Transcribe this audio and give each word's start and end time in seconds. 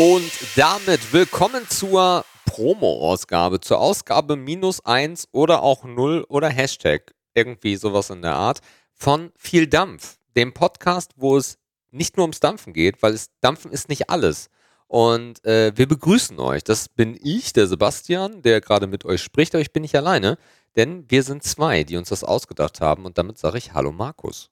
Und 0.00 0.32
damit 0.56 1.12
willkommen 1.12 1.68
zur 1.68 2.24
Promo-Ausgabe, 2.46 3.60
zur 3.60 3.80
Ausgabe 3.80 4.34
minus 4.34 4.82
eins 4.86 5.28
oder 5.30 5.62
auch 5.62 5.84
null 5.84 6.24
oder 6.30 6.48
Hashtag, 6.48 7.14
irgendwie 7.34 7.76
sowas 7.76 8.08
in 8.08 8.22
der 8.22 8.34
Art, 8.34 8.60
von 8.94 9.30
Viel 9.36 9.66
Dampf, 9.66 10.16
dem 10.34 10.54
Podcast, 10.54 11.12
wo 11.16 11.36
es 11.36 11.58
nicht 11.90 12.16
nur 12.16 12.24
ums 12.24 12.40
Dampfen 12.40 12.72
geht, 12.72 13.02
weil 13.02 13.12
es 13.12 13.28
Dampfen 13.42 13.72
ist 13.72 13.90
nicht 13.90 14.08
alles. 14.08 14.48
Und 14.86 15.44
äh, 15.44 15.72
wir 15.76 15.86
begrüßen 15.86 16.40
euch. 16.40 16.64
Das 16.64 16.88
bin 16.88 17.18
ich, 17.22 17.52
der 17.52 17.66
Sebastian, 17.66 18.40
der 18.40 18.62
gerade 18.62 18.86
mit 18.86 19.04
euch 19.04 19.20
spricht, 19.20 19.54
aber 19.54 19.60
ich 19.60 19.74
bin 19.74 19.82
nicht 19.82 19.96
alleine, 19.96 20.38
denn 20.76 21.04
wir 21.10 21.22
sind 21.22 21.42
zwei, 21.42 21.84
die 21.84 21.98
uns 21.98 22.08
das 22.08 22.24
ausgedacht 22.24 22.80
haben. 22.80 23.04
Und 23.04 23.18
damit 23.18 23.36
sage 23.36 23.58
ich 23.58 23.74
Hallo 23.74 23.92
Markus. 23.92 24.48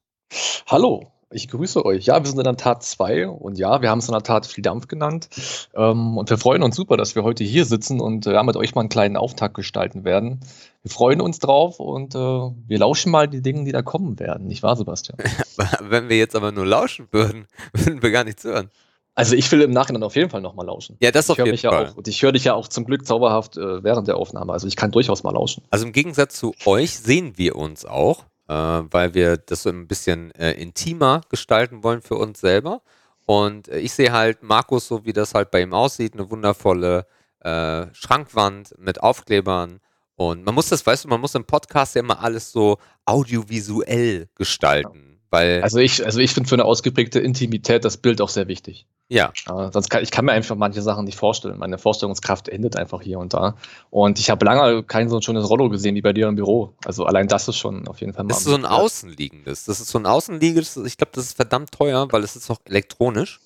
Hallo, 0.66 1.10
ich 1.30 1.48
grüße 1.48 1.84
euch. 1.84 2.06
Ja, 2.06 2.22
wir 2.22 2.28
sind 2.28 2.38
in 2.38 2.44
der 2.44 2.56
Tat 2.56 2.82
zwei 2.82 3.28
und 3.28 3.58
ja, 3.58 3.82
wir 3.82 3.90
haben 3.90 3.98
es 3.98 4.08
in 4.08 4.12
der 4.12 4.22
Tat 4.22 4.46
viel 4.46 4.62
Dampf 4.62 4.88
genannt. 4.88 5.28
Ähm, 5.74 6.16
und 6.16 6.30
wir 6.30 6.38
freuen 6.38 6.62
uns 6.62 6.76
super, 6.76 6.96
dass 6.96 7.14
wir 7.14 7.22
heute 7.22 7.44
hier 7.44 7.64
sitzen 7.64 8.00
und 8.00 8.26
äh, 8.26 8.42
mit 8.42 8.56
euch 8.56 8.74
mal 8.74 8.82
einen 8.82 8.88
kleinen 8.88 9.16
Auftakt 9.16 9.54
gestalten 9.54 10.04
werden. 10.04 10.40
Wir 10.82 10.90
freuen 10.90 11.20
uns 11.20 11.38
drauf 11.38 11.80
und 11.80 12.14
äh, 12.14 12.18
wir 12.18 12.78
lauschen 12.78 13.12
mal 13.12 13.28
die 13.28 13.42
Dinge, 13.42 13.64
die 13.64 13.72
da 13.72 13.82
kommen 13.82 14.18
werden. 14.18 14.46
Nicht 14.46 14.62
wahr, 14.62 14.76
Sebastian? 14.76 15.18
Wenn 15.82 16.08
wir 16.08 16.16
jetzt 16.16 16.34
aber 16.34 16.52
nur 16.52 16.66
lauschen 16.66 17.08
würden, 17.10 17.46
würden 17.74 18.02
wir 18.02 18.10
gar 18.10 18.24
nichts 18.24 18.44
hören. 18.44 18.70
Also 19.14 19.34
ich 19.34 19.50
will 19.50 19.60
im 19.62 19.72
Nachhinein 19.72 20.04
auf 20.04 20.14
jeden 20.14 20.30
Fall 20.30 20.40
nochmal 20.40 20.66
lauschen. 20.66 20.96
Ja, 21.00 21.10
das 21.10 21.28
auf 21.28 21.38
jeden 21.38 21.56
ja 21.56 21.70
Fall. 21.70 21.88
Auch, 21.88 21.96
und 21.96 22.06
ich 22.06 22.22
höre 22.22 22.30
dich 22.30 22.44
ja 22.44 22.54
auch 22.54 22.68
zum 22.68 22.84
Glück 22.84 23.04
zauberhaft 23.04 23.56
äh, 23.56 23.82
während 23.82 24.06
der 24.06 24.16
Aufnahme. 24.16 24.52
Also 24.52 24.68
ich 24.68 24.76
kann 24.76 24.92
durchaus 24.92 25.24
mal 25.24 25.32
lauschen. 25.32 25.64
Also 25.70 25.86
im 25.86 25.92
Gegensatz 25.92 26.36
zu 26.36 26.54
euch 26.64 26.96
sehen 26.96 27.32
wir 27.36 27.56
uns 27.56 27.84
auch 27.84 28.24
äh, 28.48 28.52
weil 28.52 29.14
wir 29.14 29.36
das 29.36 29.62
so 29.62 29.70
ein 29.70 29.86
bisschen 29.86 30.32
äh, 30.32 30.52
intimer 30.52 31.20
gestalten 31.28 31.82
wollen 31.84 32.02
für 32.02 32.16
uns 32.16 32.40
selber. 32.40 32.82
Und 33.26 33.68
äh, 33.68 33.78
ich 33.78 33.92
sehe 33.92 34.12
halt 34.12 34.42
Markus, 34.42 34.88
so 34.88 35.04
wie 35.04 35.12
das 35.12 35.34
halt 35.34 35.50
bei 35.50 35.62
ihm 35.62 35.74
aussieht, 35.74 36.14
eine 36.14 36.30
wundervolle 36.30 37.06
äh, 37.40 37.86
Schrankwand 37.92 38.74
mit 38.78 39.02
Aufklebern. 39.02 39.80
Und 40.16 40.44
man 40.44 40.54
muss 40.54 40.68
das, 40.68 40.84
weißt 40.84 41.04
du, 41.04 41.08
man 41.08 41.20
muss 41.20 41.34
im 41.36 41.44
Podcast 41.44 41.94
ja 41.94 42.00
immer 42.00 42.20
alles 42.20 42.50
so 42.50 42.78
audiovisuell 43.04 44.28
gestalten. 44.34 45.07
Weil 45.30 45.62
also 45.62 45.78
ich, 45.78 46.04
also 46.04 46.20
ich 46.20 46.32
finde 46.32 46.48
für 46.48 46.54
eine 46.54 46.64
ausgeprägte 46.64 47.20
Intimität 47.20 47.84
das 47.84 47.98
Bild 47.98 48.22
auch 48.22 48.30
sehr 48.30 48.48
wichtig. 48.48 48.86
Ja. 49.08 49.32
Äh, 49.46 49.70
sonst 49.72 49.90
kann 49.90 50.02
ich 50.02 50.10
kann 50.10 50.24
mir 50.24 50.32
einfach 50.32 50.56
manche 50.56 50.80
Sachen 50.80 51.04
nicht 51.04 51.16
vorstellen. 51.16 51.58
Meine 51.58 51.76
Vorstellungskraft 51.76 52.48
endet 52.48 52.76
einfach 52.76 53.02
hier 53.02 53.18
und 53.18 53.34
da. 53.34 53.56
Und 53.90 54.18
ich 54.18 54.30
habe 54.30 54.44
lange 54.46 54.82
kein 54.82 55.10
so 55.10 55.16
ein 55.16 55.22
schönes 55.22 55.48
Rollo 55.48 55.68
gesehen 55.68 55.94
wie 55.94 56.02
bei 56.02 56.14
dir 56.14 56.28
im 56.28 56.36
Büro. 56.36 56.74
Also 56.84 57.04
allein 57.04 57.28
das 57.28 57.46
ist 57.48 57.56
schon 57.56 57.86
auf 57.88 58.00
jeden 58.00 58.14
Fall 58.14 58.24
mal. 58.24 58.30
Das 58.30 58.38
ist 58.38 58.44
so 58.44 58.54
ein 58.54 58.64
außenliegendes. 58.64 59.66
Das 59.66 59.80
ist 59.80 59.88
so 59.88 59.98
ein 59.98 60.06
außenliegendes. 60.06 60.76
Ich 60.78 60.96
glaube, 60.96 61.12
das 61.14 61.24
ist 61.24 61.36
verdammt 61.36 61.72
teuer, 61.72 62.10
weil 62.10 62.24
es 62.24 62.34
ist 62.34 62.50
auch 62.50 62.60
elektronisch. 62.64 63.40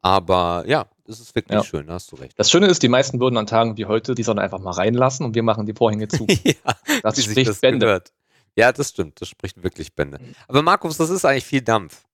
Aber 0.00 0.64
ja, 0.66 0.86
das 1.06 1.20
ist 1.20 1.34
wirklich 1.34 1.58
ja. 1.58 1.64
schön, 1.64 1.86
da 1.86 1.94
hast 1.94 2.12
du 2.12 2.16
recht. 2.16 2.38
Das 2.38 2.50
Schöne 2.50 2.66
ist, 2.66 2.82
die 2.82 2.88
meisten 2.88 3.20
würden 3.20 3.36
an 3.36 3.46
Tagen 3.46 3.76
wie 3.76 3.86
heute 3.86 4.14
die 4.14 4.22
Sonne 4.22 4.40
einfach 4.40 4.58
mal 4.58 4.72
reinlassen 4.72 5.24
und 5.24 5.34
wir 5.34 5.42
machen 5.42 5.66
die 5.66 5.74
Vorhänge 5.74 6.08
zu. 6.08 6.26
ja, 6.44 6.54
das 7.02 7.22
spricht 7.22 7.48
das 7.48 7.60
Bände. 7.60 7.86
Gehört. 7.86 8.12
Ja, 8.56 8.72
das 8.72 8.90
stimmt. 8.90 9.20
Das 9.20 9.28
spricht 9.28 9.62
wirklich 9.62 9.94
Bände. 9.94 10.20
Aber 10.48 10.62
Markus, 10.62 10.96
das 10.96 11.10
ist 11.10 11.24
eigentlich 11.24 11.44
viel 11.44 11.62
Dampf. 11.62 12.04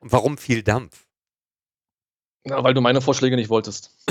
Und 0.00 0.12
warum 0.12 0.38
viel 0.38 0.62
Dampf? 0.62 1.06
Ja, 2.44 2.62
weil 2.64 2.74
du 2.74 2.80
meine 2.80 3.00
Vorschläge 3.00 3.36
nicht 3.36 3.50
wolltest. 3.50 3.96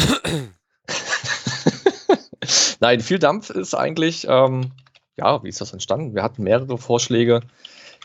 Nein, 2.79 3.01
viel 3.01 3.19
Dampf 3.19 3.49
ist 3.49 3.73
eigentlich, 3.73 4.25
ähm, 4.29 4.71
ja, 5.17 5.43
wie 5.43 5.49
ist 5.49 5.61
das 5.61 5.73
entstanden? 5.73 6.15
Wir 6.15 6.23
hatten 6.23 6.43
mehrere 6.43 6.77
Vorschläge, 6.77 7.41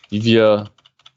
wie 0.08 0.24
wir 0.24 0.70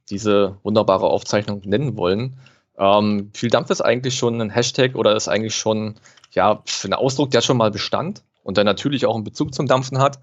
diese 0.10 0.58
wunderbare 0.64 1.08
Aufzeichnung 1.08 1.62
nennen 1.66 1.98
wollen. 1.98 2.38
Ähm, 2.78 3.32
viel 3.34 3.50
Dampf 3.50 3.70
ist 3.70 3.82
eigentlich 3.82 4.16
schon 4.16 4.40
ein 4.42 4.50
Hashtag 4.50 4.96
oder 4.96 5.16
ist 5.16 5.28
eigentlich 5.28 5.56
schon, 5.56 6.00
ja, 6.32 6.64
ein 6.84 6.94
Ausdruck, 6.94 7.32
der 7.32 7.42
schon 7.42 7.58
mal 7.58 7.72
bestand 7.72 8.24
und 8.48 8.56
der 8.56 8.64
natürlich 8.64 9.06
auch 9.06 9.14
einen 9.14 9.26
Bezug 9.26 9.54
zum 9.54 9.68
Dampfen 9.68 10.00
hat. 10.00 10.20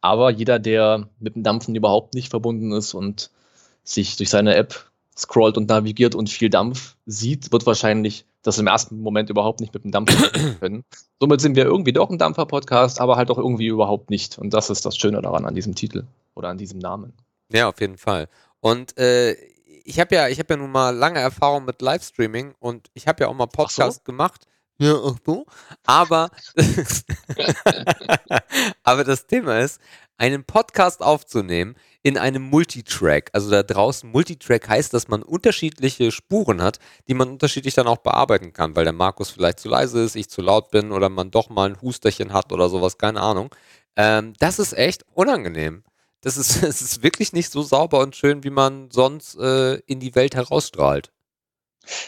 Aber 0.00 0.30
jeder, 0.30 0.58
der 0.58 1.08
mit 1.20 1.36
dem 1.36 1.44
Dampfen 1.44 1.76
überhaupt 1.76 2.12
nicht 2.12 2.28
verbunden 2.28 2.72
ist 2.72 2.92
und 2.92 3.30
sich 3.84 4.16
durch 4.16 4.30
seine 4.30 4.56
App 4.56 4.90
scrollt 5.16 5.56
und 5.56 5.68
navigiert 5.68 6.16
und 6.16 6.28
viel 6.28 6.50
Dampf 6.50 6.96
sieht, 7.06 7.52
wird 7.52 7.66
wahrscheinlich 7.66 8.24
das 8.42 8.58
im 8.58 8.66
ersten 8.66 9.00
Moment 9.00 9.30
überhaupt 9.30 9.60
nicht 9.60 9.72
mit 9.72 9.84
dem 9.84 9.92
Dampfer 9.92 10.28
können. 10.60 10.82
Somit 11.20 11.40
sind 11.40 11.54
wir 11.54 11.66
irgendwie 11.66 11.92
doch 11.92 12.10
ein 12.10 12.18
Dampfer-Podcast, 12.18 13.00
aber 13.00 13.16
halt 13.16 13.30
auch 13.30 13.38
irgendwie 13.38 13.68
überhaupt 13.68 14.10
nicht. 14.10 14.38
Und 14.38 14.52
das 14.52 14.70
ist 14.70 14.84
das 14.84 14.96
Schöne 14.96 15.22
daran 15.22 15.44
an 15.44 15.54
diesem 15.54 15.76
Titel 15.76 16.04
oder 16.34 16.48
an 16.48 16.58
diesem 16.58 16.80
Namen. 16.80 17.12
Ja, 17.52 17.68
auf 17.68 17.80
jeden 17.80 17.96
Fall. 17.96 18.26
Und 18.58 18.98
äh, 18.98 19.34
ich 19.84 20.00
habe 20.00 20.16
ja, 20.16 20.26
ich 20.26 20.40
habe 20.40 20.54
ja 20.54 20.56
nun 20.56 20.72
mal 20.72 20.90
lange 20.90 21.20
Erfahrung 21.20 21.64
mit 21.64 21.80
Livestreaming 21.80 22.54
und 22.58 22.90
ich 22.94 23.06
habe 23.06 23.22
ja 23.22 23.28
auch 23.28 23.34
mal 23.34 23.46
Podcasts 23.46 23.98
so? 23.98 24.02
gemacht. 24.04 24.48
Ja, 24.80 24.94
du. 25.24 25.44
Aber, 25.86 26.30
aber 28.84 29.04
das 29.04 29.26
Thema 29.26 29.58
ist, 29.58 29.80
einen 30.18 30.44
Podcast 30.44 31.02
aufzunehmen 31.02 31.76
in 32.02 32.16
einem 32.16 32.42
Multitrack. 32.42 33.30
Also 33.32 33.50
da 33.50 33.62
draußen 33.62 34.10
Multitrack 34.10 34.68
heißt, 34.68 34.94
dass 34.94 35.08
man 35.08 35.22
unterschiedliche 35.22 36.12
Spuren 36.12 36.62
hat, 36.62 36.78
die 37.08 37.14
man 37.14 37.28
unterschiedlich 37.28 37.74
dann 37.74 37.88
auch 37.88 37.98
bearbeiten 37.98 38.52
kann, 38.52 38.76
weil 38.76 38.84
der 38.84 38.92
Markus 38.92 39.30
vielleicht 39.30 39.60
zu 39.60 39.68
leise 39.68 40.02
ist, 40.02 40.16
ich 40.16 40.28
zu 40.28 40.42
laut 40.42 40.70
bin 40.70 40.92
oder 40.92 41.08
man 41.08 41.30
doch 41.30 41.48
mal 41.48 41.70
ein 41.70 41.80
Husterchen 41.80 42.32
hat 42.32 42.52
oder 42.52 42.68
sowas, 42.68 42.98
keine 42.98 43.20
Ahnung. 43.20 43.54
Ähm, 43.96 44.34
das 44.38 44.58
ist 44.58 44.74
echt 44.74 45.04
unangenehm. 45.12 45.82
Das 46.20 46.36
ist, 46.36 46.62
das 46.62 46.82
ist 46.82 47.02
wirklich 47.02 47.32
nicht 47.32 47.50
so 47.50 47.62
sauber 47.62 48.00
und 48.00 48.16
schön, 48.16 48.44
wie 48.44 48.50
man 48.50 48.90
sonst 48.90 49.36
äh, 49.36 49.74
in 49.86 50.00
die 50.00 50.14
Welt 50.14 50.34
herausstrahlt. 50.36 51.10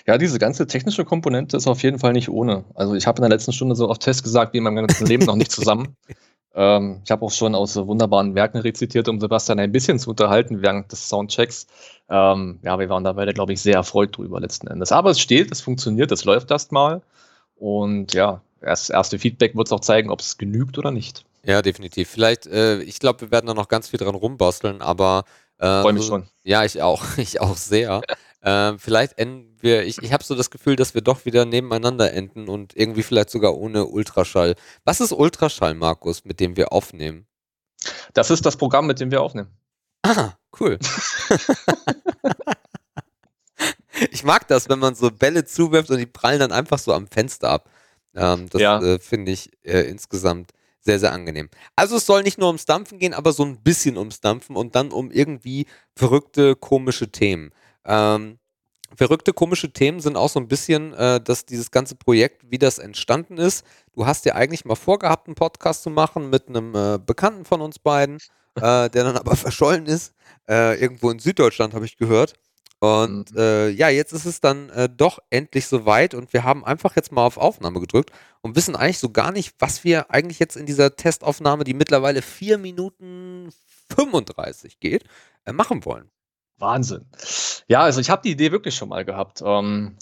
Ja, 0.06 0.18
diese 0.18 0.38
ganze 0.38 0.66
technische 0.66 1.04
Komponente 1.04 1.56
ist 1.56 1.66
auf 1.66 1.82
jeden 1.82 1.98
Fall 1.98 2.12
nicht 2.12 2.28
ohne. 2.28 2.64
Also 2.74 2.94
ich 2.94 3.06
habe 3.06 3.18
in 3.18 3.22
der 3.22 3.30
letzten 3.30 3.52
Stunde 3.52 3.74
so 3.74 3.88
oft 3.88 4.02
Test 4.02 4.22
gesagt, 4.22 4.52
wie 4.52 4.58
in 4.58 4.64
meinem 4.64 4.86
ganzen 4.86 5.06
Leben 5.06 5.24
noch 5.24 5.36
nicht 5.36 5.52
zusammen. 5.52 5.96
Ähm, 6.52 7.00
ich 7.04 7.10
habe 7.10 7.24
auch 7.24 7.30
schon 7.30 7.54
aus 7.54 7.76
wunderbaren 7.76 8.34
Werken 8.34 8.58
rezitiert, 8.58 9.08
um 9.08 9.20
Sebastian 9.20 9.60
ein 9.60 9.70
bisschen 9.70 9.98
zu 9.98 10.10
unterhalten 10.10 10.62
während 10.62 10.90
des 10.90 11.08
Soundchecks. 11.08 11.68
Ähm, 12.08 12.58
ja, 12.62 12.78
wir 12.78 12.88
waren 12.88 13.04
da 13.04 13.12
beide, 13.12 13.32
glaube 13.32 13.52
ich, 13.52 13.60
sehr 13.60 13.76
erfreut 13.76 14.16
drüber 14.16 14.40
letzten 14.40 14.66
Endes. 14.66 14.90
Aber 14.90 15.10
es 15.10 15.20
steht, 15.20 15.52
es 15.52 15.60
funktioniert, 15.60 16.10
es 16.10 16.24
läuft 16.24 16.50
erstmal. 16.50 17.02
Und 17.54 18.14
ja, 18.14 18.42
das 18.60 18.90
erste 18.90 19.18
Feedback 19.18 19.54
wird 19.54 19.68
es 19.68 19.72
auch 19.72 19.80
zeigen, 19.80 20.10
ob 20.10 20.20
es 20.20 20.38
genügt 20.38 20.76
oder 20.76 20.90
nicht. 20.90 21.24
Ja, 21.44 21.62
definitiv. 21.62 22.08
Vielleicht, 22.10 22.46
äh, 22.46 22.82
ich 22.82 22.98
glaube, 22.98 23.20
wir 23.22 23.30
werden 23.30 23.46
da 23.46 23.54
noch 23.54 23.68
ganz 23.68 23.88
viel 23.88 23.98
dran 23.98 24.14
rumbasteln, 24.14 24.82
aber. 24.82 25.24
Äh, 25.58 25.82
Freue 25.82 25.92
mich 25.92 26.04
schon. 26.04 26.26
Ja, 26.42 26.64
ich 26.64 26.82
auch. 26.82 27.04
Ich 27.16 27.40
auch 27.40 27.56
sehr. 27.56 28.02
Ähm, 28.42 28.78
vielleicht 28.78 29.18
enden 29.18 29.56
wir, 29.60 29.84
ich, 29.84 29.98
ich 29.98 30.12
habe 30.12 30.24
so 30.24 30.34
das 30.34 30.50
Gefühl, 30.50 30.76
dass 30.76 30.94
wir 30.94 31.02
doch 31.02 31.26
wieder 31.26 31.44
nebeneinander 31.44 32.12
enden 32.12 32.48
und 32.48 32.74
irgendwie 32.74 33.02
vielleicht 33.02 33.30
sogar 33.30 33.56
ohne 33.56 33.86
Ultraschall. 33.86 34.54
Was 34.84 35.00
ist 35.00 35.12
Ultraschall, 35.12 35.74
Markus, 35.74 36.24
mit 36.24 36.40
dem 36.40 36.56
wir 36.56 36.72
aufnehmen? 36.72 37.26
Das 38.14 38.30
ist 38.30 38.46
das 38.46 38.56
Programm, 38.56 38.86
mit 38.86 39.00
dem 39.00 39.10
wir 39.10 39.22
aufnehmen. 39.22 39.50
Ah, 40.02 40.32
cool. 40.58 40.78
ich 44.10 44.24
mag 44.24 44.48
das, 44.48 44.68
wenn 44.68 44.78
man 44.78 44.94
so 44.94 45.10
Bälle 45.10 45.44
zuwirft 45.44 45.90
und 45.90 45.98
die 45.98 46.06
prallen 46.06 46.40
dann 46.40 46.52
einfach 46.52 46.78
so 46.78 46.94
am 46.94 47.06
Fenster 47.06 47.50
ab. 47.50 47.68
Ähm, 48.14 48.48
das 48.48 48.62
ja. 48.62 48.80
äh, 48.80 48.98
finde 48.98 49.32
ich 49.32 49.50
äh, 49.62 49.82
insgesamt 49.82 50.52
sehr, 50.80 50.98
sehr 50.98 51.12
angenehm. 51.12 51.50
Also 51.76 51.96
es 51.96 52.06
soll 52.06 52.22
nicht 52.22 52.38
nur 52.38 52.48
ums 52.48 52.64
Dampfen 52.64 52.98
gehen, 52.98 53.12
aber 53.12 53.32
so 53.32 53.44
ein 53.44 53.62
bisschen 53.62 53.98
ums 53.98 54.20
Dampfen 54.20 54.56
und 54.56 54.74
dann 54.74 54.92
um 54.92 55.10
irgendwie 55.10 55.66
verrückte, 55.94 56.56
komische 56.56 57.12
Themen. 57.12 57.52
Ähm, 57.84 58.38
verrückte, 58.94 59.32
komische 59.32 59.72
Themen 59.72 60.00
sind 60.00 60.16
auch 60.16 60.28
so 60.28 60.40
ein 60.40 60.48
bisschen, 60.48 60.92
äh, 60.94 61.20
dass 61.20 61.46
dieses 61.46 61.70
ganze 61.70 61.94
Projekt, 61.94 62.50
wie 62.50 62.58
das 62.58 62.78
entstanden 62.78 63.38
ist. 63.38 63.64
Du 63.92 64.06
hast 64.06 64.24
ja 64.24 64.34
eigentlich 64.34 64.64
mal 64.64 64.74
vorgehabt, 64.74 65.28
einen 65.28 65.34
Podcast 65.34 65.82
zu 65.82 65.90
machen 65.90 66.30
mit 66.30 66.48
einem 66.48 66.74
äh, 66.74 66.98
Bekannten 66.98 67.44
von 67.44 67.60
uns 67.60 67.78
beiden, 67.78 68.18
äh, 68.56 68.90
der 68.90 69.04
dann 69.04 69.16
aber 69.16 69.36
verschollen 69.36 69.86
ist. 69.86 70.14
Äh, 70.48 70.80
irgendwo 70.80 71.10
in 71.10 71.18
Süddeutschland 71.18 71.74
habe 71.74 71.84
ich 71.84 71.96
gehört. 71.96 72.34
Und 72.80 73.32
mhm. 73.32 73.38
äh, 73.38 73.68
ja, 73.68 73.90
jetzt 73.90 74.12
ist 74.12 74.24
es 74.24 74.40
dann 74.40 74.70
äh, 74.70 74.88
doch 74.88 75.18
endlich 75.28 75.66
soweit 75.66 76.14
und 76.14 76.32
wir 76.32 76.44
haben 76.44 76.64
einfach 76.64 76.96
jetzt 76.96 77.12
mal 77.12 77.26
auf 77.26 77.36
Aufnahme 77.36 77.78
gedrückt 77.78 78.10
und 78.40 78.56
wissen 78.56 78.74
eigentlich 78.74 78.98
so 78.98 79.10
gar 79.10 79.32
nicht, 79.32 79.54
was 79.58 79.84
wir 79.84 80.10
eigentlich 80.10 80.38
jetzt 80.38 80.56
in 80.56 80.64
dieser 80.64 80.96
Testaufnahme, 80.96 81.64
die 81.64 81.74
mittlerweile 81.74 82.22
4 82.22 82.56
Minuten 82.56 83.50
35 83.94 84.80
geht, 84.80 85.04
machen 85.52 85.84
wollen. 85.84 86.10
Wahnsinn. 86.60 87.06
Ja, 87.68 87.80
also 87.80 88.00
ich 88.00 88.10
habe 88.10 88.22
die 88.22 88.30
Idee 88.30 88.52
wirklich 88.52 88.74
schon 88.74 88.88
mal 88.88 89.04
gehabt. 89.04 89.42
Ähm, 89.44 89.96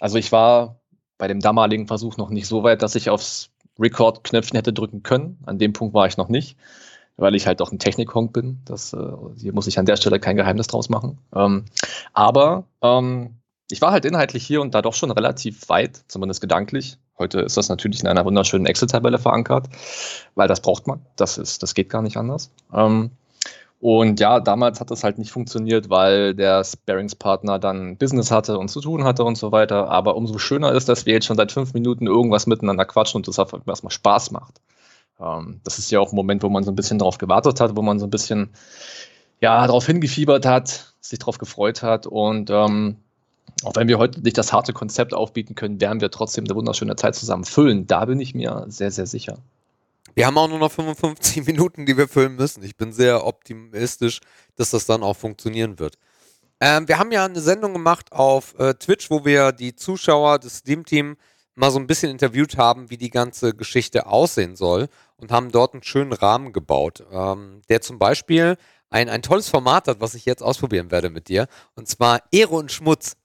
also 0.00 0.18
ich 0.18 0.32
war 0.32 0.80
bei 1.18 1.28
dem 1.28 1.40
damaligen 1.40 1.86
Versuch 1.86 2.16
noch 2.16 2.30
nicht 2.30 2.48
so 2.48 2.62
weit, 2.62 2.82
dass 2.82 2.94
ich 2.94 3.10
aufs 3.10 3.50
Record-Knöpfchen 3.78 4.56
hätte 4.56 4.72
drücken 4.72 5.02
können. 5.02 5.38
An 5.46 5.58
dem 5.58 5.72
Punkt 5.72 5.94
war 5.94 6.06
ich 6.06 6.16
noch 6.16 6.28
nicht, 6.28 6.56
weil 7.16 7.34
ich 7.34 7.46
halt 7.46 7.62
auch 7.62 7.72
ein 7.72 7.78
Technik-Honk 7.78 8.32
bin. 8.32 8.60
Das, 8.64 8.92
äh, 8.92 9.12
hier 9.36 9.52
muss 9.52 9.66
ich 9.66 9.78
an 9.78 9.86
der 9.86 9.96
Stelle 9.96 10.20
kein 10.20 10.36
Geheimnis 10.36 10.66
draus 10.66 10.88
machen. 10.88 11.18
Ähm, 11.34 11.64
aber 12.12 12.64
ähm, 12.82 13.36
ich 13.70 13.80
war 13.80 13.92
halt 13.92 14.04
inhaltlich 14.04 14.44
hier 14.44 14.60
und 14.60 14.74
da 14.74 14.82
doch 14.82 14.94
schon 14.94 15.10
relativ 15.10 15.68
weit, 15.68 16.04
zumindest 16.08 16.40
gedanklich. 16.40 16.98
Heute 17.18 17.40
ist 17.40 17.56
das 17.56 17.68
natürlich 17.68 18.00
in 18.00 18.08
einer 18.08 18.24
wunderschönen 18.24 18.66
Excel-Tabelle 18.66 19.18
verankert, 19.18 19.68
weil 20.34 20.48
das 20.48 20.60
braucht 20.60 20.86
man. 20.86 21.06
Das, 21.16 21.38
ist, 21.38 21.62
das 21.62 21.74
geht 21.74 21.88
gar 21.88 22.02
nicht 22.02 22.16
anders. 22.16 22.50
Ähm, 22.72 23.12
Und 23.82 24.20
ja, 24.20 24.38
damals 24.38 24.78
hat 24.78 24.92
das 24.92 25.02
halt 25.02 25.18
nicht 25.18 25.32
funktioniert, 25.32 25.90
weil 25.90 26.36
der 26.36 26.62
Sparingspartner 26.62 27.58
dann 27.58 27.96
Business 27.96 28.30
hatte 28.30 28.56
und 28.56 28.68
zu 28.68 28.80
tun 28.80 29.02
hatte 29.02 29.24
und 29.24 29.36
so 29.36 29.50
weiter. 29.50 29.88
Aber 29.88 30.14
umso 30.14 30.38
schöner 30.38 30.70
ist, 30.70 30.88
dass 30.88 31.04
wir 31.04 31.14
jetzt 31.14 31.26
schon 31.26 31.36
seit 31.36 31.50
fünf 31.50 31.74
Minuten 31.74 32.06
irgendwas 32.06 32.46
miteinander 32.46 32.84
quatschen 32.84 33.18
und 33.18 33.26
das 33.26 33.38
erstmal 33.38 33.90
Spaß 33.90 34.30
macht. 34.30 34.60
Ähm, 35.18 35.60
das 35.64 35.80
ist 35.80 35.90
ja 35.90 35.98
auch 35.98 36.12
ein 36.12 36.14
Moment, 36.14 36.44
wo 36.44 36.48
man 36.48 36.62
so 36.62 36.70
ein 36.70 36.76
bisschen 36.76 37.00
darauf 37.00 37.18
gewartet 37.18 37.58
hat, 37.58 37.76
wo 37.76 37.82
man 37.82 37.98
so 37.98 38.06
ein 38.06 38.10
bisschen 38.10 38.50
ja, 39.40 39.66
darauf 39.66 39.84
hingefiebert 39.84 40.46
hat, 40.46 40.94
sich 41.00 41.18
darauf 41.18 41.38
gefreut 41.38 41.82
hat. 41.82 42.06
Und 42.06 42.50
ähm, 42.50 42.98
auch 43.64 43.74
wenn 43.74 43.88
wir 43.88 43.98
heute 43.98 44.20
nicht 44.20 44.38
das 44.38 44.52
harte 44.52 44.72
Konzept 44.72 45.12
aufbieten 45.12 45.56
können, 45.56 45.80
werden 45.80 46.00
wir 46.00 46.12
trotzdem 46.12 46.44
eine 46.44 46.54
wunderschöne 46.54 46.94
Zeit 46.94 47.16
zusammen 47.16 47.42
füllen. 47.42 47.88
Da 47.88 48.04
bin 48.04 48.20
ich 48.20 48.32
mir 48.32 48.64
sehr, 48.68 48.92
sehr 48.92 49.06
sicher. 49.06 49.38
Wir 50.14 50.26
haben 50.26 50.36
auch 50.38 50.48
nur 50.48 50.58
noch 50.58 50.72
55 50.72 51.46
Minuten, 51.46 51.86
die 51.86 51.96
wir 51.96 52.08
füllen 52.08 52.36
müssen. 52.36 52.62
Ich 52.62 52.76
bin 52.76 52.92
sehr 52.92 53.26
optimistisch, 53.26 54.20
dass 54.56 54.70
das 54.70 54.86
dann 54.86 55.02
auch 55.02 55.16
funktionieren 55.16 55.78
wird. 55.78 55.96
Ähm, 56.60 56.86
wir 56.86 56.98
haben 56.98 57.12
ja 57.12 57.24
eine 57.24 57.40
Sendung 57.40 57.72
gemacht 57.72 58.12
auf 58.12 58.58
äh, 58.58 58.74
Twitch, 58.74 59.10
wo 59.10 59.24
wir 59.24 59.52
die 59.52 59.74
Zuschauer 59.74 60.38
des 60.38 60.58
Steam-Team 60.58 61.16
mal 61.54 61.70
so 61.70 61.78
ein 61.78 61.86
bisschen 61.86 62.10
interviewt 62.10 62.56
haben, 62.56 62.90
wie 62.90 62.96
die 62.96 63.10
ganze 63.10 63.54
Geschichte 63.54 64.06
aussehen 64.06 64.56
soll 64.56 64.88
und 65.16 65.32
haben 65.32 65.50
dort 65.50 65.74
einen 65.74 65.82
schönen 65.82 66.12
Rahmen 66.12 66.52
gebaut, 66.52 67.04
ähm, 67.10 67.62
der 67.68 67.80
zum 67.80 67.98
Beispiel 67.98 68.56
ein, 68.90 69.08
ein 69.08 69.22
tolles 69.22 69.48
Format 69.48 69.88
hat, 69.88 70.00
was 70.00 70.14
ich 70.14 70.24
jetzt 70.24 70.42
ausprobieren 70.42 70.90
werde 70.90 71.10
mit 71.10 71.28
dir, 71.28 71.46
und 71.74 71.88
zwar 71.88 72.22
Ehre 72.30 72.54
und 72.54 72.70
Schmutz. 72.70 73.16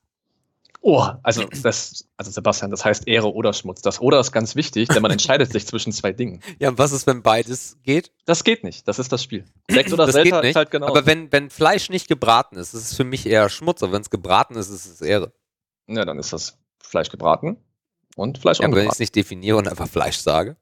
Oh, 0.90 1.06
also 1.22 1.44
das, 1.44 2.08
also 2.16 2.30
Sebastian, 2.30 2.70
das 2.70 2.82
heißt 2.82 3.06
Ehre 3.06 3.34
oder 3.34 3.52
Schmutz. 3.52 3.82
Das 3.82 4.00
oder 4.00 4.20
ist 4.20 4.32
ganz 4.32 4.56
wichtig, 4.56 4.88
denn 4.88 5.02
man 5.02 5.10
entscheidet 5.10 5.52
sich 5.52 5.66
zwischen 5.66 5.92
zwei 5.92 6.12
Dingen. 6.12 6.40
Ja, 6.58 6.70
und 6.70 6.78
was 6.78 6.92
ist, 6.92 7.06
wenn 7.06 7.22
beides 7.22 7.76
geht? 7.82 8.10
Das 8.24 8.42
geht 8.42 8.64
nicht. 8.64 8.88
Das 8.88 8.98
ist 8.98 9.12
das 9.12 9.22
Spiel. 9.22 9.44
Sekt 9.70 9.92
oder 9.92 10.10
Selter 10.10 10.42
ist 10.42 10.56
halt 10.56 10.70
genau. 10.70 10.86
Aber 10.86 11.04
wenn, 11.04 11.30
wenn 11.30 11.50
Fleisch 11.50 11.90
nicht 11.90 12.08
gebraten 12.08 12.56
ist, 12.56 12.72
ist 12.72 12.84
es 12.84 12.94
für 12.94 13.04
mich 13.04 13.26
eher 13.26 13.50
Schmutz. 13.50 13.82
Aber 13.82 13.92
wenn 13.92 14.00
es 14.00 14.08
gebraten 14.08 14.54
ist, 14.54 14.70
ist 14.70 14.86
es 14.86 15.02
Ehre. 15.02 15.34
Ja, 15.88 16.06
dann 16.06 16.18
ist 16.18 16.32
das 16.32 16.56
Fleisch 16.82 17.10
gebraten 17.10 17.58
und 18.16 18.38
Fleisch 18.38 18.60
ja, 18.60 18.66
aber 18.66 18.76
wenn 18.76 18.86
ich 18.86 18.92
es 18.92 18.98
nicht 18.98 19.14
definiere 19.14 19.58
und 19.58 19.68
einfach 19.68 19.88
Fleisch 19.88 20.16
sage. 20.16 20.56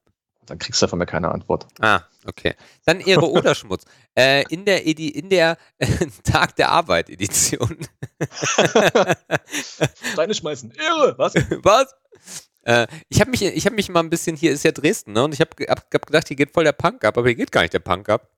Dann 0.46 0.58
kriegst 0.58 0.80
du 0.80 0.88
von 0.88 0.98
mir 0.98 1.06
keine 1.06 1.30
Antwort. 1.30 1.66
Ah, 1.80 2.02
okay. 2.24 2.54
Dann 2.84 3.00
Ehre 3.00 3.30
oder 3.30 3.54
Schmutz. 3.54 3.84
Äh, 4.18 4.44
in 4.48 4.64
der, 4.64 4.86
Edi 4.86 5.10
in 5.10 5.28
der 5.28 5.58
äh, 5.76 5.86
Tag 6.24 6.56
der 6.56 6.70
Arbeit 6.70 7.10
Edition. 7.10 7.76
Steine 10.12 10.34
schmeißen. 10.34 10.70
Ehre, 10.70 11.14
was? 11.18 11.34
Was? 11.34 11.94
Äh, 12.62 12.86
ich 13.10 13.20
habe 13.20 13.30
mich, 13.30 13.42
hab 13.42 13.74
mich 13.74 13.90
mal 13.90 14.00
ein 14.00 14.08
bisschen, 14.08 14.34
hier 14.34 14.52
ist 14.52 14.64
ja 14.64 14.72
Dresden, 14.72 15.12
ne? 15.12 15.22
Und 15.22 15.34
ich 15.34 15.40
habe 15.40 15.50
hab, 15.68 15.92
hab 15.92 16.06
gedacht, 16.06 16.28
hier 16.28 16.36
geht 16.38 16.54
voll 16.54 16.64
der 16.64 16.72
Punk 16.72 17.04
ab, 17.04 17.18
aber 17.18 17.28
hier 17.28 17.36
geht 17.36 17.52
gar 17.52 17.60
nicht 17.60 17.74
der 17.74 17.80
Punk 17.80 18.08
ab. 18.08 18.30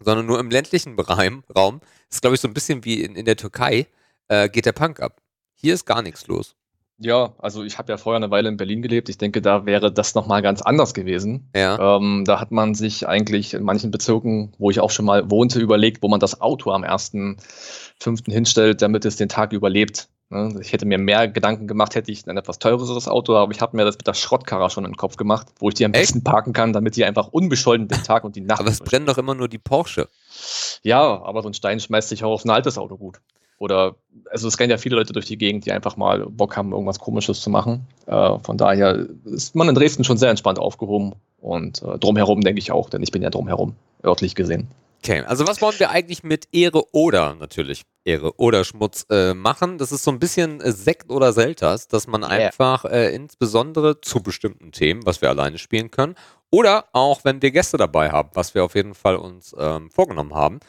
Sondern 0.00 0.26
nur 0.26 0.38
im 0.38 0.50
ländlichen 0.50 1.00
Raum. 1.00 1.80
Das 1.80 2.16
ist, 2.16 2.20
glaube 2.20 2.34
ich, 2.34 2.40
so 2.42 2.48
ein 2.48 2.52
bisschen 2.52 2.84
wie 2.84 3.02
in, 3.02 3.16
in 3.16 3.24
der 3.24 3.38
Türkei, 3.38 3.86
äh, 4.28 4.50
geht 4.50 4.66
der 4.66 4.72
Punk 4.72 5.00
ab. 5.00 5.22
Hier 5.54 5.72
ist 5.72 5.86
gar 5.86 6.02
nichts 6.02 6.26
los. 6.26 6.56
Ja, 7.02 7.34
also 7.38 7.64
ich 7.64 7.78
habe 7.78 7.92
ja 7.92 7.96
vorher 7.96 8.16
eine 8.16 8.30
Weile 8.30 8.48
in 8.48 8.56
Berlin 8.56 8.80
gelebt. 8.80 9.08
Ich 9.08 9.18
denke, 9.18 9.42
da 9.42 9.66
wäre 9.66 9.92
das 9.92 10.14
nochmal 10.14 10.40
ganz 10.40 10.62
anders 10.62 10.94
gewesen. 10.94 11.48
Ja. 11.54 11.96
Ähm, 11.96 12.24
da 12.24 12.38
hat 12.38 12.52
man 12.52 12.74
sich 12.74 13.08
eigentlich 13.08 13.54
in 13.54 13.64
manchen 13.64 13.90
Bezirken, 13.90 14.52
wo 14.58 14.70
ich 14.70 14.78
auch 14.78 14.90
schon 14.90 15.04
mal 15.04 15.30
wohnte, 15.30 15.58
überlegt, 15.58 16.02
wo 16.02 16.08
man 16.08 16.20
das 16.20 16.40
Auto 16.40 16.70
am 16.70 16.84
ersten, 16.84 17.38
fünften 17.98 18.30
hinstellt, 18.30 18.82
damit 18.82 19.04
es 19.04 19.16
den 19.16 19.28
Tag 19.28 19.52
überlebt. 19.52 20.08
Ne? 20.30 20.54
Ich 20.60 20.72
hätte 20.72 20.86
mir 20.86 20.98
mehr 20.98 21.28
Gedanken 21.28 21.66
gemacht, 21.66 21.94
hätte 21.94 22.10
ich 22.12 22.26
ein 22.26 22.36
etwas 22.36 22.58
teureres 22.58 23.08
Auto, 23.08 23.36
aber 23.36 23.52
ich 23.52 23.60
habe 23.60 23.76
mir 23.76 23.84
das 23.84 23.96
mit 23.96 24.06
der 24.06 24.14
Schrottkarre 24.14 24.70
schon 24.70 24.84
in 24.84 24.92
den 24.92 24.96
Kopf 24.96 25.16
gemacht, 25.16 25.48
wo 25.58 25.68
ich 25.68 25.74
die 25.74 25.84
am 25.84 25.92
besten 25.92 26.18
Echt? 26.18 26.24
parken 26.24 26.52
kann, 26.52 26.72
damit 26.72 26.96
die 26.96 27.04
einfach 27.04 27.28
unbescholten 27.28 27.88
den 27.88 28.02
Tag 28.02 28.24
und 28.24 28.36
die 28.36 28.40
Nacht. 28.40 28.60
Aber 28.60 28.70
es 28.70 28.80
brennen 28.80 29.06
doch 29.06 29.18
immer 29.18 29.34
nur 29.34 29.48
die 29.48 29.58
Porsche. 29.58 30.08
Ja, 30.82 31.22
aber 31.22 31.42
so 31.42 31.48
ein 31.48 31.54
Stein 31.54 31.80
schmeißt 31.80 32.08
sich 32.08 32.24
auch 32.24 32.32
auf 32.32 32.44
ein 32.44 32.50
altes 32.50 32.78
Auto 32.78 32.96
gut. 32.96 33.20
Oder, 33.58 33.94
also 34.30 34.48
es 34.48 34.58
rennen 34.58 34.70
ja 34.70 34.78
viele 34.78 34.96
Leute 34.96 35.12
durch 35.12 35.26
die 35.26 35.38
Gegend, 35.38 35.66
die 35.66 35.72
einfach 35.72 35.96
mal 35.96 36.26
Bock 36.26 36.56
haben, 36.56 36.72
irgendwas 36.72 36.98
Komisches 36.98 37.40
zu 37.40 37.50
machen. 37.50 37.86
Äh, 38.06 38.38
von 38.40 38.56
daher 38.56 39.06
ist 39.24 39.54
man 39.54 39.68
in 39.68 39.74
Dresden 39.74 40.04
schon 40.04 40.18
sehr 40.18 40.30
entspannt 40.30 40.58
aufgehoben 40.58 41.14
und 41.40 41.82
äh, 41.82 41.98
drumherum 41.98 42.40
denke 42.40 42.58
ich 42.58 42.72
auch, 42.72 42.90
denn 42.90 43.02
ich 43.02 43.12
bin 43.12 43.22
ja 43.22 43.30
drumherum, 43.30 43.74
örtlich 44.04 44.34
gesehen. 44.34 44.68
Okay, 45.04 45.22
also 45.22 45.48
was 45.48 45.60
wollen 45.60 45.78
wir 45.78 45.90
eigentlich 45.90 46.22
mit 46.22 46.46
Ehre 46.52 46.84
oder 46.94 47.34
natürlich 47.34 47.82
Ehre 48.04 48.38
oder 48.38 48.62
Schmutz 48.62 49.04
äh, 49.10 49.34
machen? 49.34 49.78
Das 49.78 49.90
ist 49.90 50.04
so 50.04 50.12
ein 50.12 50.20
bisschen 50.20 50.60
äh, 50.60 50.70
Sekt 50.70 51.10
oder 51.10 51.32
Selters, 51.32 51.88
dass 51.88 52.06
man 52.06 52.22
einfach 52.22 52.84
äh, 52.84 53.12
insbesondere 53.12 54.00
zu 54.00 54.22
bestimmten 54.22 54.70
Themen, 54.70 55.04
was 55.04 55.20
wir 55.20 55.28
alleine 55.28 55.58
spielen 55.58 55.90
können, 55.90 56.14
oder 56.52 56.84
auch 56.92 57.24
wenn 57.24 57.42
wir 57.42 57.50
Gäste 57.50 57.78
dabei 57.78 58.10
haben, 58.12 58.30
was 58.34 58.54
wir 58.54 58.62
auf 58.62 58.76
jeden 58.76 58.94
Fall 58.94 59.16
uns 59.16 59.56
ähm, 59.58 59.90
vorgenommen 59.90 60.36
haben, 60.36 60.60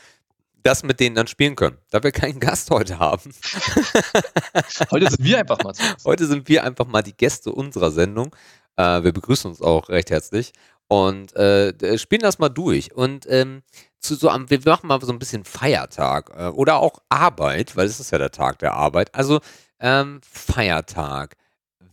das 0.63 0.83
mit 0.83 1.00
denen 1.00 1.15
dann 1.15 1.27
spielen 1.27 1.56
können. 1.56 1.77
Da 1.92 2.04
wir 2.04 2.12
keinen 2.12 2.39
Gast 2.39 2.71
heute 2.71 3.00
haben. 3.00 3.31
heute 4.92 5.10
sind 5.10 5.24
wir 5.24 5.39
einfach 5.39 5.63
mal. 5.63 5.74
Heute 6.06 6.25
sind 6.25 6.48
wir 6.48 6.63
einfach 6.63 6.88
mal 6.88 7.04
die 7.04 7.15
Gäste 7.15 7.51
unserer 7.51 7.92
Sendung. 7.92 8.36
Äh, 8.77 9.04
wir 9.04 9.12
begrüßen 9.12 9.50
uns 9.50 9.62
auch 9.62 9.89
recht 9.89 10.10
herzlich 10.10 10.54
und 10.88 11.36
äh, 11.36 11.98
spielen 11.98 12.21
das 12.21 12.39
mal 12.39 12.50
durch. 12.50 12.94
Und 12.94 13.25
ähm, 13.30 13.63
zu 14.00 14.15
so 14.15 14.27
wir 14.27 14.60
machen 14.65 14.88
mal 14.88 15.01
so 15.01 15.12
ein 15.12 15.19
bisschen 15.19 15.44
Feiertag 15.44 16.31
äh, 16.36 16.48
oder 16.48 16.77
auch 16.77 17.00
Arbeit, 17.09 17.75
weil 17.75 17.86
es 17.86 18.00
ist 18.00 18.12
ja 18.12 18.18
der 18.18 18.31
Tag 18.31 18.59
der 18.59 18.74
Arbeit. 18.74 19.13
Also 19.13 19.39
ähm, 19.80 20.21
Feiertag. 20.24 21.36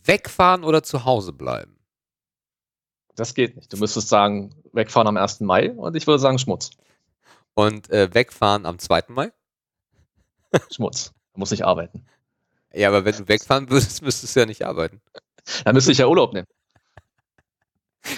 Wegfahren 0.03 0.63
oder 0.63 0.81
zu 0.81 1.05
Hause 1.05 1.31
bleiben? 1.31 1.77
Das 3.15 3.35
geht 3.35 3.55
nicht. 3.55 3.71
Du 3.71 3.77
müsstest 3.77 4.09
sagen, 4.09 4.55
wegfahren 4.73 5.07
am 5.07 5.17
1. 5.17 5.41
Mai 5.41 5.71
und 5.71 5.95
ich 5.95 6.07
würde 6.07 6.19
sagen 6.19 6.39
Schmutz. 6.39 6.71
Und 7.53 7.89
äh, 7.89 8.13
wegfahren 8.13 8.65
am 8.65 8.79
2. 8.79 9.03
Mai? 9.09 9.31
Schmutz. 10.71 11.13
Da 11.33 11.39
muss 11.39 11.51
ich 11.51 11.65
arbeiten. 11.65 12.05
Ja, 12.73 12.87
aber 12.87 13.05
wenn 13.05 13.15
du 13.15 13.27
wegfahren 13.27 13.69
würdest, 13.69 14.01
müsstest 14.03 14.35
du 14.35 14.41
ja 14.41 14.45
nicht 14.45 14.65
arbeiten. 14.65 15.01
Dann 15.65 15.75
müsste 15.75 15.91
ich 15.91 15.99
ja 15.99 16.07
Urlaub 16.07 16.33
nehmen. 16.33 16.47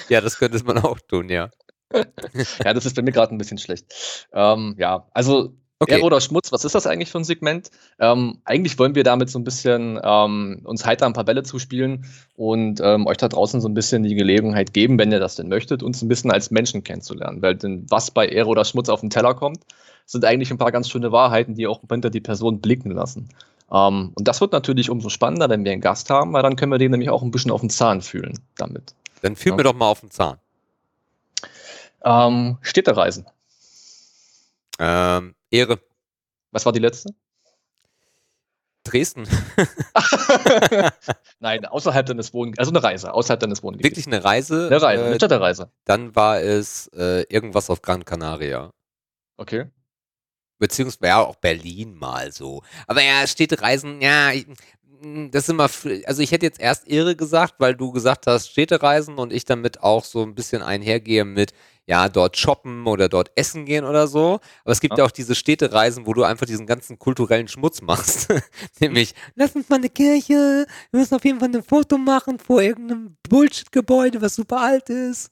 Ja, 0.07 0.21
das 0.21 0.37
könnte 0.37 0.63
man 0.63 0.77
auch 0.77 0.97
tun, 1.01 1.27
ja. 1.27 1.49
ja, 1.93 2.73
das 2.73 2.85
ist 2.85 2.95
bei 2.95 3.01
mir 3.01 3.11
gerade 3.11 3.35
ein 3.35 3.37
bisschen 3.37 3.57
schlecht. 3.57 4.27
Ähm, 4.31 4.75
ja, 4.77 5.09
also 5.13 5.57
Okay. 5.83 5.95
Ehre 5.95 6.03
oder 6.03 6.21
Schmutz, 6.21 6.51
was 6.51 6.65
ist 6.65 6.75
das 6.75 6.87
eigentlich 6.87 7.11
für 7.11 7.19
ein 7.19 7.23
Segment? 7.23 7.69
Ähm, 7.99 8.39
eigentlich 8.45 8.77
wollen 8.79 8.95
wir 8.95 9.03
damit 9.03 9.29
so 9.29 9.39
ein 9.39 9.43
bisschen 9.43 9.99
ähm, 10.03 10.61
uns 10.63 10.85
heiter 10.85 11.05
ein 11.05 11.13
paar 11.13 11.25
Bälle 11.25 11.43
zuspielen 11.43 12.05
und 12.35 12.81
ähm, 12.83 13.05
euch 13.07 13.17
da 13.17 13.27
draußen 13.27 13.61
so 13.61 13.67
ein 13.67 13.73
bisschen 13.73 14.03
die 14.03 14.15
Gelegenheit 14.15 14.73
geben, 14.73 14.97
wenn 14.97 15.11
ihr 15.11 15.19
das 15.19 15.35
denn 15.35 15.49
möchtet, 15.49 15.83
uns 15.83 16.01
ein 16.01 16.07
bisschen 16.07 16.31
als 16.31 16.51
Menschen 16.51 16.83
kennenzulernen. 16.83 17.41
Weil 17.41 17.55
denn 17.55 17.85
was 17.89 18.11
bei 18.11 18.27
Ehre 18.27 18.47
oder 18.47 18.65
Schmutz 18.65 18.89
auf 18.89 19.01
den 19.01 19.09
Teller 19.09 19.33
kommt, 19.33 19.59
sind 20.05 20.25
eigentlich 20.25 20.51
ein 20.51 20.57
paar 20.57 20.71
ganz 20.71 20.89
schöne 20.89 21.11
Wahrheiten, 21.11 21.55
die 21.55 21.67
auch 21.67 21.81
hinter 21.89 22.09
die 22.09 22.21
Person 22.21 22.59
blicken 22.59 22.91
lassen. 22.91 23.29
Ähm, 23.71 24.11
und 24.15 24.27
das 24.27 24.41
wird 24.41 24.51
natürlich 24.51 24.89
umso 24.89 25.09
spannender, 25.09 25.49
wenn 25.49 25.65
wir 25.65 25.71
einen 25.71 25.81
Gast 25.81 26.09
haben, 26.09 26.33
weil 26.33 26.43
dann 26.43 26.55
können 26.55 26.71
wir 26.71 26.77
den 26.77 26.91
nämlich 26.91 27.09
auch 27.09 27.23
ein 27.23 27.31
bisschen 27.31 27.51
auf 27.51 27.61
den 27.61 27.69
Zahn 27.69 28.01
fühlen 28.01 28.39
damit. 28.57 28.93
Dann 29.21 29.35
fühlen 29.35 29.53
ja. 29.53 29.59
wir 29.59 29.63
doch 29.63 29.73
mal 29.73 29.87
auf 29.87 30.01
den 30.01 30.11
Zahn. 30.11 30.37
Ähm, 32.03 32.57
Städtereisen. 32.61 33.25
Ähm, 34.79 35.35
Ehre. 35.53 35.79
Was 36.51 36.65
war 36.65 36.73
die 36.73 36.79
letzte? 36.79 37.13
Dresden. 38.83 39.23
Nein, 41.39 41.65
außerhalb 41.65 42.05
deines 42.05 42.33
Wohngebietes. 42.33 42.59
Also 42.59 42.71
eine 42.71 42.83
Reise, 42.83 43.13
außerhalb 43.13 43.39
deines 43.39 43.63
Wohngebietes. 43.63 43.91
Wirklich 43.91 44.07
eine 44.07 44.23
Reise? 44.23 44.67
Eine 44.67 44.81
Reise, 44.81 45.05
eine 45.05 45.13
äh, 45.13 45.17
Städtereise. 45.17 45.71
Dann 45.85 46.15
war 46.15 46.41
es 46.41 46.87
äh, 46.87 47.21
irgendwas 47.29 47.69
auf 47.69 47.81
Gran 47.81 48.03
Canaria. 48.03 48.71
Okay. 49.37 49.67
Beziehungsweise 50.59 51.09
ja, 51.09 51.21
auch 51.21 51.35
Berlin 51.35 51.95
mal 51.95 52.31
so. 52.31 52.61
Aber 52.87 53.01
ja, 53.01 53.25
Städtereisen, 53.25 54.01
ja, 54.01 54.31
das 55.31 55.43
ist 55.43 55.49
immer, 55.49 55.69
also 56.05 56.21
ich 56.21 56.31
hätte 56.31 56.45
jetzt 56.45 56.59
erst 56.59 56.87
Ehre 56.87 57.15
gesagt, 57.15 57.55
weil 57.59 57.75
du 57.75 57.91
gesagt 57.91 58.27
hast 58.27 58.49
Städtereisen 58.49 59.15
und 59.15 59.33
ich 59.33 59.45
damit 59.45 59.81
auch 59.81 60.03
so 60.03 60.23
ein 60.23 60.35
bisschen 60.35 60.61
einhergehe 60.61 61.25
mit, 61.25 61.53
ja, 61.85 62.07
dort 62.07 62.37
shoppen 62.37 62.87
oder 62.87 63.09
dort 63.09 63.31
essen 63.35 63.65
gehen 63.65 63.83
oder 63.83 64.07
so. 64.07 64.39
Aber 64.63 64.71
es 64.71 64.79
gibt 64.79 64.93
ja, 64.93 64.99
ja 64.99 65.05
auch 65.05 65.11
diese 65.11 65.35
Städtereisen, 65.35 66.05
wo 66.05 66.13
du 66.13 66.23
einfach 66.23 66.45
diesen 66.45 66.65
ganzen 66.65 66.97
kulturellen 66.97 67.47
Schmutz 67.47 67.81
machst. 67.81 68.33
Nämlich, 68.79 69.13
lass 69.35 69.55
uns 69.55 69.67
mal 69.69 69.77
eine 69.77 69.89
Kirche, 69.89 70.65
wir 70.91 70.99
müssen 70.99 71.15
auf 71.15 71.25
jeden 71.25 71.39
Fall 71.39 71.49
ein 71.53 71.63
Foto 71.63 71.97
machen 71.97 72.39
vor 72.39 72.61
irgendeinem 72.61 73.17
Bullshit-Gebäude, 73.27 74.21
was 74.21 74.35
super 74.35 74.61
alt 74.61 74.89
ist. 74.89 75.31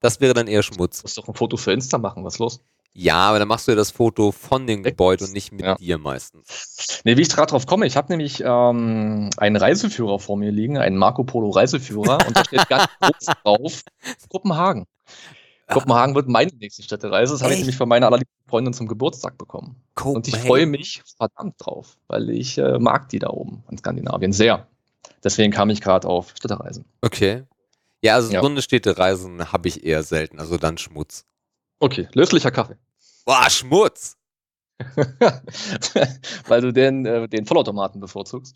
Das 0.00 0.20
wäre 0.20 0.34
dann 0.34 0.48
eher 0.48 0.64
Schmutz. 0.64 0.98
Du 0.98 1.04
musst 1.04 1.18
doch 1.18 1.28
ein 1.28 1.34
Foto 1.34 1.56
für 1.56 1.72
Insta 1.72 1.98
machen, 1.98 2.24
was 2.24 2.34
ist 2.34 2.40
los? 2.40 2.60
Ja, 2.94 3.16
aber 3.16 3.38
dann 3.38 3.48
machst 3.48 3.66
du 3.66 3.72
ja 3.72 3.76
das 3.76 3.90
Foto 3.90 4.32
von 4.32 4.66
dem 4.66 4.82
Gebäude 4.82 5.24
und 5.24 5.32
nicht 5.32 5.50
mit 5.50 5.62
ja. 5.64 5.76
dir 5.76 5.98
meistens. 5.98 7.00
Nee, 7.04 7.16
wie 7.16 7.22
ich 7.22 7.30
gerade 7.30 7.50
drauf 7.50 7.66
komme, 7.66 7.86
ich 7.86 7.96
habe 7.96 8.12
nämlich 8.12 8.42
ähm, 8.44 9.30
einen 9.38 9.56
Reiseführer 9.56 10.18
vor 10.18 10.36
mir 10.36 10.50
liegen, 10.50 10.76
einen 10.76 10.98
Marco 10.98 11.24
Polo 11.24 11.50
Reiseführer 11.50 12.18
und 12.26 12.36
da 12.36 12.44
steht 12.44 12.68
ganz 12.68 12.86
groß 13.00 13.26
drauf 13.42 13.82
Kopenhagen. 14.28 14.86
Kopenhagen 15.68 16.14
wird 16.14 16.28
meine 16.28 16.50
nächste 16.60 16.82
Städtereise. 16.82 17.32
Das 17.32 17.42
habe 17.42 17.54
ich 17.54 17.60
nämlich 17.60 17.76
von 17.76 17.88
meiner 17.88 18.06
allerliebsten 18.06 18.48
Freundin 18.48 18.74
zum 18.74 18.88
Geburtstag 18.88 19.38
bekommen. 19.38 19.76
Kopenhagen. 19.94 20.16
Und 20.16 20.28
ich 20.28 20.36
freue 20.36 20.66
mich 20.66 21.02
verdammt 21.16 21.54
drauf, 21.58 21.96
weil 22.08 22.28
ich 22.28 22.58
äh, 22.58 22.78
mag 22.78 23.08
die 23.08 23.20
da 23.20 23.30
oben 23.30 23.64
in 23.70 23.78
Skandinavien 23.78 24.32
sehr. 24.32 24.66
Deswegen 25.24 25.52
kam 25.52 25.70
ich 25.70 25.80
gerade 25.80 26.08
auf 26.08 26.34
Städtereisen. 26.36 26.84
Okay. 27.00 27.44
Ja, 28.02 28.16
also 28.16 28.32
ja. 28.32 28.42
so 28.42 28.48
eine 28.48 28.60
Städtereisen 28.60 29.52
habe 29.52 29.68
ich 29.68 29.84
eher 29.84 30.02
selten, 30.02 30.40
also 30.40 30.58
dann 30.58 30.76
Schmutz. 30.76 31.24
Okay, 31.82 32.08
löslicher 32.12 32.52
Kaffee. 32.52 32.76
Boah, 33.24 33.50
Schmutz. 33.50 34.16
Weil 36.46 36.60
du 36.60 36.72
den, 36.72 37.04
äh, 37.04 37.28
den 37.28 37.44
Vollautomaten 37.44 38.00
bevorzugst. 38.00 38.54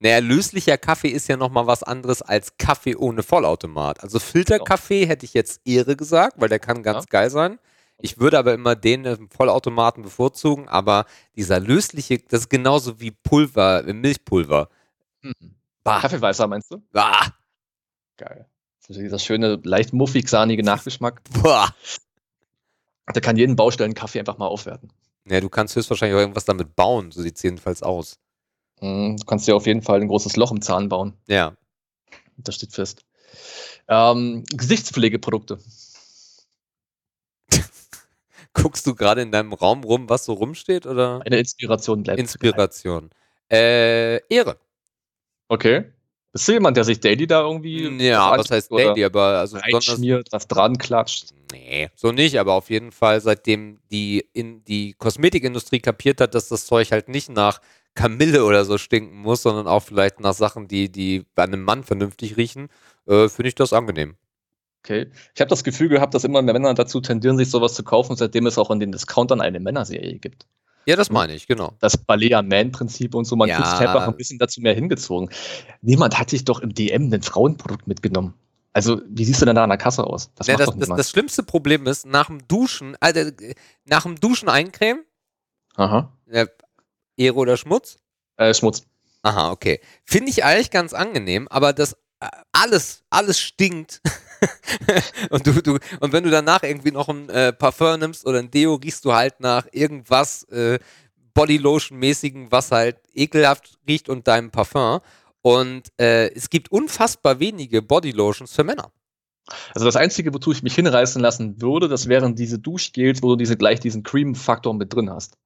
Naja, 0.00 0.18
löslicher 0.18 0.76
Kaffee 0.76 1.08
ist 1.08 1.28
ja 1.28 1.38
nochmal 1.38 1.66
was 1.66 1.82
anderes 1.82 2.20
als 2.20 2.58
Kaffee 2.58 2.94
ohne 2.94 3.22
Vollautomat. 3.22 4.02
Also 4.02 4.18
Filterkaffee 4.18 5.06
hätte 5.06 5.24
ich 5.24 5.32
jetzt 5.32 5.62
Ehre 5.64 5.96
gesagt, 5.96 6.34
weil 6.38 6.50
der 6.50 6.58
kann 6.58 6.82
ganz 6.82 7.04
ja. 7.04 7.08
geil 7.08 7.30
sein. 7.30 7.58
Ich 7.96 8.20
würde 8.20 8.38
aber 8.38 8.52
immer 8.52 8.76
den 8.76 9.06
im 9.06 9.30
Vollautomaten 9.30 10.02
bevorzugen, 10.02 10.68
aber 10.68 11.06
dieser 11.36 11.60
lösliche, 11.60 12.18
das 12.18 12.42
ist 12.42 12.50
genauso 12.50 13.00
wie 13.00 13.12
Pulver, 13.12 13.82
Milchpulver. 13.82 14.68
Mhm. 15.22 15.54
Kaffeeweißer 15.84 16.46
meinst 16.46 16.70
du? 16.70 16.82
Bah. 16.92 17.28
Geil. 18.18 18.46
Dieser 18.90 19.18
schöne, 19.18 19.58
leicht 19.64 19.94
muffig-sahnige 19.94 20.62
Nachgeschmack. 20.64 21.22
Boah. 21.42 21.74
Der 23.14 23.22
kann 23.22 23.36
jeden 23.36 23.56
Baustellenkaffee 23.56 24.18
einfach 24.18 24.38
mal 24.38 24.46
aufwerten. 24.46 24.92
Ja, 25.26 25.40
du 25.40 25.48
kannst 25.48 25.76
höchstwahrscheinlich 25.76 26.16
auch 26.16 26.20
irgendwas 26.20 26.44
damit 26.44 26.74
bauen, 26.76 27.10
so 27.10 27.22
sieht 27.22 27.36
es 27.36 27.42
jedenfalls 27.42 27.82
aus. 27.82 28.18
Mhm, 28.80 29.16
du 29.16 29.24
kannst 29.24 29.46
dir 29.46 29.56
auf 29.56 29.66
jeden 29.66 29.82
Fall 29.82 30.00
ein 30.00 30.08
großes 30.08 30.36
Loch 30.36 30.52
im 30.52 30.62
Zahn 30.62 30.88
bauen. 30.88 31.14
Ja. 31.26 31.56
Das 32.36 32.54
steht 32.54 32.72
fest. 32.72 33.04
Ähm, 33.88 34.44
Gesichtspflegeprodukte. 34.52 35.58
Guckst 38.52 38.86
du 38.86 38.94
gerade 38.94 39.22
in 39.22 39.32
deinem 39.32 39.52
Raum 39.52 39.84
rum, 39.84 40.08
was 40.08 40.24
so 40.24 40.34
rumsteht? 40.34 40.86
Oder? 40.86 41.20
Eine 41.24 41.38
Inspiration 41.38 42.02
bleibt. 42.02 42.18
Inspiration. 42.20 43.10
Äh, 43.50 44.18
Ehre. 44.28 44.58
Okay. 45.48 45.92
Bist 46.38 46.46
du 46.46 46.52
jemand, 46.52 46.76
der 46.76 46.84
sich 46.84 47.00
daily 47.00 47.26
da 47.26 47.40
irgendwie. 47.40 47.88
Ja, 48.00 48.38
was 48.38 48.48
heißt 48.48 48.70
daily, 48.70 49.04
aber 49.04 49.40
also 49.40 49.58
schmiert, 49.80 50.28
was 50.30 50.46
dran 50.46 50.78
klatscht? 50.78 51.30
Nee, 51.50 51.90
so 51.96 52.12
nicht, 52.12 52.38
aber 52.38 52.52
auf 52.52 52.70
jeden 52.70 52.92
Fall, 52.92 53.20
seitdem 53.20 53.80
die, 53.90 54.24
in, 54.34 54.62
die 54.62 54.92
Kosmetikindustrie 54.92 55.80
kapiert 55.80 56.20
hat, 56.20 56.36
dass 56.36 56.46
das 56.46 56.66
Zeug 56.66 56.92
halt 56.92 57.08
nicht 57.08 57.28
nach 57.28 57.60
Kamille 57.96 58.44
oder 58.44 58.64
so 58.64 58.78
stinken 58.78 59.16
muss, 59.18 59.42
sondern 59.42 59.66
auch 59.66 59.82
vielleicht 59.82 60.20
nach 60.20 60.32
Sachen, 60.32 60.68
die, 60.68 60.92
die 60.92 61.26
bei 61.34 61.42
einem 61.42 61.64
Mann 61.64 61.82
vernünftig 61.82 62.36
riechen, 62.36 62.68
äh, 63.08 63.28
finde 63.28 63.48
ich 63.48 63.56
das 63.56 63.72
angenehm. 63.72 64.14
Okay. 64.84 65.10
Ich 65.34 65.40
habe 65.40 65.48
das 65.48 65.64
Gefühl 65.64 65.88
gehabt, 65.88 66.14
dass 66.14 66.22
immer 66.22 66.40
mehr 66.40 66.54
Männer 66.54 66.72
dazu 66.72 67.00
tendieren, 67.00 67.36
sich 67.36 67.50
sowas 67.50 67.74
zu 67.74 67.82
kaufen, 67.82 68.14
seitdem 68.14 68.46
es 68.46 68.58
auch 68.58 68.70
in 68.70 68.78
den 68.78 68.92
Discountern 68.92 69.40
eine 69.40 69.58
Männerserie 69.58 70.20
gibt. 70.20 70.46
Ja, 70.88 70.96
das 70.96 71.10
meine 71.10 71.34
ich, 71.34 71.46
genau. 71.46 71.74
Das 71.80 71.98
Balea-Man-Prinzip 71.98 73.14
und 73.14 73.26
so, 73.26 73.36
man 73.36 73.46
ja. 73.46 73.62
sich 73.62 73.86
einfach 73.86 74.08
ein 74.08 74.16
bisschen 74.16 74.38
dazu 74.38 74.62
mehr 74.62 74.72
hingezogen. 74.72 75.28
Niemand 75.82 76.18
hat 76.18 76.30
sich 76.30 76.46
doch 76.46 76.60
im 76.60 76.72
DM 76.72 77.12
ein 77.12 77.20
Frauenprodukt 77.20 77.86
mitgenommen. 77.86 78.32
Also, 78.72 79.02
wie 79.06 79.26
siehst 79.26 79.42
du 79.42 79.44
denn 79.44 79.54
da 79.54 79.64
an 79.64 79.68
der 79.68 79.76
Kasse 79.76 80.02
aus? 80.04 80.30
Das, 80.34 80.46
ja, 80.46 80.56
das, 80.56 80.70
das, 80.78 80.88
das, 80.88 81.10
schlimmste 81.10 81.42
Problem 81.42 81.86
ist, 81.86 82.06
nach 82.06 82.28
dem 82.28 82.48
Duschen, 82.48 82.96
also 83.00 83.30
nach 83.84 84.04
dem 84.04 84.18
Duschen 84.18 84.48
eincremen. 84.48 85.04
Aha. 85.76 86.10
Ja, 86.32 86.46
Ehre 87.18 87.36
oder 87.36 87.58
Schmutz? 87.58 87.98
Äh, 88.38 88.54
Schmutz. 88.54 88.86
Aha, 89.20 89.50
okay. 89.50 89.82
Finde 90.04 90.30
ich 90.30 90.42
eigentlich 90.42 90.70
ganz 90.70 90.94
angenehm, 90.94 91.48
aber 91.48 91.74
das 91.74 91.92
äh, 91.92 91.96
alles, 92.52 93.02
alles 93.10 93.40
stinkt. 93.40 94.00
und, 95.30 95.46
du, 95.46 95.62
du, 95.62 95.78
und 96.00 96.12
wenn 96.12 96.24
du 96.24 96.30
danach 96.30 96.62
irgendwie 96.62 96.90
noch 96.90 97.08
ein 97.08 97.28
äh, 97.28 97.52
Parfum 97.52 98.00
nimmst 98.00 98.26
oder 98.26 98.38
ein 98.38 98.50
Deo, 98.50 98.74
riechst 98.74 99.04
du 99.04 99.12
halt 99.12 99.40
nach 99.40 99.66
irgendwas 99.72 100.44
äh, 100.44 100.78
Bodylotion-mäßigen, 101.34 102.50
was 102.50 102.72
halt 102.72 102.98
ekelhaft 103.14 103.78
riecht 103.86 104.08
und 104.08 104.26
deinem 104.26 104.50
Parfum. 104.50 105.00
Und 105.42 105.92
äh, 106.00 106.32
es 106.34 106.50
gibt 106.50 106.70
unfassbar 106.70 107.38
wenige 107.38 107.82
Bodylotions 107.82 108.52
für 108.52 108.64
Männer. 108.64 108.92
Also 109.74 109.86
das 109.86 109.96
Einzige, 109.96 110.34
wozu 110.34 110.52
ich 110.52 110.62
mich 110.62 110.74
hinreißen 110.74 111.22
lassen 111.22 111.60
würde, 111.62 111.88
das 111.88 112.06
wären 112.08 112.34
diese 112.34 112.58
Duschgels, 112.58 113.22
wo 113.22 113.30
du 113.30 113.36
diese, 113.36 113.56
gleich 113.56 113.80
diesen 113.80 114.02
Cream-Faktor 114.02 114.74
mit 114.74 114.92
drin 114.92 115.10
hast. 115.10 115.38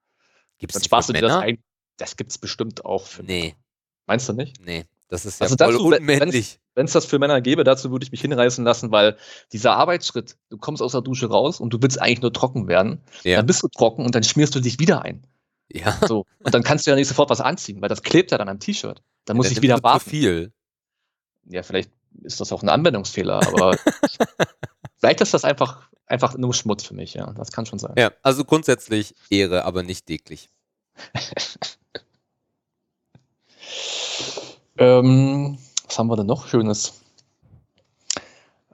Gibt's 0.58 0.74
Dann 0.74 0.82
sparst 0.82 1.08
du 1.08 1.12
dir 1.12 1.20
das 1.20 1.36
ein. 1.36 1.62
Das 1.98 2.16
gibt 2.16 2.32
es 2.32 2.38
bestimmt 2.38 2.84
auch 2.84 3.06
für 3.06 3.22
Nee. 3.22 3.42
Männer. 3.42 3.56
Meinst 4.06 4.28
du 4.28 4.32
nicht? 4.32 4.60
Nee. 4.64 4.84
Das 5.12 5.26
ist 5.26 5.40
ja 5.40 5.44
also 5.44 5.56
voll 5.58 5.74
dazu, 5.74 5.84
unmännlich. 5.84 6.58
Wenn 6.74 6.86
es 6.86 6.92
das 6.92 7.04
für 7.04 7.18
Männer 7.18 7.42
gäbe, 7.42 7.64
dazu 7.64 7.90
würde 7.90 8.02
ich 8.02 8.12
mich 8.12 8.22
hinreißen 8.22 8.64
lassen, 8.64 8.92
weil 8.92 9.18
dieser 9.52 9.76
Arbeitsschritt, 9.76 10.38
du 10.48 10.56
kommst 10.56 10.80
aus 10.80 10.92
der 10.92 11.02
Dusche 11.02 11.26
raus 11.28 11.60
und 11.60 11.74
du 11.74 11.82
willst 11.82 12.00
eigentlich 12.00 12.22
nur 12.22 12.32
trocken 12.32 12.66
werden, 12.66 13.02
ja. 13.22 13.36
dann 13.36 13.44
bist 13.44 13.62
du 13.62 13.68
trocken 13.68 14.06
und 14.06 14.14
dann 14.14 14.22
schmierst 14.22 14.54
du 14.54 14.60
dich 14.60 14.78
wieder 14.78 15.02
ein. 15.02 15.26
Ja. 15.70 15.98
So. 16.08 16.24
Und 16.42 16.54
dann 16.54 16.62
kannst 16.62 16.86
du 16.86 16.92
ja 16.92 16.96
nicht 16.96 17.08
sofort 17.08 17.28
was 17.28 17.42
anziehen, 17.42 17.82
weil 17.82 17.90
das 17.90 18.00
klebt 18.00 18.30
ja 18.30 18.38
dann 18.38 18.48
am 18.48 18.58
T-Shirt. 18.58 19.02
Dann 19.26 19.36
muss 19.36 19.50
ja, 19.50 19.52
ich 19.52 19.60
wieder 19.60 19.82
warten. 19.82 20.08
Viel. 20.08 20.54
Ja, 21.44 21.62
vielleicht 21.62 21.90
ist 22.22 22.40
das 22.40 22.50
auch 22.50 22.62
ein 22.62 22.70
Anwendungsfehler, 22.70 23.46
aber 23.46 23.76
vielleicht 24.98 25.20
ist 25.20 25.34
das 25.34 25.44
einfach, 25.44 25.90
einfach 26.06 26.38
nur 26.38 26.54
Schmutz 26.54 26.84
für 26.84 26.94
mich, 26.94 27.12
ja. 27.12 27.30
Das 27.34 27.52
kann 27.52 27.66
schon 27.66 27.78
sein. 27.78 27.92
Ja, 27.98 28.12
also 28.22 28.46
grundsätzlich 28.46 29.14
Ehre, 29.28 29.66
aber 29.66 29.82
nicht 29.82 30.06
täglich. 30.06 30.48
ähm, 34.78 35.58
was 35.86 35.98
haben 35.98 36.08
wir 36.08 36.16
denn 36.16 36.26
noch 36.26 36.46
Schönes? 36.46 36.94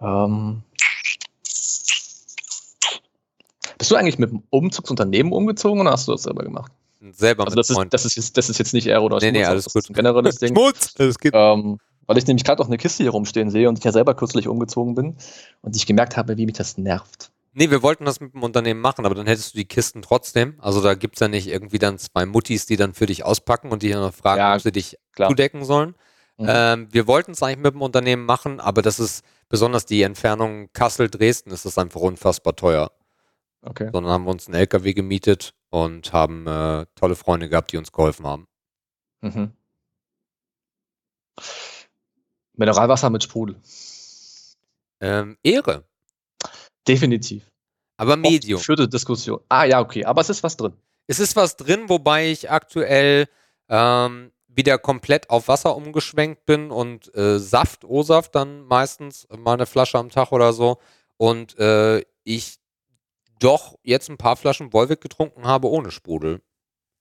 Ähm, 0.00 0.62
bist 3.78 3.90
du 3.90 3.96
eigentlich 3.96 4.18
mit 4.18 4.30
dem 4.30 4.42
Umzugsunternehmen 4.50 5.32
umgezogen 5.32 5.80
oder 5.80 5.92
hast 5.92 6.08
du 6.08 6.12
das 6.12 6.22
selber 6.22 6.44
gemacht? 6.44 6.72
Selber 7.12 7.44
also 7.44 7.56
das, 7.56 7.70
ist, 7.70 7.78
das, 7.90 8.04
ist 8.04 8.16
jetzt, 8.16 8.36
das 8.36 8.50
ist 8.50 8.58
jetzt 8.58 8.74
nicht 8.74 8.88
Aero 8.88 9.06
oder 9.06 9.16
nee, 9.16 9.28
Schmutz. 9.28 9.32
Nee, 9.32 9.44
alles 9.44 9.64
das 9.64 9.72
gut. 9.72 9.82
Ist 9.84 9.90
ein 9.90 9.94
generelles 9.94 10.36
Ding. 10.40 10.54
Schmutz! 10.54 10.94
Das 10.94 11.18
geht. 11.18 11.32
Ähm, 11.34 11.78
weil 12.06 12.18
ich 12.18 12.26
nämlich 12.26 12.44
gerade 12.44 12.62
auch 12.62 12.66
eine 12.66 12.78
Kiste 12.78 13.02
hier 13.02 13.12
rumstehen 13.12 13.50
sehe 13.50 13.68
und 13.68 13.78
ich 13.78 13.84
ja 13.84 13.92
selber 13.92 14.14
kürzlich 14.14 14.48
umgezogen 14.48 14.94
bin 14.94 15.16
und 15.60 15.76
ich 15.76 15.86
gemerkt 15.86 16.16
habe, 16.16 16.36
wie 16.36 16.46
mich 16.46 16.56
das 16.56 16.78
nervt. 16.78 17.30
Nee, 17.58 17.70
wir 17.70 17.82
wollten 17.82 18.04
das 18.04 18.20
mit 18.20 18.34
dem 18.34 18.44
Unternehmen 18.44 18.80
machen, 18.80 19.04
aber 19.04 19.16
dann 19.16 19.26
hättest 19.26 19.52
du 19.52 19.58
die 19.58 19.64
Kisten 19.64 20.00
trotzdem. 20.00 20.54
Also 20.60 20.80
da 20.80 20.94
gibt 20.94 21.16
es 21.16 21.20
ja 21.20 21.26
nicht 21.26 21.48
irgendwie 21.48 21.80
dann 21.80 21.98
zwei 21.98 22.24
Muttis, 22.24 22.66
die 22.66 22.76
dann 22.76 22.94
für 22.94 23.06
dich 23.06 23.24
auspacken 23.24 23.72
und 23.72 23.82
die 23.82 23.90
dann 23.90 24.02
noch 24.02 24.14
fragen, 24.14 24.38
ja, 24.38 24.54
ob 24.54 24.60
sie 24.60 24.70
dich 24.70 24.96
klar. 25.10 25.28
zudecken 25.28 25.64
sollen. 25.64 25.96
Mhm. 26.36 26.46
Ähm, 26.48 26.88
wir 26.92 27.08
wollten 27.08 27.32
es 27.32 27.42
eigentlich 27.42 27.58
mit 27.58 27.74
dem 27.74 27.82
Unternehmen 27.82 28.24
machen, 28.26 28.60
aber 28.60 28.80
das 28.80 29.00
ist 29.00 29.24
besonders 29.48 29.86
die 29.86 30.02
Entfernung 30.02 30.72
Kassel-Dresden 30.72 31.50
ist 31.50 31.64
das 31.64 31.78
einfach 31.78 32.00
unfassbar 32.00 32.54
teuer. 32.54 32.92
Okay. 33.62 33.90
Sondern 33.92 34.12
haben 34.12 34.24
wir 34.26 34.30
uns 34.30 34.46
einen 34.46 34.54
LKW 34.54 34.94
gemietet 34.94 35.52
und 35.70 36.12
haben 36.12 36.46
äh, 36.46 36.86
tolle 36.94 37.16
Freunde 37.16 37.48
gehabt, 37.48 37.72
die 37.72 37.76
uns 37.76 37.90
geholfen 37.90 38.24
haben. 38.24 38.46
Mhm. 39.20 39.50
Mineralwasser 42.52 43.10
mit 43.10 43.24
Sprudel. 43.24 43.60
Ähm, 45.00 45.36
Ehre. 45.42 45.87
Definitiv. 46.88 47.44
Aber 47.98 48.16
Medium. 48.16 48.60
Führte 48.60 48.88
Diskussion. 48.88 49.40
Ah 49.48 49.64
ja, 49.64 49.80
okay, 49.80 50.04
aber 50.04 50.20
es 50.20 50.30
ist 50.30 50.42
was 50.42 50.56
drin. 50.56 50.72
Es 51.06 51.20
ist 51.20 51.36
was 51.36 51.56
drin, 51.56 51.88
wobei 51.88 52.30
ich 52.30 52.50
aktuell 52.50 53.28
ähm, 53.68 54.30
wieder 54.46 54.78
komplett 54.78 55.30
auf 55.30 55.48
Wasser 55.48 55.76
umgeschwenkt 55.76 56.46
bin 56.46 56.70
und 56.70 57.14
äh, 57.14 57.38
Saft, 57.38 57.84
O-Saft 57.84 58.34
dann 58.34 58.62
meistens, 58.62 59.26
mal 59.36 59.54
eine 59.54 59.66
Flasche 59.66 59.98
am 59.98 60.10
Tag 60.10 60.32
oder 60.32 60.52
so. 60.52 60.78
Und 61.16 61.58
äh, 61.58 62.02
ich 62.24 62.58
doch 63.38 63.78
jetzt 63.82 64.08
ein 64.10 64.18
paar 64.18 64.36
Flaschen 64.36 64.72
Wolwig 64.72 65.00
getrunken 65.00 65.44
habe 65.44 65.68
ohne 65.68 65.90
Sprudel. 65.90 66.40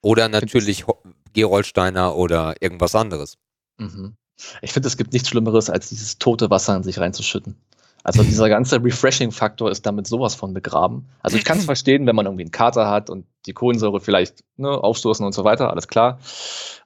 Oder 0.01 0.29
natürlich 0.29 0.85
Gerolsteiner 1.33 2.15
oder 2.15 2.55
irgendwas 2.61 2.95
anderes. 2.95 3.37
Mhm. 3.77 4.15
Ich 4.61 4.71
finde, 4.71 4.87
es 4.87 4.97
gibt 4.97 5.13
nichts 5.13 5.29
Schlimmeres, 5.29 5.69
als 5.69 5.89
dieses 5.89 6.19
tote 6.19 6.49
Wasser 6.49 6.75
in 6.75 6.83
sich 6.83 6.99
reinzuschütten. 6.99 7.55
Also 8.03 8.23
dieser 8.23 8.47
ganze 8.47 8.81
Refreshing-Faktor 8.81 9.69
ist 9.69 9.85
damit 9.85 10.07
sowas 10.07 10.33
von 10.33 10.53
begraben. 10.53 11.09
Also 11.21 11.35
ich 11.35 11.43
kann 11.43 11.57
es 11.57 11.65
verstehen, 11.65 12.05
wenn 12.05 12.15
man 12.15 12.25
irgendwie 12.25 12.43
einen 12.43 12.51
Kater 12.51 12.89
hat 12.89 13.09
und 13.09 13.25
die 13.45 13.53
Kohlensäure 13.53 13.99
vielleicht 13.99 14.43
ne, 14.55 14.69
aufstoßen 14.69 15.25
und 15.25 15.33
so 15.33 15.43
weiter, 15.43 15.69
alles 15.69 15.87
klar. 15.87 16.19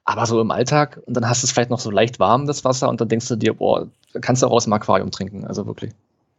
Aber 0.04 0.26
so 0.26 0.40
im 0.40 0.50
Alltag 0.50 1.00
und 1.06 1.14
dann 1.14 1.28
hast 1.28 1.42
du 1.42 1.46
es 1.46 1.52
vielleicht 1.52 1.70
noch 1.70 1.78
so 1.78 1.90
leicht 1.90 2.18
warm, 2.18 2.46
das 2.46 2.64
Wasser, 2.64 2.88
und 2.88 3.00
dann 3.00 3.08
denkst 3.08 3.28
du 3.28 3.36
dir, 3.36 3.54
boah, 3.54 3.86
kannst 4.20 4.42
du 4.42 4.48
auch 4.48 4.52
aus 4.52 4.64
dem 4.64 4.72
Aquarium 4.72 5.12
trinken, 5.12 5.46
also 5.46 5.64
wirklich. 5.66 5.92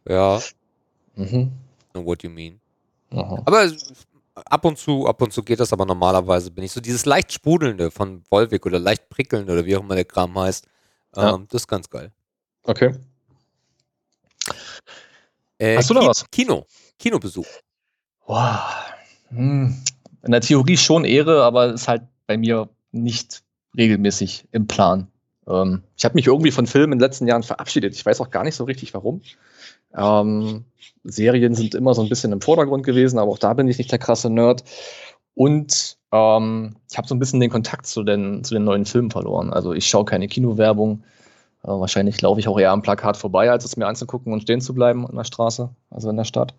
Ja. 0.06 0.40
Mhm. 1.16 1.52
Know 1.92 2.04
what 2.04 2.22
you 2.22 2.28
mean. 2.28 2.60
Aha. 3.10 3.42
Aber 3.46 3.70
ab 4.34 4.64
und 4.64 4.78
zu, 4.78 5.06
ab 5.06 5.22
und 5.22 5.32
zu 5.32 5.42
geht 5.42 5.60
das, 5.60 5.72
aber 5.72 5.86
normalerweise 5.86 6.50
bin 6.50 6.64
ich 6.64 6.72
so 6.72 6.80
dieses 6.80 7.06
leicht 7.06 7.32
sprudelnde 7.32 7.90
von 7.90 8.22
Volvic 8.30 8.66
oder 8.66 8.78
leicht 8.78 9.08
prickelnde 9.08 9.52
oder 9.52 9.64
wie 9.64 9.76
auch 9.76 9.80
immer 9.80 9.94
der 9.94 10.04
Kram 10.04 10.38
heißt. 10.38 10.66
Ja. 11.16 11.34
Ähm, 11.34 11.46
das 11.48 11.62
ist 11.62 11.68
ganz 11.68 11.88
geil. 11.88 12.12
Okay. 12.64 12.94
Äh, 15.64 15.76
Hast 15.78 15.88
du 15.88 15.94
noch 15.94 16.06
was? 16.06 16.26
Kino. 16.30 16.66
Kinobesuch. 16.98 17.46
Boah. 18.26 18.62
Hm. 19.28 19.74
In 20.22 20.30
der 20.30 20.40
Theorie 20.40 20.76
schon 20.76 21.04
Ehre, 21.04 21.42
aber 21.42 21.72
ist 21.72 21.88
halt 21.88 22.02
bei 22.26 22.36
mir 22.36 22.68
nicht 22.92 23.42
regelmäßig 23.76 24.46
im 24.52 24.66
Plan. 24.66 25.08
Ähm, 25.48 25.82
ich 25.96 26.04
habe 26.04 26.14
mich 26.14 26.26
irgendwie 26.26 26.50
von 26.50 26.66
Filmen 26.66 26.92
in 26.92 26.98
den 26.98 27.04
letzten 27.04 27.26
Jahren 27.26 27.42
verabschiedet. 27.42 27.94
Ich 27.94 28.04
weiß 28.04 28.20
auch 28.20 28.30
gar 28.30 28.44
nicht 28.44 28.54
so 28.54 28.64
richtig 28.64 28.92
warum. 28.92 29.22
Ähm, 29.96 30.64
Serien 31.02 31.54
sind 31.54 31.74
immer 31.74 31.94
so 31.94 32.02
ein 32.02 32.08
bisschen 32.08 32.32
im 32.32 32.40
Vordergrund 32.40 32.84
gewesen, 32.84 33.18
aber 33.18 33.30
auch 33.30 33.38
da 33.38 33.54
bin 33.54 33.68
ich 33.68 33.78
nicht 33.78 33.90
der 33.90 33.98
krasse 33.98 34.28
Nerd. 34.30 34.64
Und 35.34 35.96
ähm, 36.12 36.76
ich 36.90 36.98
habe 36.98 37.08
so 37.08 37.14
ein 37.14 37.18
bisschen 37.18 37.40
den 37.40 37.50
Kontakt 37.50 37.86
zu 37.86 38.02
den, 38.04 38.44
zu 38.44 38.54
den 38.54 38.64
neuen 38.64 38.84
Filmen 38.84 39.10
verloren. 39.10 39.52
Also 39.52 39.72
ich 39.72 39.86
schaue 39.86 40.04
keine 40.04 40.28
Kinowerbung. 40.28 41.04
Äh, 41.64 41.68
wahrscheinlich 41.68 42.20
laufe 42.20 42.40
ich 42.40 42.48
auch 42.48 42.58
eher 42.58 42.70
am 42.70 42.82
Plakat 42.82 43.16
vorbei, 43.16 43.50
als 43.50 43.64
es 43.64 43.76
mir 43.76 43.86
anzugucken 43.86 44.32
und 44.32 44.42
stehen 44.42 44.60
zu 44.60 44.74
bleiben 44.74 45.06
an 45.06 45.16
der 45.16 45.24
Straße, 45.24 45.70
also 45.90 46.10
in 46.10 46.16
der 46.16 46.24
Stadt. 46.24 46.54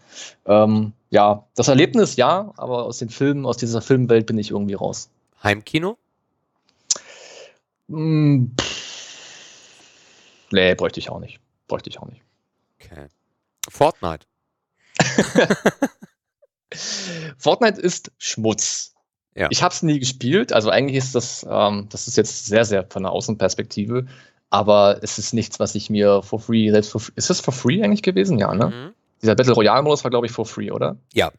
Ähm, 0.45 0.93
ja, 1.11 1.45
das 1.55 1.67
Erlebnis 1.67 2.15
ja, 2.15 2.51
aber 2.57 2.85
aus 2.85 2.97
den 2.97 3.09
Filmen, 3.09 3.45
aus 3.45 3.57
dieser 3.57 3.81
Filmwelt 3.81 4.25
bin 4.25 4.37
ich 4.37 4.51
irgendwie 4.51 4.73
raus. 4.73 5.09
Heimkino? 5.43 5.97
Mm, 7.87 8.45
nee, 10.51 10.73
bräuchte 10.73 10.99
ich 10.99 11.09
auch 11.11 11.19
nicht. 11.19 11.39
Bräuchte 11.67 11.89
ich 11.89 11.99
auch 11.99 12.07
nicht. 12.07 12.23
Okay. 12.81 13.07
Fortnite. 13.69 14.25
Fortnite 17.37 17.79
ist 17.79 18.11
Schmutz. 18.17 18.93
Ja. 19.35 19.47
Ich 19.51 19.61
habe 19.61 19.73
es 19.73 19.83
nie 19.83 19.99
gespielt, 19.99 20.53
also 20.53 20.69
eigentlich 20.69 20.97
ist 20.97 21.13
das, 21.13 21.45
ähm, 21.49 21.87
das 21.89 22.07
ist 22.07 22.15
jetzt 22.15 22.45
sehr, 22.45 22.63
sehr 22.63 22.85
von 22.89 23.03
der 23.03 23.11
Außenperspektive, 23.11 24.07
aber 24.49 24.99
es 25.01 25.17
ist 25.17 25.33
nichts, 25.33 25.59
was 25.59 25.75
ich 25.75 25.89
mir 25.89 26.21
for 26.21 26.39
free, 26.39 26.69
selbst 26.71 26.91
for, 26.91 27.01
ist 27.15 27.29
das 27.29 27.41
for 27.41 27.53
free 27.53 27.83
eigentlich 27.83 28.03
gewesen? 28.03 28.37
Ja, 28.39 28.53
ne? 28.53 28.67
Mhm. 28.67 28.93
Dieser 29.21 29.35
Battle 29.35 29.53
Royale 29.53 29.83
Modus 29.83 30.03
war, 30.03 30.11
glaube 30.11 30.27
ich, 30.27 30.31
for 30.31 30.45
free, 30.45 30.71
oder? 30.71 30.97
Ja. 31.13 31.31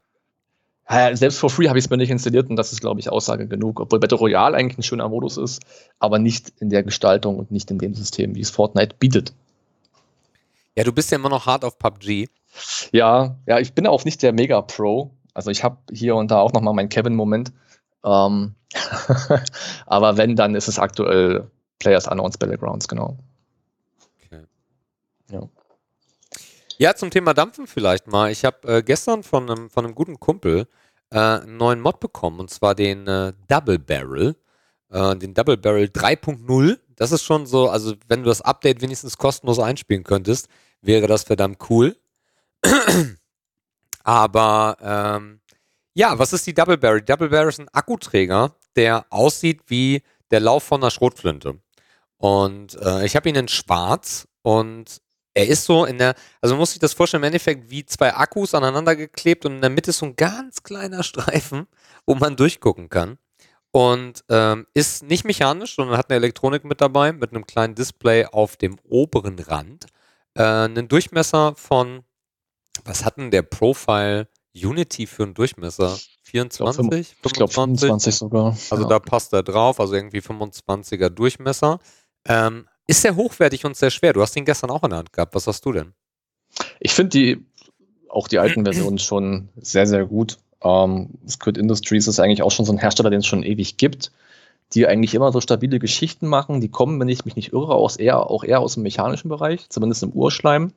ja 0.91 1.15
selbst 1.15 1.39
for 1.39 1.51
free 1.51 1.69
habe 1.69 1.79
ich 1.79 1.85
es 1.85 1.91
mir 1.91 1.97
nicht 1.97 2.11
installiert 2.11 2.51
und 2.51 2.57
das 2.57 2.73
ist, 2.73 2.81
glaube 2.81 3.01
ich, 3.01 3.11
Aussage 3.11 3.47
genug, 3.47 3.81
obwohl 3.81 4.01
Battle 4.01 4.19
Royale 4.19 4.57
eigentlich 4.57 4.79
ein 4.79 4.83
schöner 4.83 5.09
Modus 5.09 5.37
ist, 5.37 5.63
aber 5.99 6.19
nicht 6.19 6.53
in 6.61 6.71
der 6.71 6.83
Gestaltung 6.83 7.39
und 7.39 7.51
nicht 7.51 7.71
in 7.71 7.79
dem 7.79 7.95
System, 7.95 8.35
wie 8.35 8.41
es 8.41 8.51
Fortnite 8.51 8.97
bietet. 8.99 9.33
Ja, 10.77 10.85
du 10.85 10.93
bist 10.93 11.11
ja 11.11 11.17
immer 11.17 11.31
noch 11.31 11.47
hart 11.47 11.65
auf 11.65 11.79
PUBG. 11.79 12.29
Ja, 12.93 13.37
ja, 13.47 13.59
ich 13.59 13.73
bin 13.73 13.87
auch 13.87 14.05
nicht 14.05 14.23
der 14.23 14.33
Mega-Pro. 14.33 15.11
Also 15.33 15.51
ich 15.51 15.65
habe 15.65 15.79
hier 15.93 16.17
und 16.17 16.31
da 16.31 16.39
auch 16.39 16.53
nochmal 16.53 16.75
meinen 16.75 16.89
Kevin-Moment. 16.89 17.53
Ähm, 18.05 18.55
aber 19.87 20.17
wenn, 20.17 20.37
dann 20.37 20.55
ist 20.55 20.69
es 20.69 20.79
aktuell 20.79 21.51
Players 21.79 22.07
Unknowns 22.09 22.39
Battlegrounds, 22.39 22.89
genau. 22.89 23.17
Okay. 24.25 24.43
Ja. 25.31 25.49
Ja, 26.79 26.95
zum 26.95 27.11
Thema 27.11 27.33
Dampfen 27.33 27.67
vielleicht 27.67 28.07
mal. 28.07 28.31
Ich 28.31 28.45
habe 28.45 28.69
äh, 28.69 28.83
gestern 28.83 29.23
von 29.23 29.51
einem, 29.51 29.71
von 29.71 29.85
einem 29.85 29.95
guten 29.95 30.21
Kumpel 30.21 30.67
äh, 31.11 31.19
einen 31.19 31.57
neuen 31.57 31.81
Mod 31.81 32.01
bekommen 32.01 32.39
und 32.41 32.51
zwar 32.51 32.75
den 32.75 33.07
äh, 33.07 33.33
Double 33.49 33.79
Barrel. 33.79 34.37
Äh, 34.91 35.17
den 35.17 35.33
Double 35.33 35.57
Barrel 35.57 35.87
3.0. 35.87 36.79
Das 36.97 37.13
ist 37.13 37.23
schon 37.23 37.47
so, 37.47 37.71
also 37.71 37.95
wenn 38.09 38.23
du 38.23 38.29
das 38.29 38.43
Update 38.43 38.83
wenigstens 38.83 39.17
kostenlos 39.17 39.59
einspielen 39.59 40.05
könntest, 40.05 40.49
wäre 40.83 41.07
das 41.07 41.25
verdammt 41.25 41.59
cool. 41.71 41.97
Aber 44.05 44.77
ähm, 44.81 45.41
ja, 45.95 46.19
was 46.19 46.33
ist 46.33 46.47
die 46.47 46.55
Double 46.55 46.77
Barrel? 46.77 47.01
Double 47.03 47.31
Barrel 47.31 47.49
ist 47.49 47.61
ein 47.61 47.69
Akkuträger, 47.73 48.55
der 48.77 49.07
aussieht 49.11 49.63
wie 49.67 50.03
der 50.31 50.41
Lauf 50.41 50.63
von 50.63 50.83
einer 50.83 50.91
Schrotflinte. 50.91 51.59
Und 52.19 52.81
äh, 52.81 53.05
ich 53.05 53.17
habe 53.17 53.29
ihn 53.29 53.35
in 53.35 53.49
schwarz 53.49 54.27
und 54.43 55.01
er 55.35 55.47
ist 55.47 55.65
so 55.65 55.85
in 55.85 55.99
der, 55.99 56.15
also 56.41 56.55
man 56.55 56.61
muss 56.61 56.71
sich 56.71 56.81
das 56.81 56.95
vorstellen, 56.95 57.23
im 57.23 57.27
Endeffekt 57.27 57.71
wie 57.71 57.85
zwei 57.85 58.15
Akkus 58.15 58.55
aneinander 58.55 58.97
geklebt 58.97 59.45
und 59.45 59.57
in 59.57 59.61
der 59.61 59.71
Mitte 59.71 59.91
ist 59.91 59.99
so 59.99 60.07
ein 60.07 60.17
ganz 60.17 60.63
kleiner 60.63 61.03
Streifen, 61.03 61.67
wo 62.07 62.15
man 62.15 62.37
durchgucken 62.37 62.89
kann. 62.89 63.19
Und 63.71 64.25
ähm, 64.31 64.67
ist 64.73 65.03
nicht 65.03 65.27
mechanisch, 65.27 65.77
sondern 65.77 65.99
hat 65.99 66.09
eine 66.09 66.17
Elektronik 66.17 66.65
mit 66.65 66.81
dabei, 66.81 67.13
mit 67.13 67.33
einem 67.33 67.47
kleinen 67.47 67.75
Display 67.75 68.25
auf 68.25 68.57
dem 68.57 68.79
oberen 68.85 69.39
Rand. 69.39 69.85
Äh, 70.33 70.43
einen 70.43 70.89
Durchmesser 70.89 71.55
von, 71.57 72.03
was 72.85 73.05
hat 73.05 73.19
denn 73.19 73.31
der 73.31 73.43
Profile 73.43 74.29
Unity 74.55 75.07
für 75.07 75.25
einen 75.25 75.35
Durchmesser? 75.35 75.99
24? 76.23 77.17
Ich 77.25 77.33
glaube 77.33 77.53
25 77.53 78.15
sogar. 78.15 78.57
Also 78.71 78.83
ja. 78.85 78.89
da 78.89 78.99
passt 78.99 79.35
er 79.35 79.43
drauf, 79.43 79.79
also 79.79 79.95
irgendwie 79.95 80.21
25er 80.21 81.11
Durchmesser. 81.11 81.79
Ähm, 82.29 82.67
ist 82.87 83.03
sehr 83.03 83.17
hochwertig 83.17 83.65
und 83.65 83.77
sehr 83.77 83.91
schwer. 83.91 84.13
Du 84.13 84.23
hast 84.23 84.37
ihn 84.37 84.45
gestern 84.45 84.71
auch 84.71 84.85
in 84.85 84.91
der 84.91 85.01
Hand 85.01 85.13
gehabt. 85.13 85.35
Was 85.35 85.47
hast 85.47 85.65
du 85.65 85.73
denn? 85.73 85.93
Ich 86.81 86.93
finde 86.93 87.11
die, 87.11 87.47
auch 88.09 88.29
die 88.29 88.39
alten 88.39 88.65
Versionen 88.65 88.99
schon 88.99 89.49
sehr, 89.57 89.87
sehr 89.87 90.07
gut. 90.07 90.39
Ähm, 90.63 91.11
Squid 91.29 91.59
Industries 91.59 92.07
ist 92.07 92.21
eigentlich 92.21 92.43
auch 92.43 92.51
schon 92.51 92.65
so 92.65 92.73
ein 92.73 92.79
Hersteller, 92.79 93.11
den 93.11 93.21
es 93.21 93.27
schon 93.27 93.43
ewig 93.43 93.77
gibt, 93.77 94.13
die 94.73 94.87
eigentlich 94.87 95.15
immer 95.15 95.33
so 95.33 95.41
stabile 95.41 95.79
Geschichten 95.79 96.27
machen. 96.27 96.61
Die 96.61 96.71
kommen, 96.71 96.99
wenn 97.01 97.09
ich 97.09 97.25
mich 97.25 97.37
nicht 97.37 97.53
irre, 97.53 97.75
aus 97.75 97.97
eher, 97.97 98.31
auch 98.31 98.45
eher 98.45 98.61
aus 98.61 98.75
dem 98.75 98.85
mechanischen 98.85 99.29
Bereich, 99.29 99.69
zumindest 99.69 100.03
im 100.03 100.13
Urschleim. 100.13 100.73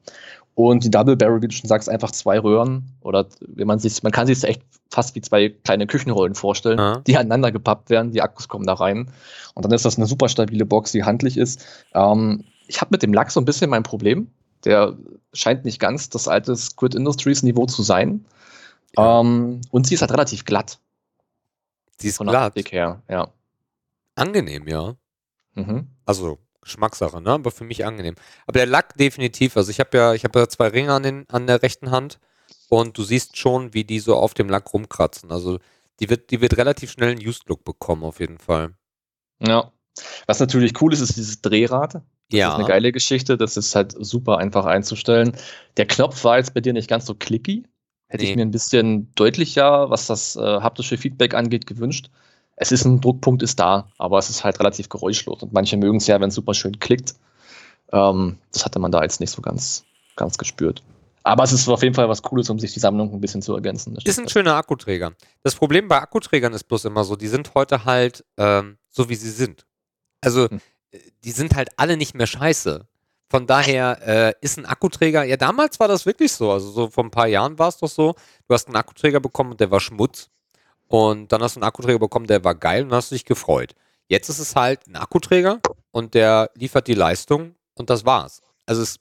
Und 0.60 0.84
die 0.84 0.92
Double 0.92 1.16
Barrel, 1.16 1.42
wie 1.42 1.48
du 1.48 1.56
schon 1.56 1.70
sagst, 1.70 1.88
einfach 1.88 2.12
zwei 2.12 2.38
Röhren 2.38 2.92
oder 3.00 3.28
wenn 3.48 3.66
man 3.66 3.80
sich, 3.80 4.04
man 4.04 4.12
kann 4.12 4.28
sich 4.28 4.44
echt 4.44 4.62
fast 4.92 5.16
wie 5.16 5.22
zwei 5.22 5.48
kleine 5.48 5.88
Küchenrollen 5.88 6.36
vorstellen, 6.36 6.78
ja. 6.78 6.98
die 7.00 7.16
aneinander 7.16 7.54
gepappt 7.54 7.90
werden, 7.90 8.12
die 8.12 8.22
Akkus 8.22 8.50
kommen 8.50 8.68
da 8.68 8.74
rein. 8.74 9.10
Und 9.54 9.64
dann 9.64 9.72
ist 9.72 9.86
das 9.86 9.96
eine 9.96 10.06
super 10.06 10.28
stabile 10.28 10.66
Box, 10.66 10.92
die 10.92 11.06
handlich 11.06 11.38
ist. 11.38 11.66
Ähm, 11.94 12.44
ich 12.68 12.82
habe 12.82 12.90
mit 12.92 13.04
dem 13.04 13.14
Lack 13.14 13.32
so 13.32 13.40
ein 13.40 13.46
bisschen 13.46 13.70
mein 13.70 13.84
Problem. 13.84 14.32
Der 14.66 14.98
scheint 15.32 15.64
nicht 15.64 15.80
ganz 15.80 16.10
das 16.10 16.28
alte 16.28 16.54
Squid 16.58 16.94
Industries 16.94 17.42
Niveau 17.42 17.66
zu 17.66 17.82
sein. 17.82 18.26
Ja. 18.98 19.22
Ähm, 19.22 19.62
und 19.72 19.88
sie 19.88 19.94
ist 19.94 20.02
halt 20.02 20.12
relativ 20.12 20.44
glatt. 20.44 20.78
Sie 22.02 22.10
ist 22.10 22.18
von 22.18 22.28
glatt. 22.28 22.54
Her, 22.70 23.02
ja. 23.08 23.30
Angenehm, 24.16 24.68
ja. 24.68 24.96
Mhm. 25.56 25.88
Also 26.06 26.38
Geschmackssache, 26.62 27.22
ne? 27.22 27.32
Aber 27.32 27.52
für 27.52 27.64
mich 27.64 27.86
angenehm. 27.86 28.16
Aber 28.48 28.60
der 28.60 28.66
Lack 28.66 28.98
definitiv. 28.98 29.58
Also 29.58 29.72
ich 29.72 29.80
habe 29.80 29.98
ja, 29.98 30.14
ich 30.14 30.24
habe 30.24 30.40
ja 30.40 30.48
zwei 30.48 30.68
Ringe 30.68 30.94
an, 30.94 31.04
den, 31.04 31.30
an 31.30 31.48
der 31.48 31.62
rechten 31.62 31.92
Hand 31.92 32.20
und 32.70 32.98
du 32.98 33.04
siehst 33.04 33.38
schon, 33.38 33.74
wie 33.74 33.84
die 33.84 34.00
so 34.00 34.16
auf 34.16 34.34
dem 34.34 34.50
Lack 34.50 34.74
rumkratzen. 34.74 35.32
Also 35.32 35.60
die 36.00 36.10
wird, 36.10 36.32
die 36.32 36.42
wird 36.42 36.58
relativ 36.58 36.92
schnell 36.92 37.12
einen 37.12 37.26
Used-Look 37.26 37.64
bekommen, 37.64 38.04
auf 38.04 38.20
jeden 38.20 38.38
Fall. 38.38 38.74
Ja. 39.40 39.72
Was 40.28 40.40
natürlich 40.40 40.82
cool 40.82 40.94
ist, 40.94 41.02
ist 41.02 41.18
dieses 41.18 41.42
Drehrad. 41.42 41.96
Das 41.96 42.04
ja. 42.32 42.50
ist 42.50 42.56
eine 42.56 42.68
geile 42.68 42.92
Geschichte. 42.92 43.38
Das 43.38 43.58
ist 43.58 43.76
halt 43.76 43.96
super 43.98 44.38
einfach 44.38 44.66
einzustellen. 44.66 45.36
Der 45.78 45.88
Knopf 45.88 46.24
war 46.24 46.38
jetzt 46.38 46.54
bei 46.54 46.62
dir 46.62 46.74
nicht 46.74 46.90
ganz 46.90 47.06
so 47.06 47.16
clicky. 47.16 47.66
Hätte 48.08 48.24
nee. 48.24 48.32
ich 48.32 48.36
mir 48.36 48.44
ein 48.44 48.52
bisschen 48.52 49.14
deutlicher, 49.16 49.90
was 49.90 50.08
das 50.08 50.36
äh, 50.36 50.40
haptische 50.42 50.98
Feedback 50.98 51.34
angeht, 51.34 51.68
gewünscht 51.68 52.10
es 52.60 52.74
ist 52.74 52.86
ein 52.86 53.00
Druckpunkt, 53.00 53.42
ist 53.42 53.60
da, 53.60 53.88
aber 53.98 54.20
es 54.20 54.30
ist 54.30 54.44
halt 54.44 54.60
relativ 54.60 54.90
geräuschlos. 54.90 55.42
Und 55.42 55.54
manche 55.54 55.78
mögen 55.78 55.98
es 55.98 56.08
ja, 56.08 56.20
wenn 56.20 56.28
es 56.28 56.36
super 56.36 56.54
schön 56.54 56.78
klickt. 56.80 57.16
Ähm, 57.92 58.38
das 58.52 58.66
hatte 58.66 58.80
man 58.80 58.92
da 58.92 59.02
jetzt 59.02 59.22
nicht 59.22 59.32
so 59.32 59.42
ganz, 59.42 59.86
ganz 60.18 60.38
gespürt. 60.38 60.84
Aber 61.24 61.44
es 61.44 61.54
ist 61.54 61.68
auf 61.70 61.82
jeden 61.84 61.96
Fall 61.96 62.10
was 62.10 62.22
Cooles, 62.22 62.50
um 62.50 62.60
sich 62.60 62.74
die 62.74 62.82
Sammlung 62.82 63.14
ein 63.14 63.22
bisschen 63.22 63.42
zu 63.42 63.56
ergänzen. 63.56 63.98
Ist 64.04 64.20
ein 64.20 64.28
schöner 64.28 64.56
Akkuträger. 64.56 65.14
Das 65.42 65.56
Problem 65.56 65.88
bei 65.88 66.02
Akkuträgern 66.02 66.54
ist 66.54 66.66
bloß 66.66 66.86
immer 66.86 67.06
so, 67.06 67.16
die 67.16 67.28
sind 67.28 67.54
heute 67.56 67.86
halt 67.86 68.26
ähm, 68.38 68.78
so, 68.90 69.08
wie 69.08 69.16
sie 69.16 69.32
sind. 69.32 69.66
Also, 70.22 70.50
hm. 70.50 70.60
die 71.24 71.32
sind 71.32 71.56
halt 71.56 71.70
alle 71.78 71.96
nicht 71.96 72.14
mehr 72.14 72.28
scheiße. 72.28 72.86
Von 73.30 73.48
daher 73.48 74.00
äh, 74.06 74.34
ist 74.42 74.58
ein 74.58 74.66
Akkuträger, 74.66 75.24
ja, 75.24 75.38
damals 75.38 75.80
war 75.80 75.88
das 75.88 76.06
wirklich 76.06 76.34
so. 76.34 76.52
Also, 76.52 76.72
so 76.72 76.90
vor 76.90 77.06
ein 77.06 77.12
paar 77.12 77.28
Jahren 77.28 77.58
war 77.58 77.70
es 77.70 77.78
doch 77.78 77.88
so, 77.88 78.16
du 78.48 78.54
hast 78.54 78.68
einen 78.68 78.76
Akkuträger 78.76 79.22
bekommen 79.22 79.52
und 79.52 79.60
der 79.62 79.72
war 79.72 79.80
Schmutz. 79.80 80.30
Und 80.90 81.32
dann 81.32 81.42
hast 81.42 81.56
du 81.56 81.60
einen 81.60 81.68
Akkuträger 81.68 82.00
bekommen, 82.00 82.26
der 82.28 82.44
war 82.44 82.56
geil 82.56 82.84
und 82.84 82.92
hast 82.92 83.12
dich 83.12 83.24
gefreut. 83.24 83.76
Jetzt 84.08 84.28
ist 84.28 84.40
es 84.40 84.56
halt 84.56 84.88
ein 84.88 84.96
Akkuträger 84.96 85.60
und 85.92 86.16
der 86.16 86.50
liefert 86.56 86.88
die 86.88 86.96
Leistung 86.96 87.56
und 87.76 87.92
das 87.92 88.06
war's. 88.06 88.42
Also 88.66 88.82
es 88.82 89.00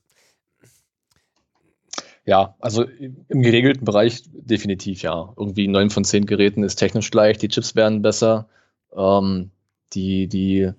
ja, 2.26 2.54
also 2.60 2.84
im 2.84 3.40
geregelten 3.40 3.86
Bereich 3.86 4.22
definitiv 4.34 5.00
ja. 5.00 5.32
Irgendwie 5.38 5.66
neun 5.66 5.88
von 5.88 6.04
zehn 6.04 6.26
Geräten 6.26 6.62
ist 6.62 6.76
technisch 6.76 7.10
gleich, 7.10 7.38
die 7.38 7.48
Chips 7.48 7.74
werden 7.74 8.02
besser. 8.02 8.50
Ähm, 8.94 9.50
die, 9.94 10.28
die, 10.28 10.70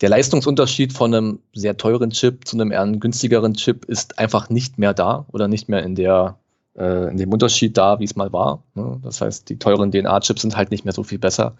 der 0.00 0.08
Leistungsunterschied 0.08 0.92
von 0.92 1.14
einem 1.14 1.38
sehr 1.54 1.76
teuren 1.76 2.10
Chip 2.10 2.48
zu 2.48 2.56
einem 2.56 2.72
eher 2.72 2.84
günstigeren 2.88 3.54
Chip 3.54 3.84
ist 3.84 4.18
einfach 4.18 4.50
nicht 4.50 4.76
mehr 4.78 4.92
da 4.92 5.24
oder 5.30 5.46
nicht 5.46 5.68
mehr 5.68 5.84
in 5.84 5.94
der 5.94 6.36
äh, 6.78 7.10
in 7.10 7.16
dem 7.16 7.32
Unterschied 7.32 7.76
da, 7.76 7.98
wie 7.98 8.04
es 8.04 8.16
mal 8.16 8.32
war. 8.32 8.62
Ne? 8.74 9.00
Das 9.02 9.20
heißt, 9.20 9.48
die 9.48 9.58
teuren 9.58 9.90
DNA-Chips 9.90 10.42
sind 10.42 10.56
halt 10.56 10.70
nicht 10.70 10.84
mehr 10.84 10.94
so 10.94 11.02
viel 11.02 11.18
besser 11.18 11.56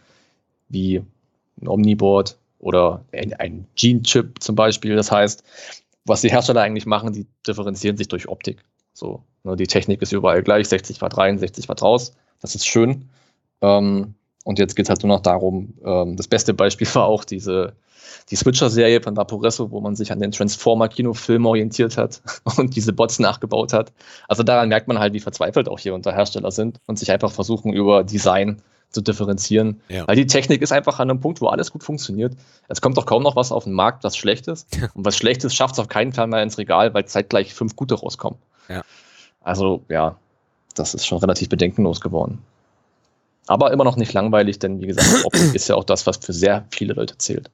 wie 0.69 1.03
ein 1.61 1.69
Omniboard 1.69 2.39
oder 2.59 3.05
ein, 3.13 3.67
Gene-Chip 3.75 4.43
zum 4.43 4.55
Beispiel. 4.55 4.97
Das 4.97 5.11
heißt, 5.11 5.43
was 6.05 6.21
die 6.21 6.31
Hersteller 6.31 6.63
eigentlich 6.63 6.87
machen, 6.87 7.13
die 7.13 7.27
differenzieren 7.47 7.97
sich 7.97 8.09
durch 8.09 8.29
Optik. 8.29 8.65
So, 8.93 9.23
ne? 9.45 9.57
Die 9.57 9.67
Technik 9.67 10.03
ist 10.03 10.13
überall 10.13 10.43
gleich, 10.43 10.69
60 10.69 11.01
Watt 11.01 11.17
rein, 11.19 11.39
60 11.39 11.69
Watt 11.69 11.83
raus. 11.83 12.15
Das 12.41 12.55
ist 12.55 12.67
schön. 12.67 13.09
Ähm, 13.61 14.15
und 14.45 14.59
jetzt 14.59 14.77
geht 14.77 14.87
es 14.87 14.91
halt 14.91 15.03
nur 15.03 15.15
noch 15.15 15.23
darum, 15.23 15.75
ähm, 15.85 16.17
das 16.17 16.29
beste 16.29 16.55
Beispiel 16.55 16.87
war 16.95 17.07
auch 17.07 17.25
diese 17.25 17.75
die 18.31 18.37
Switcher-Serie 18.37 19.03
von 19.03 19.17
Vaporesso, 19.17 19.71
wo 19.71 19.81
man 19.81 19.97
sich 19.97 20.13
an 20.13 20.21
den 20.21 20.33
Transformer-Kinofilm 20.33 21.47
orientiert 21.47 21.97
hat 21.97 22.21
und 22.57 22.77
diese 22.77 22.93
Bots 22.93 23.19
nachgebaut 23.19 23.73
hat. 23.73 23.93
Also 24.29 24.43
daran 24.43 24.69
merkt 24.69 24.89
man 24.89 24.99
halt, 24.99 25.13
wie 25.13 25.21
verzweifelt 25.21 25.69
auch 25.69 25.79
hier 25.79 25.95
unter 25.95 26.13
Hersteller 26.13 26.51
sind 26.51 26.81
und 26.87 26.99
sich 26.99 27.11
einfach 27.11 27.31
versuchen, 27.31 27.73
über 27.73 28.05
Design 28.05 28.63
zu 28.91 29.03
differenzieren. 29.03 29.81
Ja. 29.89 30.09
Weil 30.09 30.17
die 30.17 30.27
Technik 30.27 30.63
ist 30.63 30.73
einfach 30.73 30.99
an 30.99 31.11
einem 31.11 31.21
Punkt, 31.21 31.41
wo 31.41 31.49
alles 31.49 31.71
gut 31.71 31.85
funktioniert. 31.85 32.35
Es 32.69 32.81
kommt 32.81 32.97
doch 32.97 33.07
kaum 33.07 33.23
noch 33.23 33.37
was 33.37 33.53
auf 33.53 33.65
den 33.65 33.75
Markt, 33.75 34.03
was 34.05 34.17
schlecht 34.17 34.49
ist. 34.49 34.67
Und 34.95 35.05
was 35.05 35.17
schlecht 35.17 35.45
ist, 35.45 35.55
schafft 35.55 35.75
es 35.75 35.79
auf 35.79 35.89
keinen 35.89 36.13
Fall 36.13 36.27
mehr 36.27 36.43
ins 36.43 36.59
Regal, 36.59 36.95
weil 36.95 37.05
zeitgleich 37.05 37.53
fünf 37.53 37.77
gute 37.77 37.95
rauskommen. 37.95 38.39
Ja. 38.69 38.83
Also 39.43 39.83
ja, 39.89 40.17
das 40.75 40.95
ist 40.95 41.07
schon 41.07 41.19
relativ 41.19 41.49
bedenkenlos 41.49 42.01
geworden. 42.01 42.39
Aber 43.47 43.73
immer 43.73 43.85
noch 43.85 43.97
nicht 43.97 44.13
langweilig, 44.13 44.59
denn 44.59 44.81
wie 44.81 44.87
gesagt, 44.87 45.25
Optik 45.25 45.55
ist 45.55 45.69
ja 45.69 45.75
auch 45.75 45.85
das, 45.85 46.07
was 46.07 46.19
für 46.19 46.33
sehr 46.33 46.67
viele 46.71 46.95
Leute 46.95 47.17
zählt. 47.19 47.51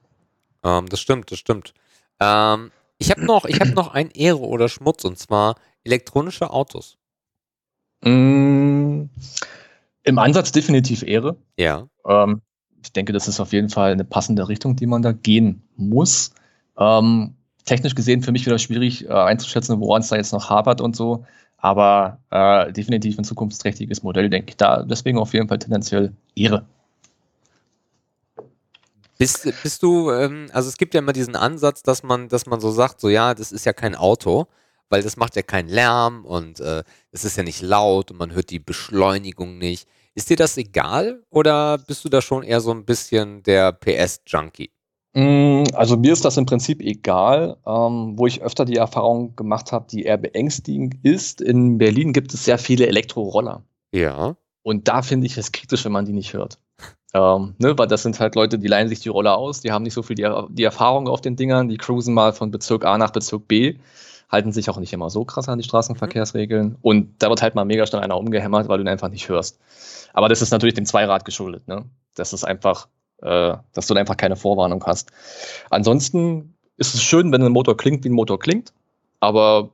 Ähm, 0.65 0.89
das 0.89 0.99
stimmt, 0.99 1.31
das 1.31 1.39
stimmt. 1.39 1.73
Ähm, 2.19 2.71
Ich 2.97 3.11
habe 3.11 3.23
noch, 3.25 3.45
hab 3.45 3.75
noch 3.75 3.93
ein 3.93 4.09
Ehre 4.11 4.39
oder 4.39 4.67
Schmutz 4.67 5.05
und 5.05 5.17
zwar 5.17 5.55
elektronische 5.83 6.49
Autos. 6.49 6.97
Mm, 8.03 9.03
Im 10.03 10.17
Ansatz 10.19 10.51
definitiv 10.51 11.03
Ehre. 11.03 11.37
Ja. 11.57 11.87
Ähm, 12.07 12.41
ich 12.83 12.93
denke, 12.93 13.13
das 13.13 13.27
ist 13.27 13.39
auf 13.39 13.53
jeden 13.53 13.69
Fall 13.69 13.91
eine 13.91 14.05
passende 14.05 14.47
Richtung, 14.47 14.75
die 14.75 14.85
man 14.85 15.01
da 15.01 15.11
gehen 15.11 15.61
muss. 15.75 16.31
Ähm, 16.77 17.35
technisch 17.65 17.95
gesehen 17.95 18.21
für 18.21 18.31
mich 18.31 18.45
wieder 18.45 18.59
schwierig 18.59 19.05
äh, 19.05 19.13
einzuschätzen, 19.13 19.79
woran 19.79 20.01
es 20.01 20.09
da 20.09 20.15
jetzt 20.15 20.33
noch 20.33 20.49
hapert 20.49 20.81
und 20.81 20.95
so. 20.95 21.25
Aber 21.57 22.19
äh, 22.29 22.71
definitiv 22.71 23.17
ein 23.17 23.23
zukunftsträchtiges 23.23 24.03
Modell, 24.03 24.29
denke 24.29 24.51
ich. 24.51 24.57
Da 24.57 24.83
deswegen 24.83 25.17
auf 25.17 25.33
jeden 25.33 25.47
Fall 25.47 25.59
tendenziell 25.59 26.13
Ehre. 26.35 26.65
Bist, 29.17 29.47
bist 29.63 29.81
du, 29.81 30.11
ähm, 30.11 30.47
also 30.51 30.67
es 30.67 30.77
gibt 30.77 30.93
ja 30.93 30.99
immer 30.99 31.13
diesen 31.13 31.35
Ansatz, 31.35 31.83
dass 31.83 32.03
man, 32.03 32.27
dass 32.27 32.45
man 32.45 32.59
so 32.59 32.71
sagt, 32.71 32.99
so 32.99 33.09
ja, 33.09 33.33
das 33.33 33.51
ist 33.51 33.65
ja 33.65 33.73
kein 33.73 33.95
Auto, 33.95 34.47
weil 34.89 35.03
das 35.03 35.17
macht 35.17 35.35
ja 35.35 35.41
keinen 35.41 35.69
Lärm 35.69 36.25
und 36.25 36.59
äh, 36.59 36.83
es 37.11 37.23
ist 37.23 37.37
ja 37.37 37.43
nicht 37.43 37.61
laut 37.61 38.11
und 38.11 38.17
man 38.17 38.33
hört 38.33 38.49
die 38.49 38.59
Beschleunigung 38.59 39.57
nicht. 39.57 39.87
Ist 40.15 40.29
dir 40.29 40.37
das 40.37 40.57
egal 40.57 41.23
oder 41.29 41.77
bist 41.77 42.03
du 42.05 42.09
da 42.09 42.21
schon 42.21 42.43
eher 42.43 42.61
so 42.61 42.71
ein 42.71 42.85
bisschen 42.85 43.43
der 43.43 43.71
PS-Junkie? 43.71 44.71
Mm, 45.13 45.63
also 45.73 45.95
mir 45.95 46.11
ist 46.11 46.25
das 46.25 46.35
im 46.35 46.45
Prinzip 46.45 46.81
egal, 46.81 47.57
ähm, 47.65 48.17
wo 48.17 48.27
ich 48.27 48.41
öfter 48.41 48.65
die 48.65 48.75
Erfahrung 48.75 49.35
gemacht 49.35 49.71
habe, 49.71 49.87
die 49.89 50.03
eher 50.03 50.17
beängstigend 50.17 50.95
ist. 51.03 51.39
In 51.39 51.77
Berlin 51.77 52.11
gibt 52.11 52.33
es 52.33 52.43
sehr 52.43 52.57
viele 52.57 52.87
Elektroroller. 52.87 53.63
Ja. 53.93 54.35
Und 54.61 54.87
da 54.87 55.01
finde 55.01 55.27
ich 55.27 55.37
es 55.37 55.53
kritisch, 55.53 55.85
wenn 55.85 55.93
man 55.93 56.05
die 56.05 56.11
nicht 56.11 56.33
hört. 56.33 56.59
Ähm, 57.15 57.55
ne, 57.59 57.77
weil 57.77 57.87
das 57.87 58.03
sind 58.03 58.19
halt 58.19 58.35
Leute, 58.35 58.59
die 58.59 58.67
leihen 58.67 58.89
sich 58.89 58.99
die 58.99 59.07
Roller 59.07 59.37
aus, 59.37 59.61
die 59.61 59.71
haben 59.71 59.83
nicht 59.83 59.93
so 59.93 60.03
viel 60.03 60.17
die, 60.17 60.29
die 60.49 60.65
Erfahrung 60.65 61.07
auf 61.07 61.21
den 61.21 61.37
Dingern, 61.37 61.69
die 61.69 61.77
cruisen 61.77 62.13
mal 62.13 62.33
von 62.33 62.51
Bezirk 62.51 62.83
A 62.83 62.97
nach 62.97 63.11
Bezirk 63.11 63.47
B, 63.47 63.77
halten 64.29 64.51
sich 64.51 64.69
auch 64.69 64.77
nicht 64.77 64.91
immer 64.91 65.09
so 65.09 65.23
krass 65.23 65.47
an 65.47 65.57
die 65.57 65.63
Straßenverkehrsregeln 65.63 66.71
mhm. 66.71 66.77
und 66.81 67.15
da 67.19 67.29
wird 67.29 67.41
halt 67.41 67.55
mal 67.55 67.63
mega 67.63 67.87
schnell 67.87 68.01
einer 68.01 68.17
umgehämmert, 68.17 68.67
weil 68.67 68.79
du 68.79 68.83
ihn 68.83 68.89
einfach 68.89 69.07
nicht 69.07 69.29
hörst. 69.29 69.61
Aber 70.11 70.27
das 70.27 70.41
ist 70.41 70.51
natürlich 70.51 70.73
dem 70.73 70.85
Zweirad 70.85 71.23
geschuldet, 71.23 71.69
ne? 71.69 71.85
Das 72.15 72.33
ist 72.33 72.43
einfach, 72.43 72.89
äh, 73.21 73.55
dass 73.73 73.87
du 73.87 73.93
da 73.93 74.01
einfach 74.01 74.17
keine 74.17 74.35
Vorwarnung 74.35 74.83
hast. 74.85 75.11
Ansonsten 75.69 76.53
ist 76.75 76.95
es 76.95 77.01
schön, 77.01 77.31
wenn 77.31 77.41
ein 77.41 77.53
Motor 77.53 77.77
klingt, 77.77 78.03
wie 78.03 78.09
ein 78.09 78.13
Motor 78.13 78.39
klingt, 78.39 78.73
aber 79.21 79.69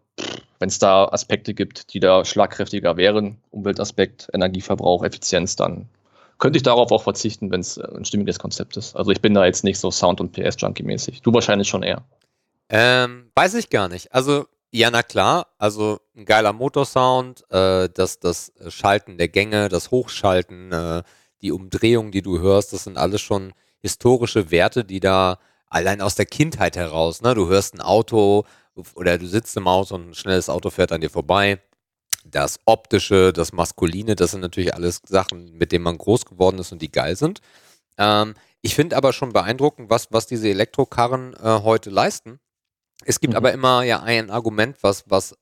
wenn 0.59 0.69
es 0.69 0.77
da 0.77 1.05
Aspekte 1.05 1.55
gibt, 1.55 1.91
die 1.95 1.99
da 1.99 2.23
schlagkräftiger 2.23 2.97
wären, 2.97 3.37
Umweltaspekt, 3.49 4.29
Energieverbrauch, 4.31 5.03
Effizienz, 5.03 5.55
dann 5.55 5.87
könnte 6.41 6.57
ich 6.57 6.63
darauf 6.63 6.91
auch 6.91 7.03
verzichten, 7.03 7.51
wenn 7.51 7.61
es 7.61 7.77
äh, 7.77 7.87
ein 7.95 8.03
stimmiges 8.03 8.39
Konzept 8.39 8.75
ist. 8.75 8.95
Also 8.97 9.11
ich 9.11 9.21
bin 9.21 9.33
da 9.33 9.45
jetzt 9.45 9.63
nicht 9.63 9.79
so 9.79 9.91
Sound- 9.91 10.19
und 10.19 10.33
PS-Junkie-mäßig. 10.33 11.21
Du 11.21 11.33
wahrscheinlich 11.33 11.69
schon 11.69 11.83
eher. 11.83 12.03
Ähm, 12.67 13.31
weiß 13.35 13.53
ich 13.53 13.69
gar 13.69 13.87
nicht. 13.87 14.13
Also, 14.13 14.45
ja, 14.71 14.89
na 14.91 15.03
klar. 15.03 15.47
Also 15.59 15.99
ein 16.17 16.25
geiler 16.25 16.51
Motorsound, 16.51 17.45
äh, 17.51 17.87
das, 17.93 18.19
das 18.19 18.51
Schalten 18.69 19.17
der 19.17 19.29
Gänge, 19.29 19.69
das 19.69 19.91
Hochschalten, 19.91 20.71
äh, 20.71 21.03
die 21.41 21.51
Umdrehung, 21.51 22.11
die 22.11 22.23
du 22.23 22.39
hörst, 22.39 22.73
das 22.73 22.85
sind 22.85 22.97
alles 22.97 23.21
schon 23.21 23.53
historische 23.79 24.51
Werte, 24.51 24.83
die 24.83 24.99
da 24.99 25.37
allein 25.67 26.01
aus 26.01 26.15
der 26.15 26.25
Kindheit 26.25 26.75
heraus, 26.75 27.21
ne? 27.21 27.33
Du 27.33 27.47
hörst 27.47 27.75
ein 27.75 27.81
Auto 27.81 28.45
oder 28.95 29.17
du 29.17 29.27
sitzt 29.27 29.57
im 29.57 29.67
Auto 29.67 29.95
und 29.95 30.09
ein 30.09 30.13
schnelles 30.13 30.49
Auto 30.49 30.69
fährt 30.69 30.91
an 30.91 31.01
dir 31.01 31.09
vorbei 31.09 31.59
das 32.25 32.59
Optische, 32.65 33.33
das 33.33 33.53
Maskuline, 33.53 34.15
das 34.15 34.31
sind 34.31 34.41
natürlich 34.41 34.73
alles 34.73 35.01
Sachen, 35.05 35.57
mit 35.57 35.71
denen 35.71 35.83
man 35.83 35.97
groß 35.97 36.25
geworden 36.25 36.59
ist 36.59 36.71
und 36.71 36.81
die 36.81 36.91
geil 36.91 37.15
sind. 37.15 37.41
Ähm, 37.97 38.35
ich 38.61 38.75
finde 38.75 38.95
aber 38.95 39.13
schon 39.13 39.33
beeindruckend, 39.33 39.89
was, 39.89 40.11
was 40.11 40.27
diese 40.27 40.49
Elektrokarren 40.49 41.33
äh, 41.33 41.61
heute 41.63 41.89
leisten. 41.89 42.39
Es 43.03 43.19
gibt 43.19 43.33
mhm. 43.33 43.37
aber 43.37 43.53
immer 43.53 43.83
ja 43.83 44.01
ein 44.01 44.29
Argument, 44.29 44.77
was, 44.81 45.09
was 45.09 45.35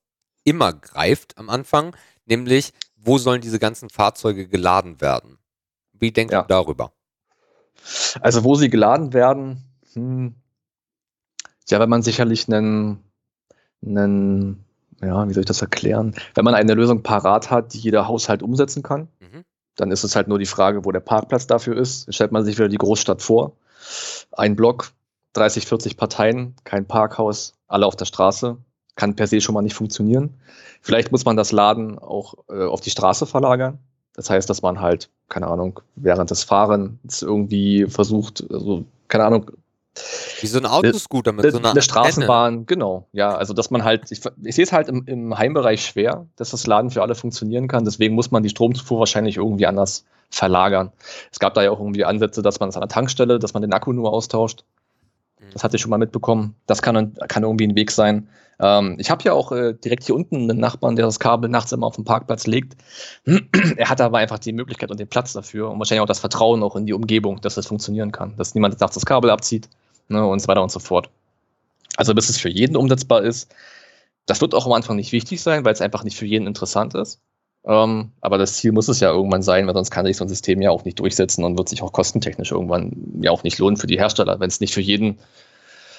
immer 0.43 0.73
greift 0.73 1.37
am 1.37 1.49
Anfang, 1.49 1.95
nämlich, 2.25 2.73
wo 2.95 3.17
sollen 3.17 3.41
diese 3.41 3.59
ganzen 3.59 3.89
Fahrzeuge 3.89 4.47
geladen 4.47 5.01
werden? 5.01 5.37
Wie 5.93 6.11
denkst 6.11 6.33
ja. 6.33 6.41
du 6.41 6.47
darüber? 6.47 6.93
Also, 8.21 8.43
wo 8.43 8.55
sie 8.55 8.69
geladen 8.69 9.13
werden, 9.13 9.63
hm, 9.93 10.35
ja, 11.69 11.79
wenn 11.79 11.89
man 11.89 12.01
sicherlich 12.01 12.47
einen, 12.47 13.03
einen 13.85 14.65
ja, 15.01 15.27
wie 15.27 15.33
soll 15.33 15.41
ich 15.41 15.47
das 15.47 15.61
erklären? 15.61 16.15
Wenn 16.35 16.45
man 16.45 16.55
eine 16.55 16.73
Lösung 16.73 17.03
parat 17.03 17.49
hat, 17.49 17.73
die 17.73 17.79
jeder 17.79 18.07
Haushalt 18.07 18.43
umsetzen 18.43 18.83
kann, 18.83 19.07
mhm. 19.19 19.43
dann 19.75 19.91
ist 19.91 20.03
es 20.03 20.15
halt 20.15 20.27
nur 20.27 20.39
die 20.39 20.45
Frage, 20.45 20.85
wo 20.85 20.91
der 20.91 20.99
Parkplatz 20.99 21.47
dafür 21.47 21.77
ist. 21.77 22.07
Dann 22.07 22.13
stellt 22.13 22.31
man 22.31 22.43
sich 22.43 22.57
wieder 22.57 22.69
die 22.69 22.77
Großstadt 22.77 23.21
vor. 23.21 23.53
Ein 24.31 24.55
Block, 24.55 24.91
30, 25.33 25.65
40 25.65 25.97
Parteien, 25.97 26.55
kein 26.63 26.85
Parkhaus, 26.85 27.53
alle 27.67 27.85
auf 27.85 27.95
der 27.95 28.05
Straße. 28.05 28.57
Kann 28.95 29.15
per 29.15 29.27
se 29.27 29.39
schon 29.39 29.55
mal 29.55 29.61
nicht 29.61 29.75
funktionieren. 29.75 30.41
Vielleicht 30.81 31.11
muss 31.11 31.23
man 31.23 31.37
das 31.37 31.51
Laden 31.51 31.97
auch 31.97 32.33
äh, 32.49 32.65
auf 32.65 32.81
die 32.81 32.89
Straße 32.89 33.25
verlagern. 33.25 33.79
Das 34.13 34.29
heißt, 34.29 34.49
dass 34.49 34.61
man 34.61 34.81
halt, 34.81 35.09
keine 35.29 35.47
Ahnung, 35.47 35.79
während 35.95 36.31
des 36.31 36.43
Fahrens 36.43 37.21
irgendwie 37.21 37.85
versucht, 37.85 38.43
also, 38.51 38.83
keine 39.07 39.23
Ahnung, 39.23 39.51
wie 40.41 40.47
so 40.47 40.59
ein 40.59 40.65
Autoscooter 40.65 41.31
mit 41.31 41.45
eine, 41.45 41.51
so 41.51 41.57
einer 41.57 41.71
eine 41.71 41.81
Straßenbahn, 41.81 42.45
Antenne. 42.45 42.65
genau. 42.65 43.07
Ja, 43.11 43.35
also 43.35 43.53
dass 43.53 43.71
man 43.71 43.83
halt, 43.83 44.11
ich, 44.11 44.21
ich 44.43 44.55
sehe 44.55 44.63
es 44.63 44.71
halt 44.71 44.87
im, 44.87 45.05
im, 45.05 45.37
Heimbereich 45.37 45.85
schwer, 45.85 46.27
dass 46.35 46.51
das 46.51 46.67
Laden 46.67 46.91
für 46.91 47.01
alle 47.01 47.15
funktionieren 47.15 47.67
kann. 47.67 47.85
Deswegen 47.85 48.15
muss 48.15 48.31
man 48.31 48.43
die 48.43 48.49
Stromzufuhr 48.49 48.99
wahrscheinlich 48.99 49.37
irgendwie 49.37 49.65
anders 49.65 50.05
verlagern. 50.29 50.91
Es 51.31 51.39
gab 51.39 51.53
da 51.55 51.63
ja 51.63 51.71
auch 51.71 51.79
irgendwie 51.79 52.05
Ansätze, 52.05 52.41
dass 52.41 52.59
man 52.59 52.69
es 52.69 52.75
an 52.75 52.81
der 52.81 52.89
Tankstelle, 52.89 53.39
dass 53.39 53.53
man 53.53 53.61
den 53.61 53.73
Akku 53.73 53.91
nur 53.91 54.13
austauscht. 54.13 54.63
Das 55.53 55.63
hatte 55.63 55.75
ich 55.75 55.81
schon 55.81 55.89
mal 55.89 55.97
mitbekommen. 55.97 56.55
Das 56.67 56.81
kann, 56.81 57.13
kann 57.27 57.43
irgendwie 57.43 57.67
ein 57.67 57.75
Weg 57.75 57.91
sein. 57.91 58.27
Ähm, 58.59 58.95
ich 58.99 59.09
habe 59.09 59.23
ja 59.23 59.33
auch 59.33 59.51
äh, 59.51 59.73
direkt 59.73 60.03
hier 60.03 60.15
unten 60.15 60.49
einen 60.49 60.59
Nachbarn, 60.59 60.95
der 60.95 61.05
das 61.05 61.19
Kabel 61.19 61.49
nachts 61.49 61.71
immer 61.71 61.87
auf 61.87 61.95
dem 61.95 62.05
Parkplatz 62.05 62.47
legt. 62.47 62.75
er 63.77 63.89
hat 63.89 64.01
aber 64.01 64.17
einfach 64.17 64.39
die 64.39 64.51
Möglichkeit 64.51 64.91
und 64.91 64.99
den 64.99 65.07
Platz 65.07 65.33
dafür 65.33 65.69
und 65.69 65.79
wahrscheinlich 65.79 66.01
auch 66.01 66.07
das 66.07 66.19
Vertrauen 66.19 66.61
auch 66.63 66.75
in 66.75 66.85
die 66.85 66.93
Umgebung, 66.93 67.41
dass 67.41 67.55
das 67.55 67.67
funktionieren 67.67 68.11
kann. 68.11 68.35
Dass 68.37 68.55
niemand 68.55 68.79
nachts 68.79 68.95
das 68.95 69.05
Kabel 69.05 69.29
abzieht 69.29 69.69
ne, 70.09 70.25
und 70.25 70.39
so 70.39 70.47
weiter 70.47 70.63
und 70.63 70.71
so 70.71 70.79
fort. 70.79 71.09
Also 71.95 72.13
bis 72.13 72.29
es 72.29 72.37
für 72.37 72.49
jeden 72.49 72.75
umsetzbar 72.75 73.23
ist. 73.23 73.53
Das 74.25 74.41
wird 74.41 74.53
auch 74.53 74.65
am 74.65 74.73
Anfang 74.73 74.95
nicht 74.95 75.11
wichtig 75.11 75.41
sein, 75.41 75.65
weil 75.65 75.73
es 75.73 75.81
einfach 75.81 76.03
nicht 76.03 76.17
für 76.17 76.25
jeden 76.25 76.45
interessant 76.45 76.93
ist. 76.93 77.19
Ähm, 77.65 78.11
aber 78.21 78.37
das 78.37 78.53
Ziel 78.53 78.71
muss 78.71 78.87
es 78.87 78.99
ja 78.99 79.11
irgendwann 79.11 79.43
sein, 79.43 79.67
weil 79.67 79.73
sonst 79.73 79.91
kann 79.91 80.05
sich 80.05 80.17
so 80.17 80.25
ein 80.25 80.29
System 80.29 80.61
ja 80.61 80.71
auch 80.71 80.85
nicht 80.85 80.99
durchsetzen 80.99 81.43
und 81.43 81.57
wird 81.57 81.69
sich 81.69 81.81
auch 81.81 81.91
kostentechnisch 81.91 82.51
irgendwann 82.51 82.93
ja 83.21 83.31
auch 83.31 83.43
nicht 83.43 83.57
lohnen 83.57 83.77
für 83.77 83.87
die 83.87 83.99
Hersteller, 83.99 84.39
wenn 84.39 84.47
es 84.47 84.61
nicht 84.61 84.73
für 84.73 84.81
jeden 84.81 85.19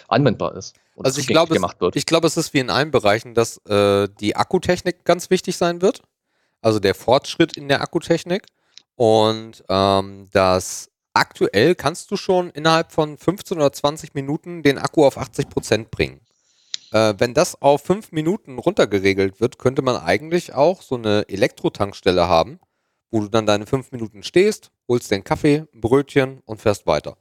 anwendbar 0.09 0.57
ist. 0.57 0.75
Also 0.99 1.21
ich 1.21 1.27
glaube, 1.27 1.55
es, 1.55 1.63
ich 1.95 2.07
glaube, 2.07 2.27
es 2.27 2.37
ist 2.37 2.53
wie 2.55 2.59
in 2.59 2.71
allen 2.71 2.91
Bereichen, 2.91 3.35
dass 3.35 3.59
äh, 3.67 4.09
die 4.21 4.37
Akkutechnik 4.37 5.05
ganz 5.05 5.31
wichtig 5.31 5.57
sein 5.57 5.83
wird. 5.83 6.03
Also 6.63 6.79
der 6.79 6.95
Fortschritt 6.95 7.57
in 7.57 7.69
der 7.69 7.81
Akkutechnik 7.81 8.45
und 8.97 9.65
ähm, 9.69 10.27
dass 10.33 10.91
aktuell 11.15 11.75
kannst 11.75 12.11
du 12.11 12.17
schon 12.17 12.51
innerhalb 12.51 12.93
von 12.93 13.17
15 13.17 13.57
oder 13.57 13.73
20 13.73 14.15
Minuten 14.15 14.63
den 14.63 14.79
Akku 14.79 15.07
auf 15.07 15.17
80 15.17 15.49
Prozent 15.49 15.91
bringen. 15.91 16.21
Äh, 16.93 17.15
wenn 17.19 17.35
das 17.35 17.61
auf 17.61 17.83
5 17.83 18.13
Minuten 18.13 18.59
runtergeregelt 18.59 19.41
wird, 19.41 19.59
könnte 19.59 19.83
man 19.83 19.97
eigentlich 19.97 20.55
auch 20.55 20.83
so 20.83 20.97
eine 20.97 21.29
Elektrotankstelle 21.29 22.29
haben, 22.29 22.59
wo 23.11 23.21
du 23.21 23.29
dann 23.29 23.47
deine 23.47 23.67
5 23.67 23.93
Minuten 23.93 24.23
stehst, 24.23 24.71
holst 24.89 25.11
den 25.11 25.25
Kaffee, 25.25 25.67
ein 25.73 25.81
Brötchen 25.81 26.41
und 26.45 26.61
fährst 26.61 26.87
weiter. 26.87 27.17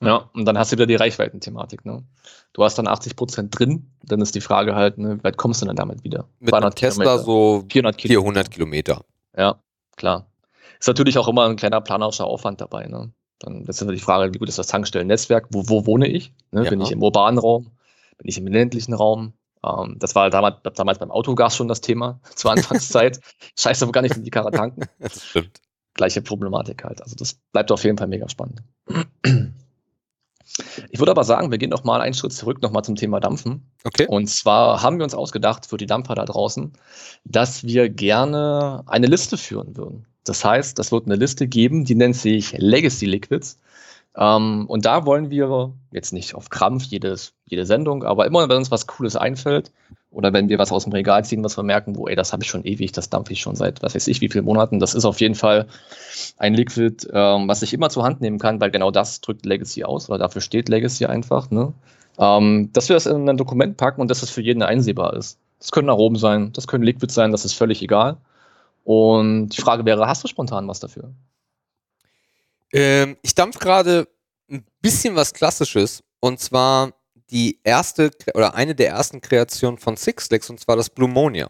Ja, 0.00 0.28
und 0.34 0.44
dann 0.44 0.58
hast 0.58 0.72
du 0.72 0.76
wieder 0.76 0.86
die 0.86 0.96
Reichweitenthematik. 0.96 1.84
Ne? 1.84 2.04
Du 2.52 2.64
hast 2.64 2.76
dann 2.76 2.88
80 2.88 3.16
Prozent 3.16 3.58
drin, 3.58 3.90
dann 4.02 4.20
ist 4.20 4.34
die 4.34 4.40
Frage 4.40 4.74
halt, 4.74 4.98
ne, 4.98 5.18
wie 5.18 5.24
weit 5.24 5.36
kommst 5.36 5.62
du 5.62 5.66
denn 5.66 5.76
damit 5.76 6.04
wieder? 6.04 6.28
Mit 6.40 6.52
einem 6.52 6.74
Tesla 6.74 7.04
Kilometer. 7.04 7.24
so 7.24 7.64
400 7.70 7.96
Kilometer. 7.96 8.20
400 8.20 8.50
Kilometer. 8.50 9.04
Ja, 9.36 9.60
klar. 9.96 10.26
Ist 10.78 10.88
natürlich 10.88 11.16
auch 11.16 11.28
immer 11.28 11.48
ein 11.48 11.56
kleiner 11.56 11.80
planerischer 11.80 12.26
Aufwand 12.26 12.60
dabei. 12.60 12.86
Ne? 12.86 13.12
Dann 13.38 13.64
ist 13.64 13.80
immer 13.80 13.92
die 13.92 14.00
Frage, 14.00 14.34
wie 14.34 14.38
gut 14.38 14.48
ist 14.48 14.58
das 14.58 14.66
Tankstellennetzwerk? 14.66 15.46
Wo, 15.50 15.68
wo 15.68 15.86
wohne 15.86 16.08
ich? 16.08 16.32
Ne? 16.50 16.64
Ja. 16.64 16.70
Bin 16.70 16.80
ich 16.80 16.90
im 16.90 17.02
urbanen 17.02 17.38
Raum? 17.38 17.70
Bin 18.18 18.28
ich 18.28 18.38
im 18.38 18.46
ländlichen 18.46 18.94
Raum? 18.94 19.34
Ähm, 19.64 19.96
das 19.98 20.14
war 20.14 20.30
damals, 20.30 20.56
damals 20.74 20.98
beim 20.98 21.10
Autogas 21.10 21.56
schon 21.56 21.68
das 21.68 21.80
Thema 21.80 22.20
zur 22.34 22.52
Anfangszeit. 22.52 23.20
Scheiße, 23.58 23.86
wo 23.86 23.92
kann 23.92 24.04
ich 24.04 24.16
in 24.16 24.24
die 24.24 24.30
Karre 24.30 24.50
tanken? 24.50 24.82
Das 24.98 25.24
stimmt. 25.24 25.60
Gleiche 25.94 26.22
Problematik 26.22 26.82
halt. 26.84 27.00
Also 27.02 27.14
das 27.14 27.34
bleibt 27.52 27.70
auf 27.70 27.84
jeden 27.84 27.98
Fall 27.98 28.08
mega 28.08 28.28
spannend. 28.28 28.62
Ich 30.90 31.00
würde 31.00 31.10
aber 31.10 31.24
sagen, 31.24 31.50
wir 31.50 31.58
gehen 31.58 31.70
noch 31.70 31.82
mal 31.84 32.00
einen 32.00 32.14
Schritt 32.14 32.32
zurück, 32.32 32.62
noch 32.62 32.70
mal 32.70 32.82
zum 32.84 32.94
Thema 32.94 33.18
Dampfen. 33.18 33.68
Okay. 33.82 34.06
Und 34.06 34.28
zwar 34.28 34.82
haben 34.82 34.98
wir 34.98 35.04
uns 35.04 35.14
ausgedacht 35.14 35.66
für 35.66 35.78
die 35.78 35.86
Dampfer 35.86 36.14
da 36.14 36.24
draußen, 36.24 36.72
dass 37.24 37.64
wir 37.64 37.88
gerne 37.88 38.84
eine 38.86 39.06
Liste 39.06 39.36
führen 39.36 39.76
würden. 39.76 40.06
Das 40.22 40.44
heißt, 40.44 40.78
das 40.78 40.92
wird 40.92 41.06
eine 41.06 41.16
Liste 41.16 41.48
geben, 41.48 41.84
die 41.84 41.94
nennt 41.94 42.16
sich 42.16 42.52
Legacy 42.56 43.06
Liquids. 43.06 43.58
Ähm, 44.16 44.66
und 44.66 44.86
da 44.86 45.06
wollen 45.06 45.30
wir 45.30 45.72
jetzt 45.90 46.12
nicht 46.12 46.34
auf 46.34 46.50
Krampf 46.50 46.84
jedes, 46.84 47.32
jede 47.46 47.66
Sendung, 47.66 48.04
aber 48.04 48.26
immer, 48.26 48.48
wenn 48.48 48.58
uns 48.58 48.70
was 48.70 48.86
Cooles 48.86 49.16
einfällt 49.16 49.72
oder 50.10 50.32
wenn 50.32 50.48
wir 50.48 50.58
was 50.58 50.70
aus 50.70 50.84
dem 50.84 50.92
Regal 50.92 51.24
ziehen, 51.24 51.42
was 51.42 51.56
wir 51.56 51.64
merken, 51.64 51.96
wo, 51.96 52.06
ey, 52.06 52.14
das 52.14 52.32
habe 52.32 52.44
ich 52.44 52.48
schon 52.48 52.64
ewig, 52.64 52.92
das 52.92 53.10
dampfe 53.10 53.32
ich 53.32 53.40
schon 53.40 53.56
seit, 53.56 53.82
was 53.82 53.94
weiß 53.94 54.06
ich, 54.06 54.20
wie 54.20 54.28
vielen 54.28 54.44
Monaten. 54.44 54.78
Das 54.78 54.94
ist 54.94 55.04
auf 55.04 55.20
jeden 55.20 55.34
Fall 55.34 55.66
ein 56.36 56.54
Liquid, 56.54 57.08
ähm, 57.12 57.48
was 57.48 57.62
ich 57.62 57.74
immer 57.74 57.90
zur 57.90 58.04
Hand 58.04 58.20
nehmen 58.20 58.38
kann, 58.38 58.60
weil 58.60 58.70
genau 58.70 58.92
das 58.92 59.20
drückt 59.20 59.44
Legacy 59.44 59.82
aus 59.84 60.08
oder 60.08 60.18
dafür 60.18 60.40
steht 60.40 60.68
Legacy 60.68 61.06
einfach. 61.06 61.50
Ne? 61.50 61.72
Ähm, 62.18 62.70
dass 62.72 62.88
wir 62.88 62.94
das 62.94 63.06
in 63.06 63.28
ein 63.28 63.36
Dokument 63.36 63.76
packen 63.76 64.00
und 64.00 64.10
dass 64.10 64.22
es 64.22 64.30
für 64.30 64.42
jeden 64.42 64.62
einsehbar 64.62 65.14
ist. 65.14 65.38
Das 65.58 65.72
können 65.72 65.90
Aromen 65.90 66.18
sein, 66.18 66.52
das 66.52 66.68
können 66.68 66.84
Liquids 66.84 67.14
sein, 67.14 67.32
das 67.32 67.44
ist 67.44 67.54
völlig 67.54 67.82
egal. 67.82 68.18
Und 68.84 69.48
die 69.48 69.60
Frage 69.60 69.84
wäre, 69.84 70.06
hast 70.06 70.22
du 70.22 70.28
spontan 70.28 70.68
was 70.68 70.78
dafür? 70.78 71.10
Ähm, 72.74 73.16
ich 73.22 73.34
dampf 73.34 73.58
gerade 73.60 74.08
ein 74.50 74.64
bisschen 74.82 75.14
was 75.14 75.32
Klassisches 75.32 76.02
und 76.20 76.40
zwar 76.40 76.92
die 77.30 77.60
erste 77.62 78.10
oder 78.34 78.54
eine 78.54 78.74
der 78.74 78.90
ersten 78.90 79.20
Kreationen 79.20 79.78
von 79.78 79.96
Sixlex 79.96 80.50
und 80.50 80.60
zwar 80.60 80.76
das 80.76 80.90
Blue 80.90 81.08
Monia. 81.08 81.48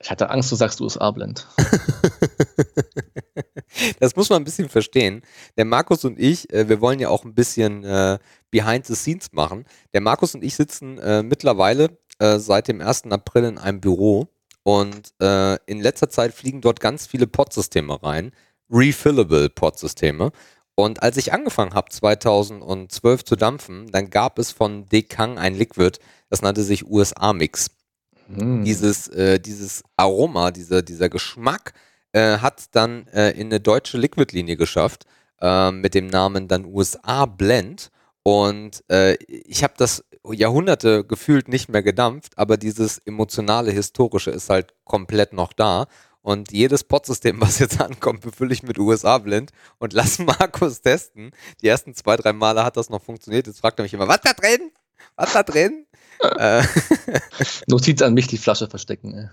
Ich 0.00 0.10
hatte 0.10 0.30
Angst, 0.30 0.50
du 0.50 0.56
sagst 0.56 0.80
USA-Blend. 0.80 1.46
das 4.00 4.16
muss 4.16 4.30
man 4.30 4.40
ein 4.40 4.44
bisschen 4.44 4.68
verstehen. 4.68 5.22
Der 5.56 5.64
Markus 5.64 6.04
und 6.04 6.18
ich, 6.18 6.52
äh, 6.52 6.68
wir 6.68 6.80
wollen 6.80 7.00
ja 7.00 7.10
auch 7.10 7.24
ein 7.24 7.34
bisschen 7.34 7.84
äh, 7.84 8.18
Behind 8.50 8.86
the 8.86 8.94
Scenes 8.94 9.32
machen. 9.32 9.66
Der 9.92 10.00
Markus 10.00 10.34
und 10.34 10.42
ich 10.42 10.56
sitzen 10.56 10.98
äh, 10.98 11.22
mittlerweile 11.22 11.98
äh, 12.20 12.38
seit 12.38 12.68
dem 12.68 12.80
1. 12.80 13.04
April 13.10 13.44
in 13.44 13.58
einem 13.58 13.80
Büro 13.80 14.28
und 14.62 15.12
äh, 15.20 15.56
in 15.66 15.80
letzter 15.80 16.08
Zeit 16.08 16.32
fliegen 16.32 16.60
dort 16.60 16.80
ganz 16.80 17.06
viele 17.06 17.26
Pod-Systeme 17.26 18.02
rein, 18.02 18.32
refillable 18.70 19.48
Pod-Systeme. 19.48 20.32
Und 20.74 21.02
als 21.02 21.16
ich 21.16 21.32
angefangen 21.32 21.74
habe, 21.74 21.90
2012 21.90 23.24
zu 23.24 23.36
dampfen, 23.36 23.90
dann 23.90 24.10
gab 24.10 24.38
es 24.38 24.52
von 24.52 24.86
Dekang 24.86 25.38
ein 25.38 25.54
Liquid, 25.54 25.98
das 26.30 26.42
nannte 26.42 26.62
sich 26.62 26.86
USA-Mix. 26.86 27.70
Mm. 28.28 28.62
Dieses, 28.62 29.08
äh, 29.08 29.40
dieses 29.40 29.82
Aroma, 29.96 30.50
dieser, 30.50 30.82
dieser 30.82 31.08
Geschmack 31.08 31.72
äh, 32.12 32.38
hat 32.38 32.76
dann 32.76 33.06
äh, 33.08 33.30
in 33.30 33.48
eine 33.48 33.60
deutsche 33.60 33.98
Liquid-Linie 33.98 34.56
geschafft 34.56 35.06
äh, 35.40 35.72
mit 35.72 35.94
dem 35.94 36.06
Namen 36.06 36.46
dann 36.48 36.64
USA 36.64 37.26
Blend. 37.26 37.90
Und 38.22 38.84
äh, 38.88 39.14
ich 39.24 39.64
habe 39.64 39.74
das 39.78 40.04
Jahrhunderte 40.30 41.04
gefühlt 41.04 41.48
nicht 41.48 41.68
mehr 41.68 41.82
gedampft, 41.82 42.36
aber 42.36 42.56
dieses 42.56 42.98
emotionale, 42.98 43.72
historische 43.72 44.30
ist 44.30 44.50
halt 44.50 44.74
komplett 44.84 45.32
noch 45.32 45.52
da. 45.52 45.86
Und 46.28 46.52
jedes 46.52 46.84
Pod-System, 46.84 47.40
was 47.40 47.58
jetzt 47.58 47.80
ankommt, 47.80 48.20
befülle 48.20 48.52
ich 48.52 48.62
mit 48.62 48.78
USA-Blend 48.78 49.50
und 49.78 49.94
lass 49.94 50.18
Markus 50.18 50.82
testen. 50.82 51.30
Die 51.62 51.68
ersten 51.68 51.94
zwei, 51.94 52.16
drei 52.16 52.34
Male 52.34 52.64
hat 52.64 52.76
das 52.76 52.90
noch 52.90 53.02
funktioniert. 53.02 53.46
Jetzt 53.46 53.60
fragt 53.60 53.80
er 53.80 53.84
mich 53.84 53.94
immer, 53.94 54.08
was 54.08 54.20
da 54.20 54.34
drin? 54.34 54.70
Was 55.16 55.32
da 55.32 55.42
drin? 55.42 55.86
Äh. 56.20 56.64
Notiz 57.68 58.02
an 58.02 58.12
mich, 58.12 58.26
die 58.26 58.38
Flasche 58.38 58.68
verstecken. 58.68 59.30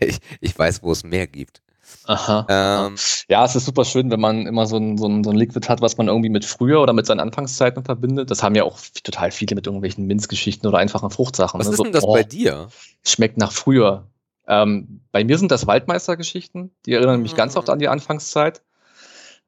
ich, 0.00 0.18
ich 0.40 0.58
weiß, 0.58 0.82
wo 0.82 0.90
es 0.90 1.04
mehr 1.04 1.26
gibt. 1.26 1.60
Aha. 2.06 2.46
Ähm, 2.48 2.94
ja, 3.28 3.44
es 3.44 3.54
ist 3.56 3.66
super 3.66 3.84
schön, 3.84 4.10
wenn 4.10 4.20
man 4.20 4.46
immer 4.46 4.64
so 4.64 4.78
ein, 4.78 4.96
so, 4.96 5.06
ein, 5.06 5.22
so 5.22 5.28
ein 5.28 5.36
Liquid 5.36 5.68
hat, 5.68 5.82
was 5.82 5.98
man 5.98 6.08
irgendwie 6.08 6.30
mit 6.30 6.46
früher 6.46 6.80
oder 6.80 6.94
mit 6.94 7.04
seinen 7.04 7.20
Anfangszeiten 7.20 7.84
verbindet. 7.84 8.30
Das 8.30 8.42
haben 8.42 8.54
ja 8.54 8.64
auch 8.64 8.78
total 9.04 9.32
viele 9.32 9.54
mit 9.54 9.66
irgendwelchen 9.66 10.06
Minzgeschichten 10.06 10.66
oder 10.66 10.78
einfachen 10.78 11.10
Fruchtsachen. 11.10 11.60
Was 11.60 11.66
ne? 11.66 11.72
ist 11.72 11.76
so, 11.76 11.82
denn 11.82 11.92
das 11.92 12.04
oh, 12.04 12.14
bei 12.14 12.22
dir? 12.22 12.68
Schmeckt 13.04 13.36
nach 13.36 13.52
früher. 13.52 14.09
Ähm, 14.50 15.00
bei 15.12 15.22
mir 15.22 15.38
sind 15.38 15.52
das 15.52 15.68
Waldmeistergeschichten. 15.68 16.72
Die 16.84 16.92
erinnern 16.92 17.22
mich 17.22 17.32
mhm. 17.32 17.36
ganz 17.36 17.56
oft 17.56 17.70
an 17.70 17.78
die 17.78 17.88
Anfangszeit. 17.88 18.62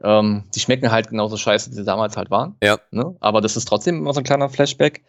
Ähm, 0.01 0.45
die 0.55 0.61
schmecken 0.61 0.93
halt 0.93 1.09
genauso 1.09 1.37
scheiße, 1.37 1.73
wie 1.73 1.75
sie 1.75 1.85
damals 1.85 2.17
halt 2.17 2.31
waren. 2.31 2.55
Ja. 2.63 2.79
Ne? 2.93 3.17
Aber 3.19 3.41
das 3.41 3.57
ist 3.57 3.67
trotzdem 3.67 3.99
immer 3.99 4.15
so 4.15 4.21
ein 4.21 4.25
kleiner 4.25 4.49
Flashback. 4.49 5.03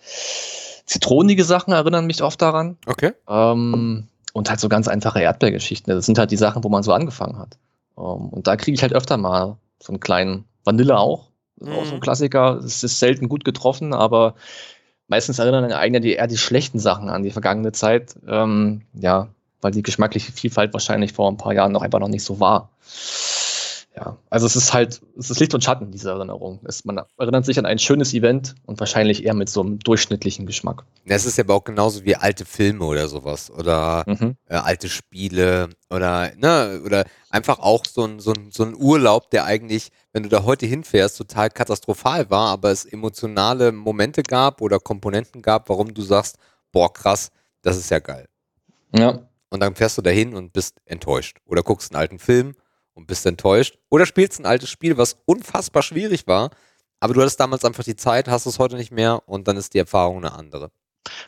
Zitronenige 0.85 1.45
Sachen 1.45 1.73
erinnern 1.73 2.07
mich 2.07 2.23
oft 2.23 2.41
daran. 2.41 2.77
Okay. 2.87 3.11
Ähm, 3.29 4.07
und 4.33 4.49
halt 4.49 4.59
so 4.59 4.67
ganz 4.67 4.87
einfache 4.87 5.21
Erdbeergeschichten. 5.21 5.93
Das 5.93 6.07
sind 6.07 6.17
halt 6.17 6.31
die 6.31 6.37
Sachen, 6.37 6.63
wo 6.63 6.69
man 6.69 6.81
so 6.81 6.91
angefangen 6.91 7.37
hat. 7.37 7.57
Ähm, 7.95 8.29
und 8.29 8.47
da 8.47 8.55
kriege 8.55 8.73
ich 8.73 8.81
halt 8.81 8.93
öfter 8.93 9.17
mal 9.17 9.57
so 9.79 9.93
einen 9.93 9.99
kleinen 9.99 10.45
Vanille 10.63 10.97
auch. 10.97 11.29
Das 11.57 11.69
ist 11.69 11.73
mhm. 11.73 11.79
auch 11.79 11.85
so 11.85 11.91
ein 11.91 11.97
mhm. 11.97 12.01
Klassiker. 12.01 12.57
Es 12.65 12.83
ist 12.83 12.97
selten 12.97 13.29
gut 13.29 13.45
getroffen, 13.45 13.93
aber 13.93 14.33
meistens 15.07 15.37
erinnern 15.37 15.71
einen 15.71 16.01
die, 16.01 16.13
eher 16.13 16.25
die 16.25 16.37
schlechten 16.37 16.79
Sachen 16.79 17.09
an 17.09 17.21
die 17.21 17.31
vergangene 17.31 17.73
Zeit. 17.73 18.15
Ähm, 18.27 18.81
ja, 18.93 19.29
weil 19.63 19.71
die 19.71 19.83
geschmackliche 19.83 20.31
Vielfalt 20.31 20.73
wahrscheinlich 20.73 21.13
vor 21.13 21.29
ein 21.29 21.37
paar 21.37 21.53
Jahren 21.53 21.71
noch 21.71 21.81
einfach 21.81 21.99
noch 21.99 22.07
nicht 22.07 22.23
so 22.23 22.39
war 22.39 22.69
ja, 23.95 24.17
also 24.31 24.47
es 24.47 24.55
ist 24.55 24.73
halt, 24.73 25.01
es 25.19 25.29
ist 25.29 25.39
Licht 25.39 25.53
und 25.53 25.63
Schatten, 25.63 25.91
diese 25.91 26.09
Erinnerung. 26.09 26.59
Es, 26.63 26.83
man 26.83 27.01
erinnert 27.17 27.45
sich 27.45 27.59
an 27.59 27.67
ein 27.67 27.77
schönes 27.77 28.13
Event 28.15 28.55
und 28.65 28.79
wahrscheinlich 28.79 29.23
eher 29.23 29.35
mit 29.35 29.49
so 29.49 29.61
einem 29.61 29.77
durchschnittlichen 29.79 30.47
Geschmack. 30.47 30.83
Das 31.05 31.25
ist 31.25 31.37
ja 31.37 31.43
aber 31.43 31.53
auch 31.53 31.63
genauso 31.63 32.03
wie 32.03 32.15
alte 32.15 32.45
Filme 32.45 32.85
oder 32.85 33.07
sowas 33.07 33.51
oder 33.51 34.03
mhm. 34.07 34.35
äh, 34.47 34.55
alte 34.55 34.89
Spiele 34.89 35.69
oder, 35.91 36.31
ne, 36.37 36.81
oder 36.83 37.05
einfach 37.29 37.59
auch 37.59 37.85
so 37.85 38.05
ein, 38.05 38.19
so, 38.19 38.33
ein, 38.33 38.49
so 38.51 38.63
ein 38.63 38.75
Urlaub, 38.75 39.29
der 39.29 39.45
eigentlich, 39.45 39.89
wenn 40.11 40.23
du 40.23 40.29
da 40.29 40.43
heute 40.43 40.65
hinfährst, 40.65 41.17
total 41.17 41.51
katastrophal 41.51 42.31
war, 42.31 42.49
aber 42.49 42.71
es 42.71 42.85
emotionale 42.85 43.71
Momente 43.71 44.23
gab 44.23 44.61
oder 44.61 44.79
Komponenten 44.79 45.43
gab, 45.43 45.69
warum 45.69 45.93
du 45.93 46.01
sagst, 46.01 46.37
boah, 46.71 46.91
krass, 46.91 47.29
das 47.61 47.77
ist 47.77 47.91
ja 47.91 47.99
geil. 47.99 48.27
Ja. 48.95 49.19
Und 49.53 49.59
dann 49.59 49.75
fährst 49.75 49.99
du 49.99 50.01
dahin 50.01 50.33
und 50.33 50.51
bist 50.51 50.81
enttäuscht. 50.85 51.37
Oder 51.45 51.61
guckst 51.61 51.91
einen 51.93 52.01
alten 52.01 52.17
Film 52.17 52.55
und 52.95 53.05
bist 53.05 53.23
enttäuscht. 53.27 53.77
Oder 53.91 54.07
spielst 54.07 54.39
ein 54.39 54.47
altes 54.47 54.71
Spiel, 54.71 54.97
was 54.97 55.17
unfassbar 55.25 55.83
schwierig 55.83 56.25
war, 56.25 56.49
aber 56.99 57.13
du 57.13 57.21
hattest 57.21 57.39
damals 57.39 57.63
einfach 57.63 57.83
die 57.83 57.95
Zeit, 57.95 58.27
hast 58.27 58.47
es 58.47 58.57
heute 58.57 58.77
nicht 58.77 58.91
mehr 58.91 59.21
und 59.29 59.47
dann 59.47 59.55
ist 59.55 59.75
die 59.75 59.77
Erfahrung 59.77 60.17
eine 60.17 60.33
andere. 60.33 60.71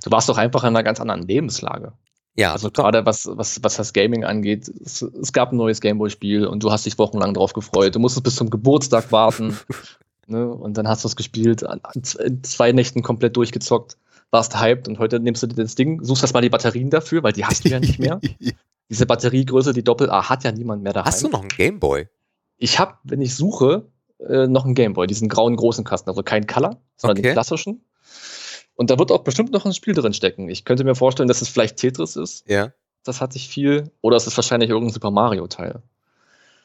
Du 0.04 0.10
warst 0.10 0.28
doch 0.28 0.40
einfach 0.40 0.64
in 0.64 0.70
einer 0.70 0.82
ganz 0.82 1.00
anderen 1.00 1.22
Lebenslage. 1.22 1.94
Ja. 2.36 2.52
Also 2.52 2.72
gerade 2.72 3.06
was, 3.06 3.30
was, 3.32 3.62
was 3.62 3.76
das 3.76 3.94
Gaming 3.94 4.24
angeht, 4.24 4.70
es, 4.70 5.04
es 5.04 5.32
gab 5.32 5.52
ein 5.52 5.58
neues 5.58 5.80
Gameboy-Spiel 5.80 6.48
und 6.48 6.64
du 6.64 6.72
hast 6.72 6.88
dich 6.88 6.98
wochenlang 6.98 7.36
drauf 7.36 7.54
gefreut. 7.54 7.94
Du 7.94 8.00
musstest 8.00 8.24
bis 8.24 8.38
zum 8.38 8.50
Geburtstag 8.50 9.12
warten. 9.12 9.56
ne? 10.26 10.50
Und 10.50 10.78
dann 10.78 10.88
hast 10.88 11.04
du 11.04 11.10
es 11.10 11.16
gespielt, 11.16 11.64
in 11.94 12.44
zwei 12.44 12.72
Nächten 12.72 13.04
komplett 13.04 13.38
durchgezockt, 13.38 13.98
warst 14.36 14.60
hyped 14.60 14.90
und 14.90 15.00
heute 15.00 15.22
nimmst 15.22 15.44
du 15.44 15.48
dir 15.48 15.64
das 15.64 15.76
Ding, 15.76 16.04
suchst 16.04 16.24
erstmal 16.24 16.42
die 16.42 16.50
Batterien 16.50 16.90
dafür, 16.90 17.24
weil 17.24 17.32
die 17.32 17.46
hast 17.46 17.64
du 17.64 17.70
ja 17.70 17.80
nicht 17.80 18.00
mehr. 18.00 18.20
Diese 18.90 19.06
Batteriegröße, 19.06 19.74
die 19.74 19.84
Doppel-A, 19.84 20.30
hat 20.30 20.44
ja 20.44 20.52
niemand 20.52 20.84
mehr 20.84 20.92
da. 20.94 21.06
Hast 21.06 21.24
du 21.24 21.30
noch 21.30 21.40
einen 21.40 21.50
Gameboy? 21.50 22.08
Ich 22.58 22.78
habe, 22.78 22.98
wenn 23.04 23.22
ich 23.22 23.34
suche, 23.34 23.88
äh, 24.20 24.46
noch 24.46 24.66
einen 24.66 24.76
Gameboy, 24.76 25.08
diesen 25.08 25.30
grauen 25.30 25.56
großen 25.56 25.86
Kasten, 25.86 26.10
also 26.10 26.22
kein 26.22 26.46
Color, 26.46 26.82
sondern 26.98 27.18
okay. 27.18 27.30
den 27.30 27.34
klassischen. 27.34 27.86
Und 28.76 28.90
da 28.90 29.00
wird 29.00 29.12
auch 29.12 29.24
bestimmt 29.24 29.52
noch 29.52 29.66
ein 29.66 29.74
Spiel 29.74 29.94
drin 29.94 30.14
stecken. 30.14 30.50
Ich 30.50 30.66
könnte 30.66 30.84
mir 30.84 30.96
vorstellen, 30.96 31.28
dass 31.28 31.42
es 31.42 31.48
vielleicht 31.48 31.78
Tetris 31.78 32.18
ist. 32.18 32.48
Ja. 32.48 32.74
Das 33.04 33.22
hatte 33.22 33.38
ich 33.38 33.48
viel. 33.48 33.92
Oder 34.02 34.18
es 34.18 34.28
ist 34.28 34.38
wahrscheinlich 34.38 34.70
irgendein 34.70 34.94
Super 34.94 35.12
Mario-Teil. 35.12 35.82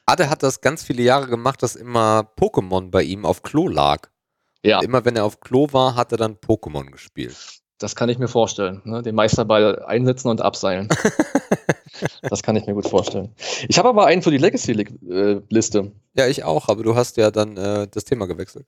Ade 0.07 0.29
hat 0.29 0.43
das 0.43 0.61
ganz 0.61 0.83
viele 0.83 1.03
Jahre 1.03 1.29
gemacht, 1.29 1.63
dass 1.63 1.77
immer 1.77 2.29
Pokémon 2.37 2.91
bei 2.91 3.03
ihm 3.05 3.25
auf 3.25 3.43
Klo 3.43 3.69
lag. 3.69 4.09
Ja. 4.63 4.79
Und 4.79 4.85
immer 4.85 5.05
wenn 5.05 5.17
er 5.17 5.25
auf 5.25 5.41
Klo 5.41 5.69
war, 5.71 5.95
hat 5.95 6.13
er 6.13 6.19
dann 6.19 6.35
Pokémon 6.35 6.91
gespielt. 6.91 7.60
Das 7.81 7.97
kann 7.97 8.11
ich 8.11 8.19
mir 8.19 8.29
vorstellen. 8.29 8.83
Ne? 8.85 9.03
Den 9.03 9.15
Meisterball 9.15 9.83
einsetzen 9.83 10.29
und 10.29 10.43
abseilen. 10.43 10.89
das 12.23 12.43
kann 12.43 12.55
ich 12.55 12.67
mir 12.67 12.75
gut 12.75 12.87
vorstellen. 12.87 13.35
Ich 13.69 13.79
habe 13.79 13.89
aber 13.89 14.05
einen 14.05 14.21
für 14.21 14.31
die 14.31 14.37
Legacy-Liste. 14.37 15.91
Ja, 16.15 16.27
ich 16.27 16.45
auch, 16.45 16.69
aber 16.69 16.83
du 16.83 16.95
hast 16.95 17.17
ja 17.17 17.31
dann 17.31 17.57
äh, 17.57 17.89
das 17.91 18.05
Thema 18.05 18.27
gewechselt. 18.27 18.67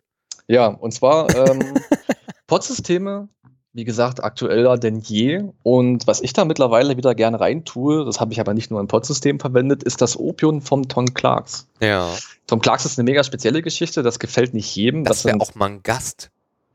Ja, 0.48 0.68
und 0.68 0.92
zwar 0.92 1.28
ähm, 1.36 1.74
Pod-Systeme, 2.46 3.28
wie 3.74 3.84
gesagt, 3.84 4.24
aktueller 4.24 4.78
denn 4.78 5.00
je. 5.00 5.44
Und 5.62 6.06
was 6.06 6.22
ich 6.22 6.32
da 6.32 6.46
mittlerweile 6.46 6.96
wieder 6.96 7.14
gerne 7.14 7.38
reintue, 7.38 8.06
das 8.06 8.18
habe 8.18 8.32
ich 8.32 8.40
aber 8.40 8.54
nicht 8.54 8.70
nur 8.70 8.80
im 8.80 8.88
Pod-System 8.88 9.38
verwendet, 9.40 9.82
ist 9.82 10.00
das 10.00 10.18
Opium 10.18 10.62
vom 10.62 10.88
Tom 10.88 11.12
Clarks. 11.12 11.68
Ja. 11.80 12.08
Tom 12.46 12.60
Clarks 12.60 12.86
ist 12.86 12.98
eine 12.98 13.04
mega 13.04 13.22
spezielle 13.24 13.60
Geschichte, 13.60 14.02
das 14.02 14.18
gefällt 14.18 14.54
nicht 14.54 14.74
jedem. 14.74 15.04
Das, 15.04 15.18
das 15.18 15.24
wäre 15.26 15.38
auch 15.38 15.54
mal 15.54 15.66
ein 15.66 15.82
Gast 15.82 16.30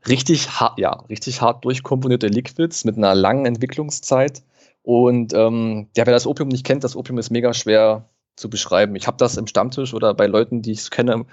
richtig 0.06 0.60
hart, 0.60 0.78
ja, 0.78 0.92
richtig 1.08 1.40
hart 1.40 1.64
durchkomponierte 1.64 2.28
Liquids 2.28 2.84
mit 2.84 2.96
einer 2.96 3.14
langen 3.14 3.46
Entwicklungszeit. 3.46 4.42
Und 4.82 5.34
ähm, 5.34 5.88
ja, 5.96 6.06
wer 6.06 6.12
das 6.12 6.26
Opium 6.26 6.48
nicht 6.48 6.64
kennt, 6.64 6.84
das 6.84 6.96
Opium 6.96 7.18
ist 7.18 7.30
mega 7.30 7.52
schwer 7.52 8.08
zu 8.36 8.48
beschreiben. 8.48 8.96
Ich 8.96 9.06
habe 9.06 9.16
das 9.16 9.36
im 9.36 9.46
Stammtisch 9.46 9.92
oder 9.92 10.14
bei 10.14 10.26
Leuten, 10.26 10.62
die 10.62 10.72
ich 10.72 10.90
kenne. 10.90 11.26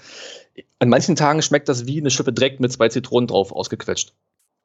An 0.80 0.90
manchen 0.90 1.16
Tagen 1.16 1.42
schmeckt 1.42 1.70
das 1.70 1.86
wie 1.86 2.00
eine 2.00 2.10
Schippe 2.10 2.34
Dreck 2.34 2.60
mit 2.60 2.72
zwei 2.72 2.90
Zitronen 2.90 3.28
drauf 3.28 3.52
ausgequetscht. 3.52 4.14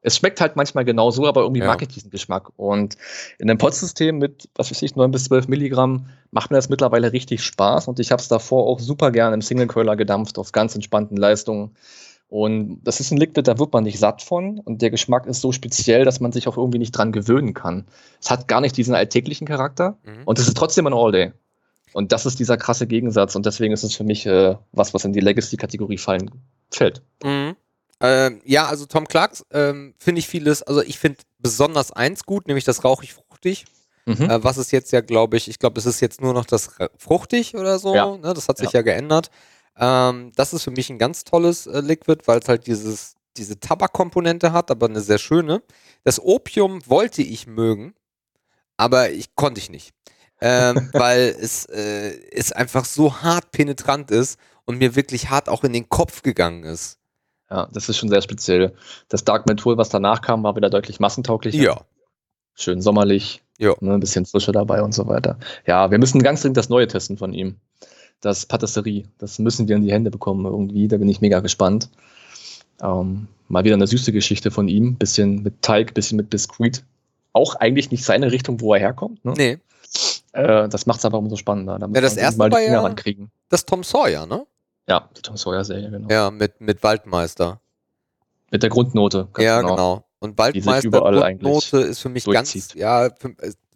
Es 0.03 0.17
schmeckt 0.17 0.41
halt 0.41 0.55
manchmal 0.55 0.83
genau 0.83 1.11
so, 1.11 1.27
aber 1.27 1.41
irgendwie 1.41 1.61
ja. 1.61 1.67
mag 1.67 1.81
ich 1.83 1.89
diesen 1.89 2.09
Geschmack. 2.09 2.49
Und 2.57 2.97
in 3.37 3.49
einem 3.49 3.59
Pod-System 3.59 4.17
mit, 4.17 4.49
was 4.55 4.71
weiß 4.71 4.81
ich, 4.81 4.95
9 4.95 5.11
bis 5.11 5.25
12 5.25 5.47
Milligramm 5.47 6.07
macht 6.31 6.49
mir 6.49 6.57
das 6.57 6.69
mittlerweile 6.69 7.13
richtig 7.13 7.43
Spaß. 7.43 7.87
Und 7.87 7.99
ich 7.99 8.11
habe 8.11 8.19
es 8.19 8.27
davor 8.27 8.65
auch 8.65 8.79
super 8.79 9.11
gern 9.11 9.33
im 9.33 9.43
Single-Curler 9.43 9.95
gedampft 9.95 10.39
auf 10.39 10.51
ganz 10.51 10.73
entspannten 10.73 11.17
Leistungen. 11.17 11.75
Und 12.31 12.79
das 12.85 13.01
ist 13.01 13.11
ein 13.11 13.17
Liquid, 13.17 13.43
da 13.45 13.59
wird 13.59 13.73
man 13.73 13.83
nicht 13.83 13.99
satt 13.99 14.21
von. 14.21 14.59
Und 14.59 14.81
der 14.81 14.89
Geschmack 14.89 15.25
ist 15.25 15.41
so 15.41 15.51
speziell, 15.51 16.05
dass 16.05 16.21
man 16.21 16.31
sich 16.31 16.47
auch 16.47 16.55
irgendwie 16.55 16.79
nicht 16.79 16.93
dran 16.93 17.11
gewöhnen 17.11 17.53
kann. 17.53 17.85
Es 18.21 18.31
hat 18.31 18.47
gar 18.47 18.61
nicht 18.61 18.77
diesen 18.77 18.95
alltäglichen 18.95 19.45
Charakter. 19.45 19.97
Mhm. 20.05 20.23
Und 20.23 20.39
es 20.39 20.47
ist 20.47 20.55
trotzdem 20.55 20.87
ein 20.87 20.93
All-Day. 20.93 21.33
Und 21.91 22.13
das 22.13 22.25
ist 22.25 22.39
dieser 22.39 22.55
krasse 22.55 22.87
Gegensatz. 22.87 23.35
Und 23.35 23.45
deswegen 23.45 23.73
ist 23.73 23.83
es 23.83 23.93
für 23.93 24.05
mich 24.05 24.25
äh, 24.25 24.55
was, 24.71 24.93
was 24.93 25.03
in 25.03 25.11
die 25.11 25.19
Legacy-Kategorie 25.19 25.97
fallen 25.97 26.31
fällt. 26.69 27.01
Mhm. 27.21 27.57
Ähm, 27.99 28.41
ja, 28.45 28.65
also 28.65 28.85
Tom 28.85 29.09
Clarks 29.09 29.45
ähm, 29.51 29.93
finde 29.97 30.19
ich 30.19 30.27
vieles, 30.29 30.63
also 30.63 30.81
ich 30.81 30.99
finde 30.99 31.19
besonders 31.39 31.91
eins 31.91 32.25
gut, 32.25 32.47
nämlich 32.47 32.63
das 32.63 32.85
rauchig-fruchtig. 32.85 33.65
Mhm. 34.05 34.29
Äh, 34.29 34.41
was 34.41 34.57
ist 34.57 34.71
jetzt 34.71 34.93
ja, 34.93 35.01
glaube 35.01 35.35
ich, 35.35 35.49
ich 35.49 35.59
glaube, 35.59 35.81
es 35.81 35.85
ist 35.85 35.99
jetzt 35.99 36.21
nur 36.21 36.33
noch 36.33 36.45
das 36.45 36.69
fruchtig 36.97 37.55
oder 37.55 37.77
so. 37.77 37.93
Ja. 37.93 38.15
Ne? 38.15 38.33
Das 38.33 38.47
hat 38.47 38.57
sich 38.57 38.71
ja, 38.71 38.79
ja 38.79 38.83
geändert. 38.83 39.29
Ähm, 39.77 40.31
das 40.35 40.53
ist 40.53 40.63
für 40.63 40.71
mich 40.71 40.89
ein 40.89 40.97
ganz 40.97 41.23
tolles 41.23 41.67
äh, 41.67 41.81
Liquid, 41.81 42.23
weil 42.25 42.39
es 42.39 42.47
halt 42.47 42.67
dieses 42.67 43.15
diese 43.37 43.59
Tabakkomponente 43.59 44.51
hat, 44.51 44.71
aber 44.71 44.87
eine 44.87 45.01
sehr 45.01 45.17
schöne. 45.17 45.61
Das 46.03 46.19
Opium 46.19 46.81
wollte 46.87 47.21
ich 47.21 47.47
mögen, 47.47 47.93
aber 48.77 49.11
ich 49.11 49.35
konnte 49.35 49.59
ich 49.59 49.69
nicht. 49.69 49.93
Ähm, 50.41 50.89
weil 50.93 51.35
es, 51.39 51.65
äh, 51.65 52.19
es 52.31 52.51
einfach 52.51 52.85
so 52.85 53.21
hart 53.21 53.51
penetrant 53.51 54.11
ist 54.11 54.39
und 54.65 54.77
mir 54.77 54.95
wirklich 54.95 55.29
hart 55.29 55.49
auch 55.49 55.63
in 55.63 55.73
den 55.73 55.87
Kopf 55.89 56.23
gegangen 56.23 56.63
ist. 56.63 56.97
Ja, 57.49 57.67
das 57.73 57.89
ist 57.89 57.97
schon 57.97 58.09
sehr 58.09 58.21
speziell. 58.21 58.73
Das 59.09 59.23
Dark 59.23 59.45
Menthol, 59.45 59.77
was 59.77 59.89
danach 59.89 60.21
kam, 60.21 60.43
war 60.43 60.55
wieder 60.55 60.69
deutlich 60.69 60.99
massentauglicher. 60.99 61.61
Ja. 61.61 61.81
Schön 62.53 62.81
sommerlich. 62.81 63.43
Ja. 63.57 63.75
Ne, 63.81 63.93
ein 63.93 63.99
bisschen 63.99 64.25
Frische 64.25 64.51
dabei 64.51 64.81
und 64.81 64.93
so 64.93 65.07
weiter. 65.07 65.37
Ja, 65.67 65.91
wir 65.91 65.99
müssen 65.99 66.23
ganz 66.23 66.41
dringend 66.41 66.57
das 66.57 66.69
Neue 66.69 66.87
testen 66.87 67.17
von 67.17 67.33
ihm. 67.33 67.57
Das 68.21 68.45
Patisserie. 68.45 69.03
Das 69.17 69.39
müssen 69.39 69.67
wir 69.67 69.75
in 69.75 69.83
die 69.83 69.91
Hände 69.91 70.11
bekommen 70.11 70.45
irgendwie. 70.45 70.87
Da 70.87 70.97
bin 70.97 71.09
ich 71.09 71.21
mega 71.21 71.39
gespannt. 71.39 71.89
Ähm, 72.81 73.27
mal 73.47 73.63
wieder 73.63 73.75
eine 73.75 73.87
süße 73.87 74.11
Geschichte 74.11 74.51
von 74.51 74.67
ihm. 74.67 74.95
Bisschen 74.95 75.43
mit 75.43 75.61
Teig, 75.61 75.93
bisschen 75.93 76.17
mit 76.17 76.29
Biskuit. 76.29 76.83
Auch 77.33 77.55
eigentlich 77.55 77.91
nicht 77.91 78.03
seine 78.03 78.31
Richtung, 78.31 78.61
wo 78.61 78.73
er 78.73 78.79
herkommt. 78.79 79.23
Ne? 79.25 79.33
Nee. 79.35 79.57
Äh, 80.33 80.69
das 80.69 80.85
macht 80.85 80.99
es 80.99 81.05
aber 81.05 81.17
umso 81.17 81.35
spannender. 81.35 81.79
Da 81.79 81.87
ja, 81.87 82.01
das 82.01 82.17
erste 82.17 82.37
mal 82.37 82.49
die 82.49 82.57
Finger 82.57 82.71
ja, 82.71 82.81
rankriegen. 82.81 83.31
Das 83.49 83.65
Tom 83.65 83.83
Sawyer, 83.83 84.25
ne? 84.25 84.45
Ja, 84.87 85.09
die 85.17 85.21
Tom 85.21 85.37
Sawyer-Serie, 85.37 85.89
genau. 85.89 86.07
Ja, 86.09 86.31
mit, 86.31 86.59
mit 86.61 86.83
Waldmeister. 86.83 87.59
Mit 88.51 88.63
der 88.63 88.69
Grundnote. 88.69 89.27
Ja, 89.37 89.61
genau. 89.61 89.75
genau. 89.75 90.05
Und 90.19 90.37
Waldmeister 90.37 90.89
Grundnote 90.89 91.79
ist 91.79 91.99
für 91.99 92.09
mich 92.09 92.25
durchzieht. 92.25 92.69
ganz, 92.69 92.73
ja, 92.75 93.09
für, 93.17 93.33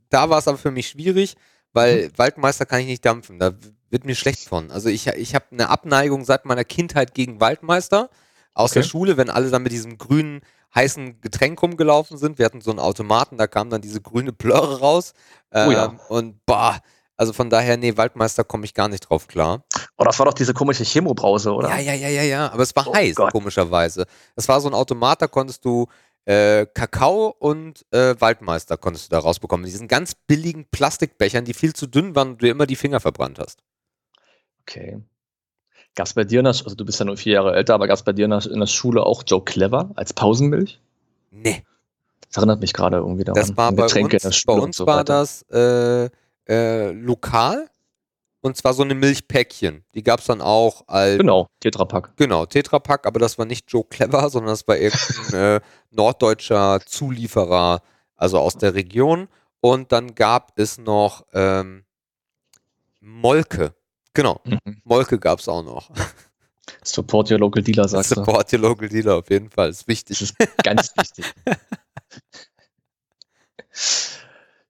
da 0.09 0.29
war 0.29 0.39
es 0.39 0.47
aber 0.47 0.57
für 0.57 0.71
mich 0.71 0.89
schwierig, 0.89 1.35
weil 1.73 2.07
mhm. 2.07 2.17
Waldmeister 2.17 2.65
kann 2.65 2.81
ich 2.81 2.87
nicht 2.87 3.05
dampfen. 3.05 3.39
Da 3.39 3.53
wird 3.89 4.05
mir 4.05 4.15
schlecht 4.15 4.47
von. 4.47 4.71
Also 4.71 4.89
ich, 4.89 5.07
ich 5.07 5.35
habe 5.35 5.45
eine 5.51 5.69
Abneigung 5.69 6.25
seit 6.25 6.45
meiner 6.45 6.63
Kindheit 6.63 7.13
gegen 7.13 7.39
Waldmeister 7.39 8.09
aus 8.53 8.71
okay. 8.71 8.79
der 8.79 8.87
Schule, 8.87 9.17
wenn 9.17 9.29
alle 9.29 9.49
dann 9.49 9.63
mit 9.63 9.71
diesem 9.71 9.97
grünen 9.97 10.41
heißen 10.73 11.21
Getränk 11.21 11.61
rumgelaufen 11.61 12.17
sind. 12.17 12.37
Wir 12.37 12.45
hatten 12.45 12.61
so 12.61 12.71
einen 12.71 12.79
Automaten, 12.79 13.37
da 13.37 13.47
kam 13.47 13.69
dann 13.69 13.81
diese 13.81 14.01
grüne 14.01 14.33
Plöre 14.33 14.79
raus. 14.79 15.13
Ähm, 15.51 15.67
oh 15.67 15.71
ja. 15.71 15.85
Ähm, 15.85 15.99
und 16.09 16.45
bah, 16.45 16.79
also 17.17 17.31
von 17.31 17.49
daher, 17.49 17.77
nee, 17.77 17.95
Waldmeister 17.95 18.43
komme 18.43 18.65
ich 18.65 18.73
gar 18.73 18.89
nicht 18.89 19.09
drauf 19.09 19.27
klar. 19.27 19.63
Oh, 19.97 20.03
das 20.03 20.19
war 20.19 20.25
doch 20.25 20.33
diese 20.33 20.53
komische 20.53 20.83
Chemobrause, 20.83 21.53
oder? 21.53 21.69
Ja, 21.69 21.79
ja, 21.79 21.93
ja, 21.93 22.09
ja, 22.09 22.23
ja. 22.23 22.51
Aber 22.51 22.63
es 22.63 22.75
war 22.75 22.87
oh 22.87 22.93
heiß, 22.93 23.15
Gott. 23.15 23.31
komischerweise. 23.31 24.05
Es 24.35 24.47
war 24.49 24.59
so 24.59 24.67
ein 24.67 24.73
Automat, 24.73 25.21
da 25.21 25.27
konntest 25.27 25.63
du 25.63 25.87
äh, 26.25 26.65
Kakao 26.65 27.33
und 27.39 27.85
äh, 27.91 28.15
Waldmeister 28.19 28.75
konntest 28.77 29.05
du 29.05 29.15
da 29.15 29.19
rausbekommen. 29.19 29.65
In 29.65 29.71
diesen 29.71 29.87
ganz 29.87 30.13
billigen 30.15 30.65
Plastikbechern, 30.69 31.45
die 31.45 31.53
viel 31.53 31.73
zu 31.73 31.87
dünn 31.87 32.15
waren 32.15 32.31
und 32.31 32.41
du 32.41 32.49
immer 32.49 32.65
die 32.65 32.75
Finger 32.75 32.99
verbrannt 32.99 33.39
hast. 33.39 33.59
Okay. 34.67 35.01
Gab 35.95 36.07
es 36.07 36.13
bei 36.13 36.23
dir, 36.23 36.39
in 36.39 36.45
der, 36.45 36.53
also 36.53 36.75
du 36.75 36.85
bist 36.85 36.99
ja 36.99 37.05
nur 37.05 37.17
vier 37.17 37.33
Jahre 37.33 37.55
älter, 37.55 37.73
aber 37.73 37.87
gab 37.87 37.95
es 37.95 38.03
bei 38.03 38.11
dir 38.11 38.25
in 38.25 38.31
der, 38.31 38.45
in 38.45 38.59
der, 38.59 38.67
Schule 38.67 39.05
auch 39.05 39.23
Joe 39.25 39.43
Clever 39.43 39.91
als 39.95 40.13
Pausenmilch? 40.13 40.81
Nee. 41.31 41.63
Das 42.27 42.37
erinnert 42.37 42.59
mich 42.59 42.73
gerade 42.73 42.97
irgendwie 42.97 43.23
daran. 43.23 43.39
Das 43.39 43.55
war 43.55 43.71
bei 43.71 43.83
Getränke 43.83 44.17
uns, 44.21 44.43
bei 44.43 44.53
uns 44.53 44.77
so 44.77 44.85
war 44.85 45.03
das 45.03 45.43
äh, 45.51 46.09
äh, 46.49 46.91
lokal 46.91 47.69
und 48.41 48.57
zwar 48.57 48.73
so 48.73 48.83
eine 48.83 48.93
Milchpäckchen. 48.93 49.85
Die 49.95 50.03
gab 50.03 50.19
es 50.19 50.25
dann 50.25 50.41
auch 50.41 50.83
als. 50.87 51.17
Genau, 51.17 51.47
Tetrapack. 51.61 52.15
Genau, 52.17 52.45
Tetrapack, 52.45 53.07
aber 53.07 53.19
das 53.19 53.37
war 53.37 53.45
nicht 53.45 53.71
Joe 53.71 53.85
Clever, 53.85 54.29
sondern 54.29 54.51
das 54.51 54.67
war 54.67 54.77
irgendein 54.77 55.33
äh, 55.33 55.61
norddeutscher 55.91 56.79
Zulieferer, 56.85 57.81
also 58.15 58.39
aus 58.39 58.57
der 58.57 58.75
Region. 58.75 59.29
Und 59.61 59.91
dann 59.91 60.13
gab 60.13 60.59
es 60.59 60.77
noch 60.77 61.25
ähm, 61.33 61.85
Molke. 62.99 63.73
Genau, 64.15 64.41
mhm. 64.45 64.81
Molke 64.83 65.19
gab 65.19 65.39
es 65.39 65.47
auch 65.47 65.63
noch. 65.63 65.91
Support 66.83 67.31
your 67.31 67.39
local 67.39 67.61
dealer, 67.61 67.87
sagst 67.87 68.09
Support 68.09 68.27
du. 68.27 68.31
Support 68.31 68.53
your 68.53 68.59
local 68.69 68.89
dealer, 68.89 69.15
auf 69.17 69.29
jeden 69.29 69.49
Fall. 69.49 69.69
Ist 69.69 69.87
wichtig. 69.87 70.17
Das 70.19 70.29
ist 70.31 70.63
ganz 70.63 70.91
wichtig. 70.97 71.25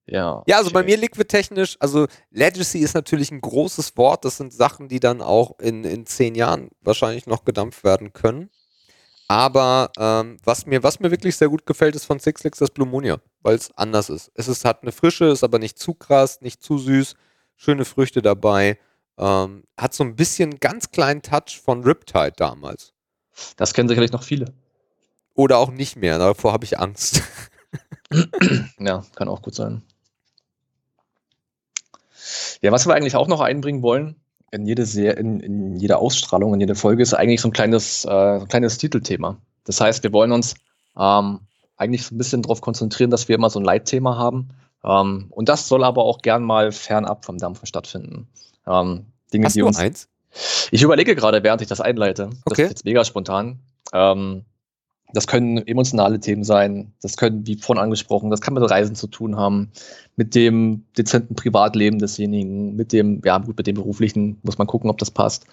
ja. 0.07 0.43
Ja, 0.47 0.57
also 0.57 0.69
okay. 0.69 0.73
bei 0.73 0.83
mir 0.83 0.97
liquid-technisch, 0.97 1.77
also 1.79 2.07
Legacy 2.31 2.79
ist 2.79 2.95
natürlich 2.95 3.31
ein 3.31 3.39
großes 3.39 3.95
Wort. 3.97 4.25
Das 4.25 4.37
sind 4.37 4.51
Sachen, 4.51 4.89
die 4.89 4.99
dann 4.99 5.21
auch 5.21 5.59
in, 5.59 5.83
in 5.83 6.05
zehn 6.05 6.35
Jahren 6.35 6.69
wahrscheinlich 6.81 7.27
noch 7.27 7.45
gedampft 7.45 7.83
werden 7.83 8.13
können. 8.13 8.49
Aber 9.27 9.91
ähm, 9.97 10.37
was, 10.43 10.65
mir, 10.65 10.83
was 10.83 10.99
mir 10.99 11.11
wirklich 11.11 11.35
sehr 11.35 11.49
gut 11.49 11.65
gefällt, 11.65 11.95
ist 11.95 12.05
von 12.05 12.19
Sixlix 12.19 12.59
das 12.59 12.71
Blumonia, 12.71 13.19
weil 13.41 13.55
es 13.55 13.69
anders 13.75 14.09
ist. 14.09 14.31
Es 14.35 14.47
ist, 14.47 14.65
hat 14.65 14.81
eine 14.81 14.91
Frische, 14.91 15.25
ist 15.25 15.43
aber 15.43 15.59
nicht 15.59 15.79
zu 15.79 15.93
krass, 15.93 16.41
nicht 16.41 16.63
zu 16.63 16.77
süß, 16.77 17.15
schöne 17.55 17.85
Früchte 17.85 18.21
dabei. 18.21 18.77
Ähm, 19.17 19.63
hat 19.77 19.93
so 19.93 20.03
ein 20.03 20.15
bisschen 20.15 20.59
ganz 20.59 20.91
kleinen 20.91 21.21
Touch 21.21 21.61
von 21.63 21.83
Riptide 21.83 22.33
damals. 22.35 22.93
Das 23.57 23.73
kennen 23.73 23.89
sicherlich 23.89 24.11
noch 24.11 24.23
viele. 24.23 24.53
Oder 25.33 25.57
auch 25.57 25.71
nicht 25.71 25.95
mehr, 25.95 26.17
davor 26.17 26.53
habe 26.53 26.65
ich 26.65 26.79
Angst. 26.79 27.21
ja, 28.79 29.03
kann 29.15 29.27
auch 29.27 29.41
gut 29.41 29.55
sein. 29.55 29.83
Ja, 32.61 32.71
was 32.71 32.87
wir 32.87 32.95
eigentlich 32.95 33.15
auch 33.15 33.27
noch 33.27 33.41
einbringen 33.41 33.81
wollen, 33.81 34.15
in 34.51 34.65
jede, 34.65 34.85
Serie, 34.85 35.13
in, 35.13 35.39
in 35.39 35.75
jede 35.75 35.97
Ausstrahlung, 35.97 36.53
in 36.53 36.59
jede 36.61 36.75
Folge, 36.75 37.03
ist 37.03 37.13
eigentlich 37.13 37.41
so 37.41 37.49
ein 37.49 37.53
kleines, 37.53 38.05
äh, 38.05 38.39
ein 38.39 38.47
kleines 38.47 38.77
Titelthema. 38.77 39.37
Das 39.65 39.81
heißt, 39.81 40.03
wir 40.03 40.13
wollen 40.13 40.31
uns 40.31 40.55
ähm, 40.97 41.41
eigentlich 41.77 42.05
so 42.05 42.15
ein 42.15 42.17
bisschen 42.17 42.41
darauf 42.41 42.61
konzentrieren, 42.61 43.11
dass 43.11 43.27
wir 43.27 43.35
immer 43.35 43.49
so 43.49 43.59
ein 43.59 43.65
Leitthema 43.65 44.17
haben. 44.17 44.49
Ähm, 44.83 45.27
und 45.29 45.49
das 45.49 45.67
soll 45.67 45.83
aber 45.83 46.03
auch 46.03 46.21
gern 46.21 46.43
mal 46.43 46.71
fernab 46.71 47.25
vom 47.25 47.37
Dampfen 47.37 47.65
stattfinden. 47.65 48.27
Ähm, 48.67 49.05
Dinge, 49.33 49.45
Hast 49.45 49.55
die 49.55 49.61
uns, 49.61 49.77
eins? 49.77 50.09
Ich 50.71 50.81
überlege 50.81 51.15
gerade, 51.15 51.43
während 51.43 51.61
ich 51.61 51.67
das 51.67 51.81
einleite. 51.81 52.29
Das 52.29 52.39
okay. 52.45 52.63
ist 52.63 52.69
jetzt 52.69 52.85
mega 52.85 53.03
spontan. 53.05 53.59
Ähm, 53.93 54.43
das 55.13 55.27
können 55.27 55.65
emotionale 55.65 56.19
Themen 56.19 56.43
sein. 56.43 56.93
Das 57.01 57.15
können, 57.15 57.47
wie 57.47 57.55
vorhin 57.55 57.81
angesprochen, 57.81 58.31
das 58.31 58.41
kann 58.41 58.53
mit 58.53 58.69
Reisen 58.69 58.95
zu 58.95 59.07
tun 59.07 59.37
haben, 59.37 59.71
mit 60.15 60.35
dem 60.35 60.85
dezenten 60.97 61.35
Privatleben 61.35 61.99
desjenigen, 61.99 62.75
mit 62.75 62.91
dem, 62.91 63.21
ja, 63.23 63.37
gut, 63.37 63.57
mit 63.57 63.67
dem 63.67 63.75
beruflichen 63.75 64.39
muss 64.43 64.57
man 64.57 64.67
gucken, 64.67 64.89
ob 64.89 64.97
das 64.97 65.11
passt 65.11 65.45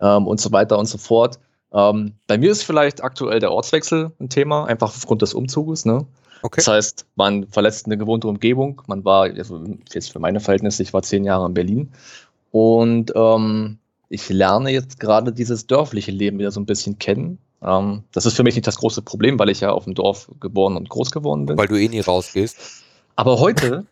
ähm, 0.00 0.26
und 0.26 0.40
so 0.40 0.52
weiter 0.52 0.78
und 0.78 0.86
so 0.86 0.96
fort. 0.96 1.38
Ähm, 1.72 2.14
bei 2.26 2.38
mir 2.38 2.50
ist 2.50 2.62
vielleicht 2.62 3.02
aktuell 3.02 3.40
der 3.40 3.52
Ortswechsel 3.52 4.12
ein 4.20 4.28
Thema, 4.28 4.64
einfach 4.64 4.88
aufgrund 4.88 5.22
des 5.22 5.34
Umzuges. 5.34 5.84
Ne? 5.84 6.06
Okay. 6.42 6.56
Das 6.56 6.68
heißt, 6.68 7.06
man 7.16 7.46
verlässt 7.46 7.86
eine 7.86 7.98
gewohnte 7.98 8.26
Umgebung. 8.26 8.80
Man 8.86 9.04
war, 9.04 9.24
also 9.24 9.62
jetzt 9.92 10.12
für 10.12 10.18
meine 10.18 10.40
Verhältnisse, 10.40 10.82
ich 10.82 10.92
war 10.94 11.02
zehn 11.02 11.24
Jahre 11.24 11.46
in 11.46 11.54
Berlin 11.54 11.92
und 12.50 13.12
ähm, 13.14 13.78
ich 14.08 14.28
lerne 14.28 14.70
jetzt 14.70 14.98
gerade 15.00 15.32
dieses 15.32 15.66
dörfliche 15.66 16.10
Leben 16.10 16.38
wieder 16.38 16.50
so 16.50 16.60
ein 16.60 16.66
bisschen 16.66 16.98
kennen. 16.98 17.38
Ähm, 17.62 18.04
das 18.12 18.26
ist 18.26 18.34
für 18.34 18.42
mich 18.42 18.54
nicht 18.56 18.66
das 18.66 18.78
große 18.78 19.02
Problem, 19.02 19.38
weil 19.38 19.50
ich 19.50 19.60
ja 19.60 19.70
auf 19.70 19.84
dem 19.84 19.94
Dorf 19.94 20.30
geboren 20.40 20.76
und 20.76 20.88
groß 20.88 21.10
geworden 21.10 21.46
bin. 21.46 21.56
Weil 21.56 21.68
du 21.68 21.76
eh 21.76 21.88
nie 21.88 22.00
rausgehst. 22.00 22.82
Aber 23.16 23.38
heute, 23.38 23.86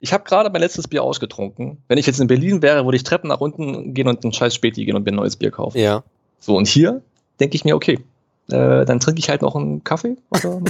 ich 0.00 0.12
habe 0.12 0.24
gerade 0.24 0.50
mein 0.50 0.60
letztes 0.60 0.88
Bier 0.88 1.02
ausgetrunken. 1.02 1.82
Wenn 1.88 1.98
ich 1.98 2.06
jetzt 2.06 2.20
in 2.20 2.26
Berlin 2.26 2.62
wäre, 2.62 2.84
würde 2.84 2.96
ich 2.96 3.04
Treppen 3.04 3.28
nach 3.28 3.40
unten 3.40 3.94
gehen 3.94 4.08
und 4.08 4.24
ein 4.24 4.32
scheiß 4.32 4.54
Späti 4.54 4.84
gehen 4.84 4.96
und 4.96 5.04
mir 5.04 5.12
ein 5.12 5.16
neues 5.16 5.36
Bier 5.36 5.50
kaufen. 5.50 5.78
Ja. 5.78 6.02
So, 6.40 6.56
und 6.56 6.66
hier 6.66 7.02
denke 7.40 7.54
ich 7.56 7.64
mir, 7.64 7.76
okay, 7.76 8.00
äh, 8.48 8.84
dann 8.84 9.00
trinke 9.00 9.20
ich 9.20 9.28
halt 9.28 9.42
noch 9.42 9.54
einen 9.54 9.84
Kaffee 9.84 10.16
oder 10.30 10.60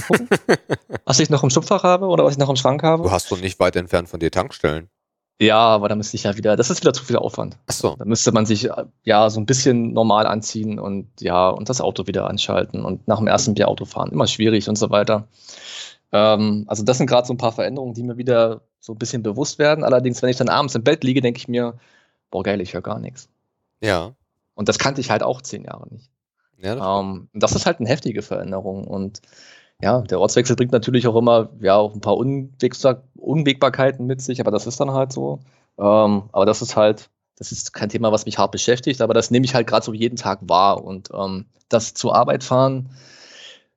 was 1.05 1.19
ich 1.19 1.29
noch 1.29 1.43
im 1.43 1.49
Schubfach 1.49 1.83
habe 1.83 2.05
oder 2.05 2.23
was 2.23 2.33
ich 2.33 2.37
noch 2.37 2.49
im 2.49 2.55
Schrank 2.55 2.83
habe. 2.83 3.03
Du 3.03 3.11
hast 3.11 3.31
doch 3.31 3.41
nicht 3.41 3.59
weit 3.59 3.75
entfernt 3.75 4.09
von 4.09 4.19
dir 4.19 4.31
Tankstellen. 4.31 4.89
Ja, 5.39 5.57
aber 5.57 5.89
da 5.89 5.95
müsste 5.95 6.15
ich 6.15 6.23
ja 6.23 6.37
wieder, 6.37 6.55
das 6.55 6.69
ist 6.69 6.81
wieder 6.81 6.93
zu 6.93 7.03
viel 7.03 7.17
Aufwand. 7.17 7.57
Ach 7.67 7.73
so. 7.73 7.95
Da 7.97 8.05
müsste 8.05 8.31
man 8.31 8.45
sich 8.45 8.69
ja 9.03 9.29
so 9.29 9.39
ein 9.39 9.45
bisschen 9.45 9.91
normal 9.91 10.27
anziehen 10.27 10.79
und 10.79 11.09
ja, 11.19 11.49
und 11.49 11.67
das 11.67 11.81
Auto 11.81 12.07
wieder 12.07 12.29
anschalten 12.29 12.85
und 12.85 13.05
nach 13.07 13.17
dem 13.17 13.27
ersten 13.27 13.53
Bier 13.53 13.67
Auto 13.67 13.83
fahren. 13.83 14.11
Immer 14.11 14.27
schwierig 14.27 14.69
und 14.69 14.77
so 14.77 14.89
weiter. 14.91 15.27
Ähm, 16.13 16.63
also, 16.67 16.83
das 16.83 16.97
sind 16.97 17.07
gerade 17.07 17.27
so 17.27 17.33
ein 17.33 17.37
paar 17.37 17.51
Veränderungen, 17.51 17.93
die 17.93 18.03
mir 18.03 18.17
wieder 18.17 18.61
so 18.79 18.93
ein 18.93 18.97
bisschen 18.97 19.23
bewusst 19.23 19.59
werden. 19.59 19.83
Allerdings, 19.83 20.21
wenn 20.21 20.29
ich 20.29 20.37
dann 20.37 20.47
abends 20.47 20.75
im 20.75 20.83
Bett 20.83 21.03
liege, 21.03 21.19
denke 21.19 21.39
ich 21.39 21.49
mir, 21.49 21.77
boah, 22.31 22.43
geil, 22.43 22.61
ich 22.61 22.73
höre 22.73 22.81
gar 22.81 22.99
nichts. 22.99 23.27
Ja. 23.81 24.13
Und 24.53 24.69
das 24.69 24.79
kannte 24.79 25.01
ich 25.01 25.11
halt 25.11 25.23
auch 25.23 25.41
zehn 25.41 25.65
Jahre 25.65 25.89
nicht. 25.89 26.09
Ja, 26.57 26.75
das, 26.75 27.01
ähm, 27.01 27.27
das 27.33 27.51
ist 27.51 27.65
halt 27.65 27.79
eine 27.79 27.89
heftige 27.89 28.21
Veränderung 28.21 28.87
und 28.87 29.21
ja, 29.81 30.01
der 30.01 30.19
Ortswechsel 30.19 30.55
bringt 30.55 30.71
natürlich 30.71 31.07
auch 31.07 31.15
immer 31.15 31.49
ja, 31.59 31.75
auch 31.75 31.93
ein 31.93 32.01
paar 32.01 32.17
Unwegbar 32.17 33.03
Unwägbarkeiten 33.15 34.05
mit 34.05 34.21
sich, 34.21 34.39
aber 34.39 34.51
das 34.51 34.67
ist 34.67 34.79
dann 34.79 34.91
halt 34.91 35.11
so. 35.11 35.39
Ähm, 35.77 36.23
aber 36.31 36.45
das 36.45 36.61
ist 36.61 36.75
halt, 36.75 37.09
das 37.37 37.51
ist 37.51 37.73
kein 37.73 37.89
Thema, 37.89 38.11
was 38.11 38.25
mich 38.25 38.37
hart 38.37 38.51
beschäftigt, 38.51 39.01
aber 39.01 39.13
das 39.13 39.31
nehme 39.31 39.45
ich 39.45 39.55
halt 39.55 39.67
gerade 39.67 39.85
so 39.85 39.93
jeden 39.93 40.15
Tag 40.15 40.39
wahr. 40.43 40.83
Und 40.83 41.09
ähm, 41.13 41.45
das 41.69 41.93
zur 41.93 42.15
Arbeit 42.15 42.43
fahren 42.43 42.89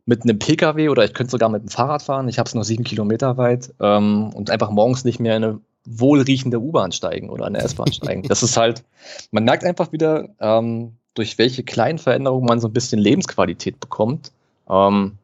mit 0.08 0.22
einem 0.22 0.38
Pkw 0.38 0.88
oder 0.88 1.04
ich 1.04 1.12
könnte 1.12 1.30
sogar 1.30 1.50
mit 1.50 1.62
dem 1.62 1.68
Fahrrad 1.68 2.02
fahren, 2.02 2.28
ich 2.28 2.38
habe 2.38 2.48
es 2.48 2.54
nur 2.54 2.64
sieben 2.64 2.84
Kilometer 2.84 3.36
weit 3.36 3.74
ähm, 3.78 4.30
und 4.34 4.50
einfach 4.50 4.70
morgens 4.70 5.04
nicht 5.04 5.20
mehr 5.20 5.36
in 5.36 5.44
eine 5.44 5.60
wohlriechende 5.84 6.60
U-Bahn 6.60 6.92
steigen 6.92 7.28
oder 7.28 7.44
eine 7.44 7.58
S-Bahn 7.58 7.92
steigen. 7.92 8.22
Das 8.22 8.42
ist 8.42 8.56
halt, 8.56 8.84
man 9.32 9.44
merkt 9.44 9.64
einfach 9.64 9.92
wieder, 9.92 10.28
ähm, 10.40 10.96
durch 11.12 11.36
welche 11.36 11.62
kleinen 11.62 11.98
Veränderungen 11.98 12.46
man 12.46 12.60
so 12.60 12.68
ein 12.68 12.72
bisschen 12.72 12.98
Lebensqualität 12.98 13.80
bekommt. 13.80 14.32
Ähm, 14.70 15.17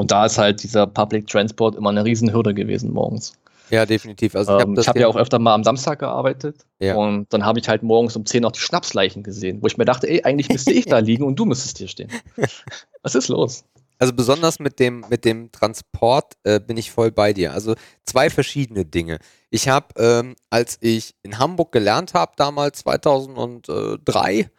und 0.00 0.10
da 0.10 0.24
ist 0.24 0.38
halt 0.38 0.62
dieser 0.62 0.86
Public 0.86 1.26
Transport 1.26 1.76
immer 1.76 1.90
eine 1.90 2.06
Riesenhürde 2.06 2.54
gewesen 2.54 2.90
morgens. 2.90 3.34
Ja, 3.68 3.84
definitiv. 3.84 4.34
Also 4.34 4.56
ich 4.56 4.62
habe 4.62 4.72
ähm, 4.72 4.86
hab 4.86 4.98
ja 4.98 5.06
auch 5.08 5.16
öfter 5.16 5.38
mal 5.38 5.52
am 5.52 5.62
Samstag 5.62 5.98
gearbeitet 5.98 6.64
ja. 6.78 6.94
und 6.94 7.26
dann 7.34 7.44
habe 7.44 7.58
ich 7.60 7.68
halt 7.68 7.82
morgens 7.82 8.16
um 8.16 8.24
10 8.24 8.40
noch 8.40 8.52
die 8.52 8.60
Schnapsleichen 8.60 9.22
gesehen, 9.22 9.58
wo 9.60 9.66
ich 9.66 9.76
mir 9.76 9.84
dachte, 9.84 10.08
ey, 10.08 10.22
eigentlich 10.22 10.48
müsste 10.48 10.72
ich 10.72 10.84
da 10.86 11.00
liegen 11.00 11.24
und 11.24 11.36
du 11.36 11.44
müsstest 11.44 11.76
hier 11.76 11.88
stehen. 11.88 12.08
Was 13.02 13.14
ist 13.14 13.28
los? 13.28 13.64
Also 13.98 14.14
besonders 14.14 14.58
mit 14.58 14.80
dem, 14.80 15.04
mit 15.10 15.26
dem 15.26 15.52
Transport 15.52 16.32
äh, 16.44 16.60
bin 16.60 16.78
ich 16.78 16.90
voll 16.90 17.12
bei 17.12 17.34
dir. 17.34 17.52
Also 17.52 17.74
zwei 18.06 18.30
verschiedene 18.30 18.86
Dinge. 18.86 19.18
Ich 19.50 19.68
habe, 19.68 19.88
ähm, 19.98 20.34
als 20.48 20.78
ich 20.80 21.14
in 21.22 21.38
Hamburg 21.38 21.72
gelernt 21.72 22.14
habe, 22.14 22.32
damals 22.36 22.78
2003, 22.78 24.50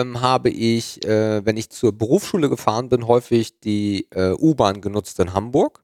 ähm, 0.00 0.20
habe 0.20 0.50
ich, 0.50 1.04
äh, 1.04 1.44
wenn 1.44 1.56
ich 1.56 1.70
zur 1.70 1.92
Berufsschule 1.92 2.48
gefahren 2.48 2.88
bin, 2.88 3.06
häufig 3.06 3.60
die 3.60 4.08
äh, 4.10 4.32
U-Bahn 4.32 4.80
genutzt 4.80 5.18
in 5.20 5.32
Hamburg. 5.34 5.82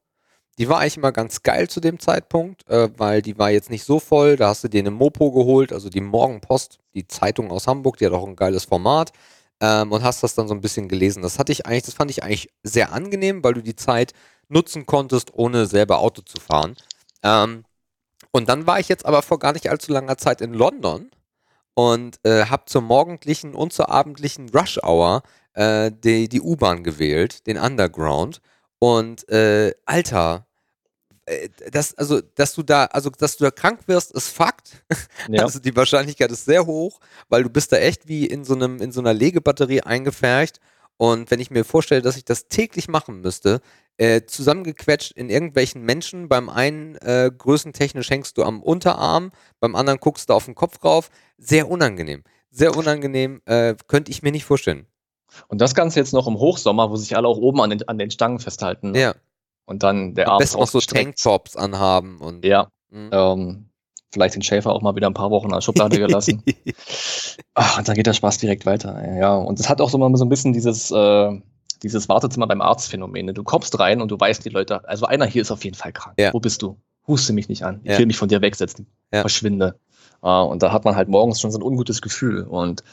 Die 0.59 0.69
war 0.69 0.81
eigentlich 0.81 0.99
immer 0.99 1.13
ganz 1.13 1.43
geil 1.43 1.69
zu 1.69 1.81
dem 1.81 1.99
Zeitpunkt, 1.99 2.69
äh, 2.69 2.91
weil 2.97 3.23
die 3.23 3.39
war 3.39 3.51
jetzt 3.51 3.71
nicht 3.71 3.85
so 3.85 4.01
voll. 4.01 4.37
Da 4.37 4.49
hast 4.49 4.65
du 4.65 4.69
dir 4.69 4.81
eine 4.81 4.91
Mopo 4.91 5.33
geholt, 5.33 5.73
also 5.73 5.89
die 5.89 6.01
Morgenpost, 6.01 6.79
die 6.95 7.07
Zeitung 7.07 7.51
aus 7.51 7.67
Hamburg, 7.67 7.97
die 7.97 8.07
hat 8.07 8.13
auch 8.13 8.27
ein 8.27 8.37
geiles 8.37 8.65
Format 8.65 9.13
ähm, 9.61 9.93
und 9.93 10.03
hast 10.03 10.23
das 10.23 10.35
dann 10.35 10.49
so 10.49 10.55
ein 10.55 10.61
bisschen 10.61 10.89
gelesen. 10.89 11.23
Das 11.23 11.39
hatte 11.39 11.53
ich 11.53 11.67
eigentlich, 11.67 11.85
das 11.85 11.95
fand 11.95 12.11
ich 12.11 12.23
eigentlich 12.23 12.51
sehr 12.63 12.93
angenehm, 12.93 13.43
weil 13.45 13.55
du 13.55 13.63
die 13.63 13.77
Zeit 13.77 14.13
nutzen 14.49 14.87
konntest, 14.87 15.33
ohne 15.35 15.67
selber 15.67 16.01
Auto 16.01 16.23
zu 16.23 16.41
fahren. 16.41 16.77
Ähm, 17.23 17.65
und 18.33 18.49
dann 18.49 18.67
war 18.67 18.81
ich 18.81 18.89
jetzt 18.89 19.07
aber 19.07 19.23
vor 19.23 19.39
gar 19.39 19.53
nicht 19.53 19.71
allzu 19.71 19.93
langer 19.93 20.19
Zeit 20.19 20.41
in 20.41 20.53
London 20.55 21.11
und 21.81 22.21
äh, 22.25 22.45
habe 22.45 22.67
zur 22.67 22.83
morgendlichen 22.83 23.55
und 23.55 23.73
zur 23.73 23.89
abendlichen 23.89 24.51
Rush 24.51 24.79
Hour 24.83 25.23
äh, 25.55 25.91
die, 25.91 26.29
die 26.29 26.43
U-Bahn 26.43 26.85
gewählt, 26.85 27.47
den 27.47 27.57
Underground. 27.57 28.43
Und 28.79 29.27
äh, 29.31 29.73
Alter, 29.87 30.47
äh, 31.25 31.49
das, 31.71 31.97
also, 31.97 32.21
dass 32.35 32.53
du 32.53 32.63
da, 32.63 32.85
also, 32.85 33.09
dass 33.09 33.39
du 33.39 33.45
da 33.45 33.51
krank 33.51 33.81
wirst, 33.87 34.13
ist 34.13 34.29
Fakt. 34.29 34.85
Ja. 35.29 35.45
Also, 35.45 35.59
die 35.59 35.75
Wahrscheinlichkeit 35.75 36.31
ist 36.31 36.45
sehr 36.45 36.67
hoch, 36.67 37.01
weil 37.31 37.45
du 37.45 37.49
bist 37.49 37.73
da 37.73 37.79
echt 37.79 38.07
wie 38.09 38.27
in 38.27 38.45
so 38.45 38.55
einem, 38.55 38.83
in 38.83 38.93
so 38.93 39.01
einer 39.01 39.15
Legebatterie 39.15 39.81
eingefärcht. 39.81 40.61
Und 41.01 41.31
wenn 41.31 41.41
ich 41.41 41.51
mir 41.51 41.65
vorstelle, 41.65 42.03
dass 42.03 42.19
ich 42.19 42.27
das 42.27 42.49
täglich 42.49 42.87
machen 42.87 43.23
müsste, 43.23 43.63
äh, 43.97 44.27
zusammengequetscht 44.27 45.13
in 45.13 45.31
irgendwelchen 45.31 45.81
Menschen, 45.81 46.29
beim 46.29 46.51
einen 46.51 46.97
äh, 46.97 47.31
größentechnisch 47.35 48.11
hängst 48.11 48.37
du 48.37 48.43
am 48.43 48.63
Unterarm, 48.63 49.33
beim 49.61 49.77
anderen 49.77 49.99
guckst 49.99 50.29
du 50.29 50.35
auf 50.35 50.45
den 50.45 50.55
Kopf 50.55 50.85
rauf, 50.85 51.09
sehr 51.39 51.71
unangenehm. 51.71 52.23
Sehr 52.51 52.77
unangenehm, 52.77 53.41
äh, 53.47 53.77
könnte 53.87 54.11
ich 54.11 54.23
mir 54.23 54.31
nicht 54.31 54.45
vorstellen. 54.45 54.85
Und 55.49 55.63
das 55.63 55.75
Ganze 55.75 56.01
jetzt 56.01 56.13
noch 56.13 56.27
im 56.27 56.39
Hochsommer, 56.39 56.91
wo 56.91 56.97
sich 56.97 57.17
alle 57.17 57.29
auch 57.29 57.39
oben 57.39 57.63
an 57.63 57.71
den, 57.71 57.89
an 57.89 57.97
den 57.97 58.11
Stangen 58.11 58.39
festhalten. 58.39 58.91
Ne? 58.91 59.01
Ja. 59.01 59.15
Und 59.65 59.83
dann 59.83 60.15
der 60.15 60.27
Arm. 60.27 60.35
Am 60.35 60.39
besten 60.41 60.61
noch 60.61 60.69
so 60.69 60.81
Tanktops 60.81 61.57
anhaben. 61.57 62.21
Und, 62.21 62.45
ja. 62.45 62.71
Mhm. 62.91 63.09
Ähm, 63.11 63.70
vielleicht 64.13 64.35
den 64.35 64.43
Schäfer 64.43 64.73
auch 64.73 64.83
mal 64.83 64.97
wieder 64.97 65.07
ein 65.07 65.15
paar 65.15 65.31
Wochen 65.31 65.53
als 65.53 65.65
Schublade 65.65 65.99
gelassen. 65.99 66.43
Ach, 67.55 67.79
und 67.79 67.89
dann 67.89 67.95
geht 67.95 68.07
der 68.07 68.13
Spaß 68.13 68.39
direkt 68.39 68.67
weiter. 68.67 69.17
Ja, 69.17 69.37
und 69.37 69.61
es 69.61 69.69
hat 69.69 69.81
auch 69.81 69.91
so 69.91 69.99
mal 69.99 70.15
so 70.17 70.25
ein 70.25 70.29
bisschen 70.29 70.53
dieses, 70.53 70.91
äh, 70.91 71.31
dieses 71.83 72.09
Wartezimmer 72.09 72.47
beim 72.47 72.61
Arztphänomen. 72.61 73.27
Ne? 73.27 73.35
Du 73.35 73.45
kommst 73.45 73.79
rein 73.79 74.01
und 74.01 74.11
du 74.11 74.19
weißt, 74.19 74.45
die 74.45 74.51
Leute, 74.51 74.87
also 74.89 75.07
einer 75.07 75.27
hier 75.27 75.43
ist 75.43 75.51
auf 75.51 75.65
jeden 75.65 75.77
Fall 75.77 75.93
krank. 75.93 76.17
Ja. 76.19 76.33
Wo 76.33 76.41
bist 76.41 76.63
du? 76.63 76.77
Huste 77.07 77.33
mich 77.33 77.49
nicht 77.49 77.65
an. 77.65 77.81
Ich 77.85 77.93
ja. 77.93 77.99
will 77.99 78.07
mich 78.07 78.17
von 78.17 78.29
dir 78.29 78.43
wegsetzen. 78.43 78.87
Ja. 79.13 79.21
Verschwinde. 79.21 79.79
Uh, 80.23 80.43
und 80.43 80.63
da 80.63 80.71
hat 80.71 80.85
man 80.85 80.97
halt 80.97 81.09
morgens 81.09 81.41
schon 81.41 81.51
so 81.51 81.59
ein 81.59 81.63
ungutes 81.63 82.03
Gefühl. 82.03 82.43
Und 82.43 82.85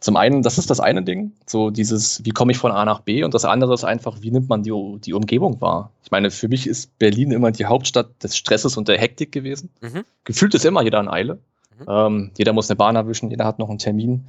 zum 0.00 0.16
einen, 0.16 0.42
das 0.42 0.58
ist 0.58 0.70
das 0.70 0.78
eine 0.78 1.02
Ding, 1.02 1.32
so 1.46 1.70
dieses, 1.70 2.24
wie 2.24 2.30
komme 2.30 2.52
ich 2.52 2.58
von 2.58 2.70
A 2.70 2.84
nach 2.84 3.00
B? 3.00 3.24
Und 3.24 3.34
das 3.34 3.44
andere 3.44 3.74
ist 3.74 3.84
einfach, 3.84 4.18
wie 4.20 4.30
nimmt 4.30 4.48
man 4.48 4.62
die, 4.62 4.72
die 5.04 5.12
Umgebung 5.12 5.60
wahr? 5.60 5.90
Ich 6.04 6.10
meine, 6.10 6.30
für 6.30 6.48
mich 6.48 6.66
ist 6.66 6.96
Berlin 6.98 7.32
immer 7.32 7.50
die 7.50 7.66
Hauptstadt 7.66 8.22
des 8.22 8.36
Stresses 8.36 8.76
und 8.76 8.86
der 8.86 8.98
Hektik 8.98 9.32
gewesen. 9.32 9.70
Mhm. 9.80 10.04
Gefühlt 10.24 10.54
ist 10.54 10.64
immer 10.64 10.82
jeder 10.82 11.00
in 11.00 11.08
Eile. 11.08 11.38
Mhm. 11.80 11.86
Ähm, 11.88 12.30
jeder 12.38 12.52
muss 12.52 12.70
eine 12.70 12.76
Bahn 12.76 12.94
erwischen, 12.94 13.30
jeder 13.30 13.44
hat 13.44 13.58
noch 13.58 13.68
einen 13.68 13.78
Termin. 13.78 14.24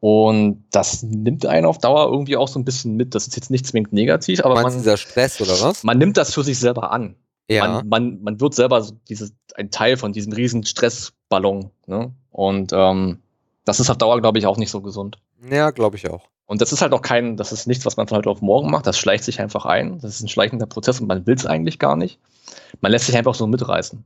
Und 0.00 0.64
das 0.70 1.02
nimmt 1.02 1.46
einen 1.46 1.64
auf 1.64 1.78
Dauer 1.78 2.10
irgendwie 2.10 2.36
auch 2.36 2.48
so 2.48 2.58
ein 2.58 2.64
bisschen 2.64 2.96
mit. 2.96 3.14
Das 3.14 3.26
ist 3.26 3.36
jetzt 3.36 3.50
nicht 3.50 3.66
zwingend 3.66 3.92
negativ, 3.92 4.44
aber 4.44 4.60
man, 4.60 4.72
dieser 4.72 4.96
Stress 4.96 5.40
oder 5.40 5.58
was? 5.60 5.84
Man 5.84 5.96
nimmt 5.96 6.16
das 6.16 6.34
für 6.34 6.42
sich 6.42 6.58
selber 6.58 6.90
an. 6.90 7.14
Ja. 7.48 7.66
Man, 7.66 7.88
man, 7.88 8.22
man 8.22 8.40
wird 8.40 8.54
selber 8.54 8.82
so 8.82 8.94
dieses, 9.08 9.32
ein 9.54 9.70
Teil 9.70 9.96
von 9.96 10.12
diesem 10.12 10.32
riesen 10.32 10.64
Stressballon. 10.64 11.70
Ne? 11.86 12.12
Und 12.32 12.72
ähm, 12.74 13.18
das 13.64 13.80
ist 13.80 13.90
auf 13.90 13.98
Dauer, 13.98 14.20
glaube 14.20 14.38
ich, 14.38 14.46
auch 14.46 14.56
nicht 14.56 14.70
so 14.70 14.80
gesund. 14.80 15.18
Ja, 15.50 15.70
glaube 15.70 15.96
ich 15.96 16.10
auch. 16.10 16.28
Und 16.46 16.60
das 16.60 16.72
ist 16.72 16.82
halt 16.82 16.92
auch 16.92 17.02
kein, 17.02 17.36
das 17.36 17.52
ist 17.52 17.66
nichts, 17.66 17.86
was 17.86 17.96
man 17.96 18.06
von 18.06 18.18
heute 18.18 18.30
auf 18.30 18.42
morgen 18.42 18.70
macht. 18.70 18.86
Das 18.86 18.98
schleicht 18.98 19.24
sich 19.24 19.40
einfach 19.40 19.64
ein. 19.64 19.98
Das 20.00 20.16
ist 20.16 20.22
ein 20.22 20.28
schleichender 20.28 20.66
Prozess 20.66 21.00
und 21.00 21.06
man 21.06 21.26
will 21.26 21.34
es 21.34 21.46
eigentlich 21.46 21.78
gar 21.78 21.96
nicht. 21.96 22.18
Man 22.80 22.92
lässt 22.92 23.06
sich 23.06 23.16
einfach 23.16 23.34
so 23.34 23.46
mitreißen. 23.46 24.04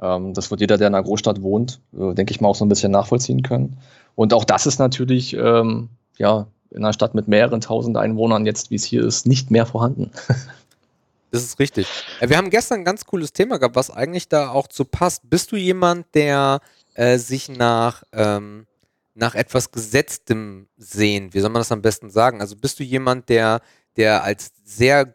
Ähm, 0.00 0.34
das 0.34 0.50
wird 0.50 0.60
jeder, 0.60 0.78
der 0.78 0.88
in 0.88 0.94
einer 0.94 1.04
Großstadt 1.04 1.42
wohnt, 1.42 1.80
äh, 1.92 2.14
denke 2.14 2.32
ich 2.32 2.40
mal, 2.40 2.48
auch 2.48 2.54
so 2.54 2.64
ein 2.64 2.70
bisschen 2.70 2.92
nachvollziehen 2.92 3.42
können. 3.42 3.78
Und 4.14 4.32
auch 4.32 4.44
das 4.44 4.66
ist 4.66 4.78
natürlich, 4.78 5.34
ähm, 5.34 5.90
ja, 6.16 6.46
in 6.70 6.78
einer 6.78 6.92
Stadt 6.92 7.14
mit 7.14 7.28
mehreren 7.28 7.60
tausend 7.60 7.96
Einwohnern 7.96 8.46
jetzt, 8.46 8.70
wie 8.70 8.76
es 8.76 8.84
hier 8.84 9.04
ist, 9.04 9.26
nicht 9.26 9.50
mehr 9.50 9.66
vorhanden. 9.66 10.10
Das 11.30 11.42
ist 11.42 11.58
richtig. 11.58 11.88
Äh, 12.20 12.28
wir 12.28 12.36
haben 12.36 12.48
gestern 12.48 12.78
ein 12.78 12.84
ganz 12.84 13.06
cooles 13.06 13.32
Thema 13.32 13.58
gehabt, 13.58 13.74
was 13.74 13.90
eigentlich 13.90 14.28
da 14.28 14.50
auch 14.50 14.68
zu 14.68 14.84
passt. 14.84 15.28
Bist 15.28 15.50
du 15.50 15.56
jemand, 15.56 16.06
der 16.14 16.60
äh, 16.94 17.18
sich 17.18 17.48
nach, 17.48 18.04
ähm, 18.12 18.68
nach 19.14 19.34
etwas 19.34 19.70
Gesetztem 19.70 20.68
sehen, 20.76 21.32
wie 21.32 21.40
soll 21.40 21.50
man 21.50 21.60
das 21.60 21.72
am 21.72 21.82
besten 21.82 22.10
sagen? 22.10 22.40
Also 22.40 22.56
bist 22.56 22.78
du 22.80 22.84
jemand, 22.84 23.28
der, 23.28 23.60
der 23.96 24.24
als 24.24 24.52
sehr 24.64 25.14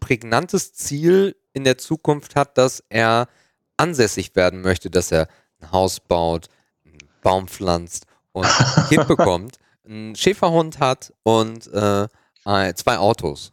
prägnantes 0.00 0.72
Ziel 0.72 1.36
in 1.52 1.64
der 1.64 1.78
Zukunft 1.78 2.36
hat, 2.36 2.56
dass 2.56 2.82
er 2.88 3.28
ansässig 3.76 4.34
werden 4.34 4.62
möchte, 4.62 4.90
dass 4.90 5.12
er 5.12 5.28
ein 5.60 5.72
Haus 5.72 6.00
baut, 6.00 6.48
einen 6.84 6.98
Baum 7.22 7.48
pflanzt 7.48 8.06
und 8.32 8.46
ein 8.46 8.84
Kind 8.88 9.08
bekommt, 9.08 9.58
einen 9.84 10.16
Schäferhund 10.16 10.80
hat 10.80 11.12
und 11.22 11.66
äh, 11.68 12.08
zwei 12.74 12.98
Autos. 12.98 13.52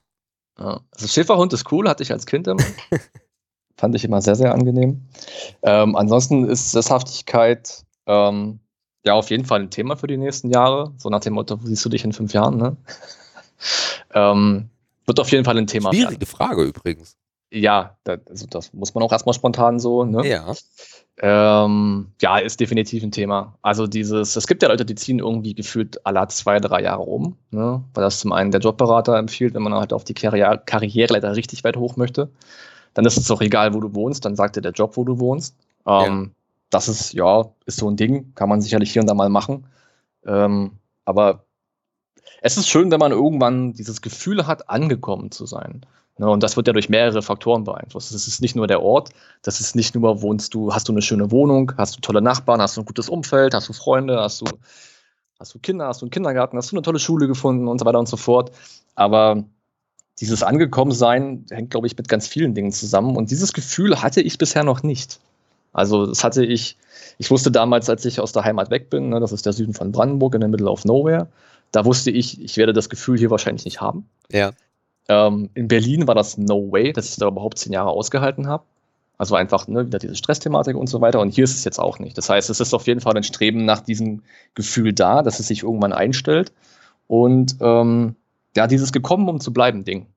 Ja. 0.57 0.79
Also 0.91 1.07
Schäferhund 1.07 1.51
ist 1.53 1.71
cool, 1.71 1.89
hatte 1.89 2.03
ich 2.03 2.11
als 2.11 2.25
Kind 2.25 2.47
immer. 2.47 2.63
Fand 3.77 3.93
ich 3.93 4.05
immer 4.05 4.21
sehr, 4.21 4.35
sehr 4.35 4.53
angenehm. 4.53 5.01
Ähm, 5.61 5.97
ansonsten 5.97 6.47
ist 6.47 6.71
Sesshaftigkeit 6.71 7.83
ähm, 8.05 8.59
ja 9.05 9.13
auf 9.13 9.29
jeden 9.29 9.45
Fall 9.45 9.61
ein 9.61 9.69
Thema 9.69 9.95
für 9.95 10.07
die 10.07 10.17
nächsten 10.17 10.49
Jahre. 10.49 10.93
So 10.97 11.09
nach 11.09 11.21
dem 11.21 11.33
Motto, 11.33 11.61
wo 11.61 11.65
siehst 11.65 11.85
du 11.85 11.89
dich 11.89 12.03
in 12.03 12.13
fünf 12.13 12.33
Jahren? 12.33 12.57
Ne? 12.57 12.77
ähm, 14.13 14.69
wird 15.05 15.19
auf 15.19 15.31
jeden 15.31 15.45
Fall 15.45 15.57
ein 15.57 15.67
Thema. 15.67 15.91
Schwierige 15.91 16.21
werden. 16.21 16.25
Frage 16.25 16.63
übrigens. 16.63 17.15
Ja, 17.51 17.97
das, 18.03 18.19
also 18.29 18.47
das 18.47 18.73
muss 18.73 18.93
man 18.95 19.03
auch 19.03 19.11
erstmal 19.11 19.33
spontan 19.33 19.79
so. 19.79 20.03
Ne? 20.03 20.27
Ja. 20.27 20.53
Ähm, 21.17 22.07
ja, 22.21 22.39
ist 22.39 22.59
definitiv 22.59 23.03
ein 23.03 23.11
Thema. 23.11 23.57
Also 23.61 23.87
dieses, 23.87 24.35
es 24.35 24.47
gibt 24.47 24.61
ja 24.63 24.67
Leute, 24.67 24.83
die 24.83 24.95
ziehen 24.95 25.19
irgendwie 25.19 25.53
gefühlt 25.53 26.05
alle 26.05 26.27
zwei, 26.27 26.59
drei 26.59 26.81
Jahre 26.81 27.03
um, 27.03 27.37
ne? 27.51 27.83
weil 27.93 28.03
das 28.03 28.19
zum 28.19 28.33
einen 28.33 28.51
der 28.51 28.59
Jobberater 28.59 29.17
empfiehlt, 29.17 29.53
wenn 29.53 29.61
man 29.61 29.73
halt 29.73 29.93
auf 29.93 30.03
die 30.03 30.13
Karriere 30.13 30.61
Karriereleiter 30.65 31.35
richtig 31.35 31.63
weit 31.63 31.77
hoch 31.77 31.95
möchte. 31.95 32.29
Dann 32.95 33.05
ist 33.05 33.17
es 33.17 33.31
auch 33.31 33.41
egal, 33.41 33.73
wo 33.73 33.79
du 33.79 33.93
wohnst, 33.93 34.25
dann 34.25 34.35
sagt 34.35 34.57
dir 34.57 34.61
der 34.61 34.73
Job, 34.73 34.97
wo 34.97 35.05
du 35.05 35.19
wohnst. 35.19 35.55
Ähm, 35.85 36.31
ja. 36.33 36.35
Das 36.69 36.87
ist, 36.87 37.13
ja, 37.13 37.45
ist 37.65 37.77
so 37.77 37.89
ein 37.89 37.97
Ding, 37.97 38.33
kann 38.35 38.49
man 38.49 38.61
sicherlich 38.61 38.91
hier 38.91 39.01
und 39.01 39.07
da 39.07 39.13
mal 39.13 39.29
machen. 39.29 39.67
Ähm, 40.25 40.71
aber 41.05 41.45
es 42.41 42.57
ist 42.57 42.67
schön, 42.67 42.91
wenn 42.91 42.99
man 42.99 43.11
irgendwann 43.11 43.73
dieses 43.73 44.01
Gefühl 44.01 44.47
hat, 44.47 44.69
angekommen 44.69 45.31
zu 45.31 45.45
sein. 45.45 45.85
Ne, 46.17 46.29
und 46.29 46.43
das 46.43 46.55
wird 46.55 46.67
ja 46.67 46.73
durch 46.73 46.89
mehrere 46.89 47.21
Faktoren 47.21 47.65
beeinflusst. 47.65 48.13
Das 48.13 48.27
ist 48.27 48.41
nicht 48.41 48.55
nur 48.55 48.67
der 48.67 48.81
Ort, 48.81 49.09
das 49.41 49.59
ist 49.59 49.75
nicht 49.75 49.95
nur, 49.95 50.21
wohnst 50.21 50.53
du, 50.53 50.73
hast 50.73 50.87
du 50.87 50.93
eine 50.93 51.01
schöne 51.01 51.29
Wohnung, 51.31 51.73
hast 51.77 51.97
du 51.97 52.01
tolle 52.01 52.21
Nachbarn, 52.21 52.61
hast 52.61 52.77
du 52.77 52.81
ein 52.81 52.85
gutes 52.85 53.09
Umfeld, 53.09 53.53
hast 53.53 53.67
du 53.67 53.73
Freunde, 53.73 54.19
hast 54.19 54.41
du, 54.41 54.45
hast 55.39 55.53
du 55.53 55.59
Kinder, 55.59 55.87
hast 55.87 56.01
du 56.01 56.05
einen 56.05 56.11
Kindergarten, 56.11 56.57
hast 56.57 56.71
du 56.71 56.77
eine 56.77 56.83
tolle 56.83 56.99
Schule 56.99 57.27
gefunden 57.27 57.67
und 57.67 57.79
so 57.79 57.85
weiter 57.85 57.99
und 57.99 58.07
so 58.07 58.15
fort. 58.15 58.51
Aber 58.95 59.43
dieses 60.19 60.41
Angekommensein 60.41 61.45
hängt, 61.49 61.71
glaube 61.71 61.87
ich, 61.87 61.97
mit 61.97 62.07
ganz 62.07 62.27
vielen 62.27 62.53
Dingen 62.53 62.71
zusammen. 62.71 63.17
Und 63.17 63.31
dieses 63.31 63.51
Gefühl 63.51 64.01
hatte 64.01 64.21
ich 64.21 64.37
bisher 64.37 64.63
noch 64.63 64.83
nicht. 64.83 65.19
Also 65.75 66.05
das 66.05 66.23
hatte 66.23 66.45
ich, 66.45 66.77
ich 67.17 67.29
wusste 67.29 67.51
damals, 67.51 67.89
als 67.89 68.05
ich 68.05 68.21
aus 68.21 68.31
der 68.31 68.45
Heimat 68.45 68.69
weg 68.71 68.89
bin, 68.89 69.09
ne, 69.09 69.19
das 69.19 69.33
ist 69.33 69.45
der 69.45 69.51
Süden 69.51 69.73
von 69.73 69.91
Brandenburg 69.91 70.33
in 70.33 70.39
der 70.39 70.49
Middle 70.49 70.69
of 70.71 70.85
Nowhere, 70.85 71.27
da 71.73 71.83
wusste 71.83 72.11
ich, 72.11 72.41
ich 72.41 72.55
werde 72.55 72.71
das 72.71 72.89
Gefühl 72.89 73.17
hier 73.17 73.29
wahrscheinlich 73.29 73.65
nicht 73.65 73.81
haben. 73.81 74.07
Ja. 74.31 74.53
Ähm, 75.09 75.49
in 75.53 75.67
Berlin 75.67 76.07
war 76.07 76.15
das 76.15 76.37
no 76.37 76.71
way, 76.71 76.93
dass 76.93 77.09
ich 77.09 77.17
da 77.17 77.27
überhaupt 77.27 77.59
zehn 77.59 77.73
Jahre 77.73 77.89
ausgehalten 77.89 78.47
habe. 78.47 78.63
Also 79.17 79.35
einfach 79.35 79.67
ne, 79.67 79.85
wieder 79.85 79.99
diese 79.99 80.15
Stressthematik 80.15 80.77
und 80.77 80.87
so 80.87 81.01
weiter. 81.01 81.19
Und 81.19 81.33
hier 81.33 81.43
ist 81.43 81.55
es 81.55 81.65
jetzt 81.65 81.79
auch 81.79 81.99
nicht. 81.99 82.17
Das 82.17 82.29
heißt, 82.29 82.49
es 82.49 82.61
ist 82.61 82.73
auf 82.73 82.87
jeden 82.87 83.01
Fall 83.01 83.15
ein 83.17 83.23
Streben 83.23 83.65
nach 83.65 83.81
diesem 83.81 84.23
Gefühl 84.55 84.93
da, 84.93 85.23
dass 85.23 85.41
es 85.41 85.47
sich 85.47 85.63
irgendwann 85.63 85.93
einstellt. 85.93 86.53
Und 87.07 87.57
ähm, 87.59 88.15
ja, 88.55 88.67
dieses 88.67 88.93
gekommen, 88.93 89.27
um 89.27 89.41
zu 89.41 89.51
bleiben 89.51 89.83
Ding. 89.83 90.07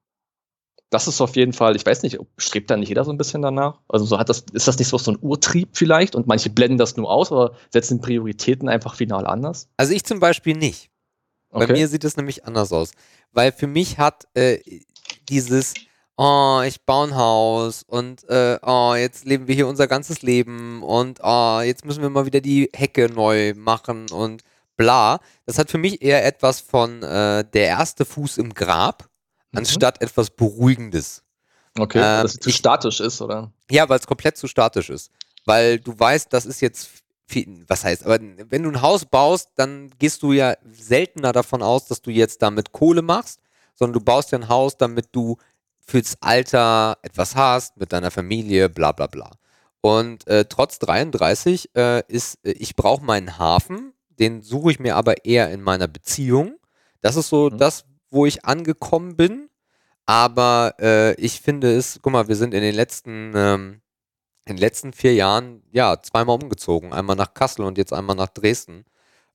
Das 0.91 1.07
ist 1.07 1.21
auf 1.21 1.37
jeden 1.37 1.53
Fall, 1.53 1.77
ich 1.77 1.85
weiß 1.85 2.03
nicht, 2.03 2.19
strebt 2.39 2.71
da 2.71 2.77
nicht 2.77 2.89
jeder 2.89 3.05
so 3.05 3.13
ein 3.13 3.19
bisschen 3.19 3.43
danach? 3.43 3.81
Also 3.89 4.07
so 4.07 4.19
hat 4.19 4.31
das, 4.31 4.45
ist 4.53 4.67
das 4.69 4.79
nicht 4.79 4.89
so, 4.89 4.97
so 4.97 5.13
ein 5.13 5.19
Urtrieb 5.21 5.71
vielleicht? 5.73 6.15
Und 6.15 6.27
manche 6.27 6.49
blenden 6.49 6.79
das 6.79 6.97
nur 6.97 7.11
aus 7.11 7.31
oder 7.31 7.55
setzen 7.71 8.01
Prioritäten 8.01 8.69
einfach 8.69 8.95
final 8.95 9.27
anders? 9.27 9.69
Also 9.77 9.93
ich 9.93 10.05
zum 10.05 10.19
Beispiel 10.19 10.57
nicht. 10.57 10.91
Okay. 11.51 11.67
Bei 11.67 11.73
mir 11.73 11.89
sieht 11.89 12.05
es 12.05 12.17
nämlich 12.17 12.45
anders 12.47 12.73
aus. 12.73 12.93
Weil 13.33 13.53
für 13.53 13.67
mich 13.67 13.99
hat 13.99 14.27
äh, 14.35 14.59
dieses, 15.29 15.75
oh, 16.17 16.63
ich 16.67 16.85
baue 16.85 17.09
ein 17.09 17.17
Haus 17.17 17.83
und 17.83 18.29
äh, 18.29 18.59
oh, 18.63 18.95
jetzt 18.95 19.25
leben 19.25 19.47
wir 19.47 19.55
hier 19.55 19.69
unser 19.69 19.87
ganzes 19.87 20.23
Leben 20.23 20.83
und 20.83 21.21
oh, 21.23 21.61
jetzt 21.63 21.85
müssen 21.85 22.03
wir 22.03 22.11
mal 22.11 22.27
wieder 22.27 22.41
die 22.41 22.71
Hecke 22.75 23.11
neu 23.11 23.55
machen 23.57 24.07
und 24.11 24.43
bla. 24.77 25.21
Das 25.45 25.59
hat 25.59 25.71
für 25.71 25.79
mich 25.79 26.03
eher 26.03 26.25
etwas 26.25 26.61
von 26.61 27.03
äh, 27.03 27.45
der 27.45 27.67
erste 27.67 28.05
Fuß 28.07 28.39
im 28.39 28.55
Grab. 28.55 29.08
Mhm. 29.53 29.59
anstatt 29.59 30.01
etwas 30.03 30.31
Beruhigendes. 30.31 31.23
Okay, 31.79 31.99
ähm, 31.99 32.23
dass 32.23 32.35
es 32.35 32.41
zu 32.41 32.51
statisch 32.51 33.01
ist, 33.01 33.21
oder? 33.21 33.53
Ja, 33.71 33.89
weil 33.89 33.99
es 33.99 34.07
komplett 34.07 34.37
zu 34.37 34.47
statisch 34.47 34.91
ist. 34.91 35.11
Weil 35.45 35.79
du 35.79 35.99
weißt, 35.99 36.33
das 36.33 36.47
ist 36.47 36.61
jetzt 36.61 36.89
viel, 37.27 37.65
was 37.69 37.85
heißt, 37.85 38.05
aber 38.05 38.19
wenn 38.21 38.63
du 38.63 38.71
ein 38.71 38.83
Haus 38.83 39.05
baust, 39.05 39.51
dann 39.57 39.91
gehst 39.99 40.23
du 40.23 40.33
ja 40.33 40.57
seltener 40.65 41.33
davon 41.33 41.63
aus, 41.63 41.87
dass 41.87 42.01
du 42.01 42.11
jetzt 42.11 42.41
damit 42.43 42.73
Kohle 42.73 43.03
machst, 43.03 43.41
sondern 43.75 43.95
du 43.95 44.01
baust 44.01 44.33
ja 44.33 44.39
ein 44.39 44.49
Haus, 44.49 44.77
damit 44.77 45.09
du 45.13 45.37
fürs 45.79 46.17
Alter 46.21 46.99
etwas 47.03 47.37
hast, 47.37 47.77
mit 47.77 47.93
deiner 47.93 48.11
Familie, 48.11 48.69
bla 48.69 48.93
bla 48.93 49.07
bla. 49.07 49.31
Und 49.81 50.27
äh, 50.27 50.45
trotz 50.47 50.79
33 50.81 51.71
äh, 51.75 52.03
ist, 52.09 52.39
äh, 52.45 52.53
ich 52.53 52.77
brauche 52.77 53.05
meinen 53.05 53.39
Hafen, 53.39 53.93
den 54.19 54.43
suche 54.43 54.73
ich 54.73 54.81
mir 54.81 54.97
aber 54.97 55.25
eher 55.25 55.51
in 55.51 55.63
meiner 55.63 55.87
Beziehung. 55.87 56.57
Das 57.01 57.17
ist 57.17 57.29
so 57.29 57.51
mhm. 57.51 57.59
das, 57.59 57.85
wo 58.11 58.27
ich 58.27 58.45
angekommen 58.45 59.17
bin. 59.17 59.51
Aber 60.07 60.75
äh, 60.81 61.15
ich 61.15 61.41
finde 61.41 61.75
es, 61.77 62.01
guck 62.03 62.13
mal, 62.13 62.29
wir 62.29 62.37
sind 62.37 62.55
in 62.55 62.63
den 62.63 62.75
letzten, 62.75 63.33
ähm, 63.37 63.81
in 64.47 64.57
den 64.57 64.61
letzten 64.61 64.93
vier 64.93 65.15
Jahren 65.15 65.63
ja 65.71 66.01
zweimal 66.03 66.39
umgezogen. 66.43 66.93
Einmal 66.93 67.17
nach 67.17 67.35
Kassel 67.35 67.65
und 67.65 67.79
jetzt 67.79 67.93
einmal 67.93 68.17
nach 68.17 68.29
Dresden. 68.29 68.85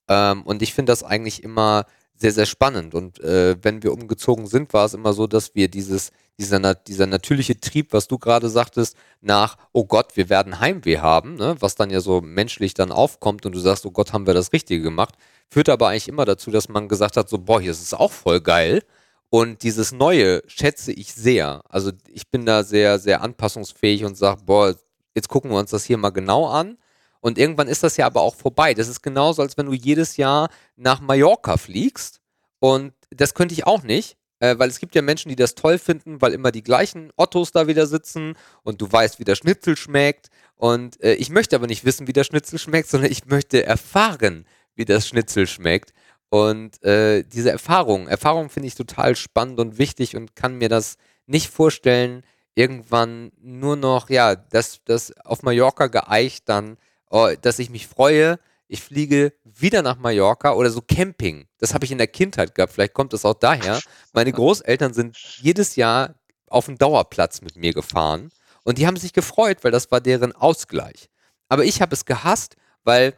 Ähm, 0.07 0.43
und 0.43 0.61
ich 0.61 0.73
finde 0.73 0.91
das 0.91 1.03
eigentlich 1.03 1.43
immer 1.43 1.85
sehr, 2.15 2.31
sehr 2.31 2.45
spannend. 2.45 2.95
Und 2.95 3.19
äh, 3.19 3.55
wenn 3.61 3.83
wir 3.83 3.93
umgezogen 3.93 4.47
sind, 4.47 4.73
war 4.73 4.85
es 4.85 4.93
immer 4.93 5.13
so, 5.13 5.27
dass 5.27 5.55
wir 5.55 5.67
dieses, 5.67 6.11
dieser, 6.39 6.75
dieser 6.75 7.07
natürliche 7.07 7.59
Trieb, 7.59 7.93
was 7.93 8.07
du 8.07 8.17
gerade 8.17 8.49
sagtest, 8.49 8.95
nach, 9.21 9.57
oh 9.71 9.85
Gott, 9.85 10.15
wir 10.15 10.29
werden 10.29 10.59
Heimweh 10.59 10.99
haben, 10.99 11.35
ne, 11.35 11.55
was 11.59 11.75
dann 11.75 11.89
ja 11.89 11.99
so 11.99 12.21
menschlich 12.21 12.73
dann 12.73 12.91
aufkommt 12.91 13.45
und 13.45 13.53
du 13.53 13.59
sagst, 13.59 13.85
oh 13.85 13.91
Gott, 13.91 14.13
haben 14.13 14.27
wir 14.27 14.33
das 14.33 14.53
Richtige 14.53 14.81
gemacht, 14.81 15.15
führt 15.49 15.69
aber 15.69 15.89
eigentlich 15.89 16.07
immer 16.07 16.25
dazu, 16.25 16.51
dass 16.51 16.69
man 16.69 16.87
gesagt 16.87 17.17
hat, 17.17 17.29
so, 17.29 17.37
boah, 17.39 17.61
hier 17.61 17.71
ist 17.71 17.81
es 17.81 17.93
auch 17.93 18.11
voll 18.11 18.41
geil. 18.41 18.83
Und 19.29 19.63
dieses 19.63 19.91
Neue 19.91 20.43
schätze 20.45 20.91
ich 20.91 21.13
sehr. 21.13 21.63
Also 21.67 21.91
ich 22.07 22.29
bin 22.29 22.45
da 22.45 22.63
sehr, 22.63 22.99
sehr 22.99 23.21
anpassungsfähig 23.21 24.05
und 24.05 24.15
sage, 24.15 24.43
boah, 24.45 24.75
jetzt 25.15 25.27
gucken 25.27 25.49
wir 25.49 25.57
uns 25.57 25.71
das 25.71 25.85
hier 25.85 25.97
mal 25.97 26.11
genau 26.11 26.47
an. 26.47 26.77
Und 27.23 27.37
irgendwann 27.37 27.69
ist 27.69 27.83
das 27.83 27.95
ja 27.95 28.05
aber 28.05 28.21
auch 28.21 28.35
vorbei. 28.35 28.73
Das 28.73 28.89
ist 28.89 29.01
genauso, 29.01 29.41
als 29.41 29.55
wenn 29.55 29.67
du 29.67 29.73
jedes 29.73 30.17
Jahr 30.17 30.49
nach 30.75 30.99
Mallorca 30.99 31.55
fliegst. 31.55 32.19
Und 32.59 32.91
das 33.11 33.33
könnte 33.33 33.53
ich 33.53 33.65
auch 33.65 33.81
nicht, 33.81 34.17
äh, 34.39 34.59
weil 34.59 34.67
es 34.67 34.77
gibt 34.77 34.93
ja 34.93 35.01
Menschen, 35.01 35.29
die 35.29 35.37
das 35.37 35.55
toll 35.55 35.77
finden, 35.77 36.21
weil 36.21 36.33
immer 36.33 36.51
die 36.51 36.63
gleichen 36.63 37.11
Ottos 37.15 37.53
da 37.53 37.65
wieder 37.65 37.87
sitzen 37.87 38.33
und 38.63 38.81
du 38.81 38.91
weißt, 38.91 39.19
wie 39.19 39.23
der 39.23 39.35
Schnitzel 39.35 39.77
schmeckt. 39.77 40.27
Und 40.55 41.01
äh, 41.01 41.13
ich 41.13 41.29
möchte 41.29 41.55
aber 41.55 41.65
nicht 41.65 41.85
wissen, 41.85 42.07
wie 42.07 42.13
der 42.13 42.25
Schnitzel 42.25 42.59
schmeckt, 42.59 42.89
sondern 42.89 43.09
ich 43.09 43.25
möchte 43.25 43.65
erfahren, 43.65 44.45
wie 44.75 44.83
das 44.83 45.07
Schnitzel 45.07 45.47
schmeckt. 45.47 45.93
Und 46.27 46.83
äh, 46.83 47.23
diese 47.23 47.51
Erfahrung, 47.51 48.09
Erfahrung 48.09 48.49
finde 48.49 48.67
ich 48.67 48.75
total 48.75 49.15
spannend 49.15 49.61
und 49.61 49.77
wichtig 49.77 50.17
und 50.17 50.35
kann 50.35 50.57
mir 50.57 50.67
das 50.67 50.97
nicht 51.25 51.49
vorstellen, 51.49 52.25
irgendwann 52.53 53.31
nur 53.39 53.77
noch, 53.77 54.09
ja, 54.09 54.35
das, 54.35 54.81
das 54.83 55.15
auf 55.19 55.41
Mallorca 55.41 55.87
geeicht 55.87 56.49
dann, 56.49 56.75
oh, 57.13 57.29
dass 57.39 57.59
ich 57.59 57.69
mich 57.69 57.87
freue, 57.87 58.39
ich 58.67 58.81
fliege 58.81 59.33
wieder 59.43 59.83
nach 59.83 59.97
Mallorca 59.97 60.53
oder 60.53 60.71
so 60.71 60.81
Camping. 60.81 61.47
Das 61.59 61.73
habe 61.75 61.85
ich 61.85 61.91
in 61.91 61.99
der 61.99 62.07
Kindheit 62.07 62.55
gehabt, 62.55 62.73
vielleicht 62.73 62.95
kommt 62.95 63.13
das 63.13 63.23
auch 63.23 63.35
daher. 63.35 63.79
Meine 64.13 64.31
Großeltern 64.31 64.93
sind 64.93 65.15
jedes 65.17 65.75
Jahr 65.75 66.15
auf 66.47 66.65
den 66.65 66.77
Dauerplatz 66.77 67.41
mit 67.41 67.55
mir 67.55 67.71
gefahren 67.71 68.31
und 68.63 68.79
die 68.79 68.87
haben 68.87 68.97
sich 68.97 69.13
gefreut, 69.13 69.59
weil 69.63 69.71
das 69.71 69.91
war 69.91 70.01
deren 70.01 70.31
Ausgleich. 70.33 71.09
Aber 71.49 71.65
ich 71.65 71.81
habe 71.81 71.93
es 71.93 72.05
gehasst, 72.05 72.55
weil 72.83 73.13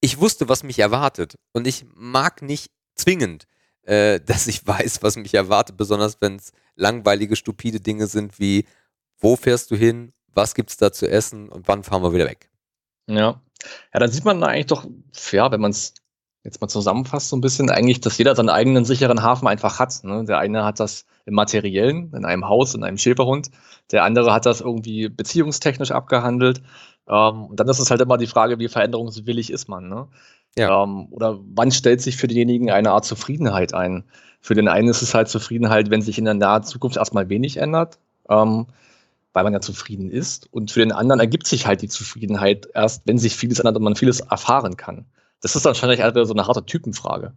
ich 0.00 0.20
wusste, 0.20 0.50
was 0.50 0.62
mich 0.62 0.78
erwartet. 0.78 1.38
Und 1.52 1.66
ich 1.66 1.86
mag 1.94 2.42
nicht 2.42 2.70
zwingend, 2.94 3.46
äh, 3.84 4.20
dass 4.26 4.46
ich 4.46 4.66
weiß, 4.66 5.02
was 5.02 5.16
mich 5.16 5.32
erwartet, 5.32 5.78
besonders 5.78 6.18
wenn 6.20 6.36
es 6.36 6.52
langweilige, 6.74 7.36
stupide 7.36 7.80
Dinge 7.80 8.08
sind 8.08 8.38
wie, 8.38 8.66
wo 9.18 9.36
fährst 9.36 9.70
du 9.70 9.76
hin, 9.76 10.12
was 10.34 10.54
gibt 10.54 10.68
es 10.68 10.76
da 10.76 10.92
zu 10.92 11.08
essen 11.08 11.48
und 11.48 11.66
wann 11.66 11.82
fahren 11.82 12.02
wir 12.02 12.12
wieder 12.12 12.28
weg. 12.28 12.51
Ja. 13.06 13.40
Ja, 13.94 14.00
dann 14.00 14.10
sieht 14.10 14.24
man 14.24 14.42
eigentlich 14.42 14.66
doch, 14.66 14.86
ja, 15.30 15.50
wenn 15.52 15.60
man 15.60 15.70
es 15.70 15.94
jetzt 16.44 16.60
mal 16.60 16.68
zusammenfasst, 16.68 17.28
so 17.28 17.36
ein 17.36 17.40
bisschen 17.40 17.70
eigentlich, 17.70 18.00
dass 18.00 18.18
jeder 18.18 18.34
seinen 18.34 18.48
eigenen 18.48 18.84
sicheren 18.84 19.22
Hafen 19.22 19.46
einfach 19.46 19.78
hat. 19.78 20.02
Ne? 20.02 20.24
Der 20.24 20.38
eine 20.38 20.64
hat 20.64 20.80
das 20.80 21.06
im 21.24 21.34
Materiellen, 21.34 22.12
in 22.14 22.24
einem 22.24 22.48
Haus, 22.48 22.74
in 22.74 22.82
einem 22.82 22.98
Schäferhund. 22.98 23.50
Der 23.92 24.02
andere 24.02 24.32
hat 24.32 24.46
das 24.46 24.60
irgendwie 24.60 25.08
beziehungstechnisch 25.08 25.92
abgehandelt. 25.92 26.62
Ähm, 27.08 27.44
und 27.44 27.60
dann 27.60 27.68
ist 27.68 27.78
es 27.78 27.90
halt 27.90 28.00
immer 28.00 28.18
die 28.18 28.26
Frage, 28.26 28.58
wie 28.58 28.68
veränderungswillig 28.68 29.50
ist 29.50 29.68
man. 29.68 29.88
Ne? 29.88 30.08
Ja. 30.58 30.82
Ähm, 30.82 31.06
oder 31.10 31.38
wann 31.54 31.70
stellt 31.70 32.00
sich 32.00 32.16
für 32.16 32.26
denjenigen 32.26 32.70
eine 32.70 32.90
Art 32.90 33.04
Zufriedenheit 33.04 33.74
ein? 33.74 34.04
Für 34.40 34.54
den 34.54 34.66
einen 34.66 34.88
ist 34.88 35.02
es 35.02 35.14
halt 35.14 35.28
Zufriedenheit, 35.28 35.90
wenn 35.90 36.02
sich 36.02 36.18
in 36.18 36.24
der 36.24 36.34
nahen 36.34 36.64
Zukunft 36.64 36.96
erstmal 36.96 37.28
wenig 37.28 37.58
ändert, 37.58 38.00
ähm, 38.28 38.66
weil 39.32 39.44
man 39.44 39.52
ja 39.52 39.60
zufrieden 39.60 40.10
ist. 40.10 40.52
Und 40.52 40.70
für 40.70 40.80
den 40.80 40.92
anderen 40.92 41.20
ergibt 41.20 41.46
sich 41.46 41.66
halt 41.66 41.82
die 41.82 41.88
Zufriedenheit 41.88 42.68
erst, 42.74 43.02
wenn 43.06 43.18
sich 43.18 43.36
vieles 43.36 43.58
ändert 43.58 43.76
und 43.76 43.82
man 43.82 43.96
vieles 43.96 44.20
erfahren 44.20 44.76
kann. 44.76 45.06
Das 45.40 45.56
ist 45.56 45.64
dann 45.64 45.70
wahrscheinlich 45.70 46.00
halt 46.00 46.14
so 46.14 46.32
eine 46.32 46.46
harte 46.46 46.64
Typenfrage. 46.64 47.34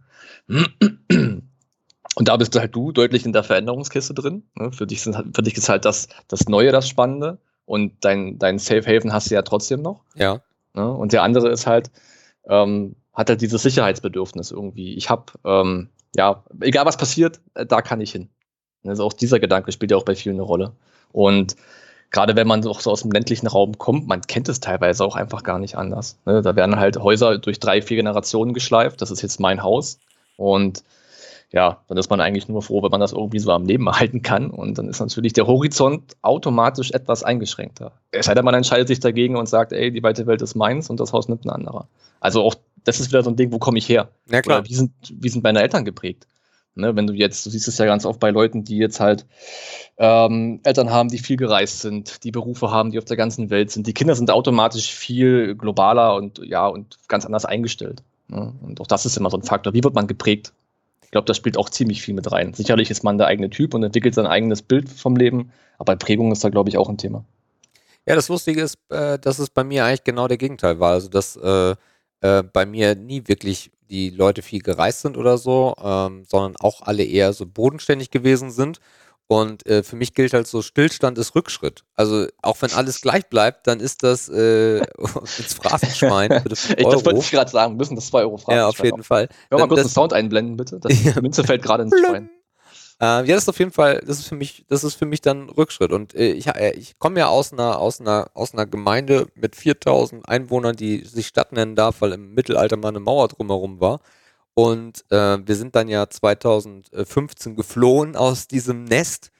Und 2.16 2.28
da 2.28 2.36
bist 2.36 2.54
du 2.54 2.60
halt 2.60 2.74
du 2.74 2.92
deutlich 2.92 3.26
in 3.26 3.32
der 3.32 3.44
Veränderungskiste 3.44 4.14
drin. 4.14 4.44
Ne? 4.54 4.72
Für, 4.72 4.86
dich 4.86 5.02
sind, 5.02 5.36
für 5.36 5.42
dich 5.42 5.56
ist 5.56 5.68
halt 5.68 5.84
das, 5.84 6.08
das 6.28 6.48
Neue 6.48 6.72
das 6.72 6.88
Spannende 6.88 7.38
und 7.66 7.92
dein, 8.04 8.38
dein 8.38 8.58
Safe 8.58 8.86
Haven 8.86 9.12
hast 9.12 9.30
du 9.30 9.34
ja 9.34 9.42
trotzdem 9.42 9.82
noch. 9.82 10.02
Ja. 10.14 10.40
Ne? 10.72 10.90
Und 10.90 11.12
der 11.12 11.22
andere 11.22 11.50
ist 11.50 11.66
halt, 11.66 11.90
ähm, 12.48 12.96
hat 13.12 13.28
halt 13.28 13.40
dieses 13.40 13.62
Sicherheitsbedürfnis 13.62 14.50
irgendwie. 14.50 14.94
Ich 14.94 15.10
habe, 15.10 15.32
ähm, 15.44 15.90
ja, 16.14 16.44
egal 16.60 16.86
was 16.86 16.96
passiert, 16.96 17.40
äh, 17.54 17.66
da 17.66 17.82
kann 17.82 18.00
ich 18.00 18.12
hin. 18.12 18.30
Also 18.84 19.04
auch 19.04 19.12
dieser 19.12 19.40
Gedanke 19.40 19.72
spielt 19.72 19.90
ja 19.90 19.96
auch 19.96 20.04
bei 20.04 20.14
vielen 20.14 20.36
eine 20.36 20.42
Rolle. 20.42 20.72
Und 21.12 21.56
gerade 22.10 22.36
wenn 22.36 22.46
man 22.46 22.66
auch 22.66 22.80
so 22.80 22.90
aus 22.90 23.02
dem 23.02 23.10
ländlichen 23.10 23.46
Raum 23.46 23.78
kommt, 23.78 24.06
man 24.06 24.22
kennt 24.22 24.48
es 24.48 24.60
teilweise 24.60 25.04
auch 25.04 25.16
einfach 25.16 25.42
gar 25.42 25.58
nicht 25.58 25.76
anders. 25.76 26.16
Ne? 26.24 26.42
Da 26.42 26.56
werden 26.56 26.76
halt 26.76 26.98
Häuser 26.98 27.38
durch 27.38 27.60
drei, 27.60 27.82
vier 27.82 27.96
Generationen 27.96 28.54
geschleift. 28.54 29.02
Das 29.02 29.10
ist 29.10 29.22
jetzt 29.22 29.40
mein 29.40 29.62
Haus. 29.62 29.98
Und 30.36 30.82
ja, 31.52 31.80
dann 31.88 31.96
ist 31.96 32.10
man 32.10 32.20
eigentlich 32.20 32.48
nur 32.48 32.62
froh, 32.62 32.82
wenn 32.82 32.90
man 32.90 33.00
das 33.00 33.12
irgendwie 33.12 33.38
so 33.38 33.50
am 33.52 33.66
Leben 33.66 33.86
erhalten 33.86 34.22
kann. 34.22 34.50
Und 34.50 34.78
dann 34.78 34.88
ist 34.88 35.00
natürlich 35.00 35.32
der 35.32 35.46
Horizont 35.46 36.16
automatisch 36.22 36.90
etwas 36.90 37.22
eingeschränkter. 37.22 37.92
Es 38.10 38.26
sei 38.26 38.34
denn, 38.34 38.44
man 38.44 38.54
entscheidet 38.54 38.88
sich 38.88 39.00
dagegen 39.00 39.36
und 39.36 39.48
sagt, 39.48 39.72
ey, 39.72 39.90
die 39.90 40.02
weite 40.02 40.26
Welt 40.26 40.42
ist 40.42 40.54
meins 40.54 40.90
und 40.90 41.00
das 41.00 41.12
Haus 41.12 41.28
nimmt 41.28 41.44
ein 41.44 41.50
anderer. 41.50 41.86
Also 42.20 42.42
auch, 42.42 42.54
das 42.84 43.00
ist 43.00 43.08
wieder 43.10 43.22
so 43.22 43.30
ein 43.30 43.36
Ding, 43.36 43.52
wo 43.52 43.58
komme 43.58 43.78
ich 43.78 43.88
her? 43.88 44.08
Ja, 44.30 44.42
klar. 44.42 44.60
Oder 44.60 44.68
wie 44.68 44.74
sind, 44.74 44.92
wie 45.10 45.28
sind 45.28 45.44
meine 45.44 45.60
Eltern 45.60 45.84
geprägt? 45.84 46.26
Ne, 46.78 46.94
wenn 46.94 47.06
du 47.06 47.14
jetzt, 47.14 47.46
du 47.46 47.50
siehst 47.50 47.68
es 47.68 47.78
ja 47.78 47.86
ganz 47.86 48.04
oft 48.04 48.20
bei 48.20 48.30
Leuten, 48.30 48.62
die 48.62 48.76
jetzt 48.76 49.00
halt 49.00 49.24
ähm, 49.96 50.60
Eltern 50.62 50.90
haben, 50.90 51.08
die 51.08 51.16
viel 51.18 51.38
gereist 51.38 51.80
sind, 51.80 52.22
die 52.22 52.30
Berufe 52.30 52.70
haben, 52.70 52.90
die 52.90 52.98
auf 52.98 53.06
der 53.06 53.16
ganzen 53.16 53.48
Welt 53.48 53.70
sind. 53.70 53.86
Die 53.86 53.94
Kinder 53.94 54.14
sind 54.14 54.30
automatisch 54.30 54.92
viel 54.92 55.54
globaler 55.54 56.14
und 56.14 56.38
ja 56.44 56.66
und 56.66 56.98
ganz 57.08 57.24
anders 57.24 57.46
eingestellt. 57.46 58.02
Ne? 58.28 58.52
Und 58.60 58.78
auch 58.82 58.86
das 58.86 59.06
ist 59.06 59.16
immer 59.16 59.30
so 59.30 59.38
ein 59.38 59.42
Faktor. 59.42 59.72
Wie 59.72 59.82
wird 59.82 59.94
man 59.94 60.06
geprägt? 60.06 60.52
Ich 61.02 61.12
glaube, 61.12 61.24
das 61.24 61.38
spielt 61.38 61.56
auch 61.56 61.70
ziemlich 61.70 62.02
viel 62.02 62.12
mit 62.12 62.30
rein. 62.30 62.52
Sicherlich 62.52 62.90
ist 62.90 63.02
man 63.02 63.16
der 63.16 63.28
eigene 63.28 63.48
Typ 63.48 63.72
und 63.72 63.82
entwickelt 63.82 64.14
sein 64.14 64.26
eigenes 64.26 64.60
Bild 64.60 64.90
vom 64.90 65.16
Leben, 65.16 65.52
aber 65.78 65.96
Prägung 65.96 66.30
ist 66.30 66.44
da, 66.44 66.50
glaube 66.50 66.68
ich, 66.68 66.76
auch 66.76 66.90
ein 66.90 66.98
Thema. 66.98 67.24
Ja, 68.04 68.16
das 68.16 68.28
Lustige 68.28 68.60
ist, 68.60 68.76
äh, 68.90 69.18
dass 69.18 69.38
es 69.38 69.48
bei 69.48 69.64
mir 69.64 69.86
eigentlich 69.86 70.04
genau 70.04 70.28
der 70.28 70.36
Gegenteil 70.36 70.78
war. 70.78 70.92
Also, 70.92 71.08
dass 71.08 71.36
äh, 71.36 71.74
äh, 72.20 72.42
bei 72.42 72.66
mir 72.66 72.94
nie 72.94 73.22
wirklich 73.26 73.70
die 73.88 74.10
Leute 74.10 74.42
viel 74.42 74.60
gereist 74.60 75.02
sind 75.02 75.16
oder 75.16 75.38
so, 75.38 75.74
ähm, 75.82 76.24
sondern 76.28 76.56
auch 76.60 76.82
alle 76.82 77.04
eher 77.04 77.32
so 77.32 77.46
bodenständig 77.46 78.10
gewesen 78.10 78.50
sind. 78.50 78.80
Und 79.28 79.66
äh, 79.66 79.82
für 79.82 79.96
mich 79.96 80.14
gilt 80.14 80.32
halt 80.32 80.46
so, 80.46 80.62
Stillstand 80.62 81.18
ist 81.18 81.34
Rückschritt. 81.34 81.82
Also 81.96 82.26
auch 82.42 82.62
wenn 82.62 82.72
alles 82.72 83.00
gleich 83.00 83.28
bleibt, 83.28 83.66
dann 83.66 83.80
ist 83.80 84.04
das 84.04 84.28
äh, 84.28 84.78
ins 85.38 85.54
Phrasenschwein. 85.54 86.30
ich, 86.48 86.76
das 86.76 87.04
wollte 87.04 87.18
ich 87.18 87.30
gerade 87.32 87.50
sagen, 87.50 87.76
müssen 87.76 87.96
das 87.96 88.06
2 88.06 88.20
Euro 88.20 88.36
Phrasenschwein. 88.36 88.56
Ja, 88.56 88.68
auf 88.68 88.78
jeden 88.84 89.00
auch. 89.00 89.04
Fall. 89.04 89.28
Hör 89.50 89.58
mal 89.58 89.66
kurz 89.66 89.80
das, 89.80 89.86
einen 89.86 89.94
Sound 89.94 90.12
einblenden, 90.12 90.56
bitte. 90.56 90.78
Das. 90.78 90.92
Die 90.92 91.12
Münze 91.20 91.42
fällt 91.42 91.62
gerade 91.62 91.82
ins 91.82 91.98
Schwein. 91.98 92.30
Äh, 93.00 93.04
ja, 93.04 93.34
das 93.34 93.44
ist 93.44 93.48
auf 93.50 93.58
jeden 93.58 93.72
Fall, 93.72 94.02
das 94.06 94.18
ist 94.18 94.26
für 94.26 94.36
mich, 94.36 94.64
das 94.68 94.82
ist 94.82 94.94
für 94.94 95.04
mich 95.04 95.20
dann 95.20 95.50
Rückschritt. 95.50 95.92
Und 95.92 96.14
äh, 96.14 96.32
ich, 96.32 96.46
äh, 96.48 96.72
ich 96.72 96.98
komme 96.98 97.20
ja 97.20 97.28
aus 97.28 97.52
einer, 97.52 97.78
aus, 97.78 98.00
einer, 98.00 98.30
aus 98.34 98.54
einer 98.54 98.66
Gemeinde 98.66 99.26
mit 99.34 99.54
4000 99.56 100.26
Einwohnern, 100.28 100.76
die 100.76 101.04
sich 101.04 101.26
Stadt 101.26 101.52
nennen 101.52 101.76
darf, 101.76 102.00
weil 102.00 102.12
im 102.12 102.34
Mittelalter 102.34 102.76
mal 102.76 102.88
eine 102.88 103.00
Mauer 103.00 103.28
drumherum 103.28 103.80
war. 103.80 104.00
Und 104.54 105.04
äh, 105.10 105.38
wir 105.46 105.56
sind 105.56 105.76
dann 105.76 105.88
ja 105.88 106.08
2015 106.08 107.56
geflohen 107.56 108.16
aus 108.16 108.48
diesem 108.48 108.84
Nest 108.84 109.30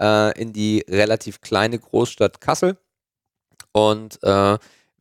äh, 0.00 0.36
in 0.40 0.52
die 0.52 0.84
relativ 0.88 1.40
kleine 1.40 1.78
Großstadt 1.78 2.40
Kassel. 2.40 2.76
Und 3.72 4.18
äh, 4.24 4.58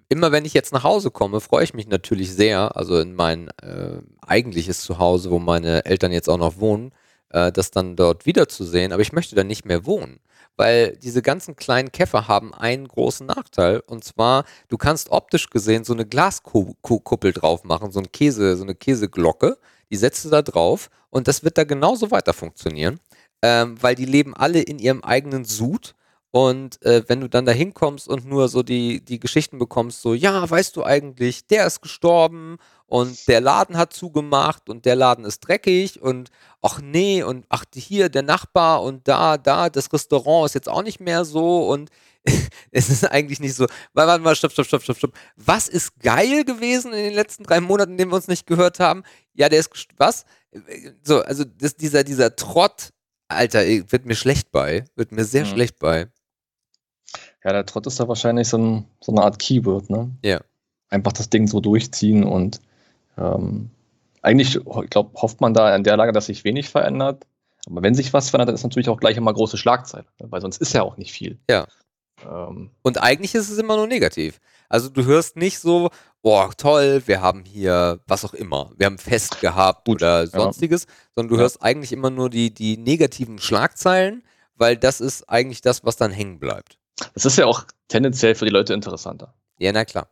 immer 0.09 0.31
wenn 0.31 0.45
ich 0.45 0.53
jetzt 0.53 0.73
nach 0.73 0.83
Hause 0.83 1.11
komme, 1.11 1.41
freue 1.41 1.63
ich 1.63 1.73
mich 1.73 1.87
natürlich 1.87 2.33
sehr, 2.33 2.77
also 2.77 2.99
in 2.99 3.15
mein 3.15 3.49
äh, 3.61 4.01
eigentliches 4.21 4.81
Zuhause, 4.81 5.31
wo 5.31 5.39
meine 5.39 5.85
Eltern 5.85 6.11
jetzt 6.11 6.29
auch 6.29 6.37
noch 6.37 6.59
wohnen, 6.59 6.91
äh, 7.33 7.51
das 7.51 7.71
dann 7.71 7.95
dort 7.95 8.25
wiederzusehen. 8.25 8.93
Aber 8.93 9.01
ich 9.01 9.11
möchte 9.13 9.35
da 9.35 9.43
nicht 9.43 9.65
mehr 9.65 9.85
wohnen 9.85 10.19
weil 10.55 10.97
diese 10.97 11.21
ganzen 11.21 11.55
kleinen 11.55 11.91
Käfer 11.91 12.27
haben 12.27 12.53
einen 12.53 12.87
großen 12.87 13.25
Nachteil 13.25 13.79
und 13.87 14.03
zwar, 14.03 14.45
du 14.67 14.77
kannst 14.77 15.09
optisch 15.09 15.49
gesehen 15.49 15.83
so 15.83 15.93
eine 15.93 16.05
Glaskuppel 16.05 17.33
drauf 17.33 17.63
machen, 17.63 17.91
so, 17.91 17.99
ein 17.99 18.11
Käse, 18.11 18.55
so 18.55 18.63
eine 18.63 18.75
Käseglocke, 18.75 19.57
die 19.89 19.95
setzt 19.97 20.25
du 20.25 20.29
da 20.29 20.41
drauf 20.41 20.89
und 21.09 21.27
das 21.27 21.43
wird 21.43 21.57
da 21.57 21.63
genauso 21.63 22.11
weiter 22.11 22.33
funktionieren. 22.33 22.99
ähm, 23.43 23.75
weil 23.81 23.95
die 23.95 24.05
leben 24.05 24.33
alle 24.35 24.61
in 24.61 24.79
ihrem 24.79 25.03
eigenen 25.03 25.45
Sud. 25.45 25.95
Und 26.31 26.81
äh, 26.83 27.03
wenn 27.07 27.21
du 27.21 27.29
dann 27.29 27.45
da 27.45 27.51
hinkommst 27.51 28.07
und 28.07 28.25
nur 28.25 28.49
so 28.49 28.63
die, 28.63 29.03
die 29.05 29.19
Geschichten 29.19 29.59
bekommst, 29.59 30.01
so, 30.01 30.13
ja, 30.15 30.49
weißt 30.49 30.75
du 30.77 30.83
eigentlich, 30.83 31.45
der 31.47 31.67
ist 31.67 31.81
gestorben 31.81 32.57
und 32.93 33.27
der 33.27 33.41
Laden 33.41 33.75
hat 33.75 33.91
zugemacht 33.91 34.69
und 34.69 34.85
der 34.85 34.95
Laden 34.95 35.25
ist 35.25 35.39
dreckig 35.39 35.99
und 35.99 36.29
ach 36.61 36.79
nee 36.79 37.23
und 37.23 37.43
ach 37.49 37.65
hier 37.73 38.07
der 38.07 38.21
Nachbar 38.21 38.83
und 38.83 39.07
da, 39.07 39.39
da, 39.39 39.71
das 39.71 39.91
Restaurant 39.91 40.45
ist 40.45 40.53
jetzt 40.53 40.69
auch 40.69 40.83
nicht 40.83 40.99
mehr 40.99 41.25
so 41.25 41.67
und 41.71 41.89
es 42.71 42.89
ist 42.89 43.09
eigentlich 43.09 43.39
nicht 43.39 43.55
so. 43.55 43.65
Warte 43.93 44.21
mal, 44.21 44.35
stopp, 44.35 44.51
stopp, 44.51 44.67
stopp, 44.67 44.83
stopp, 44.83 44.97
stopp. 44.97 45.13
Was 45.37 45.69
ist 45.69 45.99
geil 46.01 46.43
gewesen 46.45 46.93
in 46.93 47.03
den 47.03 47.15
letzten 47.15 47.45
drei 47.45 47.61
Monaten, 47.61 47.93
in 47.93 47.97
denen 47.97 48.11
wir 48.11 48.15
uns 48.17 48.27
nicht 48.27 48.45
gehört 48.45 48.79
haben? 48.79 49.01
Ja, 49.33 49.49
der 49.49 49.61
ist, 49.61 49.71
was? 49.97 50.25
So, 51.01 51.23
also 51.23 51.45
das, 51.45 51.75
dieser, 51.75 52.03
dieser 52.03 52.35
Trott, 52.35 52.91
Alter, 53.27 53.65
wird 53.65 54.05
mir 54.05 54.15
schlecht 54.15 54.51
bei, 54.51 54.85
wird 54.95 55.11
mir 55.11 55.25
sehr 55.25 55.45
mhm. 55.45 55.49
schlecht 55.49 55.79
bei. 55.79 56.09
Ja, 57.43 57.53
der 57.53 57.65
Trott 57.65 57.87
ist 57.87 57.99
da 57.99 58.07
wahrscheinlich 58.07 58.49
so, 58.49 58.59
ein, 58.59 58.85
so 59.01 59.11
eine 59.11 59.23
Art 59.23 59.39
Keyword, 59.39 59.89
ne? 59.89 60.11
Ja. 60.23 60.41
Einfach 60.89 61.13
das 61.13 61.31
Ding 61.31 61.47
so 61.47 61.59
durchziehen 61.59 62.23
und 62.23 62.61
ähm, 63.17 63.69
eigentlich, 64.21 64.55
ich 64.55 64.89
glaube, 64.89 65.11
hofft 65.21 65.41
man 65.41 65.53
da 65.53 65.75
in 65.75 65.83
der 65.83 65.97
Lage, 65.97 66.11
dass 66.11 66.27
sich 66.27 66.43
wenig 66.43 66.69
verändert. 66.69 67.25
Aber 67.65 67.81
wenn 67.81 67.95
sich 67.95 68.13
was 68.13 68.29
verändert, 68.29 68.49
dann 68.49 68.55
ist 68.55 68.63
natürlich 68.63 68.89
auch 68.89 68.99
gleich 68.99 69.17
immer 69.17 69.33
große 69.33 69.57
Schlagzeile, 69.57 70.05
ne? 70.19 70.27
weil 70.31 70.41
sonst 70.41 70.57
ist 70.61 70.73
ja 70.73 70.83
auch 70.83 70.97
nicht 70.97 71.11
viel. 71.11 71.39
Ja. 71.49 71.67
Ähm, 72.25 72.71
und 72.81 73.01
eigentlich 73.01 73.35
ist 73.35 73.49
es 73.49 73.57
immer 73.57 73.75
nur 73.75 73.87
negativ. 73.87 74.39
Also 74.69 74.89
du 74.89 75.05
hörst 75.05 75.35
nicht 75.35 75.59
so, 75.59 75.89
boah, 76.21 76.51
toll, 76.55 77.03
wir 77.05 77.21
haben 77.21 77.43
hier 77.43 77.99
was 78.07 78.25
auch 78.25 78.33
immer, 78.33 78.71
wir 78.77 78.85
haben 78.85 78.97
Fest 78.97 79.39
gehabt 79.41 79.85
Gut, 79.85 79.97
oder 79.97 80.27
sonstiges, 80.27 80.83
ja. 80.83 80.93
sondern 81.15 81.29
du 81.29 81.35
ja. 81.35 81.41
hörst 81.41 81.61
eigentlich 81.61 81.91
immer 81.91 82.09
nur 82.09 82.29
die, 82.29 82.53
die 82.53 82.77
negativen 82.77 83.39
Schlagzeilen, 83.39 84.23
weil 84.55 84.77
das 84.77 85.01
ist 85.01 85.29
eigentlich 85.29 85.61
das, 85.61 85.83
was 85.83 85.95
dann 85.95 86.11
hängen 86.11 86.39
bleibt. 86.39 86.77
Das 87.13 87.25
ist 87.25 87.37
ja 87.37 87.45
auch 87.45 87.65
tendenziell 87.87 88.35
für 88.35 88.45
die 88.45 88.51
Leute 88.51 88.73
interessanter. 88.73 89.33
Ja, 89.57 89.71
na 89.71 89.85
klar. 89.85 90.07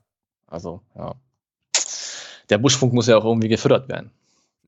Also, 0.47 0.81
ja. 0.95 1.15
Der 2.51 2.57
Buschfunk 2.57 2.93
muss 2.93 3.07
ja 3.07 3.17
auch 3.17 3.25
irgendwie 3.25 3.47
gefüttert 3.47 3.89
werden. 3.89 4.11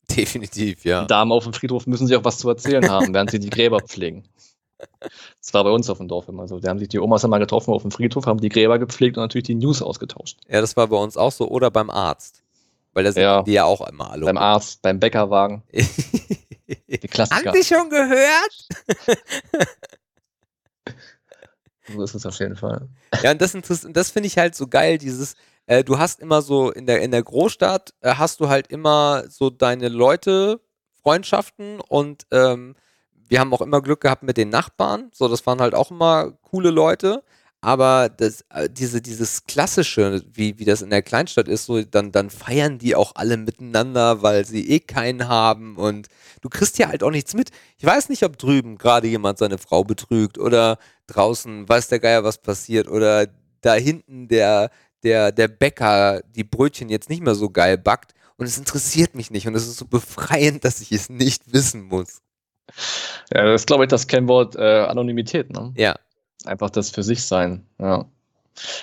Definitiv, 0.09 0.85
ja. 0.85 1.01
Die 1.01 1.07
Damen 1.07 1.31
auf 1.31 1.43
dem 1.43 1.53
Friedhof 1.53 1.85
müssen 1.85 2.07
sich 2.07 2.15
auch 2.15 2.23
was 2.23 2.37
zu 2.37 2.49
erzählen 2.49 2.89
haben, 2.89 3.13
während 3.13 3.31
sie 3.31 3.39
die 3.39 3.49
Gräber 3.49 3.79
pflegen. 3.81 4.23
Das 5.39 5.53
war 5.53 5.63
bei 5.63 5.69
uns 5.69 5.89
auf 5.89 5.97
dem 5.97 6.07
Dorf 6.07 6.27
immer 6.27 6.47
so. 6.47 6.59
Da 6.59 6.69
haben 6.69 6.79
sich 6.79 6.89
die 6.89 6.99
Omas 6.99 7.23
immer 7.23 7.39
getroffen 7.39 7.73
auf 7.73 7.81
dem 7.81 7.91
Friedhof, 7.91 8.25
haben 8.25 8.39
die 8.39 8.49
Gräber 8.49 8.79
gepflegt 8.79 9.17
und 9.17 9.23
natürlich 9.23 9.45
die 9.45 9.55
News 9.55 9.81
ausgetauscht. 9.81 10.39
Ja, 10.47 10.61
das 10.61 10.75
war 10.75 10.87
bei 10.87 10.97
uns 10.97 11.17
auch 11.17 11.31
so. 11.31 11.49
Oder 11.49 11.71
beim 11.71 11.89
Arzt. 11.89 12.41
Weil 12.93 13.03
da 13.03 13.11
sind 13.11 13.23
ja, 13.23 13.43
die 13.43 13.53
ja 13.53 13.65
auch 13.65 13.85
immer 13.87 14.11
alle. 14.11 14.25
Beim 14.25 14.37
Arzt, 14.37 14.81
beim 14.81 14.99
Bäckerwagen. 14.99 15.63
die 15.71 16.97
Klassiker. 17.07 17.51
Haben 17.51 17.61
Sie 17.61 17.63
schon 17.63 17.89
gehört? 17.89 18.67
so 21.93 22.03
ist 22.03 22.15
es 22.15 22.25
auf 22.25 22.39
jeden 22.39 22.55
Fall. 22.55 22.87
Ja, 23.21 23.31
und 23.31 23.41
das, 23.41 23.57
das 23.89 24.11
finde 24.11 24.27
ich 24.27 24.37
halt 24.37 24.55
so 24.55 24.67
geil, 24.67 24.97
dieses, 24.97 25.35
äh, 25.65 25.83
du 25.83 25.97
hast 25.97 26.19
immer 26.19 26.41
so, 26.41 26.71
in 26.71 26.85
der, 26.85 27.01
in 27.01 27.11
der 27.11 27.23
Großstadt 27.23 27.93
äh, 28.01 28.15
hast 28.15 28.39
du 28.39 28.49
halt 28.49 28.67
immer 28.67 29.23
so 29.29 29.49
deine 29.49 29.89
Leute, 29.89 30.61
Freundschaften 31.01 31.81
und 31.81 32.25
ähm, 32.31 32.75
wir 33.27 33.39
haben 33.39 33.53
auch 33.53 33.61
immer 33.61 33.81
Glück 33.81 34.01
gehabt 34.01 34.23
mit 34.23 34.37
den 34.37 34.49
Nachbarn. 34.49 35.09
So, 35.13 35.27
das 35.27 35.45
waren 35.45 35.59
halt 35.59 35.73
auch 35.75 35.91
immer 35.91 36.31
coole 36.41 36.69
Leute. 36.69 37.23
Aber 37.61 38.09
das, 38.09 38.41
äh, 38.49 38.69
diese, 38.69 39.01
dieses 39.01 39.45
Klassische, 39.45 40.21
wie, 40.33 40.59
wie 40.59 40.65
das 40.65 40.81
in 40.81 40.89
der 40.89 41.01
Kleinstadt 41.01 41.47
ist, 41.47 41.65
so, 41.65 41.81
dann, 41.81 42.11
dann 42.11 42.29
feiern 42.29 42.77
die 42.77 42.93
auch 42.93 43.13
alle 43.15 43.37
miteinander, 43.37 44.21
weil 44.21 44.45
sie 44.45 44.69
eh 44.69 44.81
keinen 44.81 45.29
haben 45.29 45.77
und 45.77 46.07
du 46.41 46.49
kriegst 46.49 46.77
ja 46.77 46.89
halt 46.89 47.03
auch 47.03 47.09
nichts 47.09 47.33
mit. 47.33 47.51
Ich 47.77 47.85
weiß 47.85 48.09
nicht, 48.09 48.23
ob 48.23 48.37
drüben 48.37 48.77
gerade 48.77 49.07
jemand 49.07 49.37
seine 49.37 49.57
Frau 49.57 49.85
betrügt 49.85 50.37
oder 50.37 50.77
draußen 51.07 51.67
weiß 51.69 51.87
der 51.87 51.99
Geier, 51.99 52.25
was 52.25 52.39
passiert 52.41 52.89
oder 52.89 53.27
da 53.61 53.75
hinten 53.75 54.27
der, 54.27 54.69
der, 55.03 55.31
der 55.31 55.47
Bäcker 55.47 56.21
die 56.35 56.43
Brötchen 56.43 56.89
jetzt 56.89 57.09
nicht 57.09 57.21
mehr 57.21 57.35
so 57.35 57.49
geil 57.49 57.77
backt 57.77 58.13
und 58.37 58.45
es 58.45 58.57
interessiert 58.57 59.15
mich 59.15 59.31
nicht 59.31 59.47
und 59.47 59.55
es 59.55 59.67
ist 59.67 59.77
so 59.77 59.85
befreiend, 59.85 60.65
dass 60.65 60.81
ich 60.81 60.91
es 60.91 61.09
nicht 61.09 61.53
wissen 61.53 61.83
muss. 61.83 62.21
Ja, 63.33 63.43
das 63.43 63.61
ist, 63.61 63.67
glaube 63.67 63.83
ich, 63.83 63.89
das 63.89 64.07
Kennwort 64.07 64.55
äh, 64.55 64.85
Anonymität. 64.85 65.51
Ne? 65.51 65.73
Ja. 65.75 65.95
Einfach 66.45 66.69
das 66.69 66.89
für 66.89 67.03
sich 67.03 67.23
sein. 67.23 67.65
Ja. 67.79 68.05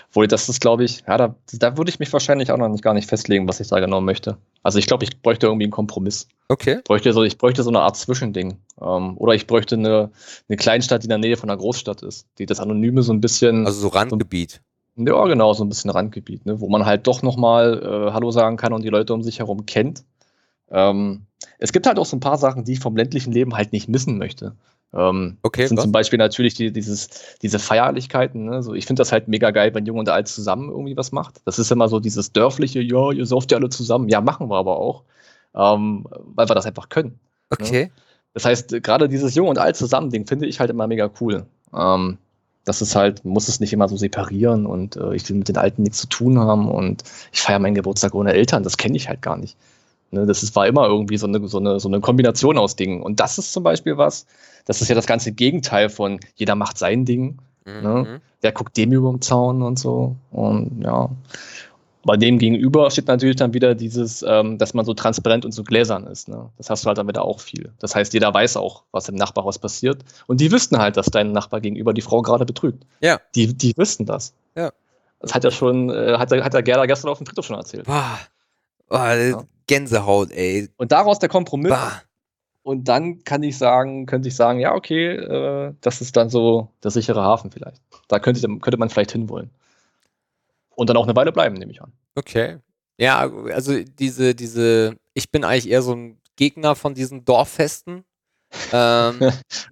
Obwohl, 0.08 0.26
das 0.26 0.48
ist, 0.48 0.60
glaube 0.60 0.84
ich, 0.84 1.04
ja, 1.06 1.16
da, 1.16 1.34
da 1.52 1.76
würde 1.76 1.90
ich 1.90 1.98
mich 1.98 2.12
wahrscheinlich 2.12 2.50
auch 2.50 2.56
noch 2.56 2.68
nicht, 2.68 2.82
gar 2.82 2.94
nicht 2.94 3.08
festlegen, 3.08 3.48
was 3.48 3.60
ich 3.60 3.68
da 3.68 3.78
genau 3.78 4.00
möchte. 4.00 4.36
Also 4.62 4.78
ich 4.78 4.86
glaube, 4.86 5.04
ich 5.04 5.22
bräuchte 5.22 5.46
irgendwie 5.46 5.64
einen 5.64 5.72
Kompromiss. 5.72 6.26
Okay. 6.48 6.78
Ich 6.78 6.84
bräuchte 6.84 7.12
so, 7.12 7.22
ich 7.22 7.38
bräuchte 7.38 7.62
so 7.62 7.70
eine 7.70 7.80
Art 7.80 7.96
Zwischending. 7.96 8.58
Ähm, 8.80 9.16
oder 9.16 9.34
ich 9.34 9.46
bräuchte 9.46 9.76
eine, 9.76 10.10
eine 10.48 10.56
Kleinstadt, 10.56 11.02
die 11.02 11.06
in 11.06 11.10
der 11.10 11.18
Nähe 11.18 11.36
von 11.36 11.48
einer 11.48 11.58
Großstadt 11.58 12.02
ist, 12.02 12.26
die 12.38 12.46
das 12.46 12.58
Anonyme 12.58 13.02
so 13.02 13.12
ein 13.12 13.20
bisschen. 13.20 13.66
Also 13.66 13.80
so 13.80 13.88
Randgebiet. 13.88 14.60
Ja, 15.06 15.24
genau, 15.26 15.52
so 15.52 15.64
ein 15.64 15.68
bisschen 15.68 15.90
Randgebiet, 15.90 16.46
ne, 16.46 16.60
wo 16.60 16.68
man 16.68 16.86
halt 16.86 17.06
doch 17.06 17.22
nochmal 17.22 17.82
äh, 17.82 18.12
Hallo 18.12 18.30
sagen 18.30 18.56
kann 18.56 18.72
und 18.72 18.82
die 18.82 18.88
Leute 18.88 19.14
um 19.14 19.22
sich 19.22 19.38
herum 19.38 19.66
kennt. 19.66 20.04
Ähm, 20.70 21.22
es 21.58 21.72
gibt 21.72 21.86
halt 21.86 21.98
auch 21.98 22.06
so 22.06 22.16
ein 22.16 22.20
paar 22.20 22.38
Sachen, 22.38 22.64
die 22.64 22.72
ich 22.72 22.80
vom 22.80 22.96
ländlichen 22.96 23.32
Leben 23.32 23.56
halt 23.56 23.72
nicht 23.72 23.88
missen 23.88 24.18
möchte. 24.18 24.54
Ähm, 24.92 25.38
okay, 25.42 25.62
das 25.62 25.68
sind 25.68 25.78
was? 25.78 25.84
zum 25.84 25.92
Beispiel 25.92 26.18
natürlich 26.18 26.54
die, 26.54 26.72
dieses, 26.72 27.08
diese 27.42 27.58
Feierlichkeiten. 27.58 28.46
Ne? 28.46 28.62
So, 28.62 28.74
ich 28.74 28.86
finde 28.86 29.00
das 29.00 29.12
halt 29.12 29.28
mega 29.28 29.50
geil, 29.50 29.74
wenn 29.74 29.86
Jung 29.86 29.98
und 29.98 30.08
Alt 30.08 30.28
zusammen 30.28 30.68
irgendwie 30.68 30.96
was 30.96 31.12
macht. 31.12 31.40
Das 31.44 31.58
ist 31.58 31.70
immer 31.70 31.88
so 31.88 32.00
dieses 32.00 32.32
dörfliche, 32.32 32.80
ja, 32.80 33.12
ihr 33.12 33.26
sauft 33.26 33.52
ja 33.52 33.58
alle 33.58 33.68
zusammen. 33.68 34.08
Ja, 34.08 34.20
machen 34.20 34.50
wir 34.50 34.56
aber 34.56 34.78
auch, 34.78 35.04
ähm, 35.54 36.06
weil 36.34 36.48
wir 36.48 36.54
das 36.54 36.66
einfach 36.66 36.88
können. 36.88 37.20
Ne? 37.50 37.58
Okay. 37.60 37.84
Ne? 37.84 37.90
Das 38.34 38.44
heißt, 38.44 38.82
gerade 38.82 39.08
dieses 39.08 39.34
Jung 39.34 39.48
und 39.48 39.58
Alt 39.58 39.76
zusammen 39.76 40.10
Ding 40.10 40.26
finde 40.26 40.46
ich 40.46 40.60
halt 40.60 40.70
immer 40.70 40.86
mega 40.86 41.10
cool. 41.20 41.46
Ähm, 41.74 42.18
das 42.64 42.82
ist 42.82 42.94
halt, 42.94 43.24
muss 43.24 43.48
es 43.48 43.60
nicht 43.60 43.72
immer 43.72 43.88
so 43.88 43.96
separieren 43.96 44.66
und 44.66 44.96
äh, 44.96 45.14
ich 45.14 45.28
will 45.28 45.36
mit 45.36 45.48
den 45.48 45.56
Alten 45.56 45.82
nichts 45.82 45.98
zu 45.98 46.08
tun 46.08 46.38
haben 46.38 46.70
und 46.70 47.04
ich 47.32 47.40
feiere 47.40 47.58
meinen 47.58 47.74
Geburtstag 47.74 48.14
ohne 48.14 48.32
Eltern. 48.32 48.62
Das 48.62 48.76
kenne 48.76 48.96
ich 48.96 49.08
halt 49.08 49.22
gar 49.22 49.36
nicht. 49.36 49.56
Ne, 50.10 50.26
das 50.26 50.42
ist, 50.42 50.56
war 50.56 50.66
immer 50.66 50.86
irgendwie 50.86 51.16
so 51.16 51.26
eine, 51.26 51.46
so, 51.46 51.58
eine, 51.58 51.78
so 51.78 51.88
eine 51.88 52.00
Kombination 52.00 52.58
aus 52.58 52.76
Dingen. 52.76 53.02
Und 53.02 53.20
das 53.20 53.38
ist 53.38 53.52
zum 53.52 53.62
Beispiel 53.62 53.96
was, 53.96 54.26
das 54.66 54.82
ist 54.82 54.88
ja 54.88 54.94
das 54.94 55.06
ganze 55.06 55.32
Gegenteil 55.32 55.88
von 55.88 56.20
jeder 56.34 56.54
macht 56.54 56.78
sein 56.78 57.04
Ding. 57.04 57.38
Ne? 57.64 57.72
Mhm. 57.72 57.82
Ne? 57.82 58.20
Der 58.42 58.52
guckt 58.52 58.76
dem 58.76 58.92
über 58.92 59.10
den 59.10 59.20
Zaun 59.20 59.62
und 59.62 59.78
so. 59.78 60.16
Und 60.30 60.82
ja. 60.82 61.10
Bei 62.04 62.16
dem 62.16 62.38
gegenüber 62.38 62.90
steht 62.90 63.08
natürlich 63.08 63.36
dann 63.36 63.52
wieder 63.52 63.74
dieses, 63.74 64.24
ähm, 64.26 64.56
dass 64.56 64.72
man 64.72 64.86
so 64.86 64.94
transparent 64.94 65.44
und 65.44 65.52
so 65.52 65.62
gläsern 65.62 66.06
ist. 66.06 66.28
Ne? 66.28 66.48
Das 66.56 66.70
hast 66.70 66.84
du 66.84 66.88
halt 66.88 66.98
dann 66.98 67.08
wieder 67.08 67.24
auch 67.24 67.40
viel. 67.40 67.72
Das 67.78 67.94
heißt, 67.94 68.14
jeder 68.14 68.32
weiß 68.32 68.56
auch, 68.56 68.84
was 68.90 69.08
im 69.08 69.16
Nachbarhaus 69.16 69.58
passiert. 69.58 70.02
Und 70.26 70.40
die 70.40 70.50
wüssten 70.50 70.78
halt, 70.78 70.96
dass 70.96 71.06
dein 71.06 71.32
Nachbar 71.32 71.60
gegenüber 71.60 71.92
die 71.92 72.00
Frau 72.00 72.22
gerade 72.22 72.46
betrügt. 72.46 72.84
Ja. 73.00 73.20
Die, 73.34 73.54
die 73.54 73.76
wüssten 73.76 74.06
das. 74.06 74.32
Ja. 74.56 74.72
Das 75.20 75.34
hat 75.34 75.44
ja 75.44 75.50
schon, 75.50 75.90
äh, 75.90 76.16
hat, 76.16 76.30
der, 76.30 76.42
hat 76.42 76.54
der 76.54 76.62
Gerda 76.62 76.86
gestern 76.86 77.10
auf 77.10 77.18
dem 77.18 77.26
Friedhof 77.26 77.44
schon 77.44 77.56
erzählt. 77.56 77.84
Boah. 77.84 78.18
Oh, 78.88 78.96
ja. 78.96 79.44
Gänsehaut, 79.66 80.32
ey. 80.32 80.68
Und 80.78 80.92
daraus 80.92 81.18
der 81.18 81.28
Kompromiss. 81.28 81.70
Bah. 81.70 82.02
Und 82.62 82.88
dann 82.88 83.24
kann 83.24 83.42
ich 83.42 83.56
sagen, 83.56 84.06
könnte 84.06 84.28
ich 84.28 84.36
sagen, 84.36 84.58
ja, 84.58 84.74
okay, 84.74 85.14
äh, 85.14 85.74
das 85.80 86.00
ist 86.00 86.16
dann 86.16 86.28
so 86.28 86.68
der 86.82 86.90
sichere 86.90 87.22
Hafen 87.22 87.50
vielleicht. 87.50 87.80
Da 88.08 88.18
könnte, 88.18 88.40
könnte 88.58 88.76
man 88.78 88.90
vielleicht 88.90 89.12
hinwollen. 89.12 89.50
Und 90.80 90.88
dann 90.88 90.96
auch 90.96 91.04
eine 91.04 91.14
Weile 91.14 91.30
bleiben, 91.30 91.56
nehme 91.56 91.72
ich 91.72 91.82
an. 91.82 91.92
Okay. 92.14 92.56
Ja, 92.98 93.30
also 93.52 93.78
diese, 93.84 94.34
diese, 94.34 94.96
ich 95.12 95.30
bin 95.30 95.44
eigentlich 95.44 95.68
eher 95.68 95.82
so 95.82 95.92
ein 95.92 96.18
Gegner 96.36 96.74
von 96.74 96.94
diesen 96.94 97.26
Dorffesten. 97.26 98.04
Ähm, 98.72 99.20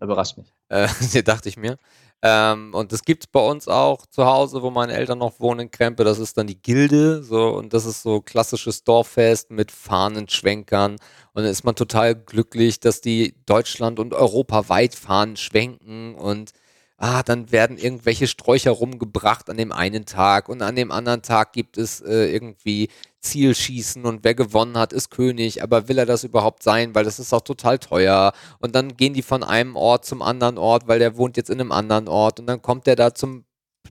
Überrascht 0.00 0.36
mich. 0.36 0.52
Äh, 0.68 0.86
dachte 1.24 1.48
ich 1.48 1.56
mir. 1.56 1.78
Ähm, 2.22 2.74
und 2.74 2.92
das 2.92 3.02
gibt 3.02 3.24
es 3.24 3.26
bei 3.26 3.40
uns 3.40 3.66
auch 3.66 4.06
zu 4.06 4.26
Hause, 4.26 4.62
wo 4.62 4.70
meine 4.70 4.92
Eltern 4.92 5.18
noch 5.18 5.40
wohnen 5.40 5.60
in 5.60 5.70
Krempe. 5.70 6.04
Das 6.04 6.18
ist 6.18 6.36
dann 6.36 6.46
die 6.46 6.60
Gilde. 6.60 7.24
So, 7.24 7.48
und 7.56 7.72
das 7.72 7.86
ist 7.86 8.02
so 8.02 8.20
klassisches 8.20 8.84
Dorffest 8.84 9.50
mit 9.50 9.72
Fahnenschwenkern. 9.72 10.92
Und 10.92 11.00
dann 11.32 11.46
ist 11.46 11.64
man 11.64 11.74
total 11.74 12.14
glücklich, 12.14 12.80
dass 12.80 13.00
die 13.00 13.34
Deutschland 13.46 13.98
und 13.98 14.12
europaweit 14.12 14.94
Fahnen 14.94 15.36
schwenken 15.36 16.14
und 16.14 16.52
ah, 16.98 17.22
dann 17.22 17.52
werden 17.52 17.78
irgendwelche 17.78 18.26
Sträucher 18.26 18.72
rumgebracht 18.72 19.48
an 19.48 19.56
dem 19.56 19.72
einen 19.72 20.04
Tag 20.04 20.48
und 20.48 20.62
an 20.62 20.76
dem 20.76 20.90
anderen 20.90 21.22
Tag 21.22 21.52
gibt 21.52 21.78
es 21.78 22.00
äh, 22.00 22.26
irgendwie 22.32 22.88
Zielschießen 23.20 24.04
und 24.04 24.24
wer 24.24 24.34
gewonnen 24.34 24.76
hat, 24.76 24.92
ist 24.92 25.10
König, 25.10 25.62
aber 25.62 25.88
will 25.88 25.98
er 25.98 26.06
das 26.06 26.24
überhaupt 26.24 26.62
sein, 26.62 26.94
weil 26.94 27.04
das 27.04 27.18
ist 27.18 27.32
auch 27.32 27.40
total 27.40 27.78
teuer. 27.78 28.32
Und 28.58 28.74
dann 28.74 28.96
gehen 28.96 29.14
die 29.14 29.22
von 29.22 29.42
einem 29.42 29.76
Ort 29.76 30.04
zum 30.04 30.22
anderen 30.22 30.58
Ort, 30.58 30.88
weil 30.88 30.98
der 30.98 31.16
wohnt 31.16 31.36
jetzt 31.36 31.50
in 31.50 31.60
einem 31.60 31.72
anderen 31.72 32.08
Ort 32.08 32.40
und 32.40 32.46
dann 32.46 32.62
kommt 32.62 32.86
der 32.86 32.96
da 32.96 33.14
zum 33.14 33.44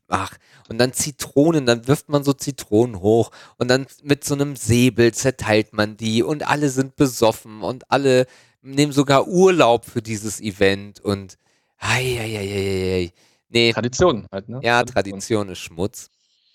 ach, 0.09 0.37
und 0.69 0.77
dann 0.77 0.93
Zitronen, 0.93 1.65
dann 1.65 1.87
wirft 1.87 2.09
man 2.09 2.23
so 2.23 2.33
Zitronen 2.33 2.99
hoch 3.01 3.31
und 3.57 3.69
dann 3.69 3.87
mit 4.03 4.23
so 4.23 4.35
einem 4.35 4.55
Säbel 4.55 5.13
zerteilt 5.13 5.73
man 5.73 5.97
die 5.97 6.23
und 6.23 6.47
alle 6.47 6.69
sind 6.69 6.95
besoffen 6.95 7.61
und 7.61 7.89
alle 7.91 8.27
nehmen 8.61 8.91
sogar 8.91 9.27
Urlaub 9.27 9.85
für 9.85 10.01
dieses 10.01 10.41
Event 10.41 10.99
und 10.99 11.37
Eieieiei. 11.77 13.11
Nee. 13.49 13.73
Tradition 13.73 14.27
halt, 14.31 14.49
ne? 14.49 14.59
Ja, 14.63 14.83
Tradition 14.83 15.49
ist 15.49 15.59
Schmutz. 15.59 16.09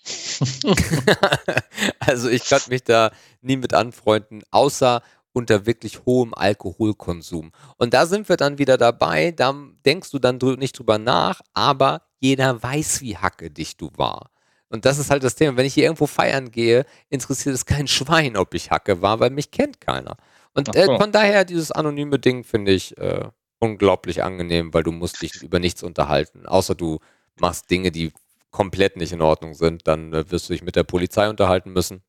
also 1.99 2.29
ich 2.29 2.45
kann 2.45 2.61
mich 2.69 2.83
da 2.83 3.11
nie 3.41 3.57
mit 3.57 3.73
anfreunden, 3.73 4.43
außer 4.51 5.01
unter 5.33 5.65
wirklich 5.65 6.05
hohem 6.05 6.33
Alkoholkonsum. 6.33 7.51
Und 7.77 7.93
da 7.93 8.05
sind 8.05 8.29
wir 8.29 8.37
dann 8.37 8.59
wieder 8.59 8.77
dabei, 8.77 9.31
da 9.31 9.53
denkst 9.85 10.11
du 10.11 10.19
dann 10.19 10.37
nicht 10.59 10.77
drüber 10.77 10.99
nach, 10.99 11.41
aber 11.53 12.03
jeder 12.19 12.61
weiß, 12.61 13.01
wie 13.01 13.17
hacke 13.17 13.49
dich 13.49 13.75
du 13.75 13.89
war. 13.95 14.29
Und 14.69 14.85
das 14.85 14.97
ist 14.97 15.11
halt 15.11 15.23
das 15.23 15.35
Thema. 15.35 15.57
Wenn 15.57 15.65
ich 15.65 15.73
hier 15.73 15.83
irgendwo 15.83 16.07
feiern 16.07 16.49
gehe, 16.49 16.85
interessiert 17.09 17.53
es 17.53 17.65
kein 17.65 17.87
Schwein, 17.89 18.37
ob 18.37 18.53
ich 18.53 18.71
hacke 18.71 19.01
war, 19.01 19.19
weil 19.19 19.31
mich 19.31 19.51
kennt 19.51 19.81
keiner. 19.81 20.17
Und 20.53 20.75
äh, 20.75 20.85
von 20.85 21.11
daher, 21.11 21.45
dieses 21.45 21.71
anonyme 21.71 22.19
Ding 22.19 22.43
finde 22.43 22.71
ich 22.71 22.97
äh, 22.97 23.25
unglaublich 23.63 24.23
angenehm, 24.23 24.73
weil 24.73 24.83
du 24.83 24.91
musst 24.91 25.21
dich 25.21 25.41
über 25.41 25.59
nichts 25.59 25.83
unterhalten. 25.83 26.45
Außer 26.45 26.75
du 26.75 26.99
machst 27.39 27.71
Dinge, 27.71 27.91
die 27.91 28.11
komplett 28.51 28.97
nicht 28.97 29.13
in 29.13 29.21
Ordnung 29.21 29.53
sind, 29.53 29.87
dann 29.87 30.13
äh, 30.13 30.29
wirst 30.29 30.49
du 30.49 30.53
dich 30.53 30.63
mit 30.63 30.75
der 30.75 30.83
Polizei 30.83 31.29
unterhalten 31.29 31.71
müssen. 31.71 32.03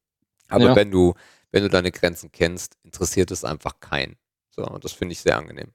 Aber 0.48 0.64
ja. 0.64 0.76
wenn 0.76 0.90
du, 0.90 1.14
wenn 1.52 1.62
du 1.62 1.68
deine 1.68 1.92
Grenzen 1.92 2.32
kennst, 2.32 2.76
interessiert 2.82 3.30
es 3.30 3.44
einfach 3.44 3.78
keinen. 3.78 4.16
So, 4.50 4.66
und 4.66 4.84
das 4.84 4.92
finde 4.92 5.12
ich 5.12 5.20
sehr 5.20 5.38
angenehm. 5.38 5.72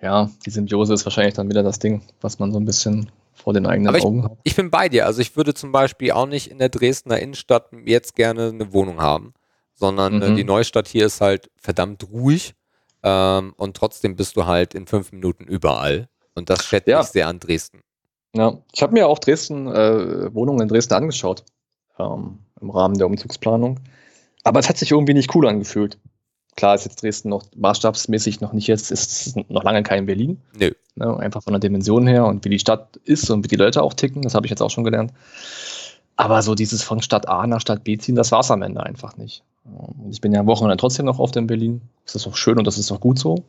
Ja, 0.00 0.30
die 0.46 0.50
Symbiose 0.50 0.94
ist 0.94 1.04
wahrscheinlich 1.04 1.34
dann 1.34 1.48
wieder 1.48 1.62
das 1.62 1.80
Ding, 1.80 2.02
was 2.20 2.38
man 2.38 2.52
so 2.52 2.60
ein 2.60 2.64
bisschen 2.64 3.10
vor 3.32 3.52
den 3.52 3.66
eigenen 3.66 3.94
ich, 3.96 4.04
Augen 4.04 4.24
hat. 4.24 4.38
Ich 4.44 4.54
bin 4.54 4.70
bei 4.70 4.88
dir. 4.88 5.06
Also 5.06 5.20
ich 5.20 5.36
würde 5.36 5.54
zum 5.54 5.72
Beispiel 5.72 6.12
auch 6.12 6.26
nicht 6.26 6.50
in 6.50 6.58
der 6.58 6.68
Dresdner 6.68 7.18
Innenstadt 7.18 7.70
jetzt 7.84 8.14
gerne 8.14 8.48
eine 8.48 8.72
Wohnung 8.72 9.00
haben, 9.00 9.34
sondern 9.74 10.22
äh, 10.22 10.30
mhm. 10.30 10.36
die 10.36 10.44
Neustadt 10.44 10.86
hier 10.86 11.06
ist 11.06 11.20
halt 11.20 11.50
verdammt 11.56 12.04
ruhig 12.10 12.54
ähm, 13.04 13.52
und 13.56 13.76
trotzdem 13.76 14.16
bist 14.16 14.36
du 14.36 14.46
halt 14.46 14.74
in 14.74 14.86
fünf 14.86 15.12
Minuten 15.12 15.44
überall. 15.44 16.08
Und 16.34 16.50
das 16.50 16.64
schätze 16.64 16.90
ja. 16.90 17.00
ich 17.02 17.06
sehr 17.06 17.28
an 17.28 17.38
Dresden. 17.38 17.80
Ja, 18.34 18.58
ich 18.72 18.82
habe 18.82 18.94
mir 18.94 19.06
auch 19.06 19.20
Dresden, 19.20 19.68
äh, 19.68 20.34
Wohnungen 20.34 20.62
in 20.62 20.68
Dresden 20.68 20.94
angeschaut, 20.94 21.44
ähm, 21.98 22.38
im 22.60 22.70
Rahmen 22.70 22.98
der 22.98 23.06
Umzugsplanung. 23.06 23.78
Aber 24.42 24.58
es 24.58 24.68
hat 24.68 24.78
sich 24.78 24.90
irgendwie 24.90 25.14
nicht 25.14 25.34
cool 25.34 25.46
angefühlt. 25.46 25.98
Klar 26.56 26.74
ist 26.74 26.84
jetzt 26.84 27.02
Dresden 27.02 27.28
noch 27.28 27.44
maßstabsmäßig 27.56 28.40
noch 28.40 28.52
nicht 28.52 28.68
jetzt, 28.68 28.90
ist 28.90 29.36
noch 29.48 29.64
lange 29.64 29.82
kein 29.82 30.06
Berlin. 30.06 30.40
Nö. 30.56 30.72
Ne, 30.94 31.16
einfach 31.18 31.42
von 31.42 31.52
der 31.52 31.60
Dimension 31.60 32.06
her 32.06 32.24
und 32.26 32.44
wie 32.44 32.48
die 32.48 32.58
Stadt 32.58 32.96
ist 33.04 33.28
und 33.30 33.44
wie 33.44 33.48
die 33.48 33.56
Leute 33.56 33.82
auch 33.82 33.94
ticken, 33.94 34.22
das 34.22 34.34
habe 34.34 34.46
ich 34.46 34.50
jetzt 34.50 34.62
auch 34.62 34.70
schon 34.70 34.84
gelernt. 34.84 35.12
Aber 36.16 36.42
so 36.42 36.54
dieses 36.54 36.82
von 36.82 37.02
Stadt 37.02 37.28
A 37.28 37.46
nach 37.46 37.60
Stadt 37.60 37.84
B 37.84 37.98
ziehen, 37.98 38.14
das 38.14 38.30
war 38.30 38.40
es 38.40 38.50
am 38.50 38.62
Ende 38.62 38.82
einfach 38.82 39.16
nicht. 39.16 39.42
Und 39.64 40.12
ich 40.12 40.20
bin 40.20 40.32
ja 40.32 40.40
am 40.40 40.46
Wochenende 40.46 40.76
trotzdem 40.76 41.06
noch 41.06 41.18
oft 41.18 41.36
in 41.36 41.46
Berlin. 41.46 41.82
Das 42.04 42.14
ist 42.14 42.26
auch 42.26 42.36
schön 42.36 42.58
und 42.58 42.66
das 42.66 42.78
ist 42.78 42.92
auch 42.92 43.00
gut 43.00 43.18
so. 43.18 43.44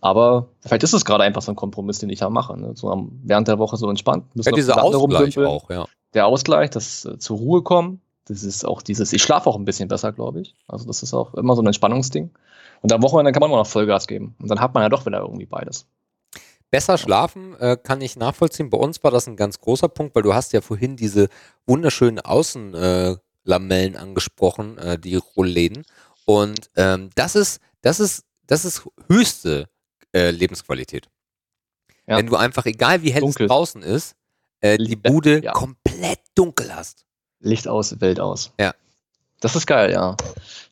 Aber 0.00 0.48
vielleicht 0.60 0.82
ist 0.82 0.94
es 0.94 1.04
gerade 1.04 1.24
einfach 1.24 1.42
so 1.42 1.52
ein 1.52 1.56
Kompromiss, 1.56 1.98
den 1.98 2.08
ich 2.08 2.20
da 2.20 2.30
mache. 2.30 2.58
Ne? 2.58 2.72
So 2.74 2.90
am, 2.90 3.20
während 3.22 3.48
der 3.48 3.58
Woche 3.58 3.76
so 3.76 3.90
entspannt. 3.90 4.24
Ja, 4.34 4.52
dieser 4.52 4.82
Ausgleich 4.82 5.38
auch, 5.38 5.68
ja. 5.68 5.86
Der 6.14 6.26
Ausgleich, 6.26 6.70
das 6.70 7.04
äh, 7.04 7.18
zur 7.18 7.36
Ruhe 7.36 7.62
kommen. 7.62 8.00
Das 8.26 8.42
ist 8.42 8.64
auch 8.64 8.80
dieses, 8.82 9.12
ich 9.12 9.22
schlafe 9.22 9.48
auch 9.50 9.56
ein 9.56 9.64
bisschen 9.64 9.88
besser, 9.88 10.12
glaube 10.12 10.40
ich. 10.40 10.54
Also 10.68 10.86
das 10.86 11.02
ist 11.02 11.12
auch 11.12 11.34
immer 11.34 11.54
so 11.54 11.62
ein 11.62 11.66
Entspannungsding. 11.66 12.30
Und 12.80 12.92
am 12.92 13.02
Wochenende 13.02 13.32
kann 13.32 13.40
man 13.40 13.50
immer 13.50 13.58
noch 13.58 13.66
Vollgas 13.66 14.06
geben. 14.06 14.34
Und 14.40 14.50
dann 14.50 14.60
hat 14.60 14.72
man 14.72 14.82
ja 14.82 14.88
doch 14.88 15.04
wieder 15.04 15.20
irgendwie 15.20 15.46
beides. 15.46 15.86
Besser 16.70 16.96
schlafen 16.96 17.56
äh, 17.58 17.76
kann 17.76 18.00
ich 18.00 18.16
nachvollziehen. 18.16 18.70
Bei 18.70 18.78
uns 18.78 19.02
war 19.02 19.10
das 19.10 19.26
ein 19.26 19.36
ganz 19.36 19.60
großer 19.60 19.88
Punkt, 19.88 20.14
weil 20.14 20.22
du 20.22 20.32
hast 20.32 20.52
ja 20.52 20.60
vorhin 20.60 20.96
diese 20.96 21.28
wunderschönen 21.66 22.20
Außenlamellen 22.20 23.16
äh, 23.16 23.29
angesprochen, 23.46 24.78
äh, 24.78 24.98
die 24.98 25.16
Rollläden. 25.16 25.84
Und 26.24 26.70
ähm, 26.76 27.10
das 27.14 27.36
ist, 27.36 27.60
das 27.82 28.00
ist, 28.00 28.24
das 28.46 28.64
ist 28.64 28.86
höchste 29.08 29.68
äh, 30.12 30.30
Lebensqualität. 30.30 31.08
Ja. 32.06 32.16
Wenn 32.18 32.26
du 32.26 32.36
einfach, 32.36 32.66
egal 32.66 33.02
wie 33.02 33.12
hell 33.12 33.20
dunkel. 33.20 33.46
es 33.46 33.48
draußen 33.48 33.82
ist, 33.82 34.16
äh, 34.60 34.78
die 34.78 34.96
Bude 34.96 35.42
ja. 35.42 35.52
komplett 35.52 36.20
dunkel 36.34 36.74
hast. 36.74 37.04
Licht 37.40 37.68
aus, 37.68 38.00
Welt 38.00 38.20
aus. 38.20 38.52
Ja. 38.60 38.74
Das 39.40 39.56
ist 39.56 39.66
geil, 39.66 39.92
ja. 39.92 40.16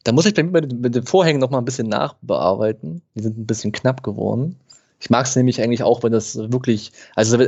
Da 0.04 0.12
muss 0.12 0.26
ich 0.26 0.36
mit, 0.36 0.72
mit 0.72 0.94
den 0.94 1.06
Vorhängen 1.06 1.40
noch 1.40 1.50
mal 1.50 1.58
ein 1.58 1.64
bisschen 1.64 1.88
nachbearbeiten. 1.88 3.02
Die 3.14 3.22
sind 3.22 3.38
ein 3.38 3.46
bisschen 3.46 3.72
knapp 3.72 4.02
geworden. 4.02 4.60
Ich 5.00 5.10
mag 5.10 5.26
es 5.26 5.36
nämlich 5.36 5.62
eigentlich 5.62 5.82
auch, 5.82 6.02
wenn 6.02 6.12
das 6.12 6.36
wirklich, 6.36 6.92
also 7.14 7.38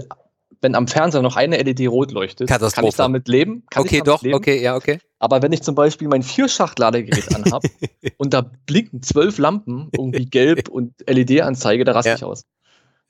wenn 0.61 0.75
am 0.75 0.87
Fernseher 0.89 1.23
noch 1.23 1.37
eine 1.37 1.57
LED 1.57 1.89
rot 1.89 2.13
leuchtet, 2.13 2.49
kann 2.49 2.85
ich 2.85 2.95
damit 2.95 3.29
leben. 3.29 3.65
okay, 3.75 4.03
doch, 4.05 4.23
leben. 4.23 4.35
okay, 4.35 4.63
ja, 4.63 4.77
okay. 4.77 4.99
Aber 5.19 5.43
wenn 5.43 5.53
ich 5.53 5.63
zum 5.63 5.75
Beispiel 5.75 6.09
mein 6.09 6.23
Vierschacht-Ladegerät 6.23 7.35
anhab 7.35 7.63
und 8.19 8.35
da 8.35 8.51
blinken 8.67 9.03
zwölf 9.03 9.39
Lampen, 9.39 9.89
irgendwie 9.97 10.27
gelb 10.27 10.69
und 10.69 10.95
LED-Anzeige, 11.07 11.85
da 11.85 11.93
raste 11.93 12.11
ja. 12.11 12.17
ich 12.17 12.25
aus. 12.25 12.45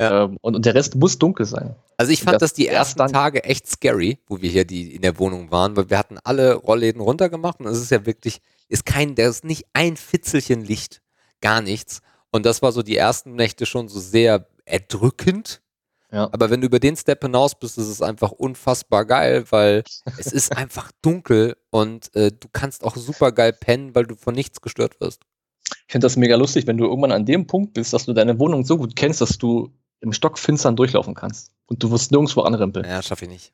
Ja. 0.00 0.24
Ähm, 0.24 0.38
und, 0.40 0.56
und, 0.56 0.64
der 0.64 0.74
Rest 0.74 0.94
muss 0.96 1.18
dunkel 1.18 1.44
sein. 1.44 1.74
Also 1.98 2.10
ich 2.10 2.22
fand 2.22 2.36
das, 2.36 2.50
das 2.50 2.52
die 2.54 2.68
ersten 2.68 3.06
Tage 3.12 3.44
echt 3.44 3.68
scary, 3.68 4.18
wo 4.28 4.40
wir 4.40 4.48
hier 4.50 4.64
die 4.64 4.94
in 4.94 5.02
der 5.02 5.18
Wohnung 5.18 5.50
waren, 5.50 5.76
weil 5.76 5.90
wir 5.90 5.98
hatten 5.98 6.18
alle 6.24 6.54
Rollläden 6.54 7.02
runtergemacht 7.02 7.60
und 7.60 7.66
es 7.66 7.78
ist 7.78 7.90
ja 7.90 8.06
wirklich, 8.06 8.40
ist 8.68 8.86
kein, 8.86 9.14
da 9.14 9.28
ist 9.28 9.44
nicht 9.44 9.66
ein 9.74 9.96
Fitzelchen 9.96 10.64
Licht, 10.64 11.02
gar 11.42 11.60
nichts. 11.60 12.00
Und 12.30 12.46
das 12.46 12.62
war 12.62 12.72
so 12.72 12.82
die 12.82 12.96
ersten 12.96 13.34
Nächte 13.34 13.66
schon 13.66 13.88
so 13.88 14.00
sehr 14.00 14.46
erdrückend. 14.64 15.60
Ja. 16.12 16.28
Aber 16.32 16.50
wenn 16.50 16.60
du 16.60 16.66
über 16.66 16.80
den 16.80 16.96
Step 16.96 17.22
hinaus 17.22 17.58
bist, 17.58 17.78
ist 17.78 17.86
es 17.86 18.02
einfach 18.02 18.32
unfassbar 18.32 19.04
geil, 19.04 19.44
weil 19.50 19.84
es 20.18 20.26
ist 20.26 20.50
einfach 20.56 20.90
dunkel 21.02 21.56
und 21.70 22.14
äh, 22.14 22.32
du 22.32 22.48
kannst 22.52 22.84
auch 22.84 22.96
super 22.96 23.32
geil 23.32 23.52
pennen, 23.52 23.94
weil 23.94 24.04
du 24.04 24.16
von 24.16 24.34
nichts 24.34 24.60
gestört 24.60 25.00
wirst. 25.00 25.22
Ich 25.86 25.92
finde 25.92 26.06
das 26.06 26.16
mega 26.16 26.36
lustig, 26.36 26.66
wenn 26.66 26.78
du 26.78 26.84
irgendwann 26.86 27.12
an 27.12 27.26
dem 27.26 27.46
Punkt 27.46 27.74
bist, 27.74 27.92
dass 27.92 28.06
du 28.06 28.12
deine 28.12 28.38
Wohnung 28.38 28.64
so 28.64 28.76
gut 28.76 28.96
kennst, 28.96 29.20
dass 29.20 29.38
du 29.38 29.72
im 30.00 30.12
Stockfinstern 30.12 30.76
durchlaufen 30.76 31.14
kannst 31.14 31.52
und 31.66 31.82
du 31.82 31.90
wirst 31.90 32.10
nirgendwo 32.10 32.42
anrempeln. 32.42 32.86
Ja, 32.86 33.02
schaffe 33.02 33.26
ich 33.26 33.30
nicht. 33.30 33.52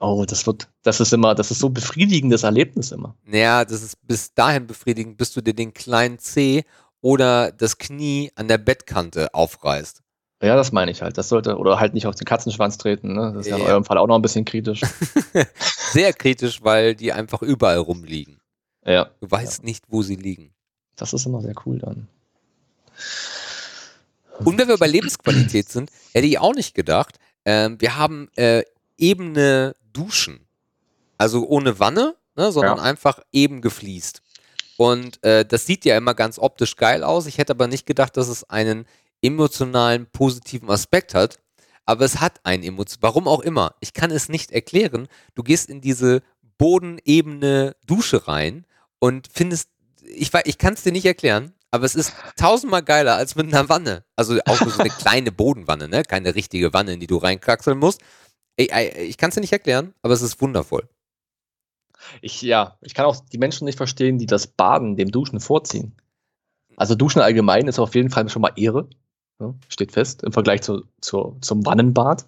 Oh, 0.00 0.24
das 0.24 0.46
wird, 0.46 0.68
das 0.82 1.00
ist 1.00 1.12
immer, 1.12 1.34
das 1.34 1.50
ist 1.50 1.58
so 1.58 1.70
befriedigendes 1.70 2.44
Erlebnis 2.44 2.92
immer. 2.92 3.16
Ja, 3.26 3.64
das 3.64 3.82
ist 3.82 3.96
bis 4.06 4.32
dahin 4.32 4.68
befriedigend, 4.68 5.16
bis 5.16 5.32
du 5.32 5.40
dir 5.40 5.54
den 5.54 5.74
kleinen 5.74 6.20
C 6.20 6.64
oder 7.00 7.50
das 7.50 7.78
Knie 7.78 8.30
an 8.36 8.46
der 8.46 8.58
Bettkante 8.58 9.34
aufreißt. 9.34 10.02
Ja, 10.40 10.54
das 10.54 10.70
meine 10.70 10.90
ich 10.90 11.02
halt. 11.02 11.18
Das 11.18 11.28
sollte, 11.28 11.56
oder 11.56 11.80
halt 11.80 11.94
nicht 11.94 12.06
auf 12.06 12.14
den 12.14 12.24
Katzenschwanz 12.24 12.78
treten, 12.78 13.14
ne? 13.14 13.32
Das 13.34 13.46
ist 13.46 13.50
ja, 13.50 13.56
ja 13.56 13.64
in 13.64 13.70
eurem 13.70 13.84
Fall 13.84 13.98
auch 13.98 14.06
noch 14.06 14.14
ein 14.14 14.22
bisschen 14.22 14.44
kritisch. 14.44 14.82
Sehr 15.92 16.12
kritisch, 16.12 16.62
weil 16.62 16.94
die 16.94 17.12
einfach 17.12 17.42
überall 17.42 17.78
rumliegen. 17.78 18.40
Ja. 18.84 19.10
Du 19.20 19.30
weißt 19.30 19.60
ja. 19.60 19.64
nicht, 19.64 19.84
wo 19.88 20.02
sie 20.02 20.14
liegen. 20.14 20.52
Das 20.96 21.12
ist 21.12 21.26
immer 21.26 21.40
sehr 21.40 21.54
cool 21.64 21.78
dann. 21.78 22.08
Und 24.44 24.58
wenn 24.58 24.68
wir 24.68 24.78
bei 24.78 24.86
Lebensqualität 24.86 25.68
sind, 25.68 25.90
hätte 26.12 26.26
ich 26.26 26.38
auch 26.38 26.54
nicht 26.54 26.74
gedacht. 26.74 27.18
Ähm, 27.44 27.80
wir 27.80 27.96
haben 27.96 28.28
äh, 28.36 28.62
ebene 28.96 29.74
Duschen. 29.92 30.40
Also 31.16 31.46
ohne 31.46 31.78
Wanne, 31.78 32.14
ne, 32.36 32.52
sondern 32.52 32.78
ja. 32.78 32.82
einfach 32.82 33.20
eben 33.32 33.60
gefliest. 33.60 34.22
Und 34.76 35.22
äh, 35.24 35.44
das 35.44 35.66
sieht 35.66 35.84
ja 35.84 35.96
immer 35.96 36.14
ganz 36.14 36.38
optisch 36.38 36.76
geil 36.76 37.02
aus. 37.02 37.26
Ich 37.26 37.38
hätte 37.38 37.52
aber 37.52 37.66
nicht 37.66 37.86
gedacht, 37.86 38.16
dass 38.16 38.28
es 38.28 38.48
einen 38.48 38.86
emotionalen, 39.22 40.06
positiven 40.06 40.70
Aspekt 40.70 41.14
hat. 41.14 41.38
Aber 41.84 42.04
es 42.04 42.20
hat 42.20 42.40
einen 42.44 42.62
Emotion. 42.62 42.98
Warum 43.00 43.26
auch 43.26 43.40
immer. 43.40 43.74
Ich 43.80 43.94
kann 43.94 44.10
es 44.10 44.28
nicht 44.28 44.52
erklären. 44.52 45.08
Du 45.34 45.42
gehst 45.42 45.68
in 45.68 45.80
diese 45.80 46.22
bodenebene 46.58 47.76
Dusche 47.86 48.28
rein 48.28 48.66
und 48.98 49.28
findest, 49.32 49.70
ich, 50.02 50.32
ich 50.44 50.58
kann 50.58 50.74
es 50.74 50.82
dir 50.82 50.92
nicht 50.92 51.06
erklären, 51.06 51.54
aber 51.70 51.84
es 51.84 51.94
ist 51.94 52.12
tausendmal 52.36 52.82
geiler 52.82 53.16
als 53.16 53.36
mit 53.36 53.46
einer 53.46 53.68
Wanne. 53.68 54.04
Also 54.16 54.38
auch 54.44 54.56
so 54.56 54.80
eine 54.80 54.90
kleine 54.98 55.32
Bodenwanne, 55.32 55.88
ne? 55.88 56.02
Keine 56.02 56.34
richtige 56.34 56.72
Wanne, 56.72 56.94
in 56.94 57.00
die 57.00 57.06
du 57.06 57.16
reinkraxeln 57.16 57.78
musst. 57.78 58.00
Ich, 58.56 58.72
ich 58.72 59.16
kann 59.16 59.28
es 59.28 59.34
dir 59.34 59.40
nicht 59.40 59.52
erklären, 59.52 59.94
aber 60.02 60.14
es 60.14 60.22
ist 60.22 60.40
wundervoll. 60.40 60.88
Ich, 62.20 62.42
ja, 62.42 62.78
ich 62.80 62.94
kann 62.94 63.06
auch 63.06 63.16
die 63.32 63.38
Menschen 63.38 63.64
nicht 63.64 63.76
verstehen, 63.76 64.18
die 64.18 64.26
das 64.26 64.46
Baden 64.46 64.96
dem 64.96 65.10
Duschen 65.10 65.40
vorziehen. 65.40 65.94
Also 66.76 66.94
Duschen 66.94 67.20
allgemein 67.20 67.68
ist 67.68 67.78
auf 67.78 67.94
jeden 67.94 68.10
Fall 68.10 68.28
schon 68.28 68.42
mal 68.42 68.52
Ehre. 68.56 68.88
Ja, 69.40 69.54
steht 69.68 69.92
fest, 69.92 70.22
im 70.24 70.32
Vergleich 70.32 70.62
zu, 70.62 70.84
zu, 71.00 71.36
zum 71.40 71.64
Wannenbad. 71.64 72.24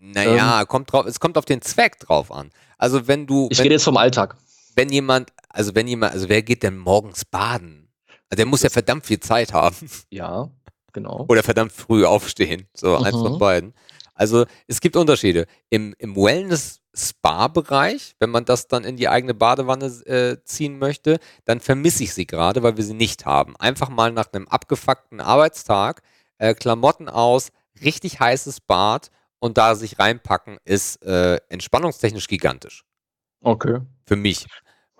Naja, 0.00 0.60
ähm, 0.60 0.68
kommt 0.68 0.92
drauf, 0.92 1.06
es 1.06 1.20
kommt 1.20 1.38
auf 1.38 1.44
den 1.44 1.62
Zweck 1.62 1.98
drauf 2.00 2.30
an. 2.30 2.50
Also 2.78 3.06
wenn 3.06 3.26
du. 3.26 3.48
Ich 3.50 3.58
wenn, 3.58 3.64
rede 3.64 3.74
jetzt 3.74 3.84
vom 3.84 3.96
Alltag. 3.96 4.36
Wenn 4.74 4.90
jemand, 4.90 5.32
also 5.48 5.74
wenn 5.74 5.86
jemand, 5.86 6.12
also 6.12 6.28
wer 6.28 6.42
geht 6.42 6.62
denn 6.62 6.76
morgens 6.76 7.24
baden? 7.24 7.88
Also 8.30 8.36
der 8.36 8.46
muss 8.46 8.60
das 8.60 8.72
ja 8.72 8.74
verdammt 8.74 9.06
viel 9.06 9.20
Zeit 9.20 9.52
haben. 9.52 9.76
Ja, 10.10 10.50
genau. 10.92 11.24
Oder 11.28 11.42
verdammt 11.42 11.72
früh 11.72 12.04
aufstehen. 12.04 12.66
So, 12.74 12.98
mhm. 12.98 13.04
eins 13.04 13.16
von 13.16 13.38
beiden. 13.38 13.74
Also 14.14 14.46
es 14.66 14.80
gibt 14.80 14.96
Unterschiede. 14.96 15.46
Im, 15.70 15.94
im 15.98 16.14
Wellness-Spa-Bereich, 16.16 18.14
wenn 18.20 18.30
man 18.30 18.44
das 18.44 18.68
dann 18.68 18.84
in 18.84 18.96
die 18.96 19.08
eigene 19.08 19.34
Badewanne 19.34 19.86
äh, 19.86 20.36
ziehen 20.44 20.78
möchte, 20.78 21.18
dann 21.44 21.60
vermisse 21.60 22.04
ich 22.04 22.14
sie 22.14 22.26
gerade, 22.26 22.62
weil 22.62 22.76
wir 22.76 22.84
sie 22.84 22.94
nicht 22.94 23.26
haben. 23.26 23.56
Einfach 23.56 23.88
mal 23.88 24.12
nach 24.12 24.32
einem 24.32 24.46
abgefuckten 24.46 25.20
Arbeitstag, 25.20 26.02
äh, 26.38 26.54
Klamotten 26.54 27.08
aus, 27.08 27.50
richtig 27.82 28.20
heißes 28.20 28.60
Bad 28.60 29.10
und 29.38 29.58
da 29.58 29.74
sich 29.74 29.98
reinpacken, 29.98 30.58
ist 30.64 31.02
äh, 31.02 31.36
entspannungstechnisch 31.48 32.28
gigantisch. 32.28 32.84
Okay. 33.42 33.80
Für 34.06 34.16
mich. 34.16 34.46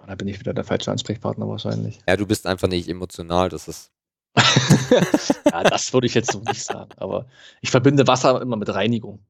Da 0.07 0.15
bin 0.17 0.29
ich 0.29 0.39
wieder 0.39 0.53
der 0.53 0.65
falsche 0.65 0.91
Ansprechpartner 0.91 1.49
wahrscheinlich. 1.49 1.99
Ja, 2.07 2.17
du 2.17 2.27
bist 2.27 2.47
einfach 2.47 2.69
nicht 2.69 2.89
emotional, 2.89 3.49
das 3.49 3.69
ist 3.69 3.91
ja, 5.51 5.63
das 5.63 5.93
würde 5.93 6.07
ich 6.07 6.15
jetzt 6.15 6.33
so 6.33 6.41
nicht 6.41 6.65
sagen. 6.65 6.91
Aber 6.97 7.27
ich 7.61 7.71
verbinde 7.71 8.07
Wasser 8.07 8.41
immer 8.43 8.57
mit 8.57 8.73
Reinigung. 8.73 9.25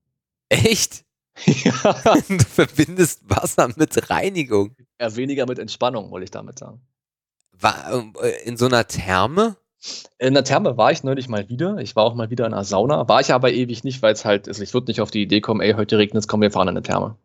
Echt? 0.48 1.04
Ja. 1.46 1.72
Du 2.28 2.44
verbindest 2.44 3.28
Wasser 3.28 3.68
mit 3.74 4.08
Reinigung. 4.08 4.76
Ja, 5.00 5.16
weniger 5.16 5.46
mit 5.46 5.58
Entspannung, 5.58 6.12
wollte 6.12 6.24
ich 6.24 6.30
damit 6.30 6.60
sagen. 6.60 6.80
War, 7.50 8.04
äh, 8.22 8.44
in 8.44 8.56
so 8.56 8.66
einer 8.66 8.86
Therme? 8.86 9.56
In 10.18 10.34
der 10.34 10.44
Therme 10.44 10.76
war 10.76 10.92
ich 10.92 11.04
neulich 11.04 11.28
mal 11.28 11.48
wieder. 11.48 11.78
Ich 11.78 11.96
war 11.96 12.04
auch 12.04 12.14
mal 12.14 12.30
wieder 12.30 12.46
in 12.46 12.54
einer 12.54 12.64
Sauna. 12.64 13.08
War 13.08 13.20
ich 13.20 13.32
aber 13.32 13.52
ewig 13.52 13.84
nicht, 13.84 14.02
weil 14.02 14.12
es 14.12 14.24
halt, 14.24 14.48
also 14.48 14.62
ich 14.62 14.72
würde 14.74 14.90
nicht 14.90 15.00
auf 15.00 15.10
die 15.10 15.22
Idee 15.22 15.40
kommen, 15.40 15.60
ey, 15.60 15.74
heute 15.74 15.98
regnet 15.98 16.22
es, 16.22 16.28
komm, 16.28 16.40
wir 16.40 16.50
fahren 16.50 16.68
in 16.68 16.76
eine 16.76 16.82
Therme. 16.82 17.16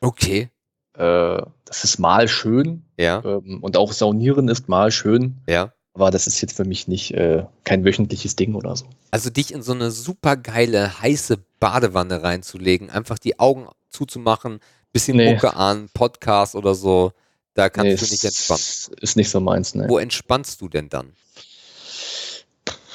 Okay. 0.00 0.50
Äh, 0.94 1.42
das 1.64 1.84
ist 1.84 1.98
mal 1.98 2.28
schön. 2.28 2.82
Ja. 2.98 3.22
Ähm, 3.24 3.62
und 3.62 3.76
auch 3.76 3.92
Saunieren 3.92 4.48
ist 4.48 4.68
mal 4.68 4.90
schön. 4.90 5.36
Ja. 5.48 5.72
Aber 5.94 6.10
das 6.10 6.26
ist 6.26 6.40
jetzt 6.40 6.56
für 6.56 6.64
mich 6.64 6.86
nicht 6.86 7.12
äh, 7.14 7.44
kein 7.64 7.84
wöchentliches 7.84 8.36
Ding 8.36 8.54
oder 8.54 8.76
so. 8.76 8.86
Also 9.10 9.30
dich 9.30 9.52
in 9.52 9.62
so 9.62 9.72
eine 9.72 9.90
super 9.90 10.36
geile, 10.36 11.00
heiße 11.00 11.38
Badewanne 11.58 12.22
reinzulegen, 12.22 12.90
einfach 12.90 13.18
die 13.18 13.38
Augen 13.40 13.66
zuzumachen, 13.90 14.60
bisschen 14.92 15.16
nee. 15.16 15.32
Mucke 15.32 15.56
an, 15.56 15.88
Podcast 15.94 16.54
oder 16.54 16.74
so, 16.74 17.12
da 17.54 17.68
kannst 17.68 17.90
nee, 17.90 17.96
du 17.96 18.12
nicht 18.12 18.24
entspannen. 18.24 19.00
Ist 19.00 19.16
nicht 19.16 19.30
so 19.30 19.40
meins, 19.40 19.74
ne? 19.74 19.86
Wo 19.88 19.98
entspannst 19.98 20.60
du 20.60 20.68
denn 20.68 20.88
dann? 20.88 21.14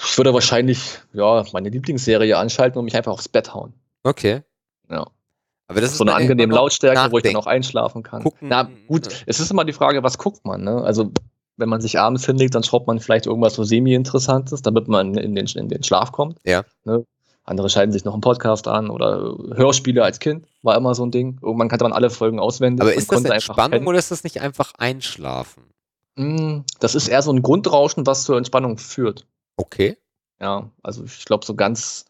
Ich 0.06 0.18
würde 0.18 0.34
wahrscheinlich, 0.34 1.00
ja, 1.14 1.44
meine 1.54 1.70
Lieblingsserie 1.70 2.38
anschalten 2.38 2.78
und 2.78 2.86
mich 2.86 2.96
einfach 2.96 3.14
aufs 3.14 3.30
Bett 3.30 3.54
hauen. 3.54 3.74
Okay. 4.04 4.42
Ja. 4.90 5.08
Aber 5.68 5.82
das 5.82 5.92
ist 5.92 5.98
so 5.98 6.04
eine 6.04 6.14
angenehme 6.14 6.54
Lautstärke, 6.54 6.96
nachdenken. 6.96 7.14
wo 7.14 7.18
ich 7.18 7.24
dann 7.24 7.36
auch 7.36 7.48
einschlafen 7.48 8.04
kann. 8.04 8.22
Gucken. 8.22 8.50
Na 8.50 8.70
gut, 8.88 9.24
es 9.26 9.40
ist 9.40 9.50
immer 9.50 9.66
die 9.66 9.74
Frage, 9.74 10.04
was 10.04 10.18
guckt 10.18 10.46
man, 10.46 10.64
ne? 10.64 10.84
Also 10.84 11.12
wenn 11.58 11.70
man 11.70 11.82
sich 11.82 12.00
abends 12.00 12.26
hinlegt, 12.26 12.56
dann 12.56 12.64
schaut 12.64 12.88
man 12.88 13.00
vielleicht 13.00 13.26
irgendwas 13.26 13.54
so 13.54 13.64
semi-interessantes, 13.64 14.62
damit 14.62 14.88
man 14.88 15.16
in 15.16 15.36
den, 15.36 15.48
in 15.48 15.70
den 15.70 15.84
Schlaf 15.84 16.12
kommt. 16.12 16.40
Ja. 16.46 16.64
Ne? 16.84 17.06
Andere 17.46 17.70
schalten 17.70 17.92
sich 17.92 18.06
noch 18.06 18.14
einen 18.14 18.22
Podcast 18.22 18.68
an 18.68 18.90
oder 18.90 19.36
Hörspiele 19.54 20.04
als 20.04 20.20
Kind, 20.20 20.48
war 20.62 20.78
immer 20.78 20.96
so 20.96 21.06
ein 21.06 21.12
Ding. 21.12 21.40
Irgendwann 21.42 21.70
kannte 21.70 21.84
man 21.84 21.94
alle 21.94 22.10
Folgen 22.10 22.40
auswendig. 22.40 22.82
Aber 22.82 22.94
ist 22.94 23.12
das 23.12 23.24
Entspannung 23.26 23.86
oder 23.86 24.00
ist 24.00 24.12
das 24.12 24.24
nicht 24.24 24.42
einfach 24.42 24.74
Einschlafen? 24.78 25.64
Mm, 26.16 26.62
das 26.80 26.96
ist 26.96 27.08
eher 27.08 27.22
so 27.22 27.32
ein 27.32 27.42
Grundrauschen, 27.42 28.06
was 28.06 28.24
zur 28.24 28.38
Entspannung 28.38 28.78
führt. 28.78 29.26
Okay. 29.58 29.98
Ja, 30.40 30.70
also 30.82 31.04
ich 31.04 31.26
glaube, 31.26 31.46
so 31.46 31.56
ganz 31.56 32.06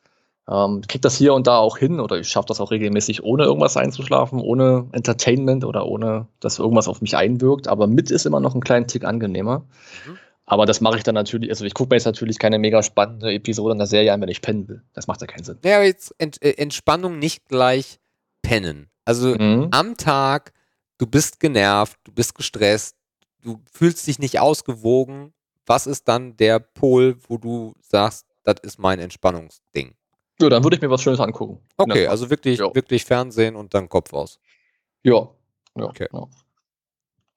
ähm, 0.49 0.79
ich 0.81 0.87
kriege 0.87 1.01
das 1.01 1.15
hier 1.15 1.33
und 1.33 1.47
da 1.47 1.57
auch 1.57 1.77
hin 1.77 1.99
oder 1.99 2.17
ich 2.17 2.27
schaffe 2.27 2.47
das 2.47 2.59
auch 2.59 2.71
regelmäßig, 2.71 3.23
ohne 3.23 3.43
irgendwas 3.43 3.77
einzuschlafen, 3.77 4.39
ohne 4.39 4.87
Entertainment 4.91 5.63
oder 5.63 5.85
ohne, 5.85 6.27
dass 6.39 6.59
irgendwas 6.59 6.87
auf 6.87 7.01
mich 7.01 7.15
einwirkt. 7.15 7.67
Aber 7.67 7.87
mit 7.87 8.11
ist 8.11 8.25
immer 8.25 8.39
noch 8.39 8.55
ein 8.55 8.61
kleinen 8.61 8.87
Tick 8.87 9.05
angenehmer. 9.05 9.59
Mhm. 10.05 10.17
Aber 10.45 10.65
das 10.65 10.81
mache 10.81 10.97
ich 10.97 11.03
dann 11.03 11.15
natürlich, 11.15 11.49
also 11.49 11.63
ich 11.63 11.73
gucke 11.73 11.89
mir 11.89 11.95
jetzt 11.95 12.05
natürlich 12.05 12.37
keine 12.37 12.59
mega 12.59 12.83
spannende 12.83 13.31
Episode 13.31 13.71
in 13.71 13.77
der 13.77 13.87
Serie 13.87 14.11
an, 14.11 14.19
wenn 14.19 14.27
ich 14.27 14.41
pennen 14.41 14.67
will. 14.67 14.83
Das 14.93 15.07
macht 15.07 15.21
ja 15.21 15.27
keinen 15.27 15.45
Sinn. 15.45 15.57
Ja, 15.63 15.81
jetzt 15.81 16.13
Ent 16.17 16.41
äh, 16.43 16.51
Entspannung 16.57 17.17
nicht 17.17 17.45
gleich 17.47 17.99
pennen. 18.41 18.89
Also 19.05 19.35
mhm. 19.35 19.69
am 19.71 19.95
Tag, 19.95 20.51
du 20.97 21.07
bist 21.07 21.39
genervt, 21.39 21.97
du 22.03 22.11
bist 22.11 22.35
gestresst, 22.35 22.97
du 23.43 23.61
fühlst 23.71 24.07
dich 24.07 24.19
nicht 24.19 24.39
ausgewogen. 24.39 25.33
Was 25.65 25.87
ist 25.87 26.07
dann 26.07 26.35
der 26.37 26.59
Pol, 26.59 27.17
wo 27.27 27.37
du 27.37 27.73
sagst, 27.81 28.25
das 28.43 28.55
ist 28.63 28.79
mein 28.79 28.99
Entspannungsding? 28.99 29.93
Ja, 30.41 30.49
dann 30.49 30.63
würde 30.63 30.75
ich 30.75 30.81
mir 30.81 30.89
was 30.89 31.01
Schönes 31.01 31.19
angucken. 31.19 31.59
Okay, 31.77 32.07
also 32.07 32.29
wirklich, 32.29 32.59
wirklich 32.59 33.05
Fernsehen 33.05 33.55
und 33.55 33.73
dann 33.73 33.87
Kopf 33.87 34.13
aus. 34.13 34.39
Ja. 35.03 35.29
ja, 35.77 35.85
okay. 35.85 36.07
ja. 36.11 36.27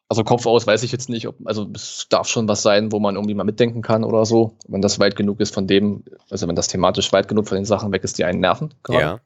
Also 0.09 0.23
Kopf 0.23 0.47
aus 0.47 0.67
weiß 0.67 0.85
ich 0.85 0.93
jetzt 0.93 1.09
nicht, 1.09 1.27
ob, 1.27 1.37
also 1.45 1.69
es 1.75 2.07
darf 2.09 2.29
schon 2.29 2.49
was 2.49 2.63
sein, 2.63 2.93
wo 2.93 3.01
man 3.01 3.17
irgendwie 3.17 3.35
mal 3.35 3.45
mitdenken 3.45 3.83
kann 3.83 4.05
oder 4.05 4.25
so, 4.25 4.57
wenn 4.69 4.81
das 4.81 5.01
weit 5.01 5.17
genug 5.17 5.41
ist 5.41 5.53
von 5.53 5.67
dem, 5.67 6.05
also 6.31 6.47
wenn 6.47 6.55
das 6.55 6.69
thematisch 6.69 7.13
weit 7.13 7.27
genug 7.27 7.49
von 7.49 7.57
den 7.57 7.65
Sachen 7.65 7.91
weg 7.93 8.05
ist, 8.05 8.17
die 8.17 8.25
einen 8.25 8.41
nerven. 8.41 8.73
Gerade. 8.85 9.21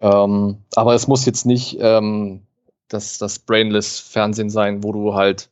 Ja. 0.00 0.24
Ähm, 0.24 0.58
aber 0.74 0.94
es 0.94 1.06
muss 1.06 1.24
jetzt 1.24 1.46
nicht 1.46 1.78
ähm, 1.80 2.42
das, 2.88 3.18
das 3.18 3.38
Brainless-Fernsehen 3.38 4.50
sein, 4.50 4.82
wo 4.82 4.92
du 4.92 5.14
halt 5.14 5.50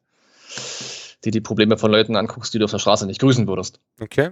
dir 1.24 1.30
die 1.30 1.40
Probleme 1.40 1.78
von 1.78 1.90
Leuten 1.90 2.16
anguckst, 2.16 2.54
die 2.54 2.58
du 2.58 2.64
auf 2.64 2.70
der 2.70 2.78
Straße 2.78 3.06
nicht 3.06 3.20
grüßen 3.20 3.46
würdest. 3.46 3.80
Okay. 4.00 4.30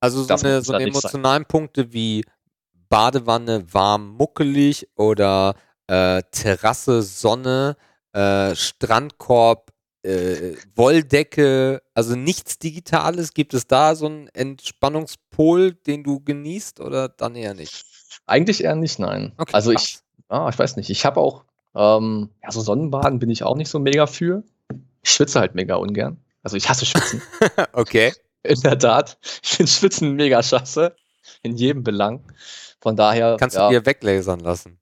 Also 0.00 0.22
so 0.22 0.34
eine, 0.34 0.62
so 0.62 0.72
eine 0.72 0.84
emotionalen 0.84 1.42
sein. 1.42 1.48
Punkte 1.48 1.92
wie 1.92 2.24
Badewanne 2.88 3.72
warm, 3.72 4.10
muckelig 4.16 4.88
oder 4.96 5.54
äh, 5.86 6.22
Terrasse, 6.30 7.02
Sonne, 7.02 7.76
äh, 8.12 8.54
Strandkorb, 8.54 9.72
äh, 10.02 10.56
Wolldecke, 10.74 11.82
also 11.94 12.14
nichts 12.16 12.58
Digitales. 12.58 13.32
Gibt 13.32 13.54
es 13.54 13.66
da 13.66 13.94
so 13.94 14.06
einen 14.06 14.28
Entspannungspol, 14.28 15.72
den 15.72 16.04
du 16.04 16.20
genießt 16.20 16.80
oder 16.80 17.08
dann 17.08 17.34
eher 17.34 17.54
nicht? 17.54 17.84
Eigentlich 18.26 18.62
eher 18.62 18.76
nicht, 18.76 18.98
nein. 18.98 19.32
Okay, 19.38 19.54
also 19.54 19.72
ich, 19.72 19.98
ah, 20.28 20.48
ich 20.50 20.58
weiß 20.58 20.76
nicht, 20.76 20.90
ich 20.90 21.04
habe 21.04 21.20
auch, 21.20 21.44
ähm, 21.74 22.30
ja, 22.42 22.50
so 22.50 22.60
Sonnenbaden 22.60 23.18
bin 23.18 23.30
ich 23.30 23.42
auch 23.42 23.56
nicht 23.56 23.68
so 23.68 23.78
mega 23.78 24.06
für. 24.06 24.42
Ich 25.04 25.10
schwitze 25.10 25.38
halt 25.38 25.54
mega 25.54 25.76
ungern. 25.76 26.18
Also 26.42 26.56
ich 26.56 26.68
hasse 26.68 26.86
Schwitzen. 26.86 27.22
okay. 27.72 28.12
In 28.42 28.60
der 28.60 28.78
Tat. 28.78 29.18
Ich 29.42 29.50
finde 29.50 29.70
Schwitzen 29.70 30.12
mega 30.14 30.42
scheiße. 30.42 30.94
In 31.42 31.56
jedem 31.56 31.84
Belang. 31.84 32.20
Von 32.80 32.96
daher. 32.96 33.36
Kannst 33.38 33.56
ja, 33.56 33.68
du 33.68 33.74
dir 33.74 33.86
weglasern 33.86 34.40
lassen? 34.40 34.78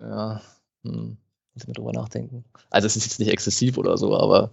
Ja, 0.00 0.40
hm, 0.84 1.16
muss 1.54 1.62
ich 1.62 1.68
mir 1.68 1.74
drüber 1.74 1.92
nachdenken. 1.92 2.44
Also 2.70 2.86
es 2.86 2.96
ist 2.96 3.04
jetzt 3.04 3.18
nicht 3.18 3.30
exzessiv 3.30 3.78
oder 3.78 3.96
so, 3.96 4.16
aber 4.16 4.50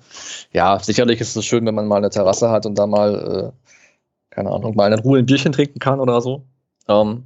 ja, 0.52 0.80
sicherlich 0.80 1.20
ist 1.20 1.36
es 1.36 1.46
schön, 1.46 1.66
wenn 1.66 1.76
man 1.76 1.88
mal 1.88 1.98
eine 1.98 2.10
Terrasse 2.10 2.50
hat 2.50 2.66
und 2.66 2.76
da 2.76 2.88
mal, 2.88 3.54
äh, 3.54 3.72
keine 4.30 4.52
Ahnung, 4.52 4.76
mal 4.76 4.92
in 4.92 5.00
Ruhe 5.00 5.20
ein 5.20 5.26
Bierchen 5.26 5.52
trinken 5.52 5.80
kann 5.80 6.00
oder 6.00 6.22
so. 6.22 6.46
Ähm, 6.88 7.26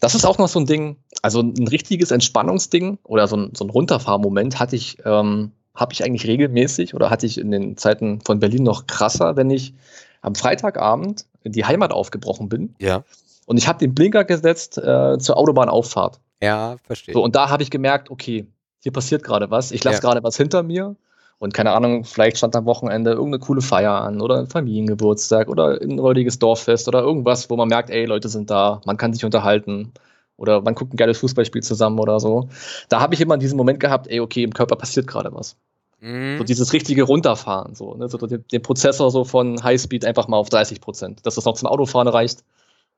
das 0.00 0.14
ist 0.14 0.24
auch 0.24 0.38
noch 0.38 0.48
so 0.48 0.60
ein 0.60 0.66
Ding, 0.66 0.96
also 1.22 1.40
ein 1.40 1.68
richtiges 1.68 2.10
Entspannungsding 2.10 2.98
oder 3.04 3.28
so 3.28 3.36
ein, 3.36 3.50
so 3.54 3.64
ein 3.64 3.70
Runterfahrmoment 3.70 4.58
hatte 4.58 4.76
ich, 4.76 4.98
ähm, 5.04 5.52
habe 5.76 5.92
ich 5.92 6.04
eigentlich 6.04 6.26
regelmäßig 6.26 6.94
oder 6.94 7.10
hatte 7.10 7.26
ich 7.26 7.38
in 7.38 7.50
den 7.50 7.76
Zeiten 7.76 8.20
von 8.22 8.40
Berlin 8.40 8.62
noch 8.62 8.86
krasser, 8.86 9.36
wenn 9.36 9.50
ich 9.50 9.74
am 10.22 10.34
Freitagabend 10.34 11.26
in 11.44 11.52
die 11.52 11.64
Heimat 11.64 11.92
aufgebrochen 11.92 12.48
bin. 12.48 12.74
Ja. 12.80 13.04
Und 13.46 13.58
ich 13.58 13.68
habe 13.68 13.78
den 13.78 13.94
Blinker 13.94 14.24
gesetzt 14.24 14.78
äh, 14.78 15.18
zur 15.18 15.36
Autobahnauffahrt. 15.36 16.18
Ja, 16.42 16.76
verstehe. 16.82 17.14
So, 17.14 17.22
und 17.22 17.36
da 17.36 17.48
habe 17.48 17.62
ich 17.62 17.70
gemerkt, 17.70 18.10
okay, 18.10 18.46
hier 18.80 18.92
passiert 18.92 19.22
gerade 19.22 19.50
was. 19.50 19.70
Ich 19.70 19.84
lasse 19.84 19.96
ja. 19.96 20.00
gerade 20.00 20.22
was 20.22 20.36
hinter 20.36 20.62
mir. 20.62 20.96
Und 21.38 21.52
keine 21.52 21.72
Ahnung, 21.72 22.04
vielleicht 22.04 22.38
stand 22.38 22.56
am 22.56 22.64
Wochenende 22.64 23.10
irgendeine 23.10 23.40
coole 23.40 23.60
Feier 23.60 24.00
an 24.00 24.20
oder 24.20 24.38
ein 24.38 24.46
Familiengeburtstag 24.46 25.48
oder 25.48 25.80
ein 25.80 25.98
räudiges 25.98 26.38
Dorffest 26.38 26.88
oder 26.88 27.02
irgendwas, 27.02 27.50
wo 27.50 27.56
man 27.56 27.68
merkt, 27.68 27.90
ey, 27.90 28.06
Leute 28.06 28.28
sind 28.28 28.50
da, 28.50 28.80
man 28.86 28.96
kann 28.96 29.12
sich 29.12 29.24
unterhalten 29.24 29.92
oder 30.36 30.60
man 30.62 30.74
guckt 30.74 30.92
ein 30.92 30.96
geiles 30.96 31.18
Fußballspiel 31.18 31.62
zusammen 31.62 31.98
oder 31.98 32.20
so. 32.20 32.48
Da 32.88 33.00
habe 33.00 33.14
ich 33.14 33.20
immer 33.20 33.38
diesen 33.38 33.56
Moment 33.56 33.80
gehabt, 33.80 34.06
ey, 34.08 34.20
okay, 34.20 34.42
im 34.42 34.52
Körper 34.52 34.76
passiert 34.76 35.06
gerade 35.06 35.32
was. 35.32 35.56
Mhm. 36.00 36.38
So 36.38 36.44
dieses 36.44 36.72
richtige 36.72 37.04
Runterfahren, 37.04 37.74
so, 37.74 37.94
ne? 37.94 38.08
so 38.08 38.18
den, 38.18 38.44
den, 38.52 38.62
Prozessor 38.62 39.10
so 39.10 39.24
von 39.24 39.62
Highspeed 39.62 40.04
einfach 40.04 40.28
mal 40.28 40.36
auf 40.36 40.50
30 40.50 40.80
Prozent, 40.80 41.24
dass 41.24 41.36
das 41.36 41.44
noch 41.46 41.54
zum 41.54 41.68
Autofahren 41.68 42.08
reicht 42.08 42.44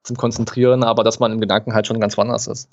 zum 0.02 0.16
Konzentrieren, 0.16 0.84
aber 0.84 1.04
dass 1.04 1.18
man 1.18 1.32
im 1.32 1.40
Gedanken 1.40 1.74
halt 1.74 1.86
schon 1.86 2.00
ganz 2.00 2.16
woanders 2.16 2.46
ist. 2.46 2.68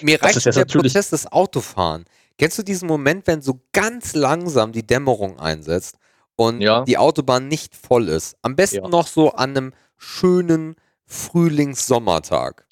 Mir 0.00 0.22
reicht 0.22 0.44
der 0.44 0.64
Prozess 0.64 1.10
des 1.10 1.30
Autofahren. 1.30 2.04
Kennst 2.38 2.58
du 2.58 2.62
diesen 2.62 2.86
Moment, 2.86 3.26
wenn 3.26 3.42
so 3.42 3.60
ganz 3.72 4.14
langsam 4.14 4.72
die 4.72 4.86
Dämmerung 4.86 5.40
einsetzt 5.40 5.98
und 6.36 6.60
ja. 6.60 6.84
die 6.84 6.96
Autobahn 6.96 7.48
nicht 7.48 7.74
voll 7.74 8.08
ist? 8.08 8.36
Am 8.42 8.54
besten 8.54 8.84
ja. 8.84 8.88
noch 8.88 9.08
so 9.08 9.32
an 9.32 9.50
einem 9.50 9.72
schönen 9.96 10.76
Frühlings-Sommertag. 11.06 12.67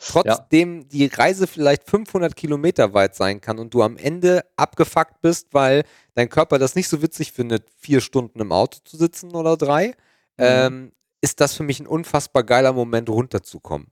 Trotzdem 0.00 0.82
ja. 0.82 0.86
die 0.90 1.06
Reise 1.06 1.46
vielleicht 1.46 1.88
500 1.88 2.36
Kilometer 2.36 2.94
weit 2.94 3.16
sein 3.16 3.40
kann 3.40 3.58
und 3.58 3.74
du 3.74 3.82
am 3.82 3.96
Ende 3.96 4.44
abgefuckt 4.56 5.20
bist, 5.20 5.48
weil 5.52 5.82
dein 6.14 6.28
Körper 6.28 6.58
das 6.58 6.76
nicht 6.76 6.88
so 6.88 7.02
witzig 7.02 7.32
findet, 7.32 7.68
vier 7.78 8.00
Stunden 8.00 8.40
im 8.40 8.52
Auto 8.52 8.78
zu 8.84 8.96
sitzen 8.96 9.34
oder 9.34 9.56
drei, 9.56 9.88
mhm. 9.88 9.94
ähm, 10.38 10.92
ist 11.20 11.40
das 11.40 11.54
für 11.54 11.64
mich 11.64 11.80
ein 11.80 11.86
unfassbar 11.86 12.44
geiler 12.44 12.72
Moment, 12.72 13.08
runterzukommen. 13.10 13.88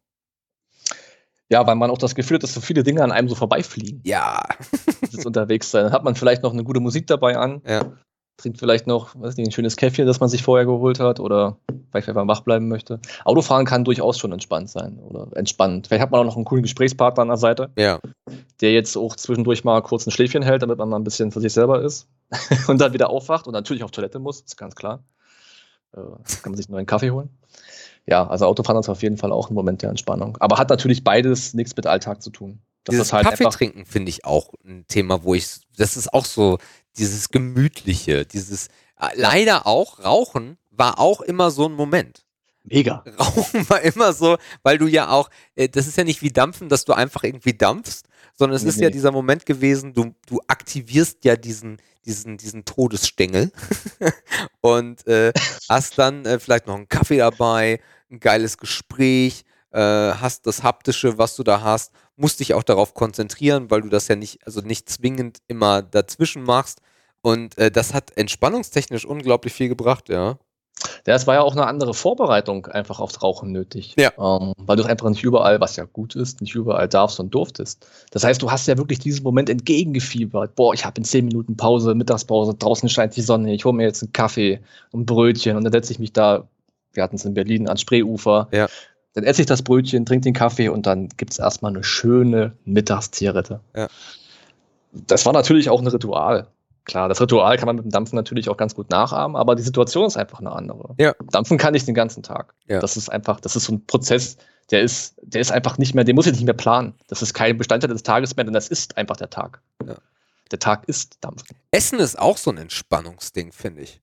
Ja, 1.49 1.67
weil 1.67 1.77
man 1.77 1.91
auch 1.91 1.99
das 1.99 2.15
Gefühl 2.15 2.37
hat, 2.37 2.43
dass 2.43 2.55
so 2.55 2.61
viele 2.61 2.83
Dinge 2.83 3.03
an 3.03 3.13
einem 3.13 3.29
so 3.29 3.35
vorbeifliegen. 3.35 4.01
Ja. 4.05 4.43
das 5.13 5.25
unterwegs 5.25 5.71
sein. 5.71 5.85
Dann 5.85 5.93
hat 5.93 6.05
man 6.05 6.17
vielleicht 6.17 6.43
noch 6.43 6.53
eine 6.53 6.65
gute 6.65 6.81
Musik 6.81 7.07
dabei 7.07 7.37
an. 7.37 7.63
Ja. 7.67 7.93
Trinkt 8.37 8.59
vielleicht 8.59 8.87
noch, 8.87 9.19
weiß 9.19 9.37
nicht, 9.37 9.49
ein 9.49 9.53
schönes 9.53 9.77
Käffchen, 9.77 10.07
das 10.07 10.21
man 10.21 10.29
sich 10.29 10.43
vorher 10.43 10.67
geholt 10.67 11.01
hat 11.01 11.21
oder 11.21 11.57
vielleicht 11.91 12.09
einfach 12.09 12.29
wach 12.29 12.41
bleiben 12.41 12.69
möchte. 12.69 13.01
Autofahren 13.25 13.65
kann 13.65 13.85
durchaus 13.85 14.19
schon 14.19 14.33
entspannt 14.33 14.69
sein 14.69 14.99
oder 14.99 15.29
entspannend. 15.37 15.87
Vielleicht 15.87 16.03
hat 16.03 16.11
man 16.11 16.21
auch 16.21 16.25
noch 16.25 16.37
einen 16.37 16.45
coolen 16.45 16.63
Gesprächspartner 16.63 17.23
an 17.23 17.29
der 17.29 17.39
Seite. 17.39 17.71
Ja. 17.79 17.99
Der 18.61 18.73
jetzt 18.73 18.97
auch 18.97 19.17
zwischendurch 19.17 19.65
mal 19.65 19.81
kurz 19.83 20.07
ein 20.07 20.11
Schläfchen 20.11 20.43
hält, 20.43 20.63
damit 20.63 20.79
man 20.79 20.89
mal 20.89 20.97
ein 20.97 21.05
bisschen 21.05 21.33
für 21.33 21.41
sich 21.41 21.53
selber 21.53 21.81
ist 21.83 22.09
und 22.69 22.81
dann 22.81 22.93
wieder 22.93 23.09
aufwacht 23.09 23.47
und 23.47 23.53
natürlich 23.53 23.83
auf 23.83 23.91
Toilette 23.91 24.19
muss, 24.19 24.43
ist 24.43 24.57
ganz 24.57 24.75
klar. 24.75 25.03
Äh, 25.95 26.01
kann 26.43 26.53
man 26.53 26.57
sich 26.57 26.67
einen 26.67 26.75
neuen 26.75 26.87
Kaffee 26.87 27.11
holen. 27.11 27.31
Ja, 28.07 28.27
also 28.27 28.47
Autofahren 28.47 28.79
ist 28.79 28.89
auf 28.89 29.03
jeden 29.03 29.17
Fall 29.17 29.33
auch 29.33 29.51
ein 29.51 29.55
Moment 29.55 29.83
der 29.83 29.91
Entspannung. 29.91 30.37
Aber 30.41 30.59
hat 30.59 30.69
natürlich 30.69 31.03
beides 31.03 31.55
nichts 31.55 31.75
mit 31.77 31.87
Alltag 31.87 32.23
zu 32.23 32.31
tun. 32.31 32.61
Das 32.85 32.93
dieses 32.93 33.13
halt 33.13 33.27
Kaffee 33.27 33.49
trinken 33.49 33.85
finde 33.85 34.11
ich 34.11 34.25
auch 34.25 34.53
ein 34.65 34.85
Thema, 34.87 35.25
wo 35.25 35.35
ich, 35.35 35.47
das 35.77 35.97
ist 35.97 36.15
auch 36.15 36.25
so 36.25 36.59
dieses 36.99 37.31
Gemütliche, 37.31 38.25
dieses, 38.27 38.69
äh, 38.99 39.09
leider 39.15 39.67
auch 39.67 40.01
Rauchen 40.01 40.59
war 40.71 40.99
auch 40.99 41.21
immer 41.21 41.51
so 41.51 41.69
ein 41.69 41.73
Moment. 41.73 42.25
Mega. 42.65 43.05
Rauchen 43.19 43.69
war 43.71 43.81
immer 43.83 44.13
so, 44.13 44.39
weil 44.63 44.79
du 44.79 44.87
ja 44.87 45.09
auch, 45.09 45.31
äh, 45.55 45.69
das 45.69 45.87
ist 45.87 45.97
ja 45.97 46.05
nicht 46.05 46.23
wie 46.23 46.31
Dampfen, 46.31 46.69
dass 46.69 46.85
du 46.85 46.93
einfach 46.93 47.23
irgendwie 47.23 47.55
dampfst, 47.55 48.05
sondern 48.35 48.57
es 48.57 48.63
nee, 48.63 48.69
ist 48.69 48.77
nee. 48.79 48.85
ja 48.85 48.91
dieser 48.91 49.13
Moment 49.13 49.47
gewesen, 49.47 49.95
du, 49.95 50.15
du 50.27 50.41
aktivierst 50.49 51.25
ja 51.25 51.37
diesen, 51.37 51.79
diesen, 52.05 52.37
diesen 52.37 52.65
Todesstängel 52.65 53.53
und 54.61 55.07
äh, 55.07 55.33
hast 55.69 55.99
dann 55.99 56.25
äh, 56.25 56.39
vielleicht 56.39 56.67
noch 56.67 56.75
einen 56.75 56.89
Kaffee 56.89 57.19
dabei, 57.19 57.81
ein 58.11 58.21
geiles 58.21 58.59
Gespräch, 58.59 59.45
äh, 59.71 59.79
hast 59.81 60.47
das 60.47 60.63
Haptische, 60.63 61.19
was 61.19 61.37
du 61.37 61.43
da 61.43 61.61
hast, 61.61 61.93
musst 62.17 62.41
dich 62.41 62.55
auch 62.55 62.63
darauf 62.63 62.95
konzentrieren, 62.95 63.71
weil 63.71 63.83
du 63.83 63.89
das 63.89 64.09
ja 64.09 64.17
nicht, 64.17 64.45
also 64.47 64.61
nicht 64.61 64.89
zwingend 64.89 65.39
immer 65.49 65.83
dazwischen 65.83 66.43
machst. 66.43 66.81
Und 67.27 67.59
äh, 67.59 67.73
das 67.73 67.93
hat 67.93 68.17
entspannungstechnisch 68.17 69.05
unglaublich 69.05 69.53
viel 69.53 69.69
gebracht, 69.69 70.09
ja. 70.11 70.39
Ja, 71.09 71.15
es 71.17 71.27
war 71.27 71.35
ja 71.35 71.41
auch 71.41 71.57
eine 71.57 71.67
andere 71.67 71.93
Vorbereitung 71.93 72.67
einfach 72.67 73.01
aufs 73.01 73.21
Rauchen 73.21 73.51
nötig. 73.51 73.97
Ja. 73.99 74.13
Ähm, 74.17 74.53
weil 74.59 74.77
du 74.77 74.85
einfach 74.85 75.09
nicht 75.09 75.25
überall, 75.25 75.61
was 75.61 75.75
ja 75.75 75.87
gut 75.87 76.15
ist, 76.15 76.41
nicht 76.41 76.55
überall 76.55 76.87
darfst 76.87 77.19
und 77.19 77.35
durftest. 77.35 77.85
Das 78.13 78.23
heißt, 78.23 78.41
du 78.43 78.53
hast 78.53 78.69
ja 78.69 78.79
wirklich 78.79 79.01
diesen 79.01 79.25
Moment 79.25 79.51
entgegengefiebert. 79.51 80.55
Boah, 80.55 80.73
ich 80.73 80.85
habe 80.85 80.99
in 80.99 81.05
zehn 81.05 81.25
Minuten 81.25 81.57
Pause, 81.57 81.97
Mittagspause, 81.97 82.55
draußen 82.55 82.89
scheint 82.89 83.17
die 83.17 83.23
Sonne, 83.23 83.53
ich 83.53 83.65
hole 83.65 83.75
mir 83.75 83.83
jetzt 83.83 84.05
einen 84.05 84.13
Kaffee, 84.13 84.61
ein 84.95 85.05
Brötchen 85.05 85.57
und 85.57 85.65
dann 85.65 85.73
setze 85.73 85.93
ich 85.93 85.99
mich 85.99 86.13
da, 86.13 86.47
wir 86.93 87.03
hatten 87.03 87.17
es 87.17 87.25
in 87.25 87.35
Berlin, 87.35 87.67
ans 87.67 87.81
Spreeufer. 87.81 88.47
Ja. 88.53 88.69
Dann 89.15 89.25
esse 89.25 89.41
ich 89.41 89.47
das 89.49 89.63
Brötchen, 89.63 90.07
trinke 90.07 90.23
den 90.23 90.35
Kaffee 90.35 90.69
und 90.69 90.87
dann 90.87 91.09
gibt 91.17 91.33
es 91.33 91.41
erstmal 91.41 91.73
eine 91.73 91.83
schöne 91.83 92.53
Mittagszigarette. 92.65 93.59
Ja. 93.75 93.89
Das 94.93 95.27
war 95.27 95.33
natürlich 95.33 95.71
auch 95.71 95.81
ein 95.81 95.89
Ritual. 95.89 96.47
Klar, 96.87 97.09
das 97.09 97.21
Ritual 97.21 97.57
kann 97.59 97.67
man 97.67 97.77
mit 97.77 97.85
dem 97.85 97.91
Dampfen 97.91 98.15
natürlich 98.15 98.49
auch 98.49 98.57
ganz 98.57 98.75
gut 98.75 98.91
nachahmen, 98.91 99.37
aber 99.37 99.57
die 99.57 99.63
Situation 99.63 100.07
ist 100.07 100.17
einfach 100.17 100.39
eine 100.39 100.53
andere. 100.53 100.95
Ja. 100.99 101.15
Dampfen 101.33 101.59
kann 101.59 101.75
ich 101.75 101.85
den 101.85 101.95
ganzen 101.95 102.23
Tag. 102.23 102.55
Ja. 102.69 102.79
Das 102.79 102.97
ist 102.97 103.09
einfach, 103.09 103.41
das 103.41 103.57
ist 103.57 103.65
so 103.65 103.75
ein 103.75 103.85
Prozess, 103.87 104.37
der 104.71 104.83
ist, 104.83 105.17
der 105.21 105.41
ist 105.41 105.51
einfach 105.51 105.79
nicht 105.79 105.95
mehr, 105.95 106.05
den 106.05 106.15
muss 106.15 106.27
ich 106.27 106.33
nicht 106.33 106.45
mehr 106.45 106.55
planen. 106.55 106.95
Das 107.09 107.23
ist 107.23 107.35
kein 107.35 107.59
Bestandteil 107.59 107.91
des 107.91 108.05
Tages 108.05 108.37
mehr, 108.37 108.45
denn 108.45 108.55
das 108.55 108.69
ist 108.69 108.97
einfach 108.97 109.17
der 109.17 109.31
Tag. 109.31 109.61
Ja. 109.85 109.97
Der 110.53 110.61
Tag 110.61 110.89
ist 110.89 111.19
Dampfen. 111.23 111.57
Essen 111.73 111.99
ist 111.99 112.19
auch 112.19 112.37
so 112.37 112.51
ein 112.53 112.57
Entspannungsding, 112.57 113.51
finde 113.51 113.83
ich. 113.83 114.01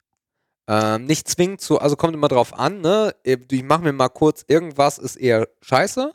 Ähm, 0.67 1.05
nicht 1.05 1.29
zwingend 1.29 1.61
zu, 1.61 1.79
also 1.79 1.95
kommt 1.95 2.13
immer 2.13 2.27
drauf 2.27 2.57
an, 2.57 2.81
ne? 2.81 3.15
Ich 3.23 3.63
mache 3.63 3.81
mir 3.81 3.93
mal 3.93 4.09
kurz, 4.09 4.43
irgendwas 4.47 4.97
ist 4.97 5.15
eher 5.15 5.47
scheiße, 5.61 6.07
mhm. 6.07 6.11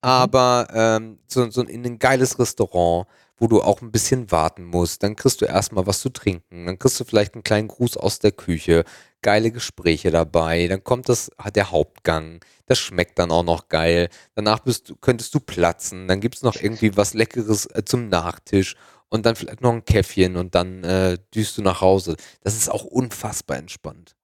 aber 0.00 0.68
ähm, 0.72 1.18
so, 1.26 1.50
so 1.50 1.62
in 1.62 1.84
ein 1.84 1.98
geiles 1.98 2.38
Restaurant 2.38 3.06
wo 3.42 3.48
du 3.48 3.60
auch 3.60 3.82
ein 3.82 3.90
bisschen 3.90 4.30
warten 4.30 4.62
musst. 4.62 5.02
Dann 5.02 5.16
kriegst 5.16 5.40
du 5.40 5.46
erstmal 5.46 5.84
was 5.84 6.00
zu 6.00 6.10
trinken. 6.10 6.66
Dann 6.66 6.78
kriegst 6.78 7.00
du 7.00 7.04
vielleicht 7.04 7.34
einen 7.34 7.42
kleinen 7.42 7.66
Gruß 7.66 7.96
aus 7.96 8.20
der 8.20 8.30
Küche. 8.30 8.84
Geile 9.20 9.50
Gespräche 9.50 10.12
dabei. 10.12 10.68
Dann 10.68 10.84
kommt 10.84 11.08
das, 11.08 11.28
der 11.52 11.72
Hauptgang. 11.72 12.38
Das 12.66 12.78
schmeckt 12.78 13.18
dann 13.18 13.32
auch 13.32 13.42
noch 13.42 13.66
geil. 13.66 14.10
Danach 14.36 14.60
bist 14.60 14.90
du, 14.90 14.94
könntest 14.94 15.34
du 15.34 15.40
platzen. 15.40 16.06
Dann 16.06 16.20
gibt 16.20 16.36
es 16.36 16.42
noch 16.42 16.54
irgendwie 16.54 16.96
was 16.96 17.14
Leckeres 17.14 17.66
äh, 17.66 17.84
zum 17.84 18.08
Nachtisch. 18.08 18.76
Und 19.08 19.26
dann 19.26 19.34
vielleicht 19.34 19.60
noch 19.60 19.72
ein 19.72 19.84
Käffchen 19.84 20.36
und 20.36 20.54
dann 20.54 20.84
äh, 20.84 21.18
düst 21.34 21.58
du 21.58 21.62
nach 21.62 21.80
Hause. 21.80 22.14
Das 22.42 22.54
ist 22.54 22.70
auch 22.70 22.84
unfassbar 22.84 23.56
entspannt. 23.56 24.14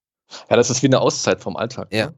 Ja, 0.48 0.54
das 0.54 0.70
ist 0.70 0.84
wie 0.84 0.86
eine 0.86 1.00
Auszeit 1.00 1.40
vom 1.40 1.56
Alltag. 1.56 1.92
Ja. 1.92 2.06
Ne? 2.06 2.14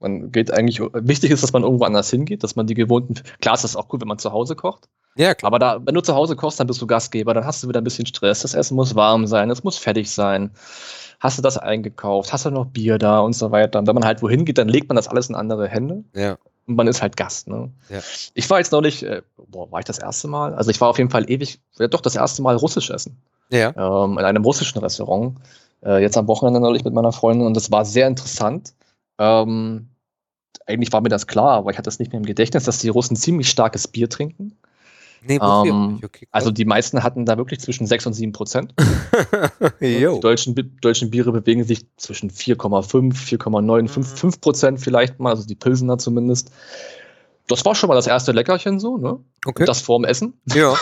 Man 0.00 0.32
geht 0.32 0.50
eigentlich, 0.50 0.80
wichtig 0.80 1.30
ist, 1.30 1.42
dass 1.42 1.52
man 1.52 1.62
irgendwo 1.62 1.84
anders 1.84 2.08
hingeht, 2.08 2.42
dass 2.42 2.56
man 2.56 2.66
die 2.66 2.74
gewohnten, 2.74 3.20
klar 3.40 3.54
ist 3.54 3.64
das 3.64 3.76
auch 3.76 3.88
gut, 3.88 4.00
wenn 4.00 4.08
man 4.08 4.18
zu 4.18 4.32
Hause 4.32 4.56
kocht. 4.56 4.88
Ja, 5.18 5.34
klar. 5.34 5.48
Aber 5.48 5.58
da, 5.58 5.80
wenn 5.84 5.94
du 5.94 6.00
zu 6.00 6.14
Hause 6.14 6.36
kochst, 6.36 6.60
dann 6.60 6.68
bist 6.68 6.80
du 6.80 6.86
Gastgeber, 6.86 7.34
dann 7.34 7.44
hast 7.44 7.62
du 7.62 7.68
wieder 7.68 7.80
ein 7.80 7.84
bisschen 7.84 8.06
Stress. 8.06 8.42
Das 8.42 8.54
Essen 8.54 8.76
muss 8.76 8.94
warm 8.94 9.26
sein, 9.26 9.50
es 9.50 9.64
muss 9.64 9.76
fertig 9.76 10.10
sein. 10.10 10.52
Hast 11.20 11.36
du 11.36 11.42
das 11.42 11.58
eingekauft? 11.58 12.32
Hast 12.32 12.46
du 12.46 12.50
noch 12.50 12.66
Bier 12.66 12.98
da 12.98 13.18
und 13.20 13.32
so 13.32 13.50
weiter? 13.50 13.80
Und 13.80 13.88
wenn 13.88 13.94
man 13.96 14.04
halt 14.04 14.22
wohin 14.22 14.44
geht, 14.44 14.58
dann 14.58 14.68
legt 14.68 14.88
man 14.88 14.94
das 14.94 15.08
alles 15.08 15.28
in 15.28 15.34
andere 15.34 15.66
Hände. 15.66 16.04
Ja. 16.14 16.38
Und 16.66 16.76
man 16.76 16.86
ist 16.86 17.02
halt 17.02 17.16
Gast. 17.16 17.48
Ne? 17.48 17.70
Ja. 17.88 17.98
Ich 18.34 18.48
war 18.48 18.58
jetzt 18.58 18.70
neulich, 18.70 19.02
äh, 19.02 19.22
boah, 19.48 19.70
war 19.72 19.80
ich 19.80 19.86
das 19.86 19.98
erste 19.98 20.28
Mal? 20.28 20.54
Also 20.54 20.70
ich 20.70 20.80
war 20.80 20.88
auf 20.88 20.98
jeden 20.98 21.10
Fall 21.10 21.28
ewig, 21.28 21.58
ja 21.78 21.88
doch 21.88 22.00
das 22.00 22.14
erste 22.14 22.42
Mal 22.42 22.54
russisch 22.54 22.90
essen. 22.90 23.20
Ja. 23.50 23.74
Ähm, 23.76 24.18
in 24.18 24.24
einem 24.24 24.44
russischen 24.44 24.78
Restaurant. 24.78 25.38
Äh, 25.84 26.00
jetzt 26.02 26.16
am 26.16 26.28
Wochenende 26.28 26.60
neulich 26.60 26.84
mit 26.84 26.94
meiner 26.94 27.12
Freundin 27.12 27.46
und 27.46 27.56
das 27.56 27.72
war 27.72 27.84
sehr 27.84 28.06
interessant. 28.06 28.74
Ähm, 29.18 29.88
eigentlich 30.66 30.92
war 30.92 31.00
mir 31.00 31.08
das 31.08 31.26
klar, 31.26 31.52
aber 31.52 31.70
ich 31.70 31.78
hatte 31.78 31.88
es 31.88 31.98
nicht 31.98 32.12
mehr 32.12 32.20
im 32.20 32.26
Gedächtnis, 32.26 32.64
dass 32.64 32.78
die 32.78 32.90
Russen 32.90 33.16
ziemlich 33.16 33.48
starkes 33.48 33.88
Bier 33.88 34.08
trinken. 34.08 34.57
Nee, 35.22 35.38
ähm, 35.42 36.00
okay, 36.04 36.26
also 36.30 36.50
die 36.50 36.64
meisten 36.64 37.02
hatten 37.02 37.24
da 37.24 37.36
wirklich 37.36 37.60
zwischen 37.60 37.86
6 37.86 38.06
und 38.06 38.12
7 38.14 38.32
Prozent. 38.32 38.74
die 39.80 40.00
deutschen, 40.20 40.54
deutschen 40.80 41.10
Biere 41.10 41.32
bewegen 41.32 41.64
sich 41.64 41.86
zwischen 41.96 42.30
4,5, 42.30 43.14
4,9, 43.14 43.88
5, 43.88 44.18
5 44.18 44.40
Prozent 44.40 44.80
vielleicht 44.80 45.18
mal, 45.18 45.30
also 45.30 45.46
die 45.46 45.54
Pilsener 45.54 45.98
zumindest. 45.98 46.50
Das 47.46 47.64
war 47.64 47.74
schon 47.74 47.88
mal 47.88 47.94
das 47.94 48.06
erste 48.06 48.32
Leckerchen 48.32 48.78
so, 48.78 48.98
ne? 48.98 49.18
Okay. 49.44 49.64
Das 49.64 49.80
vorm 49.80 50.04
Essen. 50.04 50.34
Ja. 50.54 50.74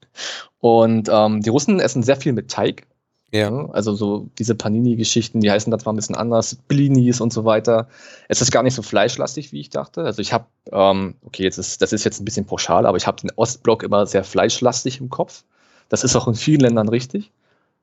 und 0.60 1.08
ähm, 1.12 1.42
die 1.42 1.50
Russen 1.50 1.78
essen 1.78 2.02
sehr 2.02 2.16
viel 2.16 2.32
mit 2.32 2.50
Teig. 2.50 2.86
Ja. 3.32 3.66
Also 3.70 3.94
so 3.94 4.28
diese 4.38 4.54
Panini-Geschichten, 4.54 5.40
die 5.40 5.50
heißen 5.50 5.70
das 5.70 5.82
zwar 5.82 5.92
ein 5.92 5.96
bisschen 5.96 6.14
anders, 6.14 6.56
Blinis 6.68 7.20
und 7.20 7.32
so 7.32 7.44
weiter. 7.44 7.88
Es 8.28 8.40
ist 8.40 8.52
gar 8.52 8.62
nicht 8.62 8.74
so 8.74 8.82
fleischlastig, 8.82 9.52
wie 9.52 9.60
ich 9.60 9.70
dachte. 9.70 10.02
Also 10.02 10.22
ich 10.22 10.32
habe, 10.32 10.46
ähm, 10.70 11.16
okay, 11.24 11.42
jetzt 11.42 11.58
ist, 11.58 11.82
das 11.82 11.92
ist 11.92 12.04
jetzt 12.04 12.20
ein 12.20 12.24
bisschen 12.24 12.46
pauschal, 12.46 12.86
aber 12.86 12.96
ich 12.96 13.06
habe 13.06 13.20
den 13.20 13.32
Ostblock 13.36 13.82
immer 13.82 14.06
sehr 14.06 14.24
fleischlastig 14.24 15.00
im 15.00 15.10
Kopf. 15.10 15.42
Das 15.88 16.04
ist 16.04 16.16
auch 16.16 16.28
in 16.28 16.34
vielen 16.34 16.60
Ländern 16.60 16.88
richtig. 16.88 17.32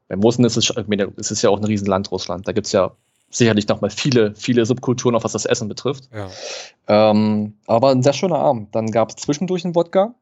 Beim 0.08 0.22
Russen 0.22 0.46
ist 0.46 0.58
es, 0.58 0.74
es 1.18 1.32
ist 1.32 1.42
ja 1.42 1.50
auch 1.50 1.58
ein 1.58 1.64
Riesenland, 1.66 2.12
Russland. 2.12 2.48
Da 2.48 2.52
gibt 2.52 2.68
es 2.68 2.74
ja 2.74 2.92
sicherlich 3.30 3.68
nochmal 3.68 3.90
viele, 3.90 4.36
viele 4.36 4.66
Subkulturen, 4.66 5.16
auch 5.16 5.24
was 5.24 5.32
das 5.32 5.46
Essen 5.46 5.68
betrifft. 5.68 6.10
Ja. 6.14 6.30
Ähm, 6.88 7.54
aber 7.66 7.90
ein 7.90 8.04
sehr 8.04 8.14
schöner 8.14 8.38
Abend. 8.38 8.76
Dann 8.76 8.92
gab 8.92 9.10
es 9.10 9.16
zwischendurch 9.16 9.66
einen 9.66 9.76
Wodka, 9.76 10.14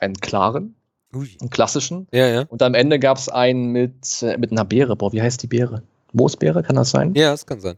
einen 0.00 0.14
klaren, 0.14 0.74
Ui. 1.14 1.36
einen 1.40 1.50
klassischen. 1.50 2.06
Ja, 2.12 2.26
ja. 2.26 2.44
Und 2.48 2.62
am 2.62 2.74
Ende 2.74 2.98
gab 2.98 3.16
es 3.18 3.28
einen 3.28 3.72
mit, 3.72 4.22
äh, 4.22 4.36
mit 4.36 4.52
einer 4.52 4.64
Beere. 4.64 4.96
Boah, 4.96 5.12
wie 5.12 5.22
heißt 5.22 5.42
die 5.42 5.46
Beere? 5.46 5.82
Moosbeere, 6.12 6.62
kann 6.62 6.76
das 6.76 6.90
sein? 6.90 7.14
Ja, 7.14 7.30
das 7.30 7.46
kann 7.46 7.60
sein. 7.60 7.76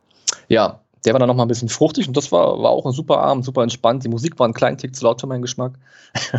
Ja, 0.49 0.81
der 1.05 1.15
war 1.15 1.21
dann 1.21 1.29
nochmal 1.29 1.47
ein 1.47 1.49
bisschen 1.49 1.69
fruchtig 1.69 2.09
und 2.09 2.17
das 2.17 2.31
war, 2.31 2.61
war 2.63 2.71
auch 2.71 2.85
ein 2.87 2.93
super 2.93 3.19
Abend, 3.19 3.45
super 3.45 3.63
entspannt. 3.63 4.05
Die 4.05 4.09
Musik 4.09 4.39
war 4.39 4.47
ein 4.47 4.55
kleinen 4.55 4.79
Tick 4.79 4.95
zu 4.95 5.05
laut 5.05 5.21
für 5.21 5.27
meinen 5.27 5.43
Geschmack. 5.43 5.73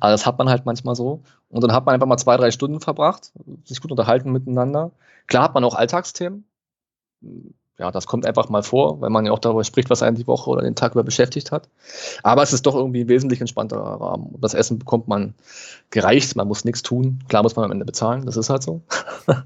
Aber 0.00 0.10
das 0.10 0.26
hat 0.26 0.38
man 0.38 0.48
halt 0.48 0.64
manchmal 0.64 0.94
so. 0.94 1.22
Und 1.50 1.62
dann 1.62 1.72
hat 1.72 1.86
man 1.86 1.94
einfach 1.94 2.06
mal 2.06 2.16
zwei, 2.16 2.36
drei 2.36 2.50
Stunden 2.50 2.80
verbracht, 2.80 3.32
sich 3.64 3.80
gut 3.80 3.90
unterhalten 3.90 4.32
miteinander. 4.32 4.92
Klar 5.26 5.44
hat 5.44 5.54
man 5.54 5.64
auch 5.64 5.74
Alltagsthemen 5.74 6.44
ja, 7.78 7.92
das 7.92 8.08
kommt 8.08 8.26
einfach 8.26 8.48
mal 8.48 8.64
vor, 8.64 9.00
weil 9.00 9.10
man 9.10 9.24
ja 9.24 9.30
auch 9.30 9.38
darüber 9.38 9.62
spricht, 9.62 9.88
was 9.88 10.02
einen 10.02 10.16
die 10.16 10.26
Woche 10.26 10.50
oder 10.50 10.62
den 10.62 10.74
Tag 10.74 10.92
über 10.92 11.04
beschäftigt 11.04 11.52
hat. 11.52 11.68
Aber 12.24 12.42
es 12.42 12.52
ist 12.52 12.66
doch 12.66 12.74
irgendwie 12.74 13.02
ein 13.02 13.08
wesentlich 13.08 13.40
entspannterer 13.40 14.00
Rahmen. 14.00 14.34
Das 14.40 14.52
Essen 14.52 14.80
bekommt 14.80 15.06
man 15.06 15.34
gereicht, 15.90 16.34
man 16.34 16.48
muss 16.48 16.64
nichts 16.64 16.82
tun. 16.82 17.22
Klar 17.28 17.44
muss 17.44 17.54
man 17.54 17.64
am 17.64 17.70
Ende 17.70 17.84
bezahlen, 17.84 18.26
das 18.26 18.36
ist 18.36 18.50
halt 18.50 18.62
so. 18.62 18.82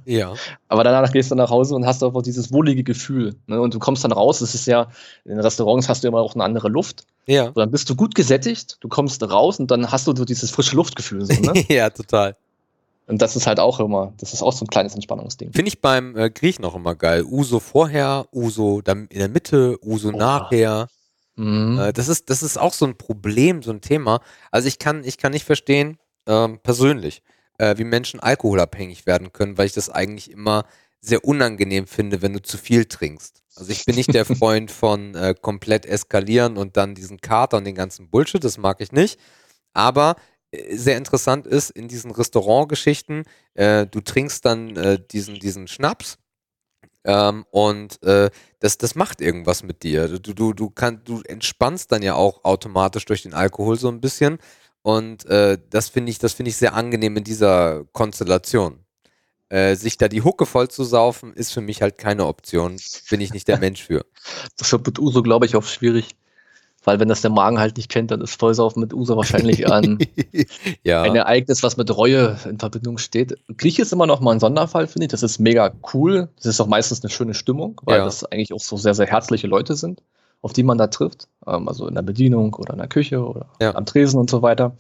Ja. 0.04 0.34
Aber 0.68 0.84
danach 0.84 1.12
gehst 1.12 1.30
du 1.30 1.34
nach 1.34 1.50
Hause 1.50 1.74
und 1.74 1.86
hast 1.86 2.02
einfach 2.02 2.22
dieses 2.22 2.52
wohlige 2.52 2.84
Gefühl. 2.84 3.34
Ne? 3.46 3.60
Und 3.60 3.74
du 3.74 3.78
kommst 3.78 4.04
dann 4.04 4.12
raus, 4.12 4.40
es 4.40 4.54
ist 4.54 4.66
ja, 4.66 4.88
in 5.24 5.38
Restaurants 5.38 5.88
hast 5.88 6.04
du 6.04 6.08
immer 6.08 6.20
auch 6.20 6.34
eine 6.34 6.44
andere 6.44 6.68
Luft. 6.68 7.04
Ja. 7.26 7.48
Und 7.48 7.58
dann 7.58 7.70
bist 7.70 7.90
du 7.90 7.96
gut 7.96 8.14
gesättigt, 8.14 8.78
du 8.80 8.88
kommst 8.88 9.22
raus 9.28 9.58
und 9.58 9.70
dann 9.70 9.90
hast 9.90 10.06
du 10.06 10.14
so 10.16 10.24
dieses 10.24 10.50
frische 10.50 10.76
Luftgefühl. 10.76 11.24
So, 11.24 11.34
ne? 11.40 11.64
ja, 11.68 11.90
total. 11.90 12.36
Und 13.12 13.20
das 13.20 13.36
ist 13.36 13.46
halt 13.46 13.60
auch 13.60 13.78
immer, 13.78 14.14
das 14.16 14.32
ist 14.32 14.40
auch 14.40 14.54
so 14.54 14.64
ein 14.64 14.68
kleines 14.68 14.94
Entspannungsding. 14.94 15.52
Finde 15.52 15.68
ich 15.68 15.82
beim 15.82 16.16
äh, 16.16 16.30
Griechen 16.30 16.64
auch 16.64 16.74
immer 16.74 16.94
geil. 16.94 17.24
Uso 17.24 17.60
vorher, 17.60 18.26
Uso 18.32 18.80
dann 18.80 19.06
in 19.08 19.18
der 19.18 19.28
Mitte, 19.28 19.76
Uso 19.84 20.08
oh. 20.08 20.16
nachher. 20.16 20.88
Mhm. 21.36 21.78
Äh, 21.78 21.92
das, 21.92 22.08
ist, 22.08 22.30
das 22.30 22.42
ist 22.42 22.56
auch 22.56 22.72
so 22.72 22.86
ein 22.86 22.96
Problem, 22.96 23.62
so 23.62 23.70
ein 23.70 23.82
Thema. 23.82 24.22
Also 24.50 24.66
ich 24.66 24.78
kann, 24.78 25.04
ich 25.04 25.18
kann 25.18 25.32
nicht 25.32 25.44
verstehen, 25.44 25.98
ähm, 26.26 26.58
persönlich, 26.62 27.22
äh, 27.58 27.76
wie 27.76 27.84
Menschen 27.84 28.18
alkoholabhängig 28.18 29.04
werden 29.04 29.30
können, 29.30 29.58
weil 29.58 29.66
ich 29.66 29.74
das 29.74 29.90
eigentlich 29.90 30.30
immer 30.30 30.64
sehr 31.02 31.22
unangenehm 31.22 31.86
finde, 31.86 32.22
wenn 32.22 32.32
du 32.32 32.40
zu 32.40 32.56
viel 32.56 32.86
trinkst. 32.86 33.42
Also 33.56 33.72
ich 33.72 33.84
bin 33.84 33.94
nicht 33.94 34.14
der 34.14 34.24
Freund 34.38 34.70
von 34.70 35.14
äh, 35.16 35.34
komplett 35.38 35.84
eskalieren 35.84 36.56
und 36.56 36.78
dann 36.78 36.94
diesen 36.94 37.20
Kater 37.20 37.58
und 37.58 37.64
den 37.64 37.74
ganzen 37.74 38.08
Bullshit, 38.08 38.42
das 38.42 38.56
mag 38.56 38.80
ich 38.80 38.90
nicht. 38.90 39.20
Aber 39.74 40.16
sehr 40.70 40.96
interessant 40.96 41.46
ist 41.46 41.70
in 41.70 41.88
diesen 41.88 42.10
Restaurantgeschichten, 42.10 43.24
äh, 43.54 43.86
du 43.86 44.00
trinkst 44.00 44.44
dann 44.44 44.76
äh, 44.76 44.98
diesen, 45.10 45.36
diesen 45.36 45.66
Schnaps 45.66 46.18
ähm, 47.04 47.44
und 47.50 48.02
äh, 48.02 48.30
das, 48.60 48.78
das 48.78 48.94
macht 48.94 49.20
irgendwas 49.20 49.62
mit 49.62 49.82
dir. 49.82 50.08
Du, 50.08 50.34
du, 50.34 50.52
du, 50.52 50.70
kann, 50.70 51.02
du 51.04 51.22
entspannst 51.22 51.90
dann 51.90 52.02
ja 52.02 52.14
auch 52.14 52.44
automatisch 52.44 53.04
durch 53.06 53.22
den 53.22 53.34
Alkohol 53.34 53.78
so 53.78 53.88
ein 53.88 54.00
bisschen 54.00 54.38
und 54.82 55.24
äh, 55.26 55.58
das 55.70 55.88
finde 55.88 56.10
ich, 56.10 56.18
das 56.18 56.38
ich 56.38 56.56
sehr 56.56 56.74
angenehm 56.74 57.16
in 57.16 57.24
dieser 57.24 57.84
Konstellation. 57.92 58.80
Äh, 59.48 59.76
sich 59.76 59.98
da 59.98 60.08
die 60.08 60.22
Hucke 60.22 60.46
voll 60.46 60.68
zu 60.68 60.82
saufen, 60.82 61.34
ist 61.34 61.52
für 61.52 61.60
mich 61.60 61.82
halt 61.82 61.98
keine 61.98 62.26
Option. 62.26 62.78
Bin 63.10 63.20
ich 63.20 63.32
nicht 63.32 63.48
der 63.48 63.58
Mensch 63.60 63.82
für. 63.82 64.04
Das 64.56 64.72
wird 64.72 64.86
mit 64.86 64.98
Uso, 64.98 65.22
glaube 65.22 65.46
ich, 65.46 65.56
auch 65.56 65.64
schwierig. 65.64 66.16
Weil 66.84 66.98
wenn 66.98 67.08
das 67.08 67.20
der 67.20 67.30
Magen 67.30 67.58
halt 67.58 67.76
nicht 67.76 67.88
kennt, 67.88 68.10
dann 68.10 68.20
ist 68.20 68.38
Vollsaufen 68.38 68.80
mit 68.80 68.92
Uso 68.92 69.16
wahrscheinlich 69.16 69.70
an 69.70 69.98
ja. 70.82 71.02
ein 71.02 71.14
Ereignis, 71.14 71.62
was 71.62 71.76
mit 71.76 71.96
Reue 71.96 72.36
in 72.44 72.58
Verbindung 72.58 72.98
steht. 72.98 73.38
Grieche 73.56 73.82
ist 73.82 73.92
immer 73.92 74.06
noch 74.06 74.20
mal 74.20 74.32
ein 74.32 74.40
Sonderfall, 74.40 74.86
finde 74.86 75.06
ich. 75.06 75.10
Das 75.10 75.22
ist 75.22 75.38
mega 75.38 75.72
cool. 75.94 76.28
Das 76.36 76.46
ist 76.46 76.60
auch 76.60 76.66
meistens 76.66 77.02
eine 77.02 77.10
schöne 77.10 77.34
Stimmung, 77.34 77.80
weil 77.84 77.98
ja. 77.98 78.04
das 78.04 78.24
eigentlich 78.24 78.52
auch 78.52 78.60
so 78.60 78.76
sehr, 78.76 78.94
sehr 78.94 79.06
herzliche 79.06 79.46
Leute 79.46 79.76
sind. 79.76 80.02
auf 80.40 80.52
die 80.52 80.64
man 80.64 80.76
da 80.76 80.88
trifft. 80.88 81.28
Ähm, 81.46 81.68
also 81.68 81.86
in 81.86 81.94
der 81.94 82.02
Bedienung 82.02 82.54
oder 82.54 82.72
in 82.72 82.78
der 82.78 82.88
Küche 82.88 83.24
oder 83.24 83.46
ja. 83.60 83.74
am 83.74 83.86
Tresen 83.86 84.18
und 84.18 84.28
so 84.28 84.42
weiter. 84.42 84.76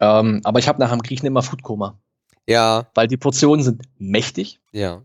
Ähm, 0.00 0.42
aber 0.44 0.58
ich 0.58 0.68
habe 0.68 0.80
nach 0.80 0.90
dem 0.90 1.00
Griechen 1.00 1.26
immer 1.26 1.42
Foodkoma. 1.42 1.98
Ja. 2.46 2.88
Weil 2.94 3.08
die 3.08 3.16
Portionen 3.16 3.64
sind 3.64 3.82
mächtig. 3.98 4.60
Ja. 4.72 5.02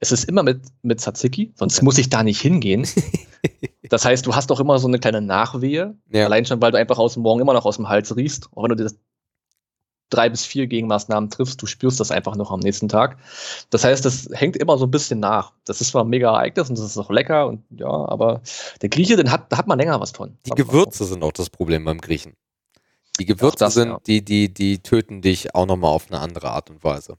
Es 0.00 0.12
ist 0.12 0.24
immer 0.24 0.42
mit, 0.42 0.62
mit 0.82 1.00
Tzatziki, 1.00 1.52
sonst 1.54 1.78
ja. 1.78 1.84
muss 1.84 1.98
ich 1.98 2.08
da 2.08 2.22
nicht 2.22 2.40
hingehen. 2.40 2.86
das 3.90 4.04
heißt, 4.04 4.26
du 4.26 4.34
hast 4.34 4.50
auch 4.50 4.60
immer 4.60 4.78
so 4.78 4.88
eine 4.88 4.98
kleine 4.98 5.20
Nachwehe. 5.20 5.94
Ja. 6.10 6.24
Allein 6.24 6.46
schon, 6.46 6.60
weil 6.62 6.72
du 6.72 6.78
einfach 6.78 6.98
aus 6.98 7.14
dem 7.14 7.22
Morgen 7.22 7.40
immer 7.40 7.52
noch 7.52 7.66
aus 7.66 7.76
dem 7.76 7.88
Hals 7.88 8.16
riechst. 8.16 8.48
Auch 8.54 8.62
wenn 8.62 8.70
du 8.70 8.82
das 8.82 8.96
drei 10.10 10.28
bis 10.28 10.44
vier 10.44 10.66
Gegenmaßnahmen 10.66 11.30
triffst, 11.30 11.62
du 11.62 11.66
spürst 11.66 12.00
das 12.00 12.10
einfach 12.10 12.36
noch 12.36 12.50
am 12.50 12.60
nächsten 12.60 12.88
Tag. 12.88 13.18
Das 13.70 13.84
heißt, 13.84 14.04
das 14.04 14.28
hängt 14.32 14.56
immer 14.56 14.76
so 14.76 14.86
ein 14.86 14.90
bisschen 14.90 15.20
nach. 15.20 15.52
Das 15.64 15.80
ist 15.80 15.90
zwar 15.90 16.04
ein 16.04 16.08
mega 16.08 16.30
Ereignis 16.30 16.68
und 16.68 16.78
das 16.78 16.84
ist 16.84 16.98
auch 16.98 17.10
lecker 17.10 17.46
und 17.46 17.62
ja, 17.70 17.88
aber 17.88 18.42
der 18.82 18.88
Grieche, 18.88 19.16
den 19.16 19.30
hat, 19.30 19.52
da 19.52 19.58
hat 19.58 19.66
man 19.66 19.78
länger 19.78 20.00
was 20.00 20.10
von. 20.10 20.36
Die 20.46 20.50
Gewürze 20.50 21.04
sind 21.04 21.22
auch 21.22 21.32
das 21.32 21.48
Problem 21.48 21.84
beim 21.84 22.00
Griechen. 22.00 22.34
Die 23.18 23.26
Gewürze 23.26 23.58
das, 23.58 23.74
sind, 23.74 23.88
ja. 23.88 24.00
die, 24.06 24.24
die, 24.24 24.52
die 24.52 24.82
töten 24.82 25.22
dich 25.22 25.54
auch 25.54 25.66
nochmal 25.66 25.92
auf 25.92 26.10
eine 26.10 26.20
andere 26.20 26.50
Art 26.50 26.70
und 26.70 26.82
Weise. 26.82 27.16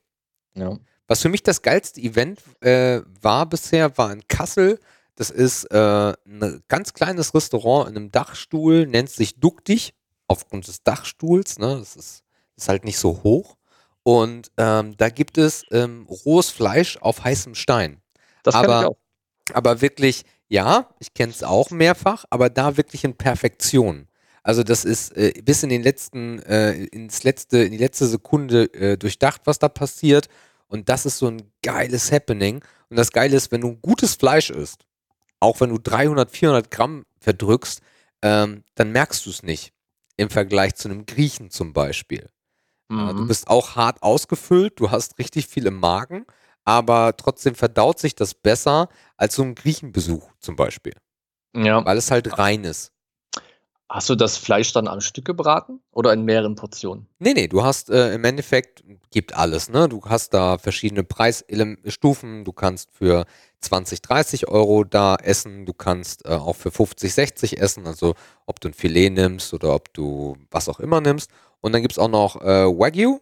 Ja. 0.55 0.77
Was 1.11 1.21
für 1.21 1.27
mich 1.27 1.43
das 1.43 1.61
geilste 1.61 1.99
Event 1.99 2.39
äh, 2.61 3.01
war 3.21 3.45
bisher, 3.45 3.97
war 3.97 4.13
in 4.13 4.25
Kassel. 4.29 4.79
Das 5.17 5.29
ist 5.29 5.65
äh, 5.65 6.13
ein 6.25 6.63
ganz 6.69 6.93
kleines 6.93 7.33
Restaurant 7.33 7.89
in 7.89 7.97
einem 7.97 8.11
Dachstuhl, 8.13 8.87
nennt 8.87 9.09
sich 9.09 9.37
Duktig, 9.37 9.93
aufgrund 10.29 10.69
des 10.69 10.83
Dachstuhls. 10.83 11.59
Ne? 11.59 11.75
Das 11.79 11.97
ist 11.97 12.23
ist 12.55 12.69
halt 12.69 12.85
nicht 12.85 12.97
so 12.97 13.23
hoch. 13.23 13.57
Und 14.03 14.51
ähm, 14.55 14.95
da 14.95 15.09
gibt 15.09 15.37
es 15.37 15.65
ähm, 15.71 16.07
rohes 16.25 16.49
Fleisch 16.49 16.97
auf 17.01 17.25
heißem 17.25 17.55
Stein. 17.55 18.01
Das 18.43 18.55
aber, 18.55 18.81
ich 18.81 18.87
auch. 18.87 18.97
aber 19.53 19.81
wirklich, 19.81 20.23
ja, 20.47 20.89
ich 20.99 21.13
kenne 21.13 21.33
es 21.33 21.43
auch 21.43 21.71
mehrfach, 21.71 22.23
aber 22.29 22.49
da 22.49 22.77
wirklich 22.77 23.03
in 23.03 23.15
Perfektion. 23.15 24.07
Also 24.43 24.63
das 24.63 24.85
ist 24.85 25.15
äh, 25.17 25.33
bis 25.43 25.61
in 25.61 25.69
den 25.69 25.83
letzten, 25.83 26.39
äh, 26.39 26.85
ins 26.85 27.23
letzte, 27.23 27.59
in 27.59 27.73
die 27.73 27.77
letzte 27.77 28.07
Sekunde 28.07 28.73
äh, 28.73 28.97
durchdacht, 28.97 29.41
was 29.43 29.59
da 29.59 29.67
passiert. 29.67 30.29
Und 30.71 30.87
das 30.87 31.05
ist 31.05 31.17
so 31.17 31.27
ein 31.27 31.51
geiles 31.61 32.11
Happening. 32.11 32.63
Und 32.89 32.97
das 32.97 33.11
Geile 33.11 33.35
ist, 33.35 33.51
wenn 33.51 33.61
du 33.61 33.75
gutes 33.75 34.15
Fleisch 34.15 34.49
isst, 34.49 34.85
auch 35.41 35.59
wenn 35.59 35.69
du 35.69 35.77
300, 35.77 36.31
400 36.31 36.71
Gramm 36.71 37.05
verdrückst, 37.19 37.81
ähm, 38.21 38.63
dann 38.75 38.91
merkst 38.91 39.25
du 39.25 39.31
es 39.31 39.43
nicht. 39.43 39.73
Im 40.15 40.29
Vergleich 40.29 40.75
zu 40.75 40.87
einem 40.87 41.05
Griechen 41.05 41.49
zum 41.49 41.73
Beispiel. 41.73 42.29
Mhm. 42.87 43.17
Du 43.17 43.27
bist 43.27 43.49
auch 43.49 43.75
hart 43.75 44.01
ausgefüllt, 44.01 44.79
du 44.79 44.91
hast 44.91 45.19
richtig 45.19 45.47
viel 45.47 45.65
im 45.65 45.77
Magen, 45.77 46.25
aber 46.63 47.17
trotzdem 47.17 47.55
verdaut 47.55 47.99
sich 47.99 48.15
das 48.15 48.33
besser 48.33 48.87
als 49.17 49.35
so 49.35 49.43
ein 49.43 49.55
Griechenbesuch 49.55 50.31
zum 50.39 50.55
Beispiel. 50.55 50.93
Ja. 51.53 51.83
Weil 51.83 51.97
es 51.97 52.11
halt 52.11 52.37
rein 52.37 52.63
ist. 52.63 52.93
Hast 53.93 54.09
du 54.09 54.15
das 54.15 54.37
Fleisch 54.37 54.71
dann 54.71 54.87
am 54.87 55.01
Stück 55.01 55.25
gebraten 55.25 55.81
oder 55.91 56.13
in 56.13 56.23
mehreren 56.23 56.55
Portionen? 56.55 57.07
Nee, 57.19 57.33
nee, 57.33 57.49
du 57.49 57.61
hast 57.61 57.89
äh, 57.89 58.13
im 58.13 58.23
Endeffekt, 58.23 58.85
gibt 59.09 59.35
alles, 59.35 59.69
ne? 59.69 59.89
Du 59.89 59.99
hast 60.05 60.33
da 60.33 60.57
verschiedene 60.57 61.03
Preisstufen, 61.03 62.45
du 62.45 62.53
kannst 62.53 62.89
für 62.93 63.25
20, 63.59 64.01
30 64.01 64.47
Euro 64.47 64.85
da 64.85 65.17
essen, 65.17 65.65
du 65.65 65.73
kannst 65.73 66.25
äh, 66.25 66.29
auch 66.29 66.55
für 66.55 66.71
50, 66.71 67.13
60 67.13 67.59
essen, 67.59 67.85
also 67.85 68.15
ob 68.45 68.61
du 68.61 68.69
ein 68.69 68.73
Filet 68.73 69.09
nimmst 69.09 69.53
oder 69.53 69.75
ob 69.75 69.93
du 69.93 70.37
was 70.51 70.69
auch 70.69 70.79
immer 70.79 71.01
nimmst. 71.01 71.29
Und 71.59 71.73
dann 71.73 71.81
gibt 71.81 71.91
es 71.91 71.99
auch 71.99 72.07
noch 72.07 72.41
äh, 72.41 72.65
Wagyu, 72.65 73.19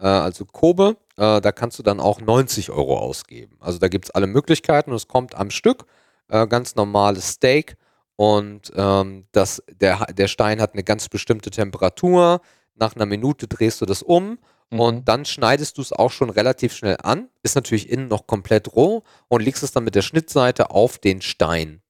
äh, 0.00 0.06
also 0.06 0.44
Kobe. 0.44 0.96
Äh, 1.18 1.40
da 1.40 1.52
kannst 1.52 1.78
du 1.78 1.84
dann 1.84 2.00
auch 2.00 2.20
90 2.20 2.70
Euro 2.70 2.98
ausgeben. 2.98 3.58
Also 3.60 3.78
da 3.78 3.86
gibt 3.86 4.06
es 4.06 4.10
alle 4.10 4.26
Möglichkeiten 4.26 4.90
und 4.90 4.96
es 4.96 5.06
kommt 5.06 5.36
am 5.36 5.50
Stück. 5.50 5.86
Äh, 6.28 6.48
ganz 6.48 6.74
normales 6.74 7.28
Steak. 7.28 7.76
Und 8.20 8.70
ähm, 8.76 9.24
das, 9.32 9.62
der, 9.80 10.04
der 10.12 10.28
Stein 10.28 10.60
hat 10.60 10.74
eine 10.74 10.84
ganz 10.84 11.08
bestimmte 11.08 11.50
Temperatur. 11.50 12.42
Nach 12.74 12.94
einer 12.94 13.06
Minute 13.06 13.48
drehst 13.48 13.80
du 13.80 13.86
das 13.86 14.02
um 14.02 14.38
mhm. 14.68 14.78
und 14.78 15.08
dann 15.08 15.24
schneidest 15.24 15.78
du 15.78 15.80
es 15.80 15.90
auch 15.90 16.10
schon 16.10 16.28
relativ 16.28 16.74
schnell 16.74 16.98
an. 17.02 17.30
Ist 17.42 17.54
natürlich 17.54 17.88
innen 17.88 18.08
noch 18.08 18.26
komplett 18.26 18.76
roh 18.76 19.04
und 19.28 19.40
legst 19.40 19.62
es 19.62 19.72
dann 19.72 19.84
mit 19.84 19.94
der 19.94 20.02
Schnittseite 20.02 20.68
auf 20.68 20.98
den 20.98 21.22
Stein 21.22 21.80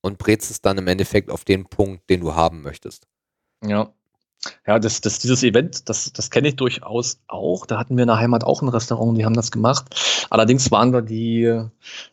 und 0.00 0.18
brätst 0.18 0.50
es 0.50 0.60
dann 0.60 0.78
im 0.78 0.88
Endeffekt 0.88 1.30
auf 1.30 1.44
den 1.44 1.66
Punkt, 1.66 2.10
den 2.10 2.22
du 2.22 2.34
haben 2.34 2.60
möchtest. 2.62 3.06
Ja. 3.64 3.94
Ja, 4.66 4.78
das, 4.78 5.00
das, 5.00 5.18
dieses 5.18 5.42
Event, 5.42 5.88
das, 5.88 6.12
das 6.12 6.30
kenne 6.30 6.48
ich 6.48 6.56
durchaus 6.56 7.18
auch. 7.26 7.66
Da 7.66 7.78
hatten 7.78 7.96
wir 7.96 8.02
in 8.02 8.08
der 8.08 8.18
Heimat 8.18 8.44
auch 8.44 8.62
ein 8.62 8.68
Restaurant, 8.68 9.18
die 9.18 9.24
haben 9.24 9.34
das 9.34 9.50
gemacht. 9.50 10.26
Allerdings 10.30 10.70
waren 10.70 10.92
wir 10.92 11.02
die, 11.02 11.64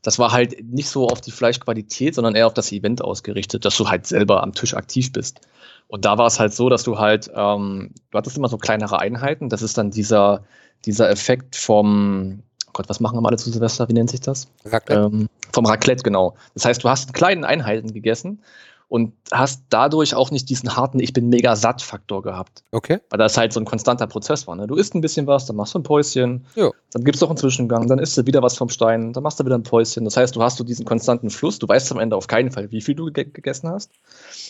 das 0.01 0.17
war 0.17 0.31
halt 0.31 0.63
nicht 0.63 0.89
so 0.89 1.07
auf 1.07 1.21
die 1.21 1.31
Fleischqualität, 1.31 2.15
sondern 2.15 2.33
eher 2.33 2.47
auf 2.47 2.53
das 2.53 2.71
Event 2.71 3.03
ausgerichtet, 3.03 3.63
dass 3.63 3.77
du 3.77 3.89
halt 3.89 4.07
selber 4.07 4.41
am 4.41 4.53
Tisch 4.53 4.73
aktiv 4.73 5.11
bist. 5.11 5.41
Und 5.87 6.05
da 6.05 6.17
war 6.17 6.25
es 6.25 6.39
halt 6.39 6.53
so, 6.53 6.67
dass 6.69 6.83
du 6.83 6.97
halt, 6.97 7.29
ähm, 7.35 7.91
du 8.09 8.17
hattest 8.17 8.37
immer 8.37 8.49
so 8.49 8.57
kleinere 8.57 8.99
Einheiten. 8.99 9.49
Das 9.49 9.61
ist 9.61 9.77
dann 9.77 9.91
dieser, 9.91 10.43
dieser 10.85 11.09
Effekt 11.11 11.55
vom, 11.55 12.41
Gott, 12.73 12.89
was 12.89 12.99
machen 12.99 13.21
wir 13.21 13.27
alle 13.27 13.37
zu 13.37 13.51
Silvester? 13.51 13.87
Wie 13.87 13.93
nennt 13.93 14.09
sich 14.09 14.21
das? 14.21 14.47
Raclette. 14.65 15.11
Ähm, 15.13 15.29
vom 15.53 15.65
Raclette, 15.67 16.01
genau. 16.01 16.35
Das 16.55 16.65
heißt, 16.65 16.83
du 16.83 16.89
hast 16.89 17.09
in 17.09 17.13
kleinen 17.13 17.45
Einheiten 17.45 17.93
gegessen 17.93 18.41
und 18.87 19.13
hast 19.31 19.63
dadurch 19.69 20.13
auch 20.13 20.31
nicht 20.31 20.49
diesen 20.49 20.75
harten 20.75 20.99
Ich 20.99 21.13
bin 21.13 21.29
mega 21.29 21.55
satt 21.55 21.81
Faktor 21.81 22.21
gehabt. 22.21 22.63
Okay. 22.71 22.99
Weil 23.09 23.17
das 23.17 23.37
halt 23.37 23.51
so 23.53 23.59
ein 23.59 23.65
konstanter 23.65 24.07
Prozess 24.07 24.47
war. 24.47 24.55
Ne? 24.55 24.67
Du 24.67 24.75
isst 24.75 24.93
ein 24.93 25.01
bisschen 25.01 25.27
was, 25.27 25.45
dann 25.45 25.55
machst 25.55 25.73
du 25.73 25.79
ein 25.79 25.83
Päuschen, 25.83 26.45
jo. 26.55 26.73
dann 26.91 27.03
gibt 27.03 27.15
es 27.15 27.19
doch 27.19 27.29
einen 27.29 27.37
Zwischengang, 27.37 27.87
dann 27.87 27.99
isst 27.99 28.17
du 28.17 28.25
wieder 28.25 28.41
was 28.41 28.57
vom 28.57 28.69
Stein, 28.69 29.13
dann 29.13 29.23
machst 29.23 29.39
du 29.39 29.45
wieder 29.45 29.57
ein 29.57 29.63
Päuschen. 29.63 30.05
Das 30.05 30.17
heißt, 30.17 30.35
du 30.35 30.43
hast 30.43 30.57
so 30.57 30.63
diesen 30.63 30.85
konstanten 30.85 31.29
Fluss, 31.29 31.59
du 31.59 31.67
weißt 31.67 31.91
am 31.91 31.99
Ende 31.99 32.15
auf 32.15 32.27
keinen 32.27 32.51
Fall, 32.51 32.71
wie 32.71 32.81
viel 32.81 32.95
du 32.95 33.11
ge 33.11 33.25
gegessen 33.25 33.69
hast, 33.69 33.91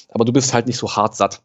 aber 0.09 0.25
du 0.25 0.33
bist 0.33 0.53
halt 0.53 0.67
nicht 0.67 0.77
so 0.77 0.95
hart 0.95 1.15
satt. 1.15 1.41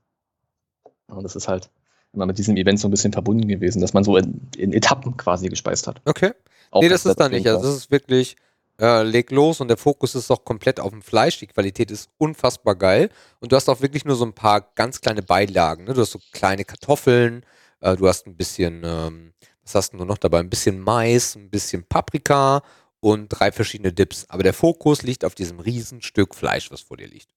Und 1.07 1.23
das 1.23 1.37
ist 1.37 1.49
halt 1.49 1.71
immer 2.13 2.27
mit 2.27 2.39
diesem 2.39 2.57
Event 2.57 2.81
so 2.81 2.89
ein 2.89 2.91
bisschen 2.91 3.13
verbunden 3.13 3.47
gewesen, 3.47 3.81
dass 3.81 3.93
man 3.93 4.05
so 4.05 4.17
in, 4.17 4.41
in 4.57 4.73
Etappen 4.73 5.17
quasi 5.17 5.49
gespeist 5.49 5.87
hat. 5.87 6.01
Okay. 6.05 6.33
Auch 6.71 6.83
nee, 6.83 6.89
das 6.89 7.07
ist 7.07 7.19
da 7.19 7.29
nicht. 7.29 7.47
Also 7.47 7.63
das 7.63 7.77
ist 7.77 7.91
wirklich 7.91 8.37
äh, 8.81 9.03
leg 9.03 9.31
los 9.31 9.61
und 9.61 9.69
der 9.69 9.77
Fokus 9.77 10.15
ist 10.15 10.31
auch 10.31 10.45
komplett 10.45 10.81
auf 10.81 10.91
dem 10.91 11.03
Fleisch. 11.03 11.39
Die 11.39 11.47
Qualität 11.47 11.91
ist 11.91 12.09
unfassbar 12.19 12.75
geil. 12.77 13.11
Und 13.41 13.53
du 13.53 13.57
hast 13.57 13.69
auch 13.69 13.81
wirklich 13.83 14.05
nur 14.05 14.17
so 14.17 14.25
ein 14.25 14.33
paar 14.33 14.73
ganz 14.75 15.01
kleine 15.01 15.23
Beilagen. 15.23 15.85
Ne? 15.85 15.95
Du 15.95 16.01
hast 16.01 16.13
so 16.13 16.21
kleine 16.33 16.65
Kartoffeln, 16.65 17.45
äh, 17.81 17.97
du 17.97 18.09
hast 18.09 18.27
ein 18.27 18.37
bisschen, 18.37 18.83
ähm, 18.85 19.33
was 19.63 19.75
hast 19.75 19.93
du 19.93 20.05
noch 20.05 20.19
dabei? 20.19 20.41
Ein 20.41 20.51
bisschen 20.51 20.81
Mais, 20.81 21.37
ein 21.37 21.51
bisschen 21.51 21.85
Paprika 21.85 22.63
und 23.01 23.29
drei 23.29 23.53
verschiedene 23.53 23.93
Dips. 23.93 24.25
Aber 24.29 24.43
der 24.43 24.55
Fokus 24.55 25.03
liegt 25.03 25.25
auf 25.25 25.35
diesem 25.35 25.61
riesen 25.61 26.01
Stück 26.01 26.35
Fleisch, 26.35 26.71
was 26.71 26.81
vor 26.81 26.97
dir 26.97 27.09
liegt. 27.09 27.29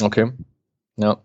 Okay. 0.00 0.32
Ja. 0.96 1.20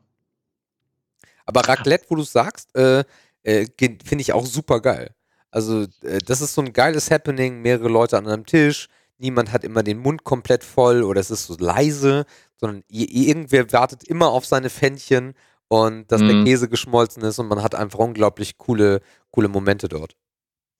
Aber 1.46 1.68
Raclette, 1.68 2.06
wo 2.10 2.16
du 2.16 2.24
sagst, 2.24 2.76
äh, 2.76 3.04
äh, 3.44 3.68
finde 3.78 4.22
ich 4.22 4.34
auch 4.34 4.46
super 4.46 4.82
geil. 4.82 5.14
Also, 5.52 5.84
äh, 6.04 6.20
das 6.26 6.42
ist 6.42 6.54
so 6.54 6.62
ein 6.62 6.74
geiles 6.74 7.12
Happening, 7.12 7.62
mehrere 7.62 7.90
Leute 7.90 8.18
an 8.18 8.28
einem 8.28 8.46
Tisch, 8.46 8.88
niemand 9.22 9.54
hat 9.54 9.64
immer 9.64 9.84
den 9.84 10.00
Mund 10.00 10.24
komplett 10.24 10.64
voll 10.64 11.04
oder 11.04 11.22
es 11.22 11.32
ist 11.32 11.48
so 11.48 11.56
leise, 11.58 12.26
sondern 12.58 12.84
irgendwer 12.90 13.72
wartet 13.72 14.04
immer 14.04 14.30
auf 14.30 14.46
seine 14.46 14.70
Fännchen 14.70 15.34
und 15.68 16.12
dass 16.12 16.22
mhm. 16.22 16.28
der 16.28 16.44
Käse 16.44 16.68
geschmolzen 16.68 17.24
ist 17.24 17.40
und 17.40 17.48
man 17.48 17.64
hat 17.64 17.76
einfach 17.76 18.00
unglaublich 18.00 18.58
coole, 18.58 19.02
coole 19.32 19.48
Momente 19.48 19.88
dort. 19.88 20.16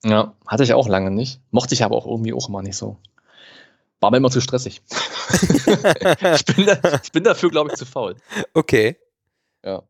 Ja, 0.04 0.34
hatte 0.46 0.64
ich 0.64 0.74
auch 0.74 0.88
lange 0.88 1.10
nicht. 1.10 1.40
Mochte 1.50 1.74
ich 1.74 1.84
aber 1.84 1.96
auch 1.96 2.06
irgendwie 2.06 2.32
auch 2.32 2.48
immer 2.48 2.62
nicht 2.62 2.76
so. 2.76 2.98
War 4.00 4.10
mir 4.10 4.16
immer 4.16 4.30
zu 4.30 4.40
stressig. 4.40 4.82
ich, 5.30 5.64
bin 6.44 6.66
da, 6.66 7.00
ich, 7.02 7.12
bin 7.12 7.22
dafür, 7.22 7.50
glaube 7.50 7.70
ich, 7.70 7.76
zu 7.76 7.86
faul. 7.86 8.16
Okay. 8.52 8.96
Ja. 9.64 9.84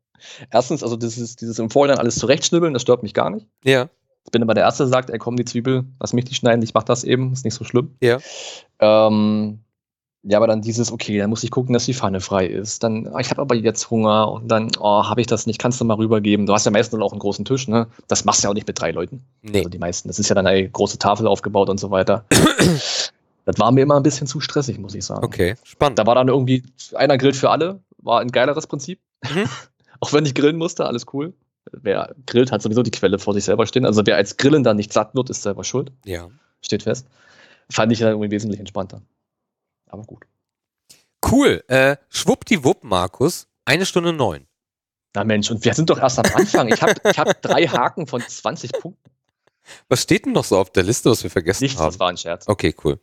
Erstens, 0.51 0.83
also 0.83 0.97
dieses, 0.97 1.37
dieses 1.37 1.59
im 1.59 1.71
Vorhinein 1.71 1.99
alles 1.99 2.17
zurechtschnibbeln, 2.17 2.75
das 2.75 2.83
stört 2.83 3.03
mich 3.03 3.15
gar 3.15 3.31
nicht. 3.31 3.49
Ja. 3.65 3.89
Ich 4.25 4.31
bin 4.31 4.43
immer 4.43 4.55
der 4.55 4.65
Erste, 4.65 4.85
der 4.85 4.93
sagt, 4.93 5.11
ey 5.11 5.19
komm, 5.19 5.37
die 5.37 5.45
Zwiebel, 5.45 5.85
lass 6.01 6.13
mich 6.13 6.25
die 6.25 6.35
schneiden, 6.35 6.63
ich 6.63 6.75
mach 6.75 6.85
das 6.85 7.05
eben, 7.05 7.33
ist 7.33 7.45
nicht 7.45 7.55
so 7.55 7.65
schlimm. 7.65 7.97
Ja. 8.01 8.19
Ähm, 8.79 9.61
ja, 10.25 10.39
aber 10.39 10.47
dann 10.47 10.63
dieses, 10.63 10.93
okay, 10.93 11.19
dann 11.19 11.31
muss 11.31 11.43
ich 11.43 11.51
gucken, 11.51 11.73
dass 11.73 11.85
die 11.85 11.95
Pfanne 11.95 12.21
frei 12.21 12.47
ist. 12.47 12.85
Dann, 12.85 13.09
ah, 13.09 13.19
ich 13.19 13.31
habe 13.31 13.41
aber 13.41 13.57
jetzt 13.57 13.91
Hunger 13.91 14.31
und 14.31 14.49
dann, 14.49 14.71
oh, 14.79 15.05
habe 15.05 15.21
ich 15.21 15.27
das 15.27 15.47
nicht, 15.47 15.59
kannst 15.59 15.81
du 15.81 15.85
mal 15.85 15.97
rübergeben. 15.97 16.47
Du 16.47 16.53
hast 16.53 16.65
ja 16.65 16.71
meistens 16.71 17.03
auch 17.03 17.11
einen 17.11 17.19
großen 17.19 17.45
Tisch, 17.45 17.67
ne? 17.67 17.89
Das 18.07 18.25
machst 18.25 18.43
du 18.43 18.47
ja 18.47 18.51
auch 18.51 18.55
nicht 18.55 18.69
mit 18.69 18.81
drei 18.81 18.93
Leuten. 18.93 19.25
Nee. 19.43 19.59
Also 19.59 19.69
die 19.69 19.79
meisten. 19.79 20.09
Das 20.09 20.21
ist 20.21 20.29
ja 20.29 20.37
dann 20.37 20.47
eine 20.47 20.69
große 20.69 20.99
Tafel 20.99 21.27
aufgebaut 21.27 21.69
und 21.69 21.81
so 21.81 21.91
weiter. 21.91 22.25
das 23.45 23.59
war 23.59 23.73
mir 23.73 23.81
immer 23.81 23.97
ein 23.97 24.05
bisschen 24.05 24.29
zu 24.29 24.39
stressig, 24.39 24.79
muss 24.79 24.95
ich 24.95 25.05
sagen. 25.05 25.25
Okay, 25.25 25.57
spannend. 25.65 25.99
Da 25.99 26.07
war 26.07 26.15
dann 26.15 26.29
irgendwie, 26.29 26.63
einer 26.95 27.19
grillt 27.19 27.37
für 27.37 27.51
alle, 27.51 27.81
war 27.99 28.21
ein 28.21 28.31
geileres 28.31 28.69
Prinzip. 28.69 29.01
Mhm. 29.25 29.47
auch 30.01 30.13
wenn 30.13 30.25
ich 30.25 30.37
grillen 30.37 30.57
musste, 30.57 30.87
alles 30.87 31.07
cool 31.13 31.35
wer 31.71 32.15
grillt, 32.27 32.53
hat 32.53 32.63
sowieso 32.63 32.83
die 32.83 32.91
Quelle 32.91 33.19
vor 33.19 33.35
sich 33.35 33.45
selber 33.45 33.67
stehen. 33.67 33.87
Also 33.87 34.03
wer 34.05 34.17
als 34.17 34.37
Grillen 34.37 34.65
dann 34.65 34.77
nicht 34.77 34.93
satt 34.93 35.15
wird, 35.15 35.31
ist 35.31 35.43
selber 35.43 35.65
schuld. 35.65 35.93
Ja. 36.05 36.31
Steht 36.61 36.83
fest. 36.83 37.07
Fand 37.71 37.93
ich 37.93 38.01
dann 38.01 38.11
irgendwie 38.11 38.31
wesentlich 38.31 38.61
entspannter. 38.61 39.03
Aber 39.87 40.03
gut. 40.03 40.25
Cool. 41.31 41.63
Äh, 41.69 41.97
schwuppdiwupp, 42.09 42.85
Markus. 42.85 43.49
Eine 43.65 43.87
Stunde 43.87 44.13
neun. 44.13 44.47
Na 45.15 45.25
Mensch, 45.25 45.51
und 45.51 45.65
wir 45.65 45.75
sind 45.75 45.91
doch 45.91 45.99
erst 45.99 46.19
am 46.19 46.25
Anfang. 46.35 46.69
Ich 46.69 46.83
habe 46.83 46.95
ich 47.09 47.19
hab 47.19 47.41
drei 47.43 47.67
Haken 47.67 48.07
von 48.07 48.21
20 48.21 48.73
Punkten. 48.73 49.11
Was 49.89 50.03
steht 50.03 50.27
denn 50.27 50.33
noch 50.33 50.45
so 50.45 50.59
auf 50.59 50.71
der 50.71 50.83
Liste, 50.83 51.11
was 51.11 51.23
wir 51.23 51.31
vergessen 51.31 51.65
Nichts, 51.65 51.79
haben? 51.79 51.87
das 51.87 52.01
war 52.01 52.09
ein 52.09 52.17
Scherz. 52.17 52.49
Okay, 52.49 52.75
cool. 52.85 53.01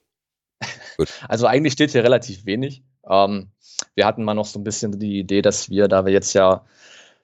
Gut. 0.98 1.10
Also 1.30 1.48
eigentlich 1.48 1.73
steht 1.73 1.91
hier 1.91 2.03
relativ 2.03 2.45
wenig. 2.45 2.84
Ähm, 3.07 3.52
wir 3.95 4.06
hatten 4.06 4.23
mal 4.23 4.34
noch 4.34 4.45
so 4.45 4.60
ein 4.60 4.64
bisschen 4.64 4.99
die 4.99 5.19
Idee, 5.19 5.41
dass 5.41 5.69
wir, 5.69 5.88
da 5.88 6.06
wir 6.06 6.11
jetzt 6.11 6.34
ja, 6.34 6.65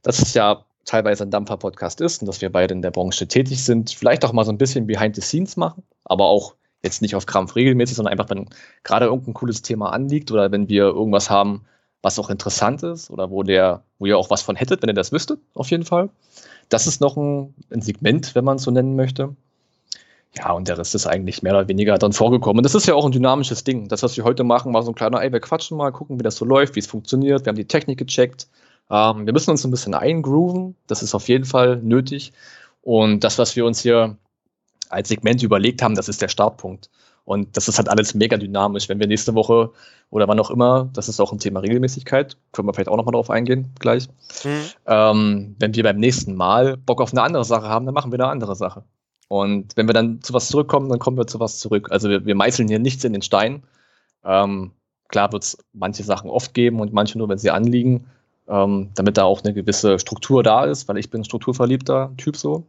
das 0.03 0.19
ist 0.19 0.35
ja 0.35 0.65
teilweise 0.85 1.23
ein 1.23 1.31
Dampfer-Podcast 1.31 1.99
ist 2.01 2.21
und 2.21 2.27
dass 2.27 2.41
wir 2.41 2.51
beide 2.51 2.73
in 2.73 2.81
der 2.81 2.91
Branche 2.91 3.27
tätig 3.27 3.63
sind, 3.63 3.91
vielleicht 3.91 4.23
auch 4.23 4.33
mal 4.33 4.45
so 4.45 4.51
ein 4.51 4.57
bisschen 4.57 4.87
behind 4.87 5.15
the 5.15 5.21
scenes 5.21 5.57
machen, 5.57 5.83
aber 6.03 6.25
auch 6.25 6.55
jetzt 6.83 7.01
nicht 7.01 7.15
auf 7.15 7.25
Krampf 7.25 7.55
regelmäßig, 7.55 7.95
sondern 7.95 8.11
einfach, 8.11 8.29
wenn 8.29 8.47
gerade 8.83 9.05
irgendein 9.05 9.33
cooles 9.33 9.61
Thema 9.61 9.91
anliegt 9.91 10.31
oder 10.31 10.51
wenn 10.51 10.69
wir 10.69 10.83
irgendwas 10.83 11.29
haben, 11.29 11.65
was 12.01 12.19
auch 12.19 12.29
interessant 12.29 12.83
ist 12.83 13.09
oder 13.09 13.31
wo 13.31 13.41
der, 13.41 13.83
wo 13.97 14.05
ihr 14.05 14.17
auch 14.17 14.29
was 14.29 14.43
von 14.43 14.55
hättet, 14.55 14.83
wenn 14.83 14.89
ihr 14.89 14.93
das 14.93 15.11
wüsstet, 15.11 15.39
auf 15.55 15.71
jeden 15.71 15.85
Fall. 15.85 16.09
Das 16.69 16.85
ist 16.85 17.01
noch 17.01 17.17
ein, 17.17 17.55
ein 17.71 17.81
Segment, 17.81 18.35
wenn 18.35 18.45
man 18.45 18.57
es 18.57 18.63
so 18.63 18.71
nennen 18.71 18.95
möchte. 18.95 19.35
Ja, 20.37 20.51
und 20.51 20.67
der 20.67 20.77
Rest 20.77 20.93
ist 20.93 21.07
eigentlich 21.07 21.43
mehr 21.43 21.53
oder 21.53 21.67
weniger 21.67 21.97
dann 21.97 22.11
vorgekommen. 22.11 22.59
Und 22.59 22.63
das 22.63 22.75
ist 22.75 22.87
ja 22.87 22.93
auch 22.93 23.05
ein 23.05 23.11
dynamisches 23.11 23.63
Ding. 23.63 23.87
Das, 23.87 24.03
was 24.03 24.17
wir 24.17 24.23
heute 24.23 24.43
machen, 24.43 24.73
war 24.73 24.83
so 24.83 24.91
ein 24.91 24.95
kleiner, 24.95 25.21
ey, 25.21 25.31
wir 25.31 25.39
quatschen 25.39 25.77
mal, 25.77 25.91
gucken, 25.91 26.19
wie 26.19 26.23
das 26.23 26.35
so 26.35 26.45
läuft, 26.45 26.75
wie 26.75 26.79
es 26.79 26.87
funktioniert. 26.87 27.45
Wir 27.45 27.51
haben 27.51 27.57
die 27.57 27.67
Technik 27.67 27.97
gecheckt. 27.97 28.47
Ähm, 28.89 29.25
wir 29.25 29.33
müssen 29.33 29.51
uns 29.51 29.63
ein 29.65 29.71
bisschen 29.71 29.93
eingrooven. 29.93 30.75
Das 30.87 31.03
ist 31.03 31.15
auf 31.15 31.27
jeden 31.27 31.45
Fall 31.45 31.77
nötig. 31.77 32.33
Und 32.81 33.23
das, 33.23 33.37
was 33.37 33.55
wir 33.55 33.65
uns 33.65 33.81
hier 33.81 34.17
als 34.89 35.09
Segment 35.09 35.41
überlegt 35.41 35.81
haben, 35.81 35.95
das 35.95 36.09
ist 36.09 36.21
der 36.21 36.27
Startpunkt. 36.27 36.89
Und 37.25 37.57
das 37.57 37.67
ist 37.67 37.79
halt 37.79 37.89
alles 37.89 38.13
mega 38.13 38.37
dynamisch. 38.37 38.87
Wenn 38.87 38.99
wir 38.99 39.07
nächste 39.07 39.33
Woche 39.33 39.71
oder 40.11 40.27
wann 40.27 40.39
auch 40.39 40.51
immer, 40.51 40.89
das 40.93 41.09
ist 41.09 41.19
auch 41.19 41.31
ein 41.31 41.39
Thema 41.39 41.61
Regelmäßigkeit, 41.61 42.37
können 42.51 42.67
wir 42.67 42.73
vielleicht 42.73 42.89
auch 42.89 42.97
nochmal 42.97 43.13
drauf 43.13 43.31
eingehen 43.31 43.73
gleich. 43.79 44.07
Mhm. 44.43 44.69
Ähm, 44.85 45.55
wenn 45.57 45.73
wir 45.75 45.83
beim 45.83 45.97
nächsten 45.97 46.35
Mal 46.35 46.77
Bock 46.77 47.01
auf 47.01 47.11
eine 47.11 47.23
andere 47.23 47.43
Sache 47.43 47.67
haben, 47.67 47.85
dann 47.87 47.95
machen 47.95 48.11
wir 48.11 48.19
eine 48.19 48.29
andere 48.29 48.55
Sache. 48.55 48.83
Und 49.27 49.75
wenn 49.75 49.87
wir 49.87 49.93
dann 49.93 50.21
zu 50.21 50.33
was 50.33 50.49
zurückkommen, 50.49 50.87
dann 50.89 50.99
kommen 50.99 51.17
wir 51.17 51.25
zu 51.25 51.39
was 51.39 51.57
zurück. 51.57 51.91
Also 51.91 52.09
wir, 52.09 52.25
wir 52.25 52.35
meißeln 52.35 52.67
hier 52.67 52.77
nichts 52.77 53.03
in 53.03 53.13
den 53.13 53.23
Stein. 53.23 53.63
Ähm, 54.23 54.71
klar 55.07 55.31
wird 55.31 55.43
es 55.43 55.57
manche 55.73 56.03
Sachen 56.03 56.29
oft 56.29 56.53
geben 56.53 56.79
und 56.79 56.93
manche 56.93 57.17
nur, 57.17 57.27
wenn 57.27 57.39
sie 57.39 57.49
anliegen 57.49 58.05
ähm, 58.47 58.89
damit 58.95 59.17
da 59.17 59.23
auch 59.23 59.43
eine 59.43 59.53
gewisse 59.53 59.99
Struktur 59.99 60.43
da 60.43 60.65
ist, 60.65 60.87
weil 60.87 60.97
ich 60.97 61.09
bin 61.09 61.21
ein 61.21 61.25
strukturverliebter 61.25 62.13
Typ 62.17 62.37
so. 62.37 62.63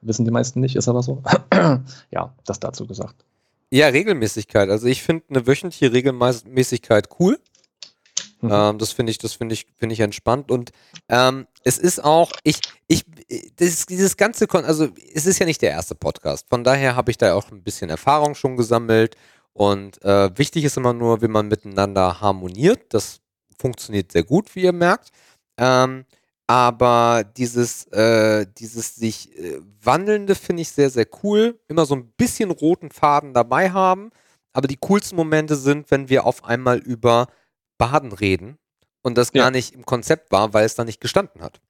Wissen 0.00 0.24
die 0.24 0.32
meisten 0.32 0.60
nicht, 0.60 0.74
ist 0.74 0.88
aber 0.88 1.02
so. 1.02 1.22
ja, 2.10 2.32
das 2.44 2.58
dazu 2.58 2.86
gesagt. 2.86 3.24
Ja, 3.70 3.86
Regelmäßigkeit. 3.86 4.68
Also 4.68 4.86
ich 4.86 5.02
finde 5.02 5.24
eine 5.30 5.46
wöchentliche 5.46 5.92
Regelmäßigkeit 5.92 7.08
cool. 7.18 7.38
Mhm. 8.42 8.50
Ähm, 8.52 8.78
das 8.78 8.92
finde 8.92 9.12
ich, 9.12 9.18
das 9.18 9.32
finde 9.32 9.54
ich, 9.54 9.66
finde 9.78 9.94
ich 9.94 10.00
entspannt. 10.00 10.50
Und 10.50 10.72
ähm, 11.08 11.46
es 11.64 11.78
ist 11.78 12.04
auch, 12.04 12.32
ich, 12.42 12.60
ich, 12.88 13.04
das, 13.56 13.86
dieses 13.86 14.16
ganze, 14.16 14.46
Kon 14.46 14.64
also 14.64 14.88
es 15.14 15.24
ist 15.24 15.38
ja 15.38 15.46
nicht 15.46 15.62
der 15.62 15.70
erste 15.70 15.94
Podcast. 15.94 16.48
Von 16.50 16.64
daher 16.64 16.96
habe 16.96 17.10
ich 17.10 17.16
da 17.16 17.34
auch 17.34 17.50
ein 17.50 17.62
bisschen 17.62 17.88
Erfahrung 17.88 18.34
schon 18.34 18.56
gesammelt. 18.56 19.16
Und 19.54 20.02
äh, 20.04 20.36
wichtig 20.36 20.64
ist 20.64 20.76
immer 20.76 20.92
nur, 20.92 21.22
wie 21.22 21.28
man 21.28 21.48
miteinander 21.48 22.20
harmoniert. 22.20 22.92
Das 22.92 23.21
funktioniert 23.62 24.12
sehr 24.12 24.24
gut, 24.24 24.54
wie 24.54 24.62
ihr 24.62 24.72
merkt. 24.72 25.10
Ähm, 25.56 26.04
aber 26.48 27.24
dieses, 27.24 27.86
äh, 27.92 28.46
dieses 28.58 28.96
sich 28.96 29.38
äh, 29.38 29.60
wandelnde 29.80 30.34
finde 30.34 30.62
ich 30.62 30.70
sehr, 30.70 30.90
sehr 30.90 31.06
cool. 31.22 31.58
Immer 31.68 31.86
so 31.86 31.94
ein 31.94 32.12
bisschen 32.16 32.50
roten 32.50 32.90
Faden 32.90 33.32
dabei 33.32 33.70
haben. 33.70 34.10
Aber 34.52 34.66
die 34.66 34.76
coolsten 34.76 35.16
Momente 35.16 35.56
sind, 35.56 35.90
wenn 35.90 36.08
wir 36.08 36.26
auf 36.26 36.44
einmal 36.44 36.78
über 36.78 37.28
Baden 37.78 38.12
reden 38.12 38.58
und 39.02 39.16
das 39.16 39.30
ja. 39.32 39.44
gar 39.44 39.50
nicht 39.50 39.74
im 39.74 39.86
Konzept 39.86 40.30
war, 40.30 40.52
weil 40.52 40.66
es 40.66 40.74
da 40.74 40.84
nicht 40.84 41.00
gestanden 41.00 41.40
hat. 41.40 41.60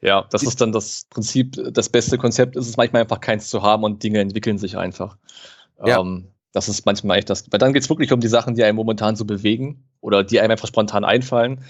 Ja, 0.00 0.26
das 0.30 0.42
ist 0.42 0.60
dann 0.60 0.72
das 0.72 1.06
Prinzip, 1.10 1.56
das 1.72 1.88
beste 1.88 2.16
Konzept 2.16 2.56
ist 2.56 2.68
es 2.68 2.76
manchmal 2.76 3.02
einfach 3.02 3.20
keins 3.20 3.48
zu 3.48 3.62
haben 3.62 3.84
und 3.84 4.02
Dinge 4.02 4.20
entwickeln 4.20 4.58
sich 4.58 4.76
einfach. 4.76 5.16
Ja. 5.84 6.00
Ähm, 6.00 6.28
das 6.52 6.68
ist 6.68 6.86
manchmal 6.86 7.18
echt 7.18 7.30
das. 7.30 7.50
Weil 7.50 7.58
dann 7.58 7.72
geht 7.72 7.82
es 7.82 7.88
wirklich 7.88 8.12
um 8.12 8.20
die 8.20 8.28
Sachen, 8.28 8.54
die 8.54 8.64
einem 8.64 8.76
momentan 8.76 9.16
so 9.16 9.24
bewegen 9.24 9.84
oder 10.00 10.24
die 10.24 10.40
einem 10.40 10.52
einfach 10.52 10.68
spontan 10.68 11.04
einfallen, 11.04 11.64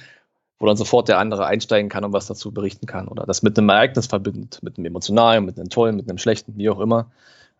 wo 0.58 0.66
dann 0.66 0.76
sofort 0.76 1.08
der 1.08 1.18
andere 1.18 1.46
einsteigen 1.46 1.88
kann 1.88 2.04
und 2.04 2.12
was 2.12 2.26
dazu 2.26 2.52
berichten 2.52 2.86
kann 2.86 3.08
oder 3.08 3.24
das 3.24 3.42
mit 3.42 3.58
einem 3.58 3.68
Ereignis 3.68 4.06
verbindet, 4.06 4.60
mit 4.62 4.76
einem 4.76 4.86
emotionalen, 4.86 5.44
mit 5.44 5.58
einem 5.58 5.70
tollen, 5.70 5.96
mit 5.96 6.08
einem 6.08 6.18
schlechten, 6.18 6.56
wie 6.56 6.70
auch 6.70 6.80
immer. 6.80 7.10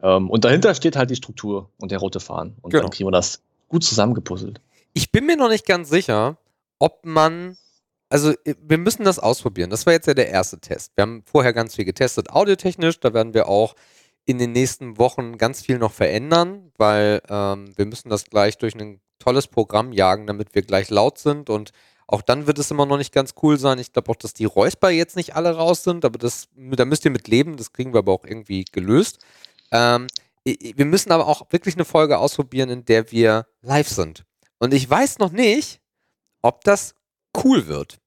Ähm, 0.03 0.31
und 0.31 0.45
dahinter 0.45 0.75
steht 0.75 0.97
halt 0.97 1.11
die 1.11 1.17
Struktur 1.17 1.71
und 1.79 1.91
der 1.91 1.99
rote 1.99 2.21
Faden. 2.21 2.57
Und 2.63 2.71
genau. 2.71 2.85
dann 2.85 2.91
kriegen 2.91 3.07
wir 3.07 3.13
das 3.13 3.43
gut 3.69 3.85
zusammengepuzzelt. 3.85 4.61
Ich 4.93 5.13
bin 5.13 5.27
mir 5.27 5.37
noch 5.37 5.49
nicht 5.49 5.67
ganz 5.67 5.89
sicher, 5.89 6.37
ob 6.79 7.05
man 7.05 7.57
also 8.13 8.35
wir 8.45 8.79
müssen 8.79 9.05
das 9.05 9.21
ausprobieren. 9.21 9.71
Das 9.71 9.87
war 9.87 9.93
jetzt 9.93 10.07
ja 10.07 10.15
der 10.15 10.29
erste 10.29 10.59
Test. 10.59 10.91
Wir 10.97 11.03
haben 11.03 11.23
vorher 11.25 11.53
ganz 11.53 11.77
viel 11.77 11.85
getestet, 11.85 12.31
audiotechnisch. 12.31 12.99
Da 12.99 13.15
werden 13.15 13.35
wir 13.35 13.49
auch 13.49 13.77
in 14.27 14.39
den 14.39 14.53
nächsten 14.53 14.99
Wochen 14.99 15.39
ganz 15.39 15.63
viel 15.63 15.79
noch 15.79 15.93
verändern, 15.93 16.73
weil 16.77 17.23
ähm, 17.29 17.73
wir 17.77 17.87
müssen 17.87 18.11
das 18.11 18.25
gleich 18.25 18.59
durch 18.59 18.75
ein 18.75 19.01
tolles 19.19 19.49
Programm 19.49 19.93
jagen, 19.93 20.27
damit 20.27 20.55
wir 20.55 20.63
gleich 20.63 20.91
laut 20.91 21.19
sind 21.19 21.51
und 21.51 21.73
auch 22.07 22.23
dann 22.23 22.49
wird 22.49 22.59
es 22.59 22.73
immer 22.73 22.87
noch 22.87 22.97
nicht 22.97 23.13
ganz 23.13 23.35
cool 23.41 23.57
sein. 23.57 23.79
Ich 23.79 23.93
glaube 23.93 24.11
auch, 24.11 24.17
dass 24.17 24.35
die 24.35 24.45
Räusper 24.45 24.91
jetzt 24.91 25.15
nicht 25.15 25.37
alle 25.37 25.55
raus 25.55 25.85
sind, 25.85 26.05
aber 26.05 26.19
das, 26.19 26.49
da 26.57 26.85
müsst 26.85 27.05
ihr 27.05 27.13
mit 27.13 27.29
leben. 27.29 27.57
Das 27.57 27.73
kriegen 27.73 27.95
wir 27.95 27.99
aber 27.99 28.13
auch 28.13 28.25
irgendwie 28.25 28.65
gelöst. 28.65 29.21
Ähm, 29.71 30.09
wir 30.45 30.87
müssen 30.87 31.13
aber 31.13 31.29
auch 31.29 31.47
wirklich 31.51 31.77
eine 31.77 31.85
Folge 31.85 32.19
ausprobieren, 32.19 32.69
in 32.69 32.85
der 32.85 33.13
wir 33.13 33.47
live 33.63 33.89
sind. 33.89 34.25
Und 34.59 34.75
ich 34.75 34.91
weiß 34.91 35.21
noch 35.21 35.31
nicht, 35.31 35.81
ob 36.43 36.65
das 36.65 36.97
cool 37.45 37.69
wird. 37.69 38.01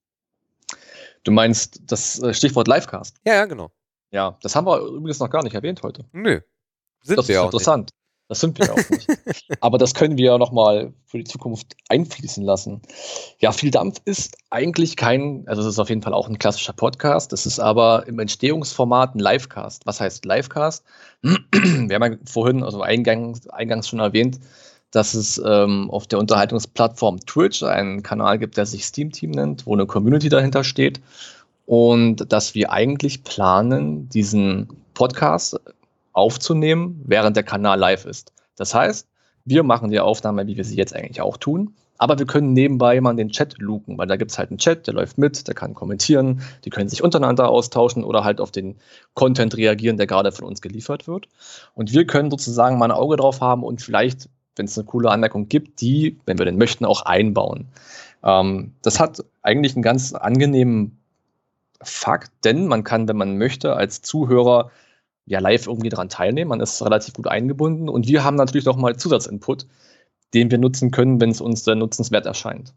Du 1.23 1.31
meinst 1.31 1.79
das 1.83 2.21
äh, 2.21 2.33
Stichwort 2.33 2.67
Livecast? 2.67 3.15
Ja, 3.25 3.35
ja, 3.35 3.45
genau. 3.45 3.71
Ja, 4.13 4.37
das 4.43 4.55
haben 4.55 4.67
wir 4.67 4.79
übrigens 4.79 5.19
noch 5.19 5.29
gar 5.29 5.43
nicht 5.43 5.55
erwähnt 5.55 5.81
heute. 5.81 6.05
Nö. 6.11 6.39
Sind 7.01 7.17
das 7.17 7.27
wir 7.27 7.35
ist 7.35 7.41
auch 7.41 7.45
interessant. 7.45 7.85
Nicht. 7.85 7.93
Das 8.29 8.39
sind 8.39 8.57
wir 8.57 8.71
auch 8.71 8.89
nicht. 8.89 9.07
Aber 9.59 9.77
das 9.77 9.95
können 9.95 10.17
wir 10.17 10.25
ja 10.25 10.37
nochmal 10.37 10.93
für 11.05 11.17
die 11.17 11.23
Zukunft 11.23 11.75
einfließen 11.89 12.43
lassen. 12.43 12.81
Ja, 13.39 13.51
viel 13.51 13.71
Dampf 13.71 13.99
ist 14.05 14.37
eigentlich 14.51 14.95
kein, 14.95 15.43
also 15.47 15.61
es 15.61 15.67
ist 15.67 15.79
auf 15.79 15.89
jeden 15.89 16.03
Fall 16.03 16.13
auch 16.13 16.29
ein 16.29 16.37
klassischer 16.37 16.73
Podcast. 16.73 17.33
Es 17.33 17.45
ist 17.45 17.59
aber 17.59 18.07
im 18.07 18.19
Entstehungsformat 18.19 19.15
ein 19.15 19.19
Livecast. 19.19 19.85
Was 19.85 19.99
heißt 19.99 20.25
Livecast? 20.25 20.85
Wir 21.21 21.95
haben 21.95 22.13
ja 22.13 22.17
vorhin, 22.25 22.63
also 22.63 22.81
eingangs, 22.81 23.49
eingangs 23.49 23.89
schon 23.89 23.99
erwähnt, 23.99 24.39
dass 24.91 25.15
es 25.15 25.41
ähm, 25.43 25.89
auf 25.89 26.05
der 26.05 26.19
Unterhaltungsplattform 26.19 27.19
Twitch 27.25 27.63
einen 27.63 28.03
Kanal 28.03 28.37
gibt, 28.37 28.57
der 28.57 28.67
sich 28.67 28.85
Steam 28.85 29.11
Team 29.11 29.31
nennt, 29.31 29.65
wo 29.65 29.73
eine 29.73 29.87
Community 29.87 30.29
dahinter 30.29 30.63
steht 30.63 31.01
und 31.65 32.31
dass 32.31 32.55
wir 32.55 32.71
eigentlich 32.71 33.23
planen, 33.23 34.09
diesen 34.09 34.69
Podcast 34.93 35.59
aufzunehmen, 36.11 37.01
während 37.05 37.35
der 37.35 37.43
Kanal 37.43 37.79
live 37.79 38.05
ist. 38.05 38.31
Das 38.55 38.73
heißt, 38.75 39.07
wir 39.45 39.63
machen 39.63 39.89
die 39.89 39.99
Aufnahme, 39.99 40.47
wie 40.47 40.57
wir 40.57 40.63
sie 40.63 40.75
jetzt 40.75 40.95
eigentlich 40.95 41.21
auch 41.21 41.37
tun, 41.37 41.73
aber 41.97 42.17
wir 42.19 42.25
können 42.25 42.53
nebenbei 42.53 42.99
mal 43.01 43.15
den 43.15 43.29
Chat 43.29 43.57
luken, 43.59 43.97
weil 43.97 44.07
da 44.07 44.15
gibt 44.15 44.31
es 44.31 44.37
halt 44.37 44.49
einen 44.49 44.57
Chat, 44.57 44.87
der 44.87 44.93
läuft 44.93 45.17
mit, 45.17 45.47
der 45.47 45.55
kann 45.55 45.73
kommentieren, 45.73 46.41
die 46.65 46.69
können 46.69 46.89
sich 46.89 47.03
untereinander 47.03 47.49
austauschen 47.49 48.03
oder 48.03 48.23
halt 48.23 48.41
auf 48.41 48.51
den 48.51 48.75
Content 49.13 49.55
reagieren, 49.55 49.97
der 49.97 50.07
gerade 50.07 50.31
von 50.31 50.45
uns 50.45 50.61
geliefert 50.61 51.07
wird. 51.07 51.27
Und 51.75 51.93
wir 51.93 52.05
können 52.05 52.31
sozusagen 52.31 52.77
mal 52.77 52.85
ein 52.85 52.91
Auge 52.91 53.15
drauf 53.15 53.41
haben 53.41 53.63
und 53.63 53.81
vielleicht, 53.81 54.29
wenn 54.55 54.65
es 54.65 54.77
eine 54.77 54.85
coole 54.85 55.11
Anmerkung 55.11 55.47
gibt, 55.47 55.81
die, 55.81 56.19
wenn 56.25 56.37
wir 56.37 56.45
denn 56.45 56.57
möchten, 56.57 56.85
auch 56.85 57.03
einbauen. 57.03 57.67
Ähm, 58.23 58.73
das 58.81 58.99
hat 58.99 59.23
eigentlich 59.41 59.75
einen 59.75 59.83
ganz 59.83 60.13
angenehmen 60.13 60.97
Fakt, 61.83 62.31
denn 62.43 62.67
man 62.67 62.83
kann, 62.83 63.07
wenn 63.07 63.17
man 63.17 63.37
möchte, 63.37 63.75
als 63.75 64.01
Zuhörer 64.01 64.71
ja 65.25 65.39
live 65.39 65.67
irgendwie 65.67 65.89
daran 65.89 66.09
teilnehmen. 66.09 66.49
Man 66.49 66.61
ist 66.61 66.81
relativ 66.81 67.13
gut 67.13 67.27
eingebunden 67.27 67.89
und 67.89 68.07
wir 68.07 68.23
haben 68.23 68.35
natürlich 68.35 68.65
noch 68.65 68.77
mal 68.77 68.97
Zusatzinput, 68.97 69.67
den 70.33 70.51
wir 70.51 70.57
nutzen 70.57 70.91
können, 70.91 71.21
wenn 71.21 71.29
es 71.29 71.41
uns 71.41 71.63
der 71.63 71.75
nutzenswert 71.75 72.25
erscheint. 72.25 72.73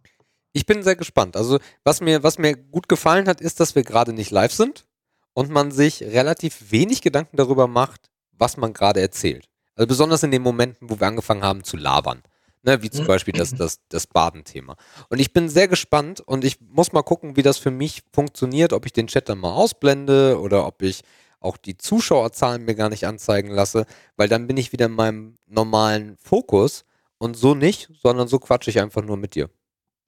Ich 0.53 0.66
bin 0.66 0.83
sehr 0.83 0.97
gespannt. 0.97 1.37
Also 1.37 1.59
was 1.85 2.01
mir, 2.01 2.23
was 2.23 2.39
mir 2.39 2.57
gut 2.57 2.89
gefallen 2.89 3.28
hat, 3.28 3.41
ist, 3.41 3.61
dass 3.61 3.74
wir 3.74 3.83
gerade 3.83 4.12
nicht 4.12 4.31
live 4.31 4.53
sind 4.53 4.87
und 5.35 5.51
man 5.51 5.70
sich 5.70 6.03
relativ 6.03 6.70
wenig 6.70 7.03
Gedanken 7.03 7.37
darüber 7.37 7.66
macht, 7.66 8.11
was 8.33 8.57
man 8.57 8.73
gerade 8.73 9.01
erzählt. 9.01 9.49
Also 9.74 9.87
besonders 9.87 10.23
in 10.23 10.31
den 10.31 10.43
Momenten, 10.43 10.89
wo 10.89 10.99
wir 10.99 11.07
angefangen 11.07 11.43
haben 11.43 11.65
zu 11.65 11.77
labern. 11.77 12.23
Ne, 12.66 12.82
wie 12.82 12.90
zum 12.90 13.05
mhm. 13.05 13.09
Beispiel 13.09 13.32
das, 13.32 13.55
das, 13.55 13.78
das 13.88 14.09
Badenthema. 14.09 14.74
Und 15.09 15.20
ich 15.20 15.32
bin 15.32 15.48
sehr 15.48 15.68
gespannt 15.68 16.20
und 16.20 16.44
ich 16.44 16.60
muss 16.60 16.93
mal 16.93 17.02
gucken, 17.02 17.36
wie 17.36 17.43
das 17.43 17.59
für 17.59 17.70
mich 17.70 18.02
funktioniert, 18.12 18.72
ob 18.72 18.86
ich 18.86 18.93
den 18.93 19.06
Chat 19.06 19.28
dann 19.28 19.38
mal 19.38 19.55
ausblende 19.55 20.40
oder 20.40 20.66
ob 20.66 20.82
ich 20.82 21.02
auch 21.38 21.56
die 21.59 21.76
Zuschauerzahlen 21.76 22.64
mir 22.64 22.74
gar 22.74 22.88
nicht 22.88 23.06
anzeigen 23.06 23.52
lasse, 23.52 23.86
weil 24.16 24.28
dann 24.28 24.48
bin 24.48 24.56
ich 24.56 24.72
wieder 24.72 24.86
in 24.86 24.93
meinem 24.93 25.36
normalen 25.47 26.16
Fokus 26.16 26.84
und 27.18 27.36
so 27.36 27.55
nicht, 27.55 27.88
sondern 28.02 28.26
so 28.26 28.40
quatsche 28.40 28.70
ich 28.70 28.80
einfach 28.80 29.02
nur 29.02 29.16
mit 29.16 29.36
dir. 29.36 29.48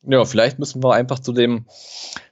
Ja, 0.02 0.24
vielleicht 0.24 0.59
müssen 0.59 0.82
wir 0.82 0.94
einfach 0.94 1.20
zu 1.20 1.32
dem, 1.32 1.66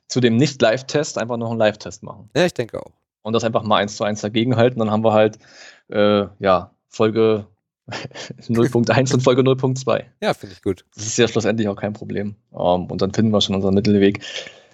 zu 0.08 0.18
dem 0.18 0.36
Nicht-Live-Test 0.36 1.18
einfach 1.18 1.36
noch 1.36 1.50
einen 1.50 1.60
Live-Test 1.60 2.02
machen. 2.02 2.30
Ja, 2.34 2.46
ich 2.46 2.54
denke 2.54 2.80
auch. 2.80 2.92
Und 3.22 3.32
das 3.32 3.44
einfach 3.44 3.62
mal 3.62 3.76
eins 3.76 3.96
zu 3.96 4.02
eins 4.02 4.22
dagegenhalten, 4.22 4.80
dann 4.80 4.90
haben 4.90 5.04
wir 5.04 5.12
halt, 5.12 5.38
äh, 5.88 6.26
ja, 6.40 6.72
Folge 6.88 7.46
0.1 8.40 9.14
und 9.14 9.20
Folge 9.22 9.42
0.2. 9.42 10.04
Ja, 10.20 10.34
finde 10.34 10.54
ich 10.54 10.62
gut. 10.62 10.84
Das 10.94 11.06
ist 11.06 11.16
ja 11.18 11.28
schlussendlich 11.28 11.68
auch 11.68 11.76
kein 11.76 11.92
Problem. 11.92 12.34
Um, 12.50 12.82
ähm, 12.82 12.90
und 12.90 13.02
dann 13.02 13.12
finden 13.12 13.32
wir 13.32 13.40
schon 13.40 13.54
unseren 13.54 13.74
Mittelweg. 13.74 14.20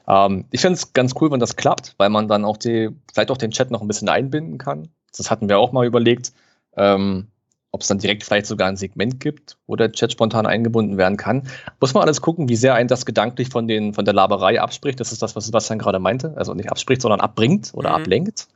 Um, 0.06 0.14
ähm, 0.14 0.44
ich 0.51 0.60
finde 0.60 0.74
es 0.74 0.93
ganz 0.93 1.14
cool, 1.20 1.30
wenn 1.30 1.40
das 1.40 1.56
klappt, 1.56 1.94
weil 1.98 2.10
man 2.10 2.28
dann 2.28 2.44
auch 2.44 2.56
die, 2.56 2.90
vielleicht 3.12 3.30
auch 3.30 3.36
den 3.36 3.51
Chat 3.51 3.70
noch 3.70 3.82
ein 3.82 3.89
bisschen 3.89 4.09
einbinden 4.09 4.59
kann. 4.59 4.89
Das 5.16 5.30
hatten 5.30 5.48
wir 5.48 5.59
auch 5.59 5.72
mal 5.72 5.86
überlegt. 5.86 6.32
Ähm, 6.76 7.28
ob 7.72 7.80
es 7.80 7.89
dann 7.89 7.98
direkt 7.98 8.22
vielleicht 8.22 8.47
sogar 8.47 8.68
ein 8.68 8.76
Segment 8.76 9.18
gibt, 9.18 9.56
wo 9.66 9.76
der 9.76 9.90
Chat 9.93 10.12
spontan 10.12 10.47
eingebunden 10.47 10.98
werden 10.98 11.16
kann. 11.16 11.48
Muss 11.80 11.94
man 11.94 12.02
alles 12.02 12.20
gucken, 12.20 12.51
wie 12.51 12.56
sehr 12.56 12.74
ein 12.74 12.86
das 12.86 13.06
gedanklich 13.06 13.48
von, 13.48 13.66
den, 13.66 13.94
von 13.94 14.05
der 14.05 14.12
Laberei 14.12 14.60
abspricht. 14.60 15.01
Das 15.01 15.10
ist 15.10 15.22
das, 15.22 15.34
was 15.34 15.47
Sebastian 15.47 15.78
gerade 15.78 15.98
meinte. 15.98 16.34
Also 16.36 16.52
nicht 16.52 16.70
abspricht, 16.70 17.01
sondern 17.01 17.20
abbringt 17.20 17.70
oder 17.72 17.89
mhm. 17.89 17.94
ablenkt. 17.97 18.48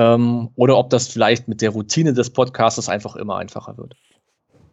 Ähm, 0.00 0.48
oder 0.56 0.78
ob 0.78 0.88
das 0.88 1.08
vielleicht 1.08 1.46
mit 1.46 1.60
der 1.60 1.70
Routine 1.70 2.14
des 2.14 2.30
Podcasts 2.30 2.88
einfach 2.88 3.16
immer 3.16 3.36
einfacher 3.36 3.76
wird. 3.76 3.96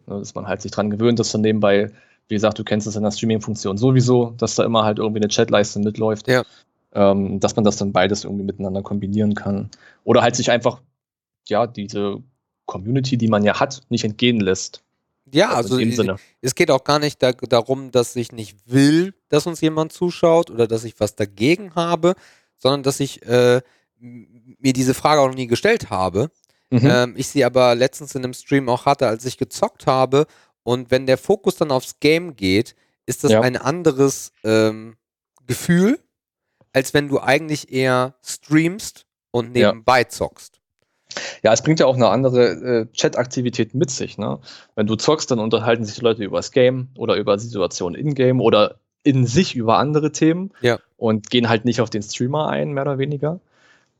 Ne, 0.06 0.20
dass 0.20 0.34
man 0.34 0.48
halt 0.48 0.62
sich 0.62 0.72
dran 0.72 0.90
gewöhnt, 0.90 1.20
dass 1.20 1.34
dann 1.34 1.42
nebenbei, 1.42 1.92
wie 2.30 2.36
gesagt, 2.36 2.58
du 2.60 2.64
kennst 2.64 2.88
es 2.88 2.96
in 2.96 3.04
der 3.04 3.12
Streaming-Funktion 3.12 3.78
sowieso, 3.78 4.34
dass 4.38 4.56
da 4.56 4.64
immer 4.64 4.86
halt 4.86 5.00
irgendwie 5.00 5.20
eine 5.20 5.28
Chatleiste 5.28 5.80
mitläuft. 5.80 6.30
Ja. 6.30 6.44
Ähm, 6.94 7.42
dass 7.42 7.58
man 7.58 7.66
das 7.66 7.76
dann 7.76 7.92
beides 7.92 8.24
irgendwie 8.24 8.46
miteinander 8.46 8.82
kombinieren 8.84 9.36
kann. 9.36 9.70
Oder 10.06 10.22
halt 10.22 10.38
sich 10.38 10.50
einfach, 10.50 10.80
ja, 11.50 11.68
diese 11.68 12.24
Community, 12.66 13.18
die 13.18 13.28
man 13.28 13.44
ja 13.44 13.60
hat, 13.60 13.82
nicht 13.90 14.06
entgehen 14.06 14.40
lässt. 14.40 14.82
Ja, 15.34 15.50
also 15.50 15.78
es 16.42 16.56
geht 16.56 16.72
auch 16.72 16.86
gar 16.86 17.00
nicht 17.00 17.22
da, 17.22 17.34
darum, 17.34 17.92
dass 17.92 18.16
ich 18.16 18.32
nicht 18.32 18.56
will, 18.66 19.14
dass 19.28 19.46
uns 19.46 19.60
jemand 19.60 19.92
zuschaut 19.92 20.50
oder 20.50 20.68
dass 20.68 20.86
ich 20.86 20.98
was 21.02 21.16
dagegen 21.16 21.76
habe, 21.76 22.16
sondern 22.56 22.84
dass 22.84 23.02
ich 23.02 23.24
äh, 23.24 23.62
mir 24.00 24.74
diese 24.74 24.94
Frage 24.94 25.22
auch 25.22 25.28
noch 25.28 25.36
nie 25.36 25.48
gestellt 25.48 25.90
habe. 25.90 26.30
Mhm. 26.70 26.82
Ähm, 26.84 27.14
ich 27.18 27.28
sie 27.28 27.46
aber 27.46 27.76
letztens 27.76 28.16
in 28.16 28.24
einem 28.24 28.34
Stream 28.34 28.70
auch 28.70 28.86
hatte, 28.86 29.08
als 29.08 29.26
ich 29.26 29.38
gezockt 29.38 29.88
habe. 29.88 30.26
Und 30.64 30.92
wenn 30.92 31.06
der 31.06 31.18
Fokus 31.18 31.56
dann 31.56 31.72
aufs 31.72 32.00
Game 32.00 32.36
geht, 32.36 32.76
ist 33.06 33.24
das 33.24 33.32
ja. 33.32 33.42
ein 33.42 33.56
anderes 33.56 34.34
ähm, 34.44 34.98
Gefühl, 35.46 36.00
als 36.74 36.94
wenn 36.94 37.08
du 37.08 37.20
eigentlich 37.20 37.72
eher 37.72 38.16
streamst 38.22 39.06
und 39.32 39.54
nebenbei 39.54 40.02
ja. 40.02 40.10
zockst. 40.10 40.60
Ja, 41.42 41.54
es 41.54 41.64
bringt 41.64 41.80
ja 41.80 41.86
auch 41.86 41.96
eine 41.96 42.10
andere 42.10 42.50
äh, 42.50 42.86
Chat-Aktivität 42.92 43.74
mit 43.74 43.90
sich. 43.90 44.18
Ne? 44.18 44.40
Wenn 44.76 44.88
du 44.88 44.96
zockst, 44.96 45.32
dann 45.32 45.40
unterhalten 45.40 45.86
sich 45.86 45.96
die 45.96 46.02
Leute 46.02 46.24
über 46.24 46.38
das 46.38 46.52
Game 46.52 46.90
oder 46.98 47.16
über 47.16 47.40
Situationen 47.40 48.00
in-game 48.00 48.42
oder 48.42 48.80
in 49.04 49.26
sich 49.26 49.56
über 49.56 49.78
andere 49.78 50.12
Themen 50.12 50.52
ja. 50.62 50.80
und 50.98 51.30
gehen 51.30 51.48
halt 51.48 51.64
nicht 51.64 51.80
auf 51.80 51.90
den 51.90 52.04
Streamer 52.04 52.50
ein, 52.50 52.74
mehr 52.74 52.84
oder 52.84 52.98
weniger. 52.98 53.40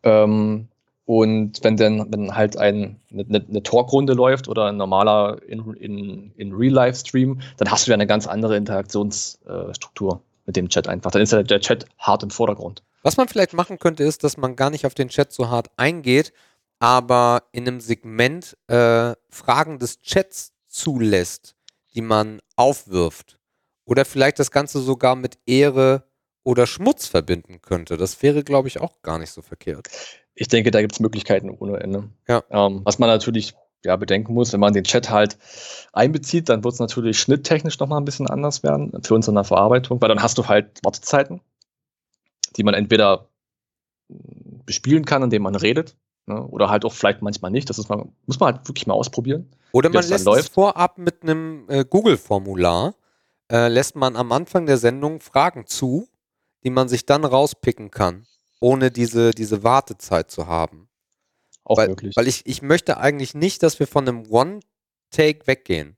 Ähm, 0.04 0.68
und 1.06 1.64
wenn 1.64 1.78
dann 1.78 2.12
wenn 2.12 2.36
halt 2.36 2.58
ein, 2.58 3.00
eine, 3.12 3.46
eine 3.48 3.64
Talkrunde 3.64 4.14
läuft 4.14 4.50
oder 4.50 4.66
ein 4.66 4.76
normaler 4.76 5.42
in, 5.48 5.74
in, 5.76 6.34
in 6.36 6.54
Real-Life-Stream, 6.54 7.40
dann 7.56 7.72
hast 7.72 7.88
du 7.88 7.92
ja 7.92 7.96
eine 7.96 8.08
ganz 8.08 8.28
andere 8.28 8.58
Interaktionsstruktur 8.58 10.14
äh, 10.16 10.46
mit 10.46 10.56
dem 10.58 10.68
Chat 10.68 10.90
einfach. 10.90 11.12
Dann 11.12 11.22
ist 11.22 11.32
ja 11.32 11.44
der 11.44 11.62
Chat 11.62 11.86
hart 11.98 12.24
im 12.24 12.30
Vordergrund. 12.30 12.84
Was 13.04 13.16
man 13.16 13.30
vielleicht 13.30 13.54
machen 13.54 13.80
könnte, 13.80 14.04
ist, 14.04 14.26
dass 14.26 14.36
man 14.36 14.58
gar 14.58 14.70
nicht 14.70 14.86
auf 14.86 14.96
den 14.96 15.08
Chat 15.08 15.32
so 15.32 15.50
hart 15.50 15.70
eingeht, 15.78 16.34
aber 16.80 17.44
in 17.54 17.68
einem 17.68 17.80
Segment 17.80 18.58
äh, 18.68 19.14
Fragen 19.30 19.80
des 19.80 20.02
Chats 20.02 20.52
zulässt, 20.68 21.56
die 21.94 22.02
man 22.02 22.42
aufwirft. 22.58 23.40
Oder 23.86 24.04
vielleicht 24.04 24.40
das 24.40 24.52
Ganze 24.52 24.82
sogar 24.82 25.16
mit 25.16 25.38
Ehre 25.46 26.04
oder 26.48 26.66
Schmutz 26.66 27.08
verbinden 27.08 27.62
könnte. 27.62 27.98
Das 27.98 28.24
wäre, 28.24 28.44
glaube 28.44 28.70
ich, 28.70 28.80
auch 28.80 29.02
gar 29.02 29.20
nicht 29.20 29.32
so 29.32 29.42
verkehrt. 29.42 29.90
Ich 30.34 30.48
denke, 30.48 30.72
da 30.72 30.80
gibt 30.80 30.94
es 30.94 31.02
Möglichkeiten 31.02 31.50
ohne 31.50 31.80
Ende. 31.82 32.10
Ja. 32.28 32.42
Ähm, 32.50 32.82
was 32.86 33.00
man 33.00 33.10
natürlich 33.10 33.54
ja, 33.84 33.98
bedenken 33.98 34.34
muss, 34.34 34.54
wenn 34.54 34.62
man 34.62 34.74
den 34.74 34.86
Chat 34.86 35.10
halt 35.10 35.38
einbezieht, 35.92 36.48
dann 36.48 36.64
wird 36.64 36.74
es 36.74 36.80
natürlich 36.80 37.20
schnitttechnisch 37.20 37.78
nochmal 37.80 38.00
ein 38.00 38.06
bisschen 38.06 38.30
anders 38.30 38.64
werden 38.64 38.94
für 39.04 39.14
uns 39.14 39.28
in 39.28 39.36
der 39.36 39.44
Verarbeitung, 39.44 40.02
weil 40.02 40.08
dann 40.08 40.24
hast 40.24 40.38
du 40.38 40.48
halt 40.48 40.80
Wartezeiten, 40.84 41.42
die 42.56 42.64
man 42.64 42.74
entweder 42.74 43.28
bespielen 44.08 45.04
kann, 45.04 45.24
indem 45.24 45.44
man 45.44 45.56
redet, 45.56 45.98
Ne? 46.28 46.46
Oder 46.48 46.70
halt 46.70 46.84
auch 46.86 46.94
vielleicht 46.94 47.22
manchmal 47.22 47.52
nicht. 47.52 47.70
Das 47.70 47.80
ist 47.80 47.90
mal, 47.90 48.06
muss 48.26 48.40
man 48.40 48.54
halt 48.54 48.68
wirklich 48.68 48.86
mal 48.86 48.94
ausprobieren. 48.94 49.50
Oder 49.72 49.90
man 49.90 50.06
lässt 50.06 50.28
es 50.28 50.50
vorab 50.50 50.98
mit 50.98 51.24
einem 51.24 51.66
äh, 51.70 51.86
Google-Formular, 51.86 52.96
äh, 53.50 53.70
lässt 53.70 53.96
man 53.96 54.16
am 54.18 54.32
Anfang 54.34 54.66
der 54.66 54.78
Sendung 54.78 55.22
Fragen 55.22 55.68
zu, 55.68 56.10
die 56.64 56.70
man 56.70 56.90
sich 56.90 57.06
dann 57.06 57.26
rauspicken 57.26 57.92
kann, 57.92 58.26
ohne 58.60 58.92
diese, 58.92 59.32
diese 59.32 59.64
Wartezeit 59.64 60.32
zu 60.32 60.48
haben. 60.48 60.90
Auch 61.64 61.78
weil, 61.78 61.90
möglich. 61.90 62.16
Weil 62.16 62.28
ich, 62.28 62.46
ich 62.46 62.62
möchte 62.62 62.98
eigentlich 62.98 63.34
nicht, 63.34 63.62
dass 63.64 63.80
wir 63.80 63.88
von 63.88 64.08
einem 64.08 64.26
One-Take 64.30 65.48
weggehen. 65.48 65.98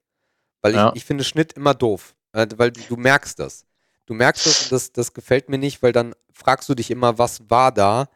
Weil 0.61 0.73
ja. 0.73 0.89
ich, 0.89 0.97
ich 0.97 1.05
finde 1.05 1.23
Schnitt 1.23 1.53
immer 1.53 1.73
doof. 1.73 2.15
Äh, 2.33 2.47
weil 2.57 2.71
du, 2.71 2.81
du 2.89 2.97
merkst 2.97 3.39
das. 3.39 3.65
Du 4.05 4.13
merkst 4.13 4.45
das 4.45 4.63
und 4.63 4.71
das, 4.71 4.91
das 4.91 5.13
gefällt 5.13 5.49
mir 5.49 5.59
nicht, 5.59 5.83
weil 5.83 5.91
dann 5.91 6.15
fragst 6.33 6.67
du 6.69 6.73
dich 6.73 6.89
immer, 6.89 7.17
was 7.17 7.49
war 7.49 7.71
da? 7.71 8.09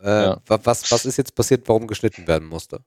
Äh, 0.00 0.24
ja. 0.24 0.40
was, 0.46 0.90
was 0.92 1.06
ist 1.06 1.16
jetzt 1.16 1.34
passiert, 1.34 1.68
warum 1.68 1.86
geschnitten 1.86 2.26
werden 2.26 2.46
musste? 2.46 2.84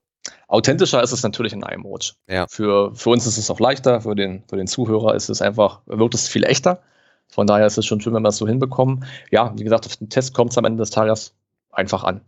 Authentischer 0.47 1.01
ist 1.01 1.11
es 1.11 1.23
natürlich 1.23 1.53
in 1.53 1.63
einem 1.63 1.83
Rutsch. 1.83 2.13
Ja. 2.27 2.45
Für, 2.47 2.93
für 2.93 3.09
uns 3.09 3.25
ist 3.25 3.37
es 3.37 3.49
auch 3.49 3.59
leichter, 3.59 4.01
für 4.01 4.15
den, 4.15 4.43
für 4.47 4.57
den 4.57 4.67
Zuhörer 4.67 5.15
ist 5.15 5.29
es 5.29 5.41
einfach, 5.41 5.81
wirkt 5.87 6.13
es 6.13 6.27
viel 6.27 6.43
echter. 6.43 6.83
Von 7.31 7.47
daher 7.47 7.65
ist 7.65 7.77
es 7.77 7.85
schon 7.85 8.01
schön, 8.01 8.13
wenn 8.13 8.23
wir 8.23 8.29
es 8.29 8.37
so 8.37 8.47
hinbekommen. 8.47 9.05
Ja, 9.31 9.53
wie 9.57 9.63
gesagt, 9.63 9.85
auf 9.85 9.95
den 9.95 10.09
Test 10.09 10.33
kommt 10.33 10.51
es 10.51 10.57
am 10.57 10.65
Ende 10.65 10.81
des 10.81 10.91
Tages 10.91 11.33
einfach 11.71 12.03
an. 12.03 12.21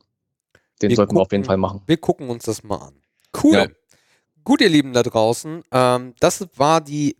Den 0.81 0.89
wir 0.89 0.95
sollten 0.95 1.09
gucken, 1.09 1.17
wir 1.17 1.21
auf 1.23 1.31
jeden 1.31 1.43
Fall 1.43 1.57
machen. 1.57 1.81
Wir 1.85 1.97
gucken 1.97 2.29
uns 2.29 2.45
das 2.45 2.63
mal 2.63 2.77
an. 2.77 2.93
Cool. 3.43 3.55
Ja. 3.55 3.67
Gut, 4.43 4.61
ihr 4.61 4.69
Lieben 4.69 4.93
da 4.93 5.03
draußen. 5.03 5.63
Ähm, 5.71 6.13
das 6.19 6.47
war 6.55 6.81
die 6.81 7.17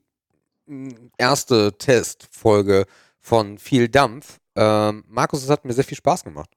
mm, 0.66 0.90
erste 1.18 1.78
Testfolge 1.78 2.86
von 3.20 3.58
Viel 3.58 3.90
Dampf. 3.90 4.40
Ähm, 4.56 5.04
Markus, 5.08 5.44
es 5.44 5.50
hat 5.50 5.66
mir 5.66 5.74
sehr 5.74 5.84
viel 5.84 5.98
Spaß 5.98 6.24
gemacht. 6.24 6.50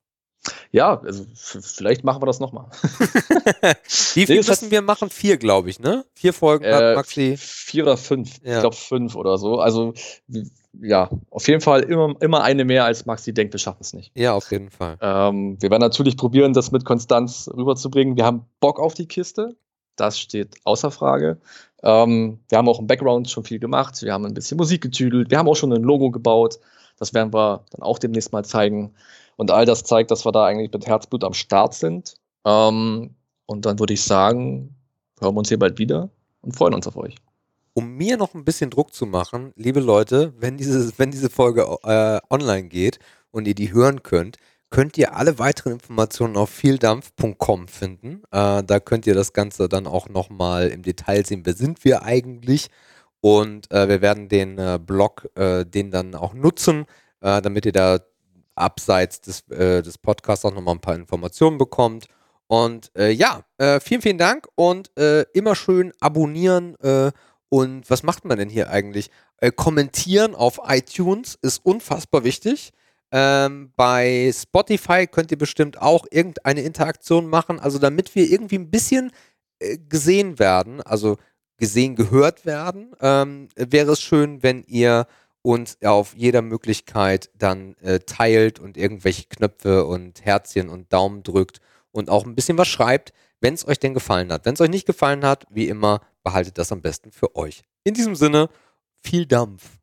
Ja, 0.71 1.01
also 1.01 1.27
vielleicht 1.35 2.05
machen 2.05 2.23
wir 2.23 2.27
das 2.27 2.39
nochmal. 2.39 2.67
Wie 4.15 4.27
viel 4.27 4.41
nee, 4.41 4.49
müssen 4.49 4.71
wir 4.71 4.83
machen? 4.83 5.11
Vier, 5.11 5.39
glaube 5.39 5.71
ich, 5.71 5.81
ne? 5.81 6.05
Vier 6.15 6.33
Folgen 6.33 6.65
äh, 6.65 6.95
Maxi. 6.95 7.37
Vier 7.37 7.85
oder 7.85 7.97
fünf. 7.97 8.39
Ja. 8.43 8.57
Ich 8.57 8.61
glaube 8.61 8.77
fünf 8.77 9.15
oder 9.17 9.39
so. 9.39 9.59
Also 9.59 9.95
ja, 10.81 11.11
auf 11.31 11.49
jeden 11.49 11.61
Fall 11.61 11.83
immer, 11.83 12.15
immer 12.21 12.43
eine 12.43 12.65
mehr, 12.65 12.85
als 12.85 13.07
Maxi 13.07 13.33
denkt, 13.33 13.55
wir 13.55 13.59
schaffen 13.59 13.81
es 13.81 13.93
nicht. 13.93 14.13
Ja, 14.17 14.35
auf 14.35 14.51
jeden 14.51 14.71
Fall. 14.71 14.97
Ähm, 15.01 15.57
wir 15.61 15.71
werden 15.71 15.83
natürlich 15.83 16.17
probieren, 16.17 16.53
das 16.53 16.73
mit 16.73 16.85
Konstanz 16.85 17.49
rüberzubringen. 17.55 18.17
Wir 18.17 18.25
haben 18.25 18.47
Bock 18.61 18.81
auf 18.81 18.95
die 18.95 19.07
Kiste. 19.07 19.57
Das 19.97 20.19
steht 20.19 20.57
außer 20.65 20.91
Frage. 20.91 21.39
Ähm, 21.83 22.41
wir 22.49 22.59
haben 22.59 22.69
auch 22.69 22.79
im 22.79 22.87
Background 22.87 23.31
schon 23.31 23.45
viel 23.45 23.59
gemacht. 23.59 24.03
Wir 24.03 24.13
haben 24.13 24.27
ein 24.27 24.35
bisschen 24.35 24.59
Musik 24.59 24.83
getüdelt. 24.83 25.31
Wir 25.31 25.39
haben 25.39 25.49
auch 25.49 25.57
schon 25.57 25.73
ein 25.73 25.83
Logo 25.83 26.11
gebaut. 26.11 26.59
Das 26.99 27.15
werden 27.15 27.33
wir 27.33 27.65
dann 27.71 27.83
auch 27.83 27.99
demnächst 27.99 28.33
mal 28.33 28.45
zeigen. 28.45 28.95
Und 29.37 29.51
all 29.51 29.67
das 29.67 29.85
zeigt, 29.85 30.11
dass 30.11 30.25
wir 30.25 30.33
da 30.33 30.45
eigentlich 30.47 30.73
mit 30.73 30.87
Herzblut 30.87 31.25
am 31.25 31.35
Start 31.35 31.75
sind. 31.75 32.15
Ähm, 32.45 33.15
und 33.47 33.65
dann 33.67 33.79
würde 33.79 33.95
ich 33.95 34.03
sagen, 34.03 34.75
hören 35.21 35.35
wir 35.35 35.39
uns 35.39 35.49
hier 35.49 35.59
bald 35.59 35.79
wieder 35.79 36.11
und 36.43 36.57
freuen 36.57 36.75
uns 36.75 36.87
auf 36.87 36.97
euch. 36.97 37.17
Um 37.79 37.95
mir 37.99 38.17
noch 38.17 38.33
ein 38.33 38.47
bisschen 38.47 38.71
Druck 38.71 38.95
zu 38.95 39.05
machen, 39.05 39.53
liebe 39.55 39.81
Leute, 39.81 40.33
wenn 40.39 40.57
diese, 40.57 40.99
wenn 40.99 41.11
diese 41.11 41.29
Folge 41.29 41.77
äh, 41.83 42.21
online 42.31 42.69
geht 42.69 42.99
und 43.31 43.47
ihr 43.47 43.55
die 43.55 43.71
hören 43.71 44.03
könnt, 44.03 44.39
könnt 44.71 44.97
ihr 44.97 45.15
alle 45.15 45.39
weiteren 45.39 45.73
Informationen 45.73 46.39
auf 46.39 46.49
vieldampf.com 46.49 47.69
finden. 47.69 48.23
Äh, 48.31 48.65
da 48.65 48.81
könnt 48.81 49.07
ihr 49.07 49.13
das 49.13 49.35
Ganze 49.35 49.69
dann 49.69 49.87
auch 49.87 50.09
nochmal 50.09 50.69
im 50.69 50.81
Detail 50.81 51.27
sehen. 51.27 51.43
Wer 51.45 51.53
sind 51.53 51.85
wir 51.85 52.03
eigentlich? 52.03 52.69
Und 53.21 53.71
äh, 53.71 53.87
wir 53.91 54.01
werden 54.01 54.31
den 54.31 54.57
äh, 54.57 54.79
Blog, 54.83 55.29
äh, 55.35 55.67
den 55.67 55.91
dann 55.91 56.15
auch 56.15 56.33
nutzen, 56.33 56.87
äh, 57.21 57.43
damit 57.43 57.67
ihr 57.67 57.73
da 57.73 57.99
abseits 58.55 59.21
des, 59.21 59.45
des 59.45 59.99
Podcasts 59.99 60.47
auch 60.47 60.55
nochmal 60.55 60.77
ein 60.77 60.81
paar 60.81 60.95
Informationen 60.95 61.59
bekommt. 61.59 62.07
Und 62.47 62.91
ja, 62.97 63.43
vielen, 63.81 64.01
vielen 64.01 64.17
Dank 64.17 64.49
und 64.55 64.91
immer 65.35 65.55
schön 65.55 65.93
abonnieren. 66.01 66.75
Äh, 67.51 67.57
und 67.57 67.89
was 67.91 68.03
macht 68.03 68.25
man 68.25 68.39
denn 68.39 68.49
hier 68.49 68.71
eigentlich? 68.71 69.11
Äh, 69.39 69.51
kommentieren 69.53 70.35
auf 70.35 70.61
iTunes 70.67 71.39
ist 71.43 71.65
unfassbar 71.65 72.25
wichtig. 72.25 72.73
Ähm, 73.13 73.73
bei 73.77 74.33
Spotify 74.35 75.07
könnt 75.07 75.31
ihr 75.31 75.39
bestimmt 75.39 75.81
auch 75.81 76.07
irgendeine 76.11 76.63
Interaktion 76.63 77.29
machen, 77.29 77.61
also 77.61 77.79
damit 77.79 78.15
wir 78.15 78.29
irgendwie 78.29 78.59
ein 78.59 78.71
bisschen 78.71 79.13
gesehen 79.89 80.39
werden, 80.39 80.83
also 80.83 81.17
gesehen, 81.57 81.97
gehört 81.97 82.45
werden, 82.45 82.95
ähm, 83.01 83.49
wäre 83.57 83.93
es 83.93 84.03
schön, 84.03 84.43
wenn 84.43 84.65
ihr 84.65 85.07
und 85.43 85.79
auf 85.85 86.15
jeder 86.17 86.43
Möglichkeit 86.43 87.31
dann 87.39 87.77
äh, 87.77 88.01
teilt 88.01 88.59
und 88.59 88.77
irgendwelche 88.77 89.27
Knöpfe 89.29 89.87
und 89.87 90.25
Herzchen 90.25 90.69
und 90.69 90.93
Daumen 90.93 91.23
drückt 91.23 91.61
und 91.93 92.11
auch 92.11 92.27
ein 92.27 92.35
bisschen 92.35 92.59
was 92.59 92.67
schreibt, 92.69 93.13
wenn 93.41 93.55
es 93.55 93.67
euch 93.67 93.79
denn 93.79 93.95
gefallen 93.95 94.33
hat. 94.33 94.45
Wenn 94.45 94.55
es 94.55 94.61
euch 94.61 94.71
nicht 94.71 94.87
gefallen 94.87 95.25
hat, 95.25 95.47
wie 95.51 95.69
immer, 95.69 96.01
behaltet 96.27 96.59
das 96.59 96.73
am 96.73 96.83
besten 96.83 97.13
für 97.13 97.37
euch. 97.37 97.63
In 97.85 97.95
diesem 97.95 98.17
Sinne, 98.17 98.49
viel 99.01 99.27
Dampf. 99.27 99.79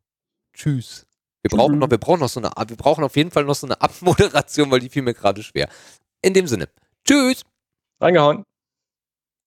Tschüss. 0.52 1.06
Wir 1.40 1.48
brauchen 1.48 1.78
noch, 1.78 1.90
wir 1.90 1.96
brauchen 1.96 2.20
noch 2.20 2.28
so 2.28 2.38
eine, 2.38 2.50
wir 2.68 2.76
brauchen 2.76 3.02
auf 3.02 3.16
jeden 3.16 3.30
Fall 3.30 3.44
noch 3.44 3.54
so 3.54 3.66
eine 3.66 3.80
Abmoderation, 3.80 4.70
weil 4.70 4.80
die 4.80 4.90
fiel 4.90 5.00
mir 5.00 5.14
gerade 5.14 5.42
schwer. 5.42 5.70
In 6.20 6.34
dem 6.34 6.46
Sinne, 6.46 6.68
tschüss. 7.02 7.44
Reingehauen. 7.98 8.44